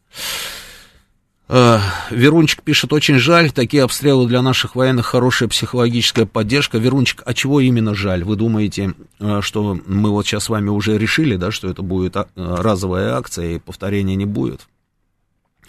Э, 1.48 1.78
Верунчик 2.10 2.62
пишет, 2.62 2.92
очень 2.92 3.18
жаль, 3.18 3.52
такие 3.52 3.84
обстрелы 3.84 4.26
для 4.26 4.42
наших 4.42 4.74
военных, 4.74 5.06
хорошая 5.06 5.48
психологическая 5.48 6.26
поддержка. 6.26 6.78
Верунчик, 6.78 7.22
а 7.24 7.34
чего 7.34 7.60
именно 7.60 7.94
жаль? 7.94 8.24
Вы 8.24 8.36
думаете, 8.36 8.94
э, 9.20 9.40
что 9.42 9.78
мы 9.86 10.10
вот 10.10 10.26
сейчас 10.26 10.44
с 10.44 10.48
вами 10.48 10.68
уже 10.68 10.98
решили, 10.98 11.36
да, 11.36 11.52
что 11.52 11.68
это 11.68 11.82
будет 11.82 12.16
а, 12.16 12.26
разовая 12.34 13.14
акция 13.14 13.56
и 13.56 13.58
повторения 13.60 14.16
не 14.16 14.26
будет? 14.26 14.66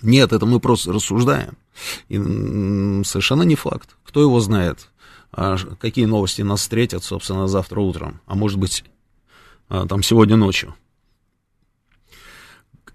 Нет, 0.01 0.33
это 0.33 0.45
мы 0.45 0.59
просто 0.59 0.91
рассуждаем. 0.93 1.57
И 2.09 2.17
совершенно 3.03 3.43
не 3.43 3.55
факт. 3.55 3.89
Кто 4.03 4.21
его 4.21 4.39
знает? 4.39 4.89
А 5.31 5.57
какие 5.79 6.05
новости 6.05 6.41
нас 6.41 6.61
встретят, 6.61 7.03
собственно, 7.03 7.47
завтра 7.47 7.79
утром, 7.81 8.21
а 8.25 8.35
может 8.35 8.57
быть, 8.59 8.83
а, 9.69 9.85
там 9.85 10.01
сегодня 10.03 10.35
ночью. 10.35 10.73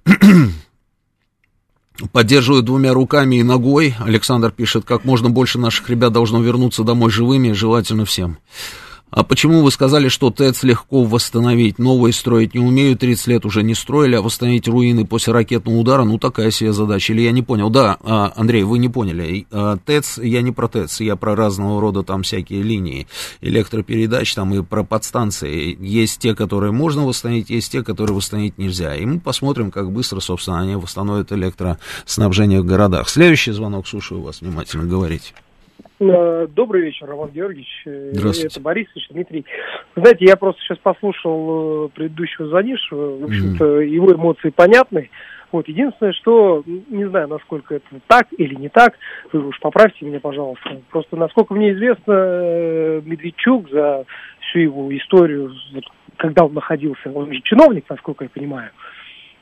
Поддерживаю 2.13 2.63
двумя 2.63 2.95
руками 2.95 3.37
и 3.37 3.43
ногой. 3.43 3.95
Александр 4.01 4.51
пишет, 4.51 4.85
как 4.85 5.05
можно 5.05 5.31
больше 5.31 5.59
наших 5.59 5.89
ребят 5.89 6.13
должно 6.13 6.41
вернуться 6.43 6.83
домой 6.83 7.11
живыми, 7.11 7.53
желательно 7.53 8.05
всем. 8.05 8.39
А 9.13 9.25
почему 9.25 9.63
вы 9.63 9.71
сказали, 9.71 10.09
что 10.09 10.31
ТЭЦ 10.31 10.63
легко 10.63 11.05
восстановить? 11.05 11.79
Новые 11.79 12.15
строить 12.15 12.55
не 12.55 12.61
умеют, 12.61 13.01
30 13.01 13.27
лет 13.27 13.45
уже 13.45 13.63
не 13.63 13.75
строили, 13.75 14.15
а 14.15 14.23
восстановить 14.23 14.67
руины 14.67 15.07
после 15.07 15.35
ракетного 15.35 15.77
удара, 15.77 16.05
ну 16.05 16.19
такая 16.19 16.51
себе 16.51 16.73
задача. 16.73 17.13
Или 17.13 17.21
я 17.21 17.33
не 17.33 17.43
понял? 17.43 17.69
Да, 17.69 17.99
а, 18.01 18.33
Андрей, 18.35 18.63
вы 18.63 18.79
не 18.79 18.89
поняли. 18.89 19.47
А, 19.51 19.77
ТЭЦ, 19.77 20.17
я 20.23 20.41
не 20.41 20.51
про 20.51 20.67
ТЭЦ, 20.67 21.01
я 21.01 21.17
про 21.17 21.37
разного 21.37 21.79
рода 21.79 22.03
там 22.03 22.23
всякие 22.23 22.63
линии 22.63 23.07
электропередач 23.43 24.35
там 24.35 24.55
и 24.55 24.63
про 24.63 24.83
подстанции. 24.83 25.77
Есть 25.79 26.21
те, 26.21 26.35
которые 26.35 26.73
можно 26.73 27.07
восстановить, 27.07 27.51
есть 27.51 27.71
те, 27.71 27.85
которые 27.85 28.17
восстановить 28.17 28.57
нельзя. 28.57 28.97
И 28.97 29.05
мы 29.05 29.21
посмотрим, 29.21 29.71
как 29.71 29.93
быстро, 29.93 30.21
собственно, 30.21 30.61
они 30.61 30.77
восстановят 30.77 31.33
электроснабжение 31.33 32.63
в 32.63 32.65
городах. 32.65 33.11
Следующий 33.11 33.53
звонок, 33.53 33.87
слушаю 33.87 34.23
вас 34.23 34.41
внимательно, 34.41 34.85
говорите. 34.85 35.35
Э, 36.11 36.47
добрый 36.55 36.83
вечер, 36.83 37.07
Роман 37.07 37.31
Георгиевич. 37.31 37.83
Э, 37.87 38.11
Здравствуйте. 38.13 38.49
Это 38.49 38.61
Борис, 38.61 38.89
Дмитрий. 39.11 39.45
знаете, 39.95 40.25
я 40.25 40.37
просто 40.37 40.61
сейчас 40.63 40.79
послушал 40.79 41.87
э, 41.87 41.89
предыдущего 41.95 42.49
звонившего. 42.49 43.19
В 43.19 43.25
общем-то, 43.25 43.65
mm. 43.83 43.87
его 43.87 44.13
эмоции 44.13 44.51
понятны. 44.51 45.11
Вот, 45.53 45.69
единственное, 45.69 46.15
что, 46.15 46.65
не 46.67 47.05
знаю, 47.05 47.29
насколько 47.29 47.75
это 47.75 47.87
так 48.07 48.27
или 48.39 48.55
не 48.55 48.71
так, 48.71 48.95
вы 49.33 49.49
уж 49.49 49.61
поправьте 49.61 50.07
меня, 50.07 50.19
пожалуйста. 50.19 50.81
Просто, 50.91 51.17
насколько 51.17 51.53
мне 51.53 51.73
известно, 51.73 53.03
Медведчук 53.05 53.69
за 53.71 54.07
всю 54.41 54.61
его 54.61 54.97
историю, 54.97 55.53
вот, 55.75 55.85
когда 56.17 56.47
он 56.47 56.55
находился, 56.55 57.13
он 57.13 57.31
же 57.33 57.41
чиновник, 57.43 57.85
насколько 57.89 58.25
я 58.25 58.31
понимаю, 58.31 58.71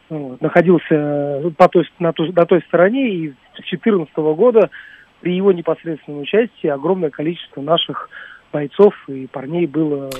вот, 0.08 0.40
находился 0.40 1.52
по 1.56 1.68
той, 1.68 1.88
на, 2.00 2.12
той, 2.12 2.32
на 2.32 2.44
той 2.44 2.60
стороне, 2.62 3.08
и 3.08 3.28
с 3.30 3.62
2014 3.62 4.12
года 4.16 4.68
при 5.20 5.36
его 5.36 5.52
непосредственном 5.52 6.22
участии 6.22 6.68
огромное 6.68 7.10
количество 7.10 7.60
наших 7.60 8.08
бойцов 8.52 8.94
и 9.08 9.26
парней 9.26 9.66
было... 9.66 10.10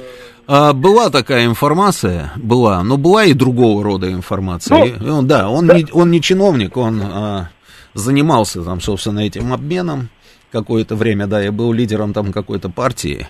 А, 0.46 0.72
была 0.72 1.10
такая 1.10 1.46
информация, 1.46 2.32
была, 2.36 2.82
но 2.84 2.96
была 2.96 3.24
и 3.24 3.34
другого 3.34 3.82
рода 3.82 4.10
информация. 4.10 4.96
Ну, 5.00 5.18
он, 5.18 5.26
да, 5.26 5.48
он, 5.48 5.66
да. 5.66 5.76
Не, 5.76 5.86
он 5.92 6.10
не 6.10 6.20
чиновник, 6.20 6.76
он 6.76 7.00
а, 7.02 7.50
занимался 7.94 8.62
там, 8.62 8.80
собственно, 8.80 9.20
этим 9.20 9.52
обменом. 9.52 10.08
какое-то 10.50 10.96
время, 10.96 11.26
да, 11.26 11.40
я 11.40 11.52
был 11.52 11.72
лидером 11.72 12.12
там 12.12 12.32
какой-то 12.32 12.68
партии. 12.68 13.26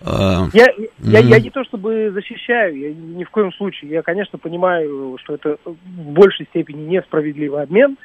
А, 0.00 0.48
я, 0.52 0.66
я, 0.98 1.18
я 1.20 1.40
не 1.40 1.50
то 1.50 1.64
чтобы 1.64 2.10
защищаю, 2.12 2.78
я 2.78 2.92
ни 2.92 3.24
в 3.24 3.30
коем 3.30 3.52
случае. 3.52 3.90
Я, 3.90 4.02
конечно, 4.02 4.38
понимаю, 4.38 5.16
что 5.22 5.34
это 5.34 5.56
в 5.64 6.12
большей 6.12 6.46
степени 6.46 6.96
несправедливый 6.96 7.62
обмен, 7.62 7.96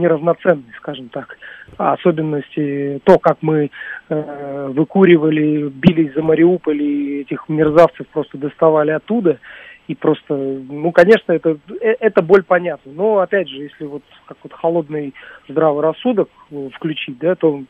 неравноценный, 0.00 0.72
скажем 0.78 1.08
так. 1.08 1.36
А 1.76 1.94
особенности 1.94 3.00
то, 3.04 3.18
как 3.18 3.38
мы 3.40 3.70
э, 4.08 4.68
выкуривали, 4.74 5.68
бились 5.68 6.14
за 6.14 6.22
Мариуполь 6.22 6.82
и 6.82 7.20
этих 7.20 7.48
мерзавцев 7.48 8.06
просто 8.08 8.38
доставали 8.38 8.90
оттуда– 8.90 9.38
и 9.88 9.94
просто, 9.94 10.34
ну, 10.34 10.92
конечно, 10.92 11.32
это, 11.32 11.58
э, 11.80 11.94
это 11.98 12.22
боль 12.22 12.42
понятна. 12.42 12.92
Но, 12.92 13.18
опять 13.18 13.48
же, 13.48 13.56
если 13.56 13.84
вот 13.86 14.02
как 14.26 14.36
вот 14.42 14.52
холодный 14.52 15.14
здравый 15.48 15.82
рассудок 15.82 16.28
э, 16.50 16.68
включить, 16.74 17.18
да, 17.18 17.34
то 17.34 17.62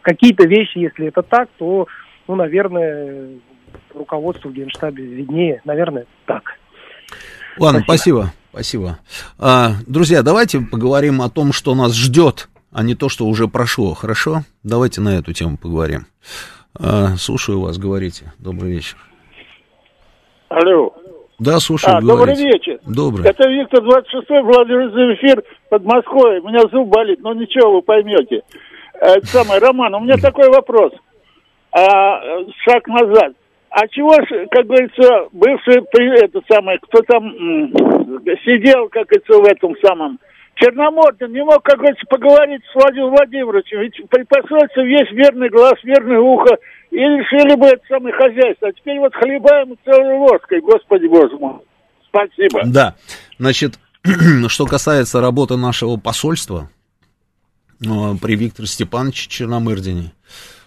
какие-то 0.00 0.46
вещи, 0.46 0.78
если 0.78 1.08
это 1.08 1.22
так, 1.22 1.48
то, 1.58 1.88
ну, 2.28 2.36
наверное, 2.36 3.30
руководство 3.92 4.48
в 4.48 4.52
Генштабе 4.52 5.04
виднее. 5.04 5.60
Наверное, 5.64 6.06
так. 6.24 6.56
Ладно, 7.58 7.80
спасибо. 7.80 8.18
Спасибо. 8.18 8.39
А, 9.38 9.72
друзья, 9.86 10.22
давайте 10.22 10.60
поговорим 10.60 11.22
о 11.22 11.30
том, 11.30 11.52
что 11.52 11.74
нас 11.74 11.94
ждет, 11.94 12.48
а 12.72 12.82
не 12.82 12.94
то, 12.94 13.08
что 13.08 13.26
уже 13.26 13.46
прошло. 13.48 13.94
Хорошо? 13.94 14.42
Давайте 14.62 15.00
на 15.00 15.18
эту 15.18 15.32
тему 15.32 15.56
поговорим. 15.56 16.06
А, 16.78 17.16
слушаю 17.16 17.60
вас, 17.60 17.78
говорите. 17.78 18.32
Добрый 18.38 18.72
вечер. 18.72 18.96
Алло. 20.48 20.92
Да, 21.38 21.58
слушаю, 21.58 21.96
а, 21.96 22.00
Добрый 22.00 22.36
вечер. 22.36 22.80
Добрый. 22.84 23.26
Это 23.26 23.48
Виктор 23.48 23.82
26-й, 23.82 24.42
Владимир 24.42 25.14
эфир 25.14 25.42
под 25.70 25.84
Москвой. 25.84 26.40
У 26.40 26.48
меня 26.48 26.60
зуб 26.70 26.88
болит, 26.88 27.20
но 27.20 27.32
ничего, 27.32 27.76
вы 27.76 27.82
поймете. 27.82 28.42
Это 28.94 29.26
самое, 29.26 29.60
Роман, 29.60 29.94
у 29.94 30.00
меня 30.00 30.16
такой 30.22 30.50
вопрос. 30.50 30.92
А, 31.72 32.20
шаг 32.64 32.86
назад. 32.88 33.32
А 33.70 33.86
чего 33.88 34.14
ж, 34.14 34.48
как 34.50 34.66
говорится, 34.66 35.28
бывший, 35.32 35.82
это 36.24 36.40
самое, 36.50 36.78
кто 36.80 37.02
там 37.02 37.22
сидел, 38.44 38.88
как 38.88 39.06
говорится, 39.06 39.38
в 39.38 39.44
этом 39.44 39.74
самом, 39.80 40.18
Черномордин 40.56 41.32
не 41.32 41.42
мог, 41.44 41.62
как 41.62 41.78
говорится, 41.78 42.04
поговорить 42.08 42.62
с 42.70 42.74
Владимиром 42.74 43.10
Владимировичем. 43.10 43.80
Ведь 43.80 43.94
припасуется 44.10 44.82
весь 44.82 45.10
верный 45.12 45.48
глаз, 45.48 45.74
верное 45.84 46.18
ухо, 46.18 46.56
и 46.90 46.96
решили 46.96 47.54
бы 47.54 47.66
это 47.66 47.82
самое 47.88 48.14
хозяйство. 48.14 48.68
А 48.68 48.72
теперь 48.72 48.98
вот 48.98 49.14
хлебаем 49.14 49.76
целой 49.84 50.18
ложкой, 50.18 50.60
господи 50.60 51.06
боже 51.06 51.36
мой. 51.38 51.60
Спасибо. 52.08 52.62
Да, 52.66 52.96
значит, 53.38 53.78
что 54.48 54.66
касается 54.66 55.20
работы 55.20 55.56
нашего 55.56 55.96
посольства 55.96 56.68
э, 57.80 57.86
при 58.20 58.34
Викторе 58.34 58.66
Степановиче 58.66 59.30
Черномырдине, 59.30 60.12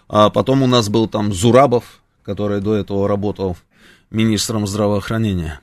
а 0.08 0.30
потом 0.30 0.62
у 0.62 0.66
нас 0.66 0.88
был 0.88 1.06
там 1.06 1.32
Зурабов, 1.32 2.00
который 2.24 2.60
до 2.60 2.74
этого 2.74 3.08
работал 3.08 3.56
министром 4.10 4.66
здравоохранения. 4.66 5.60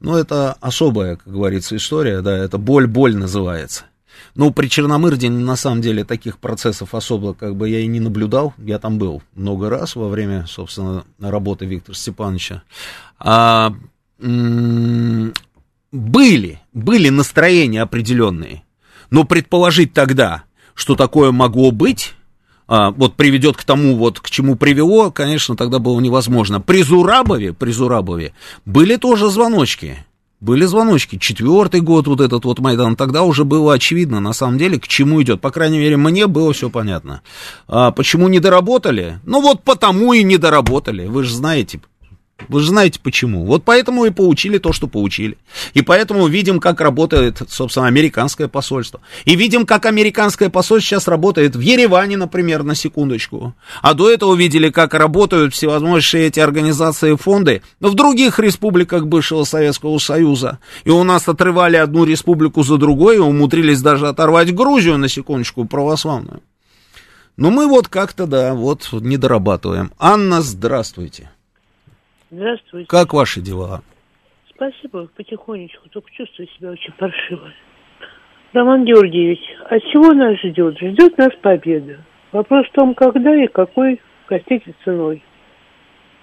Ну, 0.00 0.16
это 0.16 0.56
особая, 0.60 1.16
как 1.16 1.32
говорится, 1.32 1.76
история, 1.76 2.20
да, 2.20 2.36
это 2.36 2.58
боль-боль 2.58 3.16
называется. 3.16 3.84
Ну, 4.34 4.52
при 4.52 4.68
Черномырдине, 4.68 5.44
на 5.44 5.56
самом 5.56 5.80
деле, 5.80 6.04
таких 6.04 6.38
процессов 6.38 6.94
особо, 6.94 7.34
как 7.34 7.56
бы, 7.56 7.68
я 7.68 7.80
и 7.80 7.86
не 7.86 8.00
наблюдал. 8.00 8.54
Я 8.58 8.78
там 8.78 8.98
был 8.98 9.22
много 9.34 9.70
раз 9.70 9.96
во 9.96 10.08
время, 10.08 10.46
собственно, 10.48 11.04
работы 11.20 11.66
Виктора 11.66 11.94
Степановича. 11.94 12.62
А, 13.18 13.74
были, 14.18 15.32
были 16.72 17.08
настроения 17.10 17.82
определенные. 17.82 18.62
Но 19.10 19.24
предположить 19.24 19.92
тогда, 19.92 20.44
что 20.74 20.96
такое 20.96 21.30
могло 21.30 21.70
быть, 21.70 22.14
а, 22.66 22.90
вот 22.90 23.14
приведет 23.14 23.56
к 23.56 23.64
тому, 23.64 23.96
вот 23.96 24.20
к 24.20 24.30
чему 24.30 24.56
привело, 24.56 25.10
конечно, 25.10 25.56
тогда 25.56 25.78
было 25.78 26.00
невозможно. 26.00 26.60
При 26.60 26.82
Зурабове, 26.82 27.52
при 27.52 27.72
Зурабове 27.72 28.32
были 28.64 28.96
тоже 28.96 29.30
звоночки. 29.30 30.04
Были 30.40 30.66
звоночки. 30.66 31.16
Четвертый 31.16 31.80
год 31.80 32.06
вот 32.06 32.20
этот 32.20 32.44
вот 32.44 32.58
Майдан, 32.58 32.96
тогда 32.96 33.22
уже 33.22 33.44
было 33.44 33.72
очевидно, 33.72 34.20
на 34.20 34.34
самом 34.34 34.58
деле, 34.58 34.78
к 34.78 34.86
чему 34.86 35.22
идет. 35.22 35.40
По 35.40 35.50
крайней 35.50 35.78
мере, 35.78 35.96
мне 35.96 36.26
было 36.26 36.52
все 36.52 36.68
понятно. 36.68 37.22
А 37.66 37.92
почему 37.92 38.28
не 38.28 38.40
доработали? 38.40 39.20
Ну 39.24 39.40
вот 39.40 39.62
потому 39.62 40.12
и 40.12 40.22
не 40.22 40.36
доработали. 40.36 41.06
Вы 41.06 41.22
же 41.22 41.34
знаете, 41.34 41.80
вы 42.48 42.60
же 42.60 42.68
знаете 42.68 42.98
почему. 43.00 43.44
Вот 43.44 43.64
поэтому 43.64 44.04
и 44.04 44.10
получили 44.10 44.58
то, 44.58 44.72
что 44.72 44.86
получили. 44.86 45.38
И 45.72 45.82
поэтому 45.82 46.26
видим, 46.26 46.58
как 46.60 46.80
работает, 46.80 47.40
собственно, 47.48 47.86
американское 47.86 48.48
посольство. 48.48 49.00
И 49.24 49.36
видим, 49.36 49.64
как 49.66 49.86
американское 49.86 50.50
посольство 50.50 50.96
сейчас 50.96 51.08
работает 51.08 51.54
в 51.54 51.60
Ереване, 51.60 52.16
например, 52.16 52.64
на 52.64 52.74
секундочку. 52.74 53.54
А 53.82 53.94
до 53.94 54.10
этого 54.10 54.34
видели, 54.34 54.70
как 54.70 54.94
работают 54.94 55.54
всевозможные 55.54 56.26
эти 56.26 56.40
организации 56.40 57.12
и 57.12 57.16
фонды 57.16 57.62
в 57.80 57.94
других 57.94 58.38
республиках 58.38 59.06
бывшего 59.06 59.44
Советского 59.44 59.98
Союза. 59.98 60.58
И 60.84 60.90
у 60.90 61.04
нас 61.04 61.28
отрывали 61.28 61.76
одну 61.76 62.04
республику 62.04 62.62
за 62.62 62.78
другой, 62.78 63.16
и 63.16 63.20
умудрились 63.20 63.80
даже 63.80 64.08
оторвать 64.08 64.52
Грузию, 64.54 64.98
на 64.98 65.08
секундочку, 65.08 65.64
православную. 65.64 66.42
Но 67.36 67.50
мы 67.50 67.66
вот 67.66 67.88
как-то, 67.88 68.26
да, 68.26 68.54
вот 68.54 68.88
не 68.92 69.16
дорабатываем. 69.16 69.92
Анна, 69.98 70.42
здравствуйте. 70.42 71.30
Здравствуйте. 72.34 72.88
Как 72.88 73.12
ваши 73.12 73.40
дела? 73.40 73.82
Спасибо, 74.54 75.08
потихонечку, 75.16 75.88
только 75.88 76.10
чувствую 76.12 76.48
себя 76.56 76.70
очень 76.70 76.92
паршиво. 76.92 77.52
Роман 78.52 78.84
Георгиевич, 78.84 79.40
а 79.68 79.78
чего 79.80 80.12
нас 80.12 80.38
ждет? 80.38 80.76
Ждет 80.78 81.16
нас 81.18 81.30
победа. 81.42 81.98
Вопрос 82.32 82.66
в 82.66 82.72
том, 82.72 82.94
когда 82.94 83.34
и 83.34 83.46
какой, 83.46 84.00
простите, 84.26 84.74
ценой. 84.84 85.22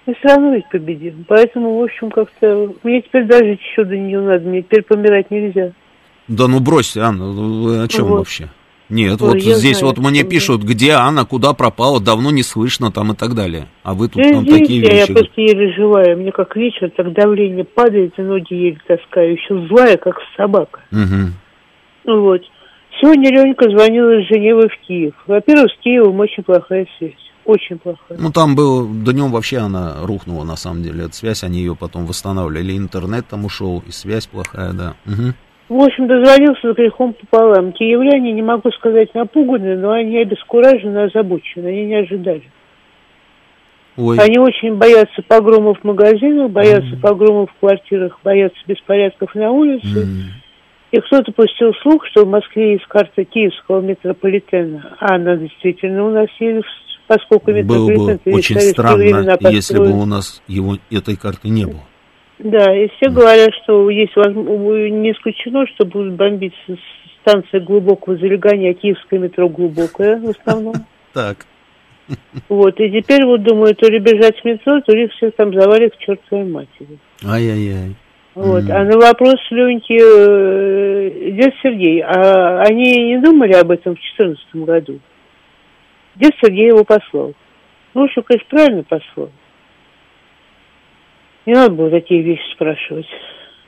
Мы 0.04 0.14
все 0.14 0.28
равно 0.28 0.54
ведь 0.54 0.68
победим. 0.70 1.24
Поэтому, 1.28 1.78
в 1.78 1.82
общем, 1.82 2.10
как-то... 2.10 2.74
Мне 2.82 3.02
теперь 3.02 3.24
даже 3.24 3.44
еще 3.44 3.84
до 3.84 3.96
нее 3.96 4.20
надо, 4.20 4.46
мне 4.46 4.62
теперь 4.62 4.82
помирать 4.82 5.30
нельзя. 5.30 5.72
Да 6.28 6.48
ну 6.48 6.60
бросьте, 6.60 7.00
Анна, 7.00 7.26
вы 7.26 7.82
о 7.82 7.88
чем 7.88 8.06
вот. 8.06 8.18
вообще? 8.18 8.48
Нет, 8.92 9.22
Ой, 9.22 9.28
вот 9.28 9.40
здесь 9.40 9.78
знаю, 9.78 9.94
вот 9.94 10.04
мне 10.04 10.22
пишут, 10.22 10.62
где 10.64 10.90
Анна, 10.90 11.24
куда 11.24 11.54
пропала, 11.54 11.98
давно 11.98 12.30
не 12.30 12.42
слышно 12.42 12.92
там 12.92 13.12
и 13.12 13.16
так 13.16 13.34
далее. 13.34 13.66
А 13.82 13.94
вы 13.94 14.08
тут 14.08 14.22
нам 14.22 14.44
такие 14.44 14.82
вещи. 14.82 14.94
Я 14.94 15.06
просто 15.06 15.40
еле 15.40 15.72
живая, 15.72 16.14
мне 16.14 16.30
как 16.30 16.54
вечер, 16.56 16.90
так 16.94 17.10
давление 17.14 17.64
падает, 17.64 18.12
и 18.18 18.22
ноги 18.22 18.52
еле 18.52 18.78
таскаю, 18.86 19.32
еще 19.32 19.66
злая, 19.66 19.96
как 19.96 20.16
собака. 20.36 20.80
Угу. 20.92 22.18
Вот. 22.18 22.42
Сегодня 23.00 23.30
Ленька 23.30 23.70
звонила 23.70 24.20
из 24.20 24.28
Женевы 24.28 24.68
в 24.68 24.86
Киев. 24.86 25.14
Во-первых, 25.26 25.72
с 25.72 25.82
Киевом 25.82 26.20
очень 26.20 26.42
плохая 26.42 26.86
связь. 26.98 27.14
Очень 27.46 27.78
плохая. 27.78 28.18
Ну, 28.18 28.30
там 28.30 28.54
был, 28.54 28.86
днем 28.86 29.32
вообще 29.32 29.56
она 29.56 30.04
рухнула, 30.04 30.44
на 30.44 30.56
самом 30.56 30.82
деле, 30.82 31.04
эта 31.06 31.14
связь, 31.14 31.42
они 31.44 31.60
ее 31.60 31.74
потом 31.74 32.04
восстанавливали. 32.04 32.76
Интернет 32.76 33.26
там 33.26 33.46
ушел, 33.46 33.82
и 33.88 33.90
связь 33.90 34.26
плохая, 34.26 34.74
да. 34.74 34.96
Угу. 35.06 35.32
В 35.68 35.80
общем, 35.80 36.06
дозвонился 36.06 36.72
с 36.72 36.76
грехом 36.76 37.14
пополам. 37.14 37.72
Киевляне, 37.72 38.32
не 38.32 38.42
могу 38.42 38.70
сказать, 38.72 39.14
напуганы, 39.14 39.76
но 39.76 39.92
они 39.92 40.18
обескуражены, 40.18 41.04
озабочены, 41.04 41.68
они 41.68 41.86
не 41.86 41.94
ожидали. 41.94 42.42
Ой. 43.96 44.18
Они 44.18 44.38
очень 44.38 44.74
боятся 44.76 45.22
погромов 45.22 45.78
в 45.80 45.84
магазинах, 45.84 46.50
боятся 46.50 46.94
mm. 46.94 47.00
погромов 47.00 47.50
в 47.50 47.60
квартирах, 47.60 48.18
боятся 48.24 48.58
беспорядков 48.66 49.34
на 49.34 49.50
улице. 49.50 50.06
Mm. 50.06 50.42
И 50.92 51.00
кто-то 51.00 51.32
пустил 51.32 51.72
слух, 51.82 52.06
что 52.06 52.24
в 52.24 52.28
Москве 52.28 52.72
есть 52.72 52.86
карта 52.86 53.24
киевского 53.24 53.80
метрополитена. 53.80 54.96
А 54.98 55.14
она 55.14 55.36
действительно 55.36 56.06
у 56.06 56.10
нас 56.10 56.28
есть, 56.38 56.66
поскольку 57.06 57.50
метрополитен... 57.50 57.96
Было 57.96 58.18
бы 58.24 58.36
очень 58.36 58.60
странно, 58.60 59.38
если 59.50 59.78
бы 59.78 59.90
у 59.90 60.06
нас 60.06 60.42
его, 60.48 60.76
этой 60.90 61.16
карты 61.16 61.48
не 61.48 61.66
было. 61.66 61.82
Да, 62.42 62.76
и 62.76 62.88
все 62.88 63.08
говорят, 63.08 63.50
что 63.62 63.88
есть 63.88 64.16
не 64.16 65.12
исключено, 65.12 65.64
что 65.68 65.84
будут 65.84 66.14
бомбить 66.14 66.54
станция 67.20 67.60
глубокого 67.60 68.16
залегания, 68.16 68.74
киевское 68.74 69.20
метро 69.20 69.48
глубокое 69.48 70.18
в 70.18 70.30
основном. 70.30 70.74
Так. 71.12 71.44
Вот, 72.48 72.80
и 72.80 72.90
теперь 72.90 73.22
вот 73.26 73.42
думаю, 73.42 73.74
то 73.74 73.86
ли 73.86 73.98
бежать 73.98 74.40
в 74.40 74.44
метро, 74.46 74.80
то 74.80 74.96
ли 74.96 75.08
всех 75.08 75.34
там 75.36 75.52
завалит 75.52 75.94
к 75.94 75.98
чертовой 75.98 76.46
матери. 76.46 76.98
Ай-яй-яй. 77.22 77.94
Вот, 78.34 78.64
а 78.70 78.84
на 78.84 78.96
вопрос 78.96 79.36
Леньки, 79.50 79.98
э, 80.00 81.32
дед 81.32 81.52
Сергей, 81.62 82.00
а 82.00 82.62
они 82.62 83.08
не 83.08 83.18
думали 83.18 83.52
об 83.52 83.70
этом 83.70 83.94
в 83.94 83.98
2014 84.16 84.54
году? 84.64 85.00
Дед 86.16 86.32
Сергей 86.42 86.68
его 86.68 86.82
послал. 86.82 87.34
Ну, 87.92 88.08
что, 88.08 88.22
конечно, 88.22 88.48
правильно 88.48 88.82
послал. 88.84 89.30
Не 91.46 91.54
надо 91.54 91.74
было 91.74 91.90
такие 91.90 92.22
вещи 92.22 92.52
спрашивать. 92.54 93.06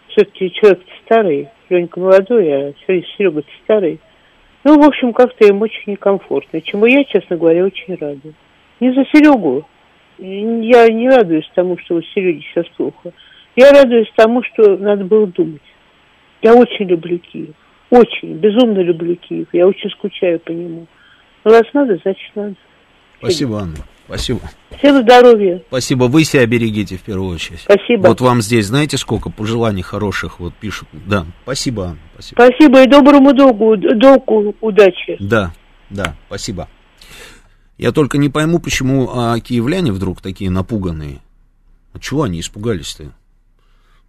Все-таки 0.09 0.53
человек 0.53 0.81
старый, 1.05 1.49
Ленька 1.69 1.99
молодой, 1.99 2.69
а 2.69 2.75
серега 2.87 3.43
старый. 3.65 3.99
Ну, 4.63 4.81
в 4.81 4.87
общем, 4.87 5.13
как-то 5.13 5.47
им 5.47 5.61
очень 5.61 5.93
некомфортно, 5.93 6.61
чему 6.61 6.87
я, 6.87 7.05
честно 7.05 7.37
говоря, 7.37 7.65
очень 7.65 7.97
рада. 7.97 8.33
Не 8.81 8.93
за 8.93 9.05
Серегу. 9.07 9.67
Я 10.19 10.89
не 10.89 11.09
радуюсь 11.09 11.51
тому, 11.55 11.77
что 11.79 11.97
у 11.97 12.03
Сереги 12.03 12.45
сейчас 12.45 12.67
плохо. 12.77 13.13
Я 13.57 13.73
радуюсь 13.73 14.11
тому, 14.17 14.43
что 14.45 14.77
надо 14.77 15.05
было 15.05 15.27
думать. 15.27 15.63
Я 16.43 16.55
очень 16.55 16.87
люблю 16.87 17.19
Киев. 17.19 17.55
Очень, 17.91 18.35
безумно 18.35 18.81
люблю 18.81 19.17
Киев. 19.17 19.49
Я 19.53 19.67
очень 19.67 19.91
скучаю 19.91 20.39
по 20.41 20.51
нему. 20.51 20.87
Но 21.45 21.51
раз 21.51 21.65
надо, 21.73 21.97
значит 22.03 22.31
надо. 22.35 22.55
Спасибо, 23.19 23.59
Анна. 23.59 23.77
Спасибо. 24.07 24.41
Всем 24.79 25.03
здоровья. 25.03 25.63
Спасибо. 25.69 26.05
Вы 26.05 26.25
себя 26.25 26.47
берегите 26.47 26.97
в 26.97 27.03
первую 27.03 27.35
очередь. 27.35 27.61
Спасибо. 27.61 28.09
Вот 28.09 28.21
вам 28.21 28.43
здесь, 28.43 28.67
знаете, 28.67 28.99
сколько 28.99 29.31
пожеланий 29.31 29.83
хороших 29.83 30.41
вот 30.41 30.55
пишут. 30.55 30.89
Да, 30.93 31.27
спасибо, 31.43 31.85
Анна. 31.85 31.99
Спасибо. 32.15 32.43
Спасибо 32.43 32.83
и 32.83 32.87
доброму 32.87 33.33
долгу, 33.33 33.77
долгу 33.77 34.55
удачи. 34.61 35.17
Да, 35.21 35.53
да, 35.89 36.17
спасибо. 36.27 36.69
Я 37.79 37.93
только 37.93 38.19
не 38.19 38.29
пойму, 38.29 38.59
почему 38.59 39.11
а, 39.13 39.41
киевляне 39.41 39.91
вдруг 39.91 40.21
такие 40.21 40.51
напуганные. 40.51 41.21
А 41.93 41.99
чего 41.99 42.25
они 42.25 42.41
испугались-то? 42.41 43.13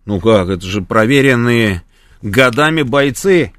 Ну 0.05 0.19
как, 0.19 0.49
это 0.49 0.65
же 0.65 0.81
проверенные 0.81 1.83
годами 2.21 2.81
бойцы. 2.81 3.53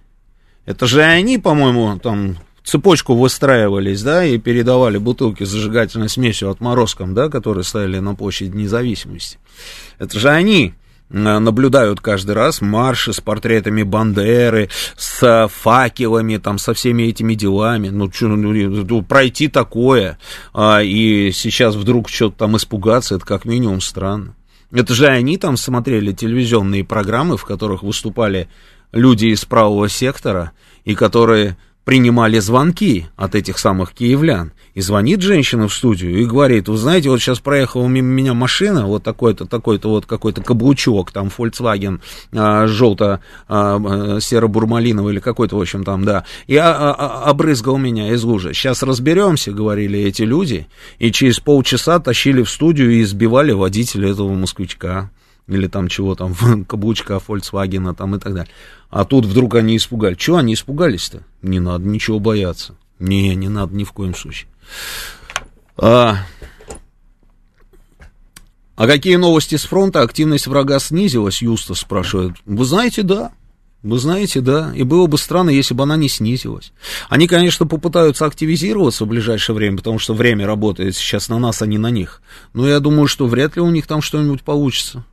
Это 0.64 0.86
же 0.86 1.02
они, 1.02 1.38
по-моему, 1.38 1.98
там 1.98 2.36
цепочку 2.66 3.14
выстраивались, 3.14 4.02
да, 4.02 4.24
и 4.24 4.38
передавали 4.38 4.98
бутылки 4.98 5.44
с 5.44 5.48
зажигательной 5.48 6.08
смесью 6.08 6.50
отморозкам, 6.50 7.14
да, 7.14 7.28
которые 7.30 7.64
стояли 7.64 8.00
на 8.00 8.14
площади 8.14 8.54
независимости. 8.56 9.38
Это 9.98 10.18
же 10.18 10.28
они 10.28 10.74
э, 11.08 11.14
наблюдают 11.14 12.00
каждый 12.00 12.34
раз 12.34 12.60
марши 12.60 13.12
с 13.12 13.20
портретами 13.20 13.84
Бандеры, 13.84 14.68
с 14.96 15.48
факелами, 15.48 16.38
там, 16.38 16.58
со 16.58 16.74
всеми 16.74 17.04
этими 17.04 17.34
делами. 17.34 17.88
Ну, 17.88 18.10
что, 18.12 18.26
ну, 18.26 18.52
ну, 18.52 19.02
пройти 19.02 19.46
такое, 19.46 20.18
а, 20.52 20.82
и 20.82 21.30
сейчас 21.30 21.76
вдруг 21.76 22.08
что-то 22.08 22.36
там 22.36 22.56
испугаться, 22.56 23.14
это 23.14 23.24
как 23.24 23.44
минимум 23.44 23.80
странно. 23.80 24.34
Это 24.72 24.92
же 24.92 25.06
они 25.06 25.38
там 25.38 25.56
смотрели 25.56 26.12
телевизионные 26.12 26.84
программы, 26.84 27.36
в 27.36 27.44
которых 27.44 27.84
выступали 27.84 28.48
люди 28.90 29.26
из 29.26 29.44
правого 29.44 29.88
сектора, 29.88 30.50
и 30.84 30.96
которые 30.96 31.56
принимали 31.86 32.38
звонки 32.40 33.06
от 33.14 33.36
этих 33.36 33.60
самых 33.60 33.92
киевлян. 33.92 34.50
И 34.74 34.80
звонит 34.80 35.22
женщина 35.22 35.68
в 35.68 35.72
студию 35.72 36.18
и 36.18 36.24
говорит, 36.24 36.68
вы 36.68 36.76
знаете, 36.76 37.10
вот 37.10 37.20
сейчас 37.20 37.38
проехала 37.38 37.86
мимо 37.86 38.08
меня 38.08 38.34
машина, 38.34 38.86
вот 38.86 39.04
такой-то, 39.04 39.46
такой-то 39.46 39.90
вот 39.90 40.04
какой-то 40.04 40.42
каблучок, 40.42 41.12
там, 41.12 41.28
Volkswagen 41.28 42.00
а, 42.32 42.66
желто-серо-бурмалиновый 42.66 45.10
а, 45.10 45.12
или 45.12 45.20
какой-то, 45.20 45.56
в 45.56 45.60
общем, 45.60 45.84
там, 45.84 46.04
да, 46.04 46.24
и 46.48 46.56
а, 46.56 46.72
а, 46.72 46.92
а, 46.92 47.30
обрызгал 47.30 47.78
меня 47.78 48.12
из 48.12 48.24
лужи. 48.24 48.52
Сейчас 48.52 48.82
разберемся, 48.82 49.52
говорили 49.52 50.00
эти 50.00 50.22
люди, 50.22 50.66
и 50.98 51.12
через 51.12 51.38
полчаса 51.38 52.00
тащили 52.00 52.42
в 52.42 52.50
студию 52.50 52.94
и 52.94 53.02
избивали 53.02 53.52
водителя 53.52 54.10
этого 54.10 54.34
москвичка 54.34 55.12
или 55.48 55.66
там 55.66 55.88
чего 55.88 56.14
там, 56.14 56.34
каблучка 56.68 57.20
Volkswagen 57.26 57.94
там 57.94 58.16
и 58.16 58.18
так 58.18 58.34
далее. 58.34 58.52
А 58.90 59.04
тут 59.04 59.24
вдруг 59.24 59.54
они 59.54 59.76
испугались. 59.76 60.18
Чего 60.18 60.36
они 60.36 60.54
испугались-то? 60.54 61.22
Не 61.42 61.60
надо 61.60 61.86
ничего 61.86 62.18
бояться. 62.18 62.76
Не, 62.98 63.34
не 63.34 63.48
надо 63.48 63.74
ни 63.74 63.84
в 63.84 63.92
коем 63.92 64.14
случае. 64.14 64.48
А, 65.76 66.18
а 68.76 68.86
какие 68.86 69.16
новости 69.16 69.56
с 69.56 69.64
фронта? 69.64 70.02
Активность 70.02 70.46
врага 70.46 70.78
снизилась, 70.78 71.42
Юста 71.42 71.74
спрашивает. 71.74 72.36
Вы 72.44 72.64
знаете, 72.64 73.02
да. 73.02 73.32
Вы 73.82 73.98
знаете, 73.98 74.40
да, 74.40 74.72
и 74.74 74.82
было 74.82 75.06
бы 75.06 75.16
странно, 75.16 75.50
если 75.50 75.72
бы 75.72 75.84
она 75.84 75.96
не 75.96 76.08
снизилась. 76.08 76.72
Они, 77.08 77.28
конечно, 77.28 77.66
попытаются 77.66 78.26
активизироваться 78.26 79.04
в 79.04 79.08
ближайшее 79.08 79.54
время, 79.54 79.76
потому 79.76 80.00
что 80.00 80.12
время 80.12 80.44
работает 80.44 80.96
сейчас 80.96 81.28
на 81.28 81.38
нас, 81.38 81.62
а 81.62 81.66
не 81.66 81.78
на 81.78 81.90
них. 81.90 82.20
Но 82.52 82.66
я 82.66 82.80
думаю, 82.80 83.06
что 83.06 83.26
вряд 83.26 83.54
ли 83.54 83.62
у 83.62 83.70
них 83.70 83.86
там 83.86 84.02
что-нибудь 84.02 84.42
получится. 84.42 85.04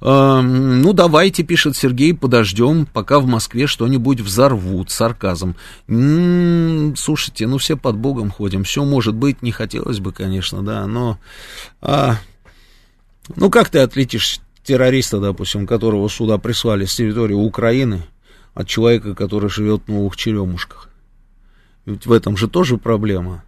Э, 0.00 0.40
ну, 0.40 0.92
давайте, 0.92 1.42
пишет 1.42 1.76
Сергей, 1.76 2.14
подождем, 2.14 2.86
пока 2.86 3.20
в 3.20 3.26
Москве 3.26 3.66
что-нибудь 3.66 4.20
взорвут, 4.20 4.90
сарказм. 4.90 5.56
М-м, 5.88 6.96
слушайте, 6.96 7.46
ну 7.46 7.58
все 7.58 7.76
под 7.76 7.96
Богом 7.96 8.30
ходим, 8.30 8.64
все 8.64 8.84
может 8.84 9.14
быть, 9.14 9.42
не 9.42 9.52
хотелось 9.52 10.00
бы, 10.00 10.12
конечно, 10.12 10.62
да, 10.62 10.86
но... 10.86 11.18
А, 11.80 12.16
ну, 13.34 13.50
как 13.50 13.70
ты 13.70 13.80
отлетишь 13.80 14.40
террориста, 14.62 15.20
допустим, 15.20 15.66
которого 15.66 16.08
сюда 16.08 16.38
прислали 16.38 16.84
с 16.84 16.94
территории 16.94 17.34
Украины, 17.34 18.02
от 18.56 18.66
человека, 18.66 19.14
который 19.14 19.50
живет 19.50 19.82
в 19.86 19.88
новых 19.90 20.16
черемушках. 20.16 20.88
Ведь 21.84 22.06
в 22.06 22.12
этом 22.12 22.38
же 22.38 22.48
тоже 22.48 22.78
проблема. 22.78 23.44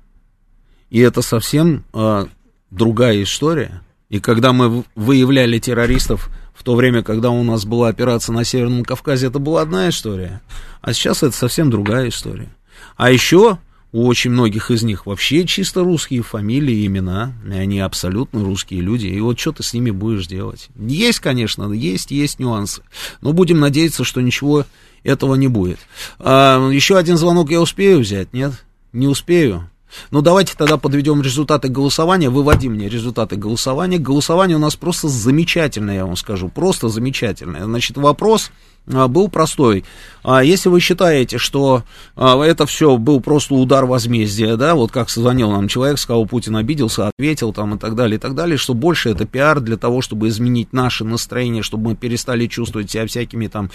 И 0.90 1.00
это 1.00 1.22
совсем 1.22 1.84
а, 1.94 2.28
другая 2.70 3.22
история. 3.22 3.82
И 4.08 4.20
когда 4.20 4.52
мы 4.52 4.84
выявляли 4.94 5.58
террористов 5.58 6.30
в 6.54 6.62
то 6.64 6.74
время, 6.74 7.02
когда 7.02 7.30
у 7.30 7.42
нас 7.44 7.64
была 7.64 7.88
операция 7.88 8.32
на 8.32 8.44
Северном 8.44 8.84
Кавказе, 8.84 9.26
это 9.26 9.38
была 9.38 9.62
одна 9.62 9.88
история. 9.88 10.40
А 10.80 10.92
сейчас 10.92 11.22
это 11.22 11.36
совсем 11.36 11.70
другая 11.70 12.08
история. 12.08 12.48
А 12.96 13.10
еще 13.10 13.58
у 13.92 14.06
очень 14.06 14.30
многих 14.30 14.70
из 14.70 14.82
них 14.82 15.06
вообще 15.06 15.46
чисто 15.46 15.82
русские 15.82 16.22
фамилии, 16.22 16.86
имена, 16.86 17.32
и 17.46 17.52
они 17.52 17.80
абсолютно 17.80 18.44
русские 18.44 18.80
люди, 18.80 19.06
и 19.06 19.20
вот 19.20 19.38
что 19.38 19.52
ты 19.52 19.62
с 19.62 19.72
ними 19.72 19.90
будешь 19.90 20.26
делать? 20.26 20.68
Есть, 20.76 21.20
конечно, 21.20 21.72
есть, 21.72 22.10
есть 22.10 22.38
нюансы, 22.38 22.82
но 23.22 23.32
будем 23.32 23.60
надеяться, 23.60 24.04
что 24.04 24.20
ничего 24.20 24.66
этого 25.04 25.36
не 25.36 25.48
будет. 25.48 25.78
А, 26.18 26.68
еще 26.70 26.98
один 26.98 27.16
звонок 27.16 27.50
я 27.50 27.60
успею 27.62 28.00
взять, 28.00 28.32
нет? 28.34 28.52
Не 28.92 29.06
успею. 29.06 29.70
Ну, 30.10 30.22
давайте 30.22 30.54
тогда 30.56 30.76
подведем 30.76 31.22
результаты 31.22 31.68
голосования. 31.68 32.30
Выводи 32.30 32.68
мне 32.68 32.88
результаты 32.88 33.36
голосования. 33.36 33.98
Голосование 33.98 34.56
у 34.56 34.60
нас 34.60 34.76
просто 34.76 35.08
замечательное, 35.08 35.96
я 35.96 36.06
вам 36.06 36.16
скажу. 36.16 36.48
Просто 36.48 36.88
замечательное. 36.88 37.64
Значит, 37.64 37.96
вопрос 37.96 38.50
был 38.88 39.28
простой. 39.28 39.84
А 40.22 40.42
если 40.42 40.68
вы 40.68 40.80
считаете, 40.80 41.38
что 41.38 41.84
а, 42.16 42.42
это 42.42 42.66
все 42.66 42.96
был 42.96 43.20
просто 43.20 43.54
удар 43.54 43.86
возмездия, 43.86 44.56
да, 44.56 44.74
вот 44.74 44.90
как 44.90 45.10
созвонил 45.10 45.50
нам 45.50 45.68
человек, 45.68 45.98
сказал, 45.98 46.26
Путин 46.26 46.56
обиделся, 46.56 47.08
ответил 47.08 47.52
там 47.52 47.74
и 47.74 47.78
так 47.78 47.94
далее, 47.94 48.16
и 48.16 48.20
так 48.20 48.34
далее, 48.34 48.56
что 48.56 48.74
больше 48.74 49.10
это 49.10 49.26
пиар 49.26 49.60
для 49.60 49.76
того, 49.76 50.00
чтобы 50.02 50.28
изменить 50.28 50.72
наше 50.72 51.04
настроение, 51.04 51.62
чтобы 51.62 51.90
мы 51.90 51.96
перестали 51.96 52.46
чувствовать 52.46 52.90
себя 52.90 53.06
всякими 53.06 53.46
там 53.46 53.70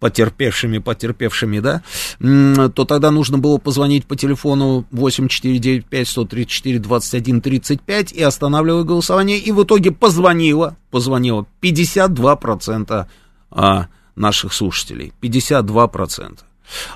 потерпевшими, 0.00 0.78
потерпевшими, 0.78 1.60
да, 1.60 1.82
то 2.18 2.84
тогда 2.84 3.10
нужно 3.10 3.38
было 3.38 3.58
позвонить 3.58 4.06
по 4.06 4.16
телефону 4.16 4.86
8495 4.92 6.08
134 6.08 6.78
21 6.78 7.40
35 7.40 8.12
и 8.12 8.22
останавливать 8.22 8.86
голосование, 8.86 9.38
и 9.38 9.52
в 9.52 9.62
итоге 9.62 9.92
позвонило, 9.92 10.76
позвонило 10.90 11.46
52% 11.62 13.06
а, 13.50 13.86
наших 14.20 14.52
слушателей. 14.52 15.12
52%. 15.22 16.38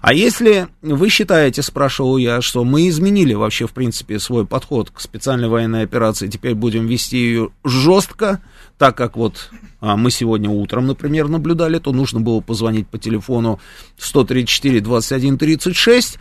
А 0.02 0.14
если 0.14 0.68
вы 0.82 1.08
считаете, 1.08 1.62
спрашивал 1.62 2.16
я, 2.16 2.40
что 2.40 2.62
мы 2.64 2.88
изменили 2.88 3.34
вообще, 3.34 3.66
в 3.66 3.72
принципе, 3.72 4.20
свой 4.20 4.46
подход 4.46 4.90
к 4.90 5.00
специальной 5.00 5.48
военной 5.48 5.82
операции, 5.82 6.28
теперь 6.28 6.54
будем 6.54 6.86
вести 6.86 7.16
ее 7.16 7.50
жестко, 7.64 8.40
так 8.78 8.96
как 8.96 9.16
вот 9.16 9.50
а, 9.80 9.96
мы 9.96 10.10
сегодня 10.10 10.48
утром, 10.48 10.86
например, 10.86 11.28
наблюдали, 11.28 11.78
то 11.78 11.92
нужно 11.92 12.20
было 12.20 12.40
позвонить 12.40 12.88
по 12.88 12.98
телефону 12.98 13.60
134 13.98 14.80
21 14.80 15.38
36 15.38 16.18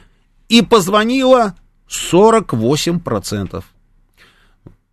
и 0.49 0.61
позвонило 0.63 1.55
48%. 1.89 3.49
То 3.49 3.63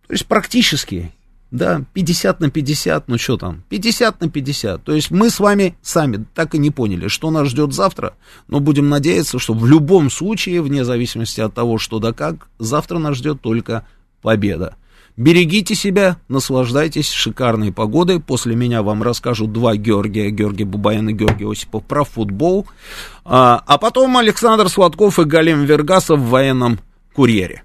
есть 0.09 0.25
практически 0.27 1.11
да, 1.51 1.83
50 1.93 2.39
на 2.39 2.49
50, 2.49 3.07
ну 3.09 3.17
что 3.17 3.37
там, 3.37 3.63
50 3.69 4.21
на 4.21 4.29
50. 4.29 4.83
То 4.83 4.93
есть 4.93 5.11
мы 5.11 5.29
с 5.29 5.39
вами 5.39 5.75
сами 5.81 6.25
так 6.33 6.55
и 6.55 6.57
не 6.57 6.71
поняли, 6.71 7.09
что 7.09 7.29
нас 7.29 7.49
ждет 7.49 7.73
завтра, 7.73 8.13
но 8.47 8.61
будем 8.61 8.89
надеяться, 8.89 9.37
что 9.37 9.53
в 9.53 9.65
любом 9.65 10.09
случае, 10.09 10.61
вне 10.61 10.85
зависимости 10.85 11.41
от 11.41 11.53
того, 11.53 11.77
что 11.77 11.99
да 11.99 12.13
как, 12.13 12.47
завтра 12.57 12.99
нас 12.99 13.17
ждет 13.17 13.41
только 13.41 13.85
победа. 14.21 14.75
Берегите 15.17 15.75
себя, 15.75 16.17
наслаждайтесь 16.29 17.09
шикарной 17.09 17.73
погодой. 17.73 18.21
После 18.21 18.55
меня 18.55 18.81
вам 18.81 19.03
расскажут 19.03 19.51
два 19.51 19.75
Георгия, 19.75 20.29
Георгий 20.29 20.63
Бубаян 20.63 21.09
и 21.09 21.13
Георгий 21.13 21.45
Осипов 21.45 21.83
про 21.83 22.05
футбол. 22.05 22.65
А, 23.25 23.61
а 23.67 23.77
потом 23.77 24.15
Александр 24.15 24.69
Сладков 24.69 25.19
и 25.19 25.25
Галим 25.25 25.65
Вергасов 25.65 26.17
в 26.17 26.29
военном 26.29 26.79
курьере. 27.13 27.63